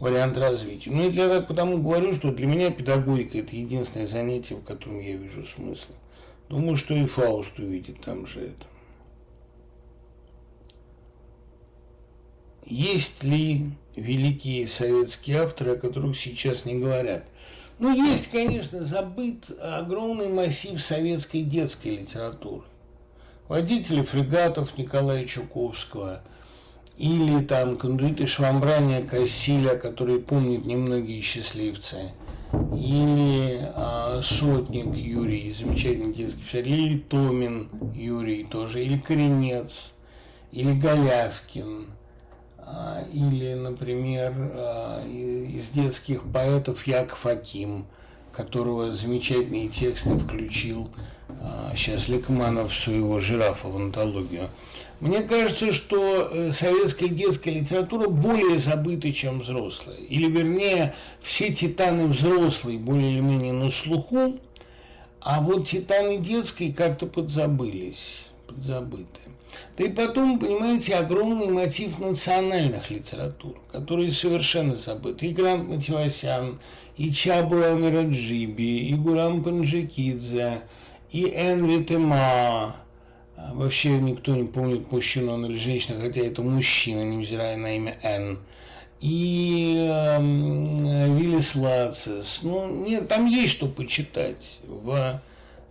вариант 0.00 0.36
развития. 0.36 0.90
Ну, 0.90 1.08
я 1.08 1.28
так 1.28 1.48
потому 1.48 1.78
говорю, 1.78 2.12
что 2.14 2.30
для 2.30 2.46
меня 2.46 2.70
педагогика– 2.70 3.38
это 3.38 3.56
единственное 3.56 4.06
занятие, 4.06 4.56
в 4.56 4.64
котором 4.64 5.00
я 5.00 5.16
вижу 5.16 5.46
смысл. 5.46 5.92
Думаю, 6.50 6.76
что 6.76 6.94
и 6.94 7.06
Фауст 7.06 7.58
увидит 7.58 8.02
там 8.02 8.26
же 8.26 8.40
это. 8.40 8.71
Есть 12.64 13.24
ли 13.24 13.70
великие 13.96 14.68
советские 14.68 15.42
авторы, 15.42 15.72
о 15.72 15.76
которых 15.76 16.16
сейчас 16.16 16.64
не 16.64 16.74
говорят? 16.74 17.24
Ну, 17.78 17.92
есть, 17.92 18.30
конечно, 18.30 18.84
забыт 18.84 19.50
огромный 19.60 20.28
массив 20.28 20.80
советской 20.80 21.42
детской 21.42 21.88
литературы. 21.88 22.64
Водители 23.48 24.02
фрегатов 24.02 24.78
Николая 24.78 25.24
Чуковского 25.24 26.22
или 26.96 27.42
там 27.42 27.76
кондуиты 27.76 28.26
Швамбрания 28.26 29.02
Кассиля, 29.02 29.76
которые 29.76 30.20
помнят 30.20 30.64
немногие 30.64 31.20
счастливцы, 31.20 32.12
или 32.52 33.68
а, 33.74 34.20
Сотник 34.22 34.94
Юрий, 34.94 35.52
замечательный 35.52 36.14
детский 36.14 36.42
писатель, 36.42 36.74
или 36.74 36.98
Томин 36.98 37.68
Юрий 37.94 38.44
тоже, 38.44 38.84
или 38.84 38.98
Коренец, 38.98 39.94
или 40.52 40.72
Голявкин– 40.72 41.86
или, 43.12 43.54
например, 43.54 44.32
а, 44.36 45.02
из 45.06 45.68
детских 45.68 46.22
поэтов 46.22 46.86
Яков 46.86 47.26
Аким, 47.26 47.86
которого 48.32 48.92
замечательные 48.92 49.68
тексты 49.68 50.18
включил 50.18 50.88
сейчас 51.76 52.08
а, 52.08 52.12
Ликманов 52.12 52.72
в 52.72 52.78
своего 52.78 53.20
жирафа 53.20 53.68
в 53.68 53.76
антологию. 53.76 54.48
Мне 55.00 55.22
кажется, 55.22 55.72
что 55.72 56.28
э, 56.30 56.52
советская 56.52 57.08
детская 57.08 57.50
литература 57.50 58.08
более 58.08 58.60
забыта, 58.60 59.12
чем 59.12 59.40
взрослая. 59.40 59.96
Или, 59.96 60.30
вернее, 60.30 60.94
все 61.22 61.52
титаны 61.52 62.06
взрослые 62.06 62.78
более 62.78 63.10
или 63.10 63.20
менее 63.20 63.52
на 63.52 63.68
слуху, 63.70 64.38
а 65.20 65.40
вот 65.40 65.66
титаны 65.66 66.18
детской 66.18 66.72
как-то 66.72 67.06
подзабылись, 67.06 68.20
подзабыты. 68.46 69.31
Да 69.76 69.84
и 69.84 69.88
потом, 69.88 70.38
понимаете, 70.38 70.96
огромный 70.96 71.48
мотив 71.48 71.98
национальных 71.98 72.90
литератур, 72.90 73.60
которые 73.70 74.12
совершенно 74.12 74.76
забыты. 74.76 75.26
И 75.26 75.32
Грант 75.32 75.68
Мативасян, 75.68 76.58
и 76.96 77.10
Чабу 77.10 77.62
Амираджиби, 77.62 78.88
и 78.88 78.94
Гурам 78.94 79.42
Панджикидзе, 79.42 80.60
и 81.10 81.24
Энри 81.24 81.84
Тема. 81.84 82.76
А 83.36 83.54
вообще 83.54 83.90
никто 83.90 84.34
не 84.34 84.46
помнит, 84.46 84.90
мужчина 84.92 85.34
он 85.34 85.46
или 85.46 85.56
женщина, 85.56 86.00
хотя 86.00 86.20
это 86.20 86.42
мужчина, 86.42 87.02
невзирая 87.02 87.56
на 87.56 87.76
имя 87.76 87.96
Н. 88.02 88.38
И 89.00 89.84
э, 89.90 90.20
Виллис 90.20 91.56
Лацис. 91.56 92.40
Ну, 92.42 92.84
нет, 92.84 93.08
там 93.08 93.26
есть 93.26 93.54
что 93.54 93.66
почитать 93.66 94.60
в 94.64 95.20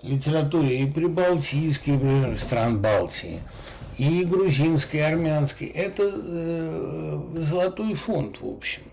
литературе 0.04 0.82
и 0.82 0.86
прибалтийской, 0.86 1.96
и 2.34 2.38
стран 2.38 2.82
Балтии, 2.82 3.42
и 3.98 4.24
грузинской, 4.26 5.00
и 5.00 5.04
армянской. 5.04 5.68
Это 5.68 6.04
э, 6.04 7.22
золотой 7.36 7.94
фонд, 7.94 8.38
в 8.42 8.48
общем. 8.48 8.84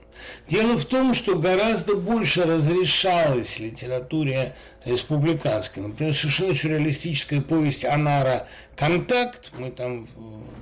Дело 0.49 0.77
в 0.77 0.85
том, 0.85 1.15
что 1.15 1.39
гораздо 1.39 1.95
больше 1.95 2.45
разрешалось 2.45 3.61
литературе 3.61 4.57
республиканской. 4.85 5.83
Например, 5.83 6.13
совершенно 6.13 6.55
сюрреалистическая 6.55 7.41
повесть 7.41 7.85
Анара 7.85 8.49
«Контакт», 8.75 9.53
мы 9.59 9.71
там 9.71 10.09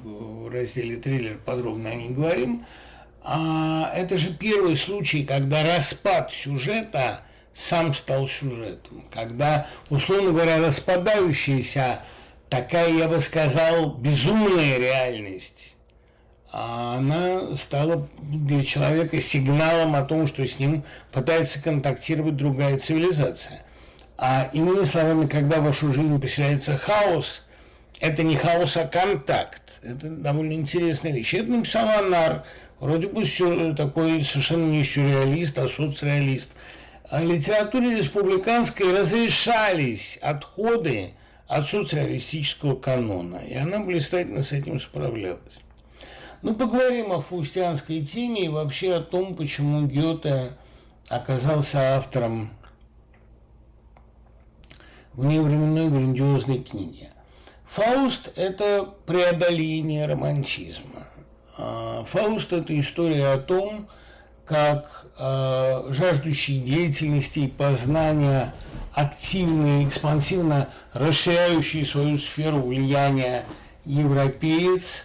в 0.05 0.51
разделе 0.53 0.97
«Триллер» 0.97 1.39
подробно 1.45 1.91
о 1.91 1.95
ней 1.95 2.11
говорим, 2.11 2.67
а 3.23 3.91
это 3.95 4.19
же 4.19 4.33
первый 4.33 4.77
случай, 4.77 5.25
когда 5.25 5.65
распад 5.65 6.33
сюжета– 6.33 7.23
сам 7.57 7.95
стал 7.95 8.29
сюжетом, 8.29 9.03
когда, 9.13 9.67
условно 9.89 10.31
говоря, 10.31 10.59
распадающаяся 10.59 12.01
такая, 12.51 12.93
я 12.93 13.09
бы 13.09 13.21
сказал, 13.21 13.95
безумная 13.95 14.79
реальность, 14.79 15.75
а 16.53 16.99
она 16.99 17.57
стала 17.57 18.09
для 18.21 18.63
человека 18.63 19.21
сигналом 19.21 19.97
о 19.97 20.05
том, 20.05 20.27
что 20.27 20.47
с 20.47 20.59
ним 20.59 20.85
пытается 21.13 21.63
контактировать 21.63 22.37
другая 22.37 22.79
цивилизация. 22.79 23.63
А 24.19 24.49
иными 24.53 24.85
словами, 24.85 25.27
когда 25.27 25.61
в 25.61 25.65
вашу 25.65 25.93
жизнь 25.93 26.21
поселяется 26.21 26.77
хаос, 26.77 27.43
это 28.01 28.23
не 28.23 28.37
хаос, 28.37 28.77
а 28.77 28.87
контакт. 28.87 29.63
Это 29.83 30.09
довольно 30.09 30.53
интересная 30.53 31.13
вещь. 31.13 31.35
Это 31.35 31.51
написал 31.51 31.89
Анар, 31.89 32.45
вроде 32.81 33.07
бы 33.07 33.25
такой 33.77 34.23
совершенно 34.25 34.67
не 34.67 34.85
сюрреалист, 34.85 35.59
а 35.59 35.69
соцреалист– 35.69 36.51
литературе 37.13 37.97
республиканской 37.97 38.93
разрешались 38.93 40.19
отходы 40.21 41.15
от 41.47 41.69
социалистического 41.69 42.75
канона, 42.75 43.37
и 43.37 43.55
она 43.55 43.79
блистательно 43.81 44.43
с 44.43 44.53
этим 44.53 44.81
справлялась. 44.81 45.61
Ну, 46.43 46.55
поговорим 46.55 47.13
о 47.13 47.21
фаустианской 47.21 48.05
теме 48.05 48.47
и 48.47 48.49
вообще 48.49 48.95
о 48.95 49.01
том, 49.01 49.35
почему 49.35 49.87
Гёте 49.87 50.53
оказался 51.09 51.97
автором 51.97 52.51
вневременной 55.13 55.89
грандиозной 55.89 56.59
книги. 56.63 57.09
Фауст– 57.67 58.33
это 58.37 58.95
преодоление 59.07 60.07
романтизма. 60.07 61.07
А 61.59 62.05
Фауст– 62.05 62.53
это 62.55 62.79
история 62.79 63.29
о 63.29 63.39
том, 63.39 63.89
как 64.47 65.07
э, 65.19 65.89
жаждущий 65.91 66.61
деятельности 66.61 67.41
и 67.41 67.49
познания, 67.49 68.55
активный, 68.95 69.85
экспансивно 69.87 70.69
расширяющий 70.93 71.85
свою 71.85 72.17
сферу 72.17 72.63
влияния 72.63 73.45
европеец, 73.85 75.05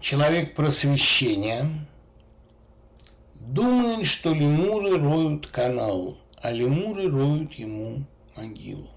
человек 0.00 0.54
просвещения, 0.54 1.70
думает, 3.34 4.06
что 4.06 4.32
лемуры 4.32 4.98
роют 4.98 5.46
канал, 5.48 6.18
а 6.40 6.50
лемуры 6.50 7.10
роют 7.10 7.52
ему 7.52 8.06
могилу. 8.34 8.88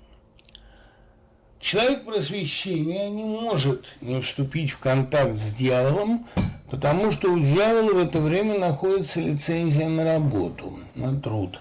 Человек 1.60 2.06
просвещения 2.06 3.10
не 3.10 3.26
может 3.26 3.94
не 4.00 4.22
вступить 4.22 4.72
в 4.72 4.80
контакт 4.80 5.36
с 5.36 5.54
дьяволом, 5.54 6.26
потому 6.72 7.12
что 7.12 7.32
у 7.32 7.40
дьявола 7.40 7.94
в 7.94 7.98
это 7.98 8.22
время 8.22 8.58
находится 8.58 9.20
лицензия 9.20 9.90
на 9.90 10.06
работу, 10.06 10.80
на 10.96 11.20
труд. 11.20 11.60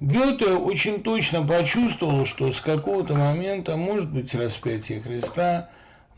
Гёте 0.00 0.46
очень 0.54 1.02
точно 1.02 1.46
почувствовал, 1.46 2.24
что 2.24 2.50
с 2.50 2.60
какого-то 2.60 3.14
момента 3.14 3.76
может 3.76 4.10
быть 4.10 4.34
распятие 4.34 5.00
Христа, 5.00 5.68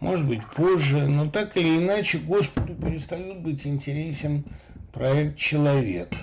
может 0.01 0.27
быть, 0.27 0.41
позже, 0.57 1.07
но 1.07 1.29
так 1.29 1.57
или 1.57 1.79
иначе 1.79 2.19
Господу 2.19 2.75
перестает 2.75 3.43
быть 3.43 3.67
интересен 3.67 4.45
проект 4.93 5.37
«Человек». 5.37 6.15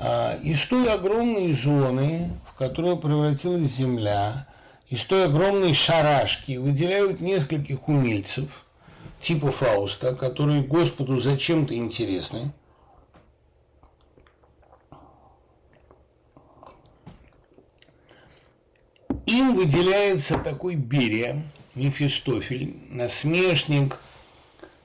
А, 0.00 0.36
из 0.42 0.64
той 0.66 0.92
огромной 0.92 1.52
зоны, 1.52 2.30
в 2.46 2.54
которую 2.54 2.98
превратилась 2.98 3.72
Земля, 3.72 4.47
из 4.88 5.04
той 5.04 5.26
огромной 5.26 5.74
шарашки 5.74 6.56
выделяют 6.56 7.20
нескольких 7.20 7.88
умельцев, 7.88 8.66
типа 9.20 9.52
Фауста, 9.52 10.14
которые 10.14 10.62
Господу 10.62 11.18
зачем-то 11.18 11.74
интересны. 11.74 12.54
Им 19.26 19.54
выделяется 19.54 20.38
такой 20.38 20.74
Берия, 20.76 21.42
Мефистофель, 21.74 22.76
насмешник, 22.88 23.98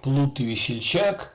плут 0.01 0.41
и 0.41 0.45
весельчак. 0.45 1.34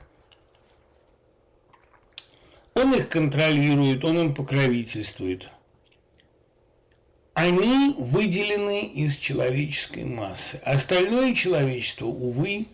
Он 2.75 2.93
их 2.93 3.09
контролирует, 3.09 4.05
он 4.05 4.19
им 4.19 4.35
покровительствует. 4.35 5.49
Они 7.39 7.95
выделены 7.97 8.81
из 8.81 9.15
человеческой 9.15 10.03
массы. 10.03 10.59
Остальное 10.65 11.33
человечество, 11.33 12.05
увы, 12.05 12.67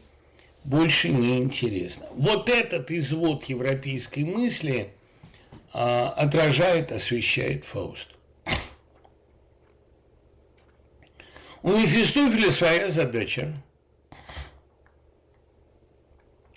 больше 0.64 1.10
не 1.10 1.38
интересно. 1.38 2.08
Вот 2.16 2.50
этот 2.50 2.90
извод 2.90 3.44
европейской 3.44 4.24
мысли 4.24 4.92
а, 5.72 6.10
отражает, 6.18 6.92
освещает 6.92 7.64
Фауст. 7.64 8.16
У 11.62 11.70
Мефистофеля 11.70 12.52
своя 12.52 12.90
задача. 12.90 13.54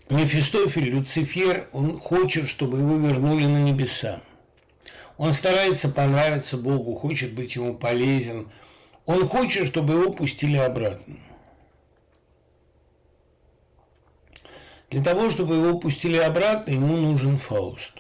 Мефистофель, 0.09 0.89
Люцифер, 0.89 1.69
он 1.73 1.99
хочет, 1.99 2.49
чтобы 2.49 2.79
его 2.79 2.97
вернули 2.97 3.45
на 3.45 3.59
небеса. 3.59 4.23
Он 5.19 5.35
старается 5.35 5.89
понравиться 5.89 6.57
Богу, 6.57 6.95
хочет 6.95 7.35
быть 7.35 7.57
ему 7.57 7.77
полезен. 7.77 8.49
Он 9.05 9.27
хочет, 9.27 9.67
чтобы 9.67 9.95
его 9.95 10.13
пустили 10.13 10.57
обратно. 10.57 11.17
Для 14.91 15.03
того, 15.03 15.31
чтобы 15.31 15.57
его 15.57 15.79
пустили 15.79 16.17
обратно, 16.17 16.71
ему 16.71 16.97
нужен 16.97 17.37
Фауст. 17.37 17.95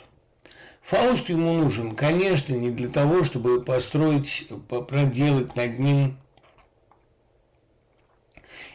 Фауст 0.82 1.28
ему 1.28 1.54
нужен, 1.54 1.96
конечно, 1.96 2.54
не 2.54 2.70
для 2.70 2.88
того, 2.88 3.24
чтобы 3.24 3.62
построить, 3.62 4.48
проделать 4.88 5.54
над 5.56 5.78
ним 5.78 6.16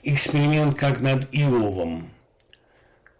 эксперимент 0.04 0.76
как 0.76 1.00
над 1.00 1.34
Иовом. 1.34 2.10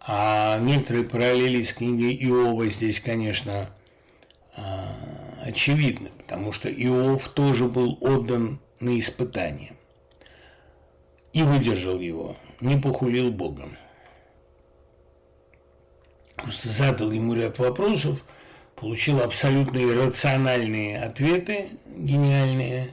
А 0.06 0.58
некоторые 0.58 1.04
параллели 1.04 1.64
с 1.64 1.72
книгой 1.72 2.14
Иова 2.14 2.68
здесь, 2.68 3.00
конечно, 3.00 3.74
а, 4.56 4.94
очевидны, 5.42 6.10
потому 6.18 6.52
что 6.52 6.70
Иов 6.70 7.28
тоже 7.28 7.66
был 7.66 7.98
отдан 8.00 8.60
на 8.80 8.98
испытание 8.98 9.72
и 11.32 11.42
выдержал 11.42 11.98
его, 11.98 12.36
не 12.60 12.76
похулил 12.76 13.30
Бога. 13.30 13.68
Просто 16.36 16.68
задал 16.68 17.10
ему 17.10 17.34
ряд 17.34 17.58
вопросов, 17.58 18.24
получил 18.76 19.20
абсолютно 19.20 19.78
иррациональные 19.78 21.00
ответы, 21.00 21.68
гениальные, 21.86 22.90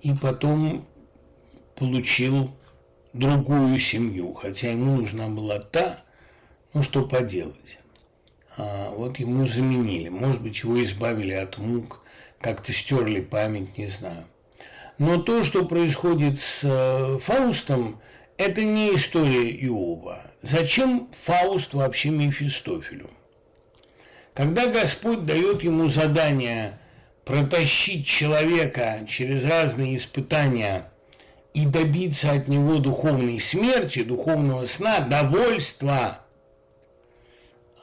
и 0.00 0.14
потом 0.14 0.86
получил 1.76 2.54
другую 3.12 3.78
семью, 3.78 4.34
хотя 4.34 4.70
ему 4.70 4.96
нужна 4.96 5.28
была 5.28 5.58
та, 5.58 6.00
ну 6.72 6.82
что 6.82 7.06
поделать. 7.06 7.78
А 8.56 8.90
вот 8.90 9.18
ему 9.18 9.46
заменили. 9.46 10.08
Может 10.08 10.42
быть, 10.42 10.60
его 10.60 10.82
избавили 10.82 11.32
от 11.32 11.58
мук, 11.58 12.00
как-то 12.40 12.72
стерли 12.72 13.20
память, 13.20 13.76
не 13.76 13.88
знаю. 13.88 14.24
Но 14.98 15.20
то, 15.20 15.42
что 15.42 15.64
происходит 15.64 16.38
с 16.38 16.60
э, 16.62 17.18
Фаустом, 17.20 18.00
это 18.36 18.62
не 18.62 18.94
история 18.94 19.50
Иова. 19.50 20.22
Зачем 20.42 21.08
Фауст 21.22 21.74
вообще 21.74 22.10
Мефистофелю? 22.10 23.10
Когда 24.34 24.66
Господь 24.68 25.26
дает 25.26 25.62
ему 25.62 25.88
задание 25.88 26.78
протащить 27.24 28.06
человека 28.06 29.04
через 29.08 29.44
разные 29.44 29.96
испытания– 29.96 30.90
и 31.54 31.66
добиться 31.66 32.32
от 32.32 32.48
него 32.48 32.78
духовной 32.78 33.40
смерти, 33.40 34.02
духовного 34.02 34.66
сна, 34.66 34.98
довольства, 35.00 36.18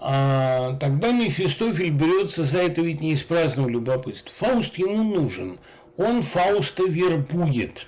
а, 0.02 0.76
тогда 0.80 1.12
Мефистофель 1.12 1.92
берется 1.92 2.44
за 2.44 2.60
это 2.60 2.82
ведь 2.82 3.02
не 3.02 3.14
из 3.14 3.22
праздного 3.22 3.70
любопытства. 3.70 4.32
Фауст 4.36 4.78
ему 4.78 5.04
нужен, 5.04 5.60
он 5.96 6.24
Фауста 6.24 6.84
вербует. 6.84 7.88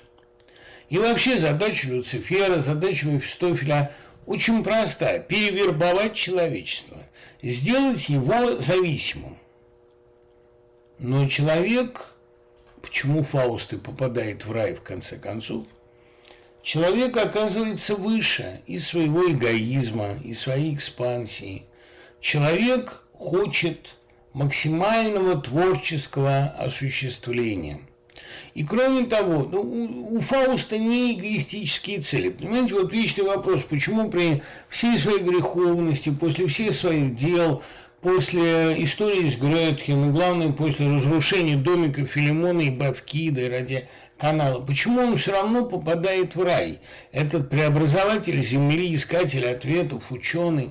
И 0.88 0.98
вообще 0.98 1.38
задача 1.38 1.88
Люцифера, 1.88 2.60
задача 2.60 3.08
Мефистофеля 3.08 3.92
очень 4.26 4.62
проста– 4.62 5.18
перевербовать 5.28 6.14
человечество, 6.14 7.02
сделать 7.42 8.08
его 8.08 8.58
зависимым. 8.58 9.36
Но 10.98 11.28
человек, 11.28 12.14
почему 12.80 13.24
Фауст 13.24 13.72
и 13.72 13.76
попадает 13.76 14.46
в 14.46 14.52
рай 14.52 14.74
в 14.74 14.82
конце 14.82 15.16
концов, 15.16 15.66
Человек 16.64 17.14
оказывается 17.18 17.94
выше 17.94 18.62
и 18.66 18.78
своего 18.78 19.30
эгоизма, 19.30 20.14
и 20.24 20.32
своей 20.32 20.74
экспансии. 20.74 21.66
Человек 22.24 23.02
хочет 23.12 23.96
максимального 24.32 25.36
творческого 25.36 26.54
осуществления. 26.58 27.80
И 28.54 28.64
кроме 28.64 29.04
того, 29.04 29.46
ну, 29.52 30.08
у, 30.10 30.20
Фауста 30.20 30.78
не 30.78 31.12
эгоистические 31.12 32.00
цели. 32.00 32.30
Понимаете, 32.30 32.76
вот 32.76 32.94
вечный 32.94 33.24
вопрос, 33.24 33.64
почему 33.64 34.08
при 34.08 34.42
всей 34.70 34.96
своей 34.96 35.18
греховности, 35.18 36.08
после 36.18 36.46
всех 36.46 36.72
своих 36.72 37.14
дел, 37.14 37.62
после 38.00 38.82
истории 38.82 39.28
с 39.28 39.36
Гретхен, 39.36 40.10
главное, 40.12 40.50
после 40.50 40.90
разрушения 40.90 41.56
домика 41.56 42.06
Филимона 42.06 42.62
и 42.62 42.70
Бавкиды 42.70 43.50
ради 43.50 43.86
канала, 44.16 44.62
почему 44.62 45.02
он 45.02 45.18
все 45.18 45.32
равно 45.32 45.66
попадает 45.66 46.36
в 46.36 46.42
рай? 46.42 46.78
Этот 47.12 47.50
преобразователь 47.50 48.40
Земли, 48.40 48.94
искатель 48.94 49.46
ответов, 49.46 50.10
ученый. 50.10 50.70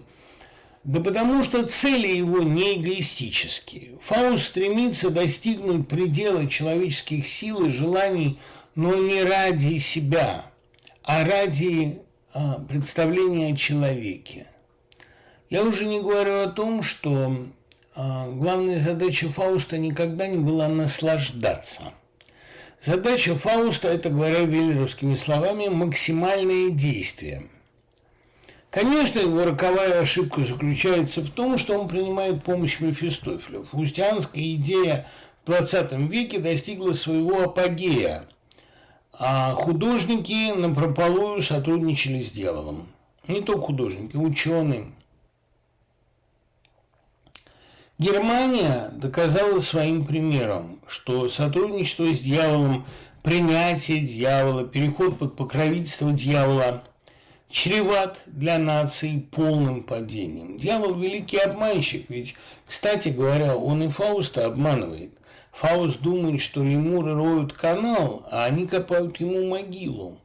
Да 0.83 0.99
потому 0.99 1.43
что 1.43 1.63
цели 1.63 2.07
его 2.07 2.39
не 2.39 2.81
эгоистические. 2.81 3.97
Фауст 4.01 4.47
стремится 4.47 5.09
достигнуть 5.09 5.87
предела 5.87 6.47
человеческих 6.47 7.25
сил 7.25 7.65
и 7.65 7.71
желаний, 7.71 8.39
но 8.75 8.95
не 8.95 9.23
ради 9.23 9.77
себя, 9.77 10.45
а 11.03 11.23
ради 11.23 12.01
а, 12.33 12.59
представления 12.67 13.53
о 13.53 13.55
человеке. 13.55 14.47
Я 15.49 15.63
уже 15.63 15.85
не 15.85 16.01
говорю 16.01 16.41
о 16.41 16.47
том, 16.47 16.81
что 16.81 17.31
э, 17.95 18.31
главная 18.31 18.79
задача 18.79 19.29
Фауста 19.29 19.77
никогда 19.77 20.25
не 20.25 20.43
была 20.43 20.67
наслаждаться. 20.67 21.93
Задача 22.81 23.35
Фауста, 23.35 23.87
это 23.87 24.09
говоря 24.09 24.39
веллеровскими 24.39 25.13
словами, 25.15 25.67
максимальные 25.67 26.71
действия. 26.71 27.43
Конечно, 28.73 29.19
его 29.19 29.45
роковая 29.45 30.01
ошибка 30.01 30.43
заключается 30.43 31.21
в 31.21 31.29
том, 31.29 31.59
что 31.59 31.79
он 31.79 31.87
принимает 31.87 32.43
помощь 32.43 32.79
Мефистофеля. 32.79 33.63
Фаустианская 33.63 34.55
идея 34.55 35.07
в 35.43 35.51
20 35.51 35.91
веке 36.09 36.39
достигла 36.39 36.93
своего 36.93 37.43
апогея, 37.43 38.23
а 39.13 39.51
художники 39.51 40.51
на 40.53 40.73
прополую 40.73 41.43
сотрудничали 41.43 42.23
с 42.23 42.31
дьяволом. 42.31 42.87
Не 43.27 43.41
только 43.41 43.61
художники, 43.61 44.15
ученые– 44.15 44.91
Германия 47.99 48.89
доказала 48.93 49.59
своим 49.59 50.03
примером, 50.03 50.79
что 50.87 51.29
сотрудничество 51.29 52.11
с 52.11 52.19
дьяволом, 52.19 52.85
принятие 53.21 53.99
дьявола, 53.99 54.65
переход 54.65 55.19
под 55.19 55.35
покровительство 55.35 56.11
дьявола 56.11 56.83
чреват 57.53 58.19
для 58.25 58.57
нации 58.57 59.19
полным 59.19 59.83
падением. 59.83 60.57
Дьявол– 60.57 60.95
великий 60.99 61.37
обманщик, 61.37 62.09
ведь, 62.09 62.33
кстати 62.65 63.09
говоря, 63.09 63.55
он 63.55 63.83
и 63.83 63.89
Фауста 63.89 64.47
обманывает. 64.47 65.11
Фауст 65.51 66.01
думает, 66.01 66.41
что 66.41 66.63
лемуры 66.63 67.13
роют 67.13 67.53
канал, 67.53 68.25
а 68.31 68.45
они 68.45 68.65
копают 68.65 69.19
ему 69.19 69.49
могилу. 69.49 70.17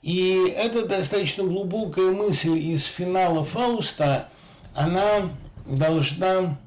И 0.00 0.50
эта 0.56 0.88
достаточно 0.88 1.44
глубокая 1.44 2.10
мысль 2.10 2.56
из 2.56 2.84
финала 2.84 3.44
Фауста, 3.44 4.30
она 4.74 5.28
должна 5.66 6.58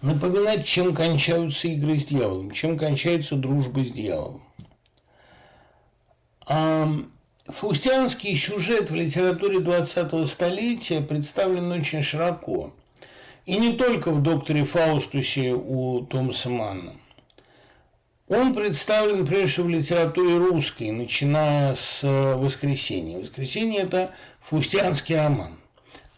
напоминать, 0.00 0.64
чем 0.64 0.94
кончаются 0.94 1.68
игры 1.68 1.98
с 1.98 2.06
дьяволом, 2.06 2.50
чем 2.50 2.78
кончается 2.78 3.36
дружба 3.36 3.84
с 3.84 3.92
дьяволом. 3.92 4.40
А 6.46 6.88
Фаустианский 7.46 8.36
сюжет 8.36 8.90
в 8.90 8.94
литературе 8.94 9.58
20-го 9.58 10.26
столетия 10.26 11.00
представлен 11.00 11.72
очень 11.72 12.02
широко. 12.02 12.72
И 13.46 13.58
не 13.58 13.72
только 13.72 14.12
в 14.12 14.22
«Докторе 14.22 14.64
Фаустусе» 14.64 15.52
у 15.52 16.02
Томаса 16.02 16.48
Манна. 16.50 16.94
Он 18.28 18.54
представлен 18.54 19.26
прежде 19.26 19.62
в 19.62 19.68
литературе 19.68 20.36
русской, 20.36 20.92
начиная 20.92 21.74
с 21.74 22.04
«Воскресенья». 22.04 23.18
«Воскресенье»– 23.18 23.80
это 23.82 24.12
фаустианский 24.40 25.16
роман. 25.16 25.56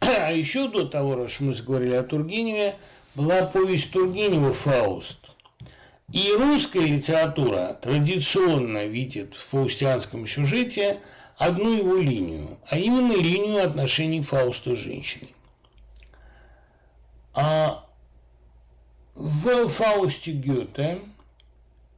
А 0.00 0.30
еще 0.30 0.68
до 0.68 0.84
того, 0.84 1.16
раз 1.16 1.40
мы 1.40 1.54
заговорили 1.54 1.94
о 1.94 2.02
Тургеневе, 2.02 2.76
была 3.14 3.46
повесть 3.46 3.90
Тургенева 3.90 4.52
«Фауст». 4.52 5.23
И 6.12 6.32
русская 6.36 6.84
литература 6.84 7.78
традиционно 7.80 8.84
видит 8.84 9.34
в 9.34 9.48
фаустианском 9.48 10.26
сюжете 10.26 11.00
одну 11.38 11.74
его 11.76 11.96
линию, 11.96 12.58
а 12.68 12.78
именно 12.78 13.14
линию 13.14 13.64
отношений 13.64 14.20
Фауста 14.20 14.76
с 14.76 14.78
женщиной. 14.78 15.34
А 17.34 17.84
в 19.14 19.68
Фаусте 19.68 20.32
Гёте 20.32 21.00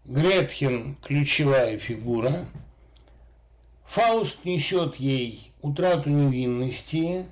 Гретхен– 0.05 0.97
ключевая 1.05 1.79
фигура. 1.79 2.47
Фауст 3.87 4.45
несет 4.45 4.97
ей 4.97 5.53
утрату 5.63 6.11
невинности, 6.11 7.27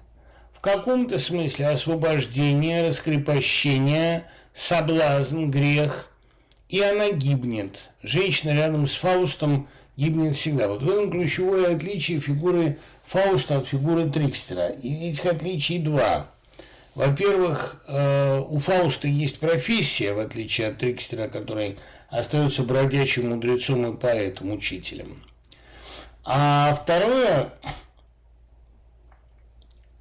в 0.53 0.61
каком-то 0.61 1.19
смысле 1.19 1.69
освобождение, 1.69 2.89
раскрепощение, 2.89 4.25
соблазн, 4.55 5.51
грех– 5.51 6.11
и 6.75 6.81
она 6.81 7.13
гибнет. 7.13 7.91
Женщина 8.03 8.51
рядом 8.51 8.89
с 8.89 8.97
Фаустом 8.97 9.69
гибнет 9.97 10.37
всегда. 10.37 10.67
Вот 10.67 10.83
в 10.83 10.91
этом 10.91 11.09
ключевое 11.09 11.77
отличие 11.77 12.21
фигуры 12.21 12.79
Фауста 13.07 13.59
от 13.59 13.69
фигуры 13.69 14.11
Трикстера. 14.11 14.71
И 14.71 15.09
этих 15.09 15.25
отличий 15.25 15.79
два. 15.79 16.27
Во-первых, 16.97 17.81
э, 17.87 18.41
у 18.41 18.59
Фауста 18.59 19.07
есть 19.07 19.39
профессия, 19.39 20.15
в 20.15 20.19
отличие 20.19 20.67
от 20.67 20.79
Трикстера, 20.79 21.29
который 21.29 21.77
остается 22.09 22.65
бродячим 22.65 23.29
мудрецом 23.29 23.95
и 23.95 23.97
поэтом, 23.97 24.51
учителем. 24.51 25.23
А 26.25 26.77
второе, 26.83 27.53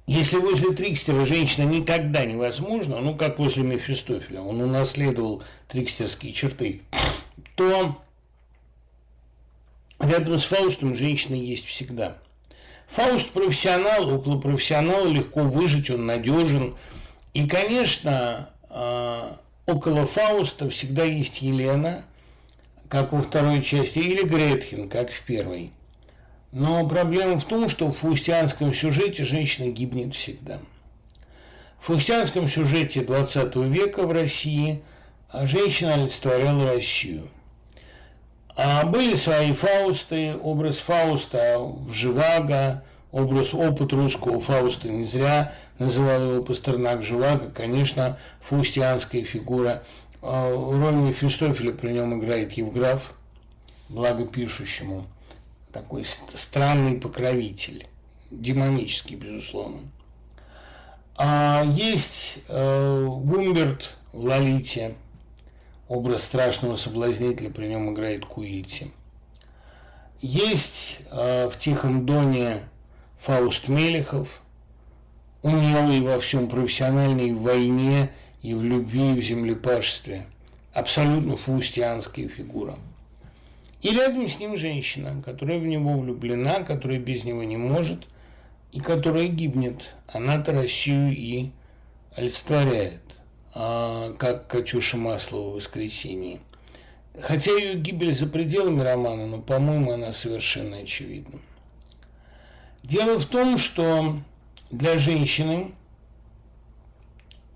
если 0.06 0.36
возле 0.36 0.72
Трикстера 0.72 1.24
женщина 1.24 1.66
никогда 1.66 2.26
невозможна, 2.26 3.00
ну, 3.00 3.16
как 3.16 3.38
возле 3.38 3.62
Мефистофеля, 3.62 4.42
он 4.42 4.60
унаследовал 4.60 5.42
трикстерские 5.68 6.32
черты, 6.32 6.82
то 7.56 7.96
рядом 9.98 10.38
с 10.38 10.44
Фаустом 10.44 10.94
женщина 10.94 11.36
есть 11.36 11.66
всегда. 11.66 12.18
Фауст 12.88 13.30
профессионал, 13.30 14.14
около 14.14 14.38
профессионала 14.38 15.06
легко 15.08 15.40
выжить, 15.40 15.88
он 15.88 16.04
надежен. 16.04 16.76
И, 17.32 17.48
конечно, 17.48 18.50
а, 18.68 19.34
около 19.64 20.04
Фауста 20.04 20.68
всегда 20.68 21.04
есть 21.04 21.40
Елена, 21.40 22.04
как 22.88 23.12
во 23.12 23.22
второй 23.22 23.62
части, 23.62 24.00
или 24.00 24.22
Гретхен, 24.22 24.90
как 24.90 25.10
в 25.10 25.22
первой– 25.22 25.70
но 26.54 26.86
проблема 26.86 27.40
в 27.40 27.44
том, 27.44 27.68
что 27.68 27.88
в 27.88 27.98
фаустианском 27.98 28.72
сюжете 28.72 29.24
женщина 29.24 29.70
гибнет 29.72 30.14
всегда. 30.14 30.58
В 31.80 31.86
фаустианском 31.86 32.48
сюжете 32.48 33.02
20 33.02 33.56
века 33.56 34.06
в 34.06 34.12
России 34.12 34.82
женщина 35.32 35.94
олицетворяла 35.94 36.72
Россию. 36.72 37.24
А 38.56 38.86
были 38.86 39.16
свои 39.16 39.52
Фаусты, 39.52 40.36
образ 40.36 40.78
Фауста 40.78 41.58
в 41.58 41.90
Живаго, 41.90 42.84
образ, 43.10 43.52
опыт 43.52 43.92
русского 43.92 44.40
Фауста 44.40 44.88
не 44.88 45.04
зря 45.04 45.52
называл 45.80 46.34
его 46.34 46.42
Пастернак 46.44 47.02
Живаго, 47.02 47.50
конечно, 47.50 48.16
фаустианская 48.42 49.24
фигура. 49.24 49.82
А, 50.22 50.52
роль 50.52 50.94
Мефистофеля 50.94 51.72
при 51.72 51.90
нем 51.94 52.16
играет 52.16 52.52
Евграф, 52.52 53.12
благопишущему 53.88 55.06
такой 55.74 56.04
странный 56.04 57.00
покровитель, 57.00 57.86
демонический, 58.30 59.16
безусловно. 59.16 59.90
А 61.16 61.64
есть 61.66 62.38
э, 62.48 63.06
Гумберт 63.06 63.90
в 64.12 64.24
Лолите, 64.24 64.96
образ 65.88 66.22
страшного 66.22 66.76
соблазнителя, 66.76 67.50
при 67.50 67.66
нем 67.66 67.92
играет 67.92 68.24
Куильти. 68.24 68.92
Есть 70.20 71.00
э, 71.10 71.48
в 71.50 71.58
Тихом 71.58 72.06
Доне 72.06 72.60
Фауст 73.18 73.68
Мелехов, 73.68 74.42
умелый 75.42 76.00
во 76.00 76.20
всем, 76.20 76.48
профессиональный 76.48 77.32
в 77.32 77.42
войне, 77.42 78.12
и 78.42 78.54
в 78.54 78.62
любви, 78.62 79.12
и 79.12 79.20
в 79.20 79.24
землепашестве. 79.24 80.26
Абсолютно 80.72 81.36
фаустианская 81.36 82.28
фигура. 82.28 82.76
И 83.84 83.90
рядом 83.90 84.30
с 84.30 84.40
ним 84.40 84.56
женщина, 84.56 85.22
которая 85.22 85.58
в 85.58 85.66
него 85.66 85.98
влюблена, 85.98 86.62
которая 86.62 86.98
без 86.98 87.24
него 87.24 87.44
не 87.44 87.58
может 87.58 88.06
и 88.72 88.80
которая 88.80 89.28
гибнет. 89.28 89.82
Она-то 90.08 90.52
Россию 90.52 91.14
и 91.14 91.50
олицетворяет, 92.16 93.02
а, 93.54 94.14
как 94.14 94.46
Катюша 94.46 94.96
Маслова 94.96 95.50
в 95.50 95.54
«Воскресенье». 95.56 96.40
Хотя 97.20 97.52
ее 97.52 97.74
гибель 97.74 98.14
за 98.14 98.26
пределами 98.26 98.80
романа, 98.80 99.26
но, 99.26 99.42
по-моему, 99.42 99.92
она 99.92 100.14
совершенно 100.14 100.78
очевидна. 100.78 101.40
Дело 102.82 103.18
в 103.18 103.26
том, 103.26 103.58
что 103.58 104.16
для 104.70 104.96
женщины, 104.96 105.74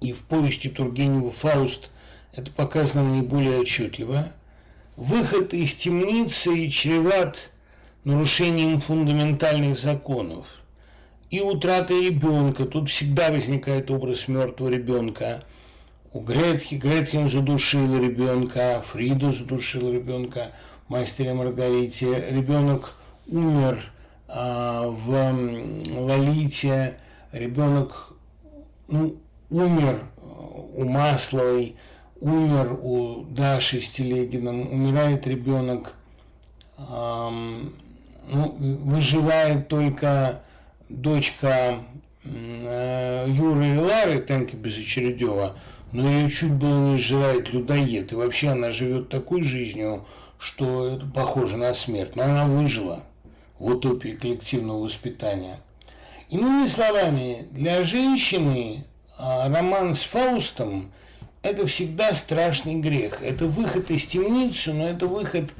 и 0.02 0.12
в 0.12 0.24
повести 0.24 0.68
Тургенева 0.68 1.30
«Фауст» 1.30 1.88
это 2.34 2.52
показано 2.52 3.14
наиболее 3.14 3.60
отчетливо, 3.60 4.34
Выход 4.98 5.54
из 5.54 5.76
темницы 5.76 6.66
чреват 6.70 7.52
нарушением 8.02 8.80
фундаментальных 8.80 9.78
законов 9.78 10.48
и 11.30 11.40
утратой 11.40 12.06
ребенка. 12.06 12.64
Тут 12.64 12.90
всегда 12.90 13.30
возникает 13.30 13.92
образ 13.92 14.26
мертвого 14.26 14.70
ребенка. 14.70 15.44
У 16.12 16.18
Гретхи 16.18 16.74
Гретхен 16.74 17.30
задушила 17.30 18.00
ребенка, 18.00 18.82
Фрида 18.84 19.30
задушила 19.30 19.92
ребенка, 19.92 20.50
мастере 20.88 21.32
Маргарите. 21.32 22.30
Ребенок 22.30 22.92
умер 23.28 23.84
а, 24.26 24.88
в 24.88 25.06
Лолите, 25.96 26.98
ребенок 27.30 28.14
ну, 28.88 29.16
умер 29.48 30.02
у 30.74 30.82
Масловой, 30.82 31.76
умер 32.20 32.78
у 32.82 33.24
Даши 33.30 33.80
с 33.80 33.90
Телегином, 33.90 34.72
умирает 34.72 35.26
ребенок, 35.26 35.94
эм, 36.78 37.72
ну, 38.30 38.56
выживает 38.84 39.68
только 39.68 40.42
дочка 40.88 41.78
э, 42.24 43.26
Юры 43.28 43.74
и 43.74 43.78
Лары, 43.78 44.20
Тенки 44.20 44.56
Безочередева, 44.56 45.56
но 45.92 46.08
ее 46.08 46.30
чуть 46.30 46.52
было 46.52 46.90
не 46.90 46.96
сжирает 46.96 47.52
людоед. 47.52 48.12
И 48.12 48.16
вообще 48.16 48.48
она 48.48 48.72
живет 48.72 49.08
такой 49.08 49.42
жизнью, 49.42 50.04
что 50.38 50.88
это 50.88 51.06
похоже 51.06 51.56
на 51.56 51.72
смерть. 51.72 52.16
Но 52.16 52.24
она 52.24 52.44
выжила 52.44 53.04
в 53.58 53.66
утопии 53.66 54.10
коллективного 54.10 54.84
воспитания. 54.84 55.60
Иными 56.28 56.66
словами, 56.66 57.46
для 57.52 57.82
женщины 57.84 58.84
а, 59.18 59.48
роман 59.48 59.94
с 59.94 60.02
Фаустом– 60.02 60.92
это 61.42 61.66
всегда 61.66 62.12
страшный 62.14 62.80
грех. 62.80 63.22
Это 63.22 63.46
выход 63.46 63.90
из 63.90 64.06
темницы, 64.06 64.72
но 64.72 64.88
это 64.88 65.06
выход 65.06 65.50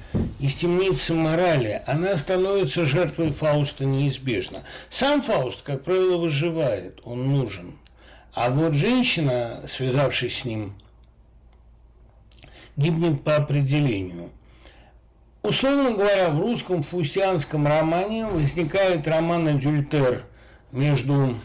из 0.40 0.54
темницы 0.54 1.14
морали. 1.14 1.82
Она 1.86 2.16
становится 2.16 2.84
жертвой 2.84 3.30
Фауста 3.30 3.84
неизбежно. 3.84 4.64
Сам 4.90 5.22
Фауст, 5.22 5.62
как 5.62 5.84
правило, 5.84 6.18
выживает, 6.18 7.00
он 7.04 7.32
нужен. 7.32 7.74
А 8.34 8.50
вот 8.50 8.74
женщина, 8.74 9.62
связавшись 9.68 10.40
с 10.40 10.44
ним, 10.44 10.74
гибнет 12.76 13.22
по 13.22 13.36
определению. 13.36 14.30
Условно 15.42 15.92
говоря, 15.92 16.30
в 16.30 16.40
русском 16.40 16.82
фаустианском 16.82 17.66
романе 17.66 18.26
возникает 18.26 19.06
роман 19.06 19.46
«Адюльтер» 19.46 20.24
между 20.72 21.36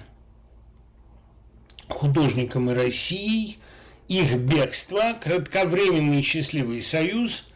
художником 1.88 2.72
и 2.72 2.74
Россией– 2.74 3.60
их 4.08 4.38
бегство, 4.40 5.16
кратковременный 5.22 6.22
счастливый 6.22 6.84
союз, 6.84 7.48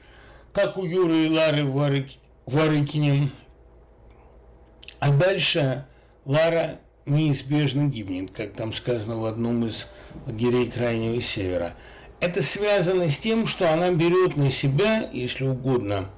как 0.53 0.78
у 0.78 0.86
Юры 0.86 1.26
и 1.26 1.30
Лары 1.30 1.65
Варыкинем. 2.45 3.32
А 4.99 5.11
дальше 5.11 5.86
Лара 6.26 6.80
неизбежно 7.06 7.88
гибнет, 7.88 8.32
как 8.32 8.53
там 8.53 8.74
сказано 8.74 9.18
в 9.18 9.26
одном 9.26 9.65
из 9.65 9.88
лагерей 10.26 10.69
Крайнего 10.69 11.22
Севера. 11.22 11.74
Это 12.19 12.41
связано 12.41 13.10
с 13.11 13.18
тем, 13.19 13.45
что 13.45 13.72
она 13.72 13.91
берет 13.91 14.38
на 14.38 14.49
себя, 14.49 15.07
если 15.11 15.45
угодно, 15.45 16.10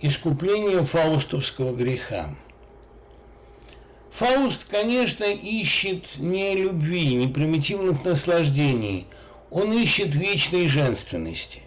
искупление 0.00 0.84
фаустовского 0.84 1.74
греха. 1.74 2.36
Фауст, 4.12 4.66
конечно, 4.70 5.24
ищет 5.24 6.18
не 6.18 6.54
любви, 6.54 7.14
не 7.14 7.28
примитивных 7.28 8.04
наслаждений. 8.04 9.06
Он 9.52 9.70
ищет 9.70 10.14
вечной 10.14 10.66
женственности. 10.66 11.60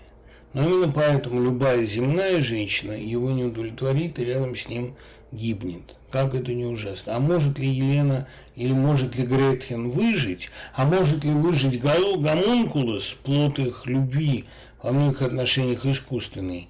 Но 0.53 0.67
именно 0.67 0.91
поэтому 0.91 1.39
любая 1.39 1.85
земная 1.85 2.41
женщина 2.41 2.93
его 2.93 3.29
не 3.29 3.43
удовлетворит 3.43 4.17
и 4.17 4.25
рядом 4.25 4.55
с 4.55 4.67
ним 4.67 4.95
гибнет. 5.31 5.95
Как 6.09 6.33
это 6.33 6.51
не 6.51 6.65
ужасно. 6.65 7.15
А 7.15 7.19
может 7.19 7.59
ли 7.59 7.67
Елена 7.67 8.27
или 8.55 8.71
может 8.71 9.15
ли 9.15 9.25
Гретхен 9.27 9.91
выжить? 9.91 10.49
А 10.73 10.85
может 10.85 11.23
ли 11.25 11.31
выжить 11.31 11.79
гомункулус, 11.79 13.17
плод 13.23 13.59
их 13.59 13.85
любви, 13.85 14.45
во 14.81 14.91
многих 14.91 15.21
отношениях 15.21 15.85
искусственный? 15.85 16.69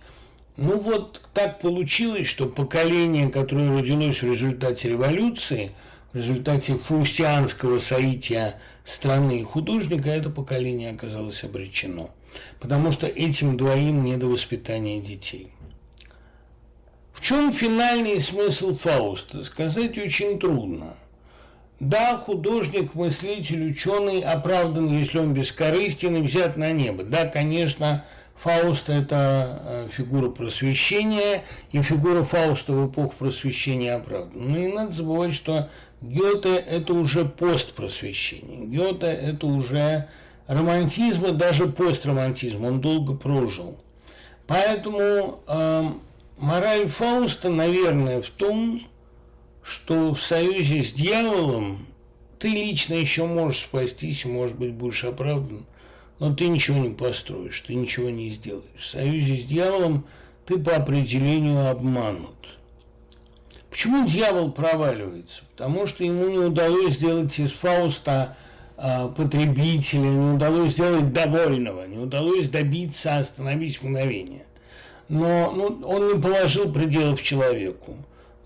Ну 0.58 0.80
вот 0.80 1.22
так 1.34 1.62
получилось, 1.62 2.28
что 2.28 2.48
поколение, 2.48 3.30
которое 3.30 3.72
родилось 3.78 4.22
в 4.22 4.30
результате 4.30 4.90
революции, 4.90 5.72
в 6.16 6.18
результате 6.18 6.76
фаустианского 6.76 7.80
соития 7.80 8.56
страны 8.86 9.42
и 9.42 9.44
художника, 9.44 10.10
это 10.10 10.30
поколение 10.30 10.92
оказалось 10.92 11.44
обречено. 11.44 12.10
Потому 12.62 12.94
что 12.94 13.06
этим 13.06 13.58
двоим 13.58 14.02
не 14.02 14.16
до 14.16 14.28
воспитания 14.28 15.02
детей. 15.02 15.50
В 17.12 17.20
чем 17.20 17.52
финальный 17.52 18.22
смысл 18.22 18.74
Фауста? 18.78 19.44
Сказать 19.44 19.98
очень 19.98 20.40
трудно. 20.40 20.94
Да, 21.82 22.16
художник, 22.16 22.96
мыслитель, 22.96 23.70
ученый 23.70 24.22
оправдан, 24.22 24.98
если 24.98 25.18
он 25.18 25.34
бескорыстен 25.34 26.16
и 26.16 26.22
взят 26.22 26.56
на 26.56 26.72
небо. 26.72 27.04
Да, 27.04 27.26
конечно, 27.26 28.06
Фауст– 28.38 28.90
это 28.90 29.62
э, 29.64 29.88
фигура 29.92 30.30
просвещения, 30.30 31.44
и 31.72 31.82
фигура 31.82 32.24
Фауста 32.24 32.74
в 32.74 32.90
эпоху 32.90 33.16
просвещения 33.18 33.94
оправдана. 33.94 34.46
Но 34.46 34.58
не 34.58 34.68
надо 34.68 34.92
забывать, 34.92 35.34
что 35.34 35.70
Гёте– 36.02 36.56
это 36.70 36.94
уже 36.94 37.26
постпросвещение. 37.26 38.68
Гёте– 38.68 39.08
это 39.08 39.48
уже 39.48 40.10
романтизм 40.48 41.26
и 41.26 41.32
даже 41.32 41.68
постромантизм. 41.68 42.64
Он 42.64 42.82
долго 42.82 43.14
прожил. 43.16 43.80
Поэтому 44.48 45.40
э, 45.48 45.90
Мораль 46.38 46.88
Фауста, 46.88 47.50
наверное, 47.50 48.22
в 48.22 48.30
том, 48.30 48.82
что 49.64 50.14
в 50.14 50.22
союзе 50.22 50.84
с 50.84 50.94
дьяволом 50.94 51.80
ты 52.38 52.50
лично 52.50 52.94
еще 52.94 53.26
можешь 53.26 53.64
спастись, 53.64 54.26
может 54.26 54.58
быть, 54.58 54.74
будешь 54.74 55.04
оправдан, 55.04 55.66
но 56.20 56.36
ты 56.36 56.48
ничего 56.48 56.78
не 56.78 56.94
построишь, 56.94 57.62
ты 57.62 57.74
ничего 57.74 58.10
не 58.10 58.30
сделаешь. 58.30 58.66
В 58.78 58.86
союзе 58.86 59.38
с 59.38 59.46
дьяволом 59.46 60.06
ты 60.46 60.60
по 60.60 60.76
определению 60.76 61.70
обманут. 61.70 62.55
Почему 63.76 64.08
дьявол 64.08 64.54
проваливается? 64.54 65.44
Потому 65.52 65.86
что 65.86 66.06
ему 66.06 66.30
не 66.30 66.38
удалось 66.38 66.94
сделать 66.94 67.38
из 67.40 67.52
Фауста 67.52 68.38
а, 68.78 69.10
потребителя, 69.10 70.00
не 70.00 70.36
удалось 70.36 70.72
сделать 70.72 71.12
довольного, 71.12 71.86
не 71.86 71.98
удалось 71.98 72.48
добиться 72.48 73.18
остановить 73.18 73.84
мгновение 73.84 74.46
но 75.10 75.52
ну, 75.52 75.88
он 75.88 76.14
не 76.14 76.22
положил 76.22 76.72
пределов 76.72 77.22
человеку. 77.22 77.96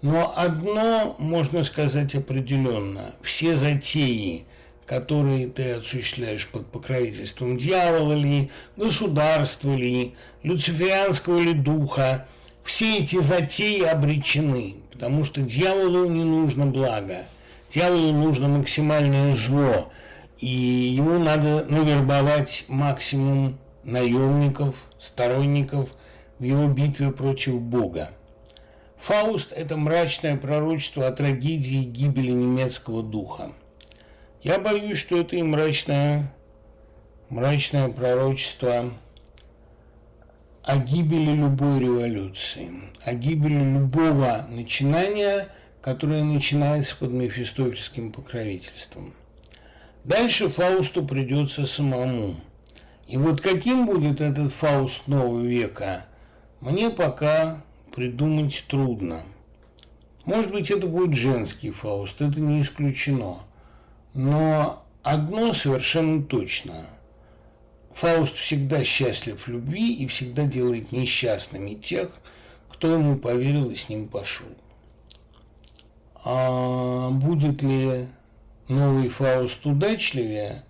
Но 0.01 0.33
одно 0.35 1.15
можно 1.19 1.63
сказать 1.63 2.15
определенно. 2.15 3.13
Все 3.21 3.57
затеи, 3.57 4.45
которые 4.85 5.47
ты 5.47 5.73
осуществляешь 5.73 6.47
под 6.47 6.67
покровительством 6.67 7.57
дьявола 7.57 8.13
ли, 8.13 8.49
государства 8.77 9.73
ли, 9.75 10.15
люциферианского 10.43 11.39
ли 11.39 11.53
духа, 11.53 12.27
все 12.63 12.99
эти 12.99 13.19
затеи 13.19 13.83
обречены, 13.83 14.75
потому 14.99 15.23
что 15.23 15.41
дьяволу 15.41 16.05
не 16.05 16.25
нужно 16.25 16.65
благо, 16.65 17.23
дьяволу 17.73 18.11
нужно 18.11 18.49
максимальное 18.49 19.33
зло, 19.33 19.89
и 20.39 20.47
ему 20.47 21.19
надо 21.19 21.65
навербовать 21.69 22.65
максимум 22.67 23.57
наемников, 23.83 24.75
сторонников– 24.99 25.89
в 26.39 26.43
его 26.43 26.67
битве 26.67 27.11
против 27.11 27.61
Бога. 27.61 28.11
Фауст– 28.97 29.51
это 29.55 29.77
мрачное 29.77 30.37
пророчество 30.37 31.07
о 31.07 31.11
трагедии 31.11 31.83
и 31.83 31.89
гибели 31.89 32.31
немецкого 32.31 33.03
духа. 33.03 33.51
Я 34.41 34.57
боюсь, 34.57 34.97
что 34.97 35.19
это 35.19 35.35
и 35.35 35.41
мрачное, 35.41 36.33
мрачное 37.29 37.89
пророчество 37.89 38.93
о 40.69 40.77
гибели 40.77 41.31
любой 41.31 41.79
революции, 41.79 42.69
о 43.03 43.13
гибели 43.15 43.73
любого 43.73 44.45
начинания, 44.49 45.47
которое 45.81 46.23
начинается 46.23 46.95
под 46.95 47.11
мефистофельским 47.11 48.11
покровительством. 48.11 49.13
Дальше 50.03 50.47
Фаусту 50.47 51.03
придется 51.03 51.65
самому. 51.65 52.35
И 53.07 53.17
вот 53.17 53.41
каким 53.41 53.87
будет 53.87 54.21
этот 54.21 54.53
Фауст 54.53 55.07
нового 55.07 55.41
века– 55.41 56.05
мне 56.61 56.89
пока 56.89 57.63
придумать 57.95 58.65
трудно. 58.67 59.23
Может 60.25 60.51
быть, 60.51 60.69
это 60.69 60.87
будет 60.87 61.15
женский 61.15 61.71
Фауст, 61.71 62.21
это 62.21 62.39
не 62.41 62.61
исключено. 62.61 63.37
Но 64.13 64.85
одно 65.01 65.53
совершенно 65.53 66.21
точно. 66.21 66.85
Фауст 67.99 68.35
всегда 68.35 68.83
счастлив 68.83 69.41
в 69.41 69.47
любви 69.49 69.93
и 69.93 70.07
всегда 70.07 70.45
делает 70.45 70.91
несчастными 70.91 71.73
тех, 71.73 72.09
кто 72.69 72.93
ему 72.93 73.17
поверил 73.17 73.69
и 73.71 73.75
с 73.75 73.89
ним 73.89 74.07
пошел. 74.07 74.47
А 76.23 77.09
будет 77.09 77.61
ли 77.61 78.07
новый 78.69 79.09
Фауст 79.09 79.65
удачливее, 79.65 80.63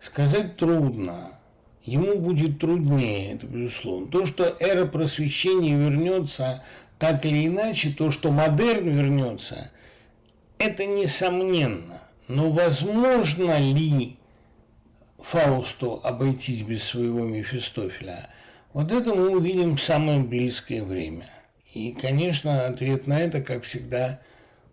сказать 0.00 0.56
трудно 0.56 1.38
ему 1.88 2.18
будет 2.18 2.58
труднее, 2.58 3.34
это 3.34 3.46
безусловно. 3.46 4.08
То, 4.08 4.26
что 4.26 4.56
эра 4.60 4.86
просвещения 4.86 5.76
вернется 5.76 6.62
так 6.98 7.24
или 7.24 7.46
иначе, 7.46 7.90
то, 7.90 8.10
что 8.10 8.30
модерн 8.30 8.88
вернется, 8.88 9.70
это 10.58 10.84
несомненно. 10.84 12.00
Но 12.26 12.50
возможно 12.50 13.58
ли 13.58 14.17
Фаусту 15.28 16.00
обойтись 16.04 16.62
без 16.62 16.84
своего 16.84 17.20
Мефистофеля? 17.20 18.30
Вот 18.72 18.90
это 18.90 19.14
мы 19.14 19.36
увидим 19.36 19.76
в 19.76 19.82
самое 19.82 20.20
близкое 20.20 20.82
время. 20.82 21.26
И, 21.74 21.92
конечно, 21.92 22.66
ответ 22.66 23.06
на 23.06 23.20
это, 23.20 23.42
как 23.42 23.64
всегда, 23.64 24.20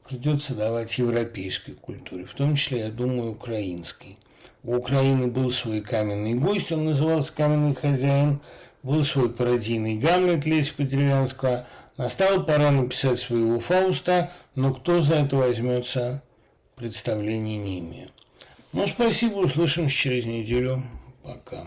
придется 0.07 0.55
давать 0.55 0.97
европейской 0.97 1.73
культуре, 1.73 2.23
в 2.23 2.33
том 2.35 2.55
числе, 2.55 2.79
я 2.79 2.89
думаю, 2.89 3.31
украинской. 3.31 4.17
У 4.63 4.77
Украины 4.77 5.27
был 5.27 5.51
свой 5.51 5.81
каменный 5.81 6.35
гость, 6.35 6.71
он 6.71 6.85
назывался 6.85 7.35
каменный 7.35 7.75
хозяин, 7.75 8.39
был 8.81 9.03
свой 9.03 9.29
пародийный 9.29 9.97
Гамлет 9.97 10.45
Лесика 10.45 10.83
Деревянского. 10.83 11.67
Настала 11.97 12.41
пора 12.41 12.71
написать 12.71 13.19
своего 13.19 13.59
Фауста, 13.59 14.31
но 14.55 14.73
кто 14.73 15.01
за 15.01 15.15
это 15.15 15.35
возьмется, 15.35 16.23
представления 16.77 17.57
не 17.57 17.79
имею. 17.79 18.07
Ну, 18.75 18.85
спасибо, 18.87 19.35
услышимся 19.35 19.95
через 19.95 20.25
неделю. 20.25 20.83
Пока. 21.23 21.65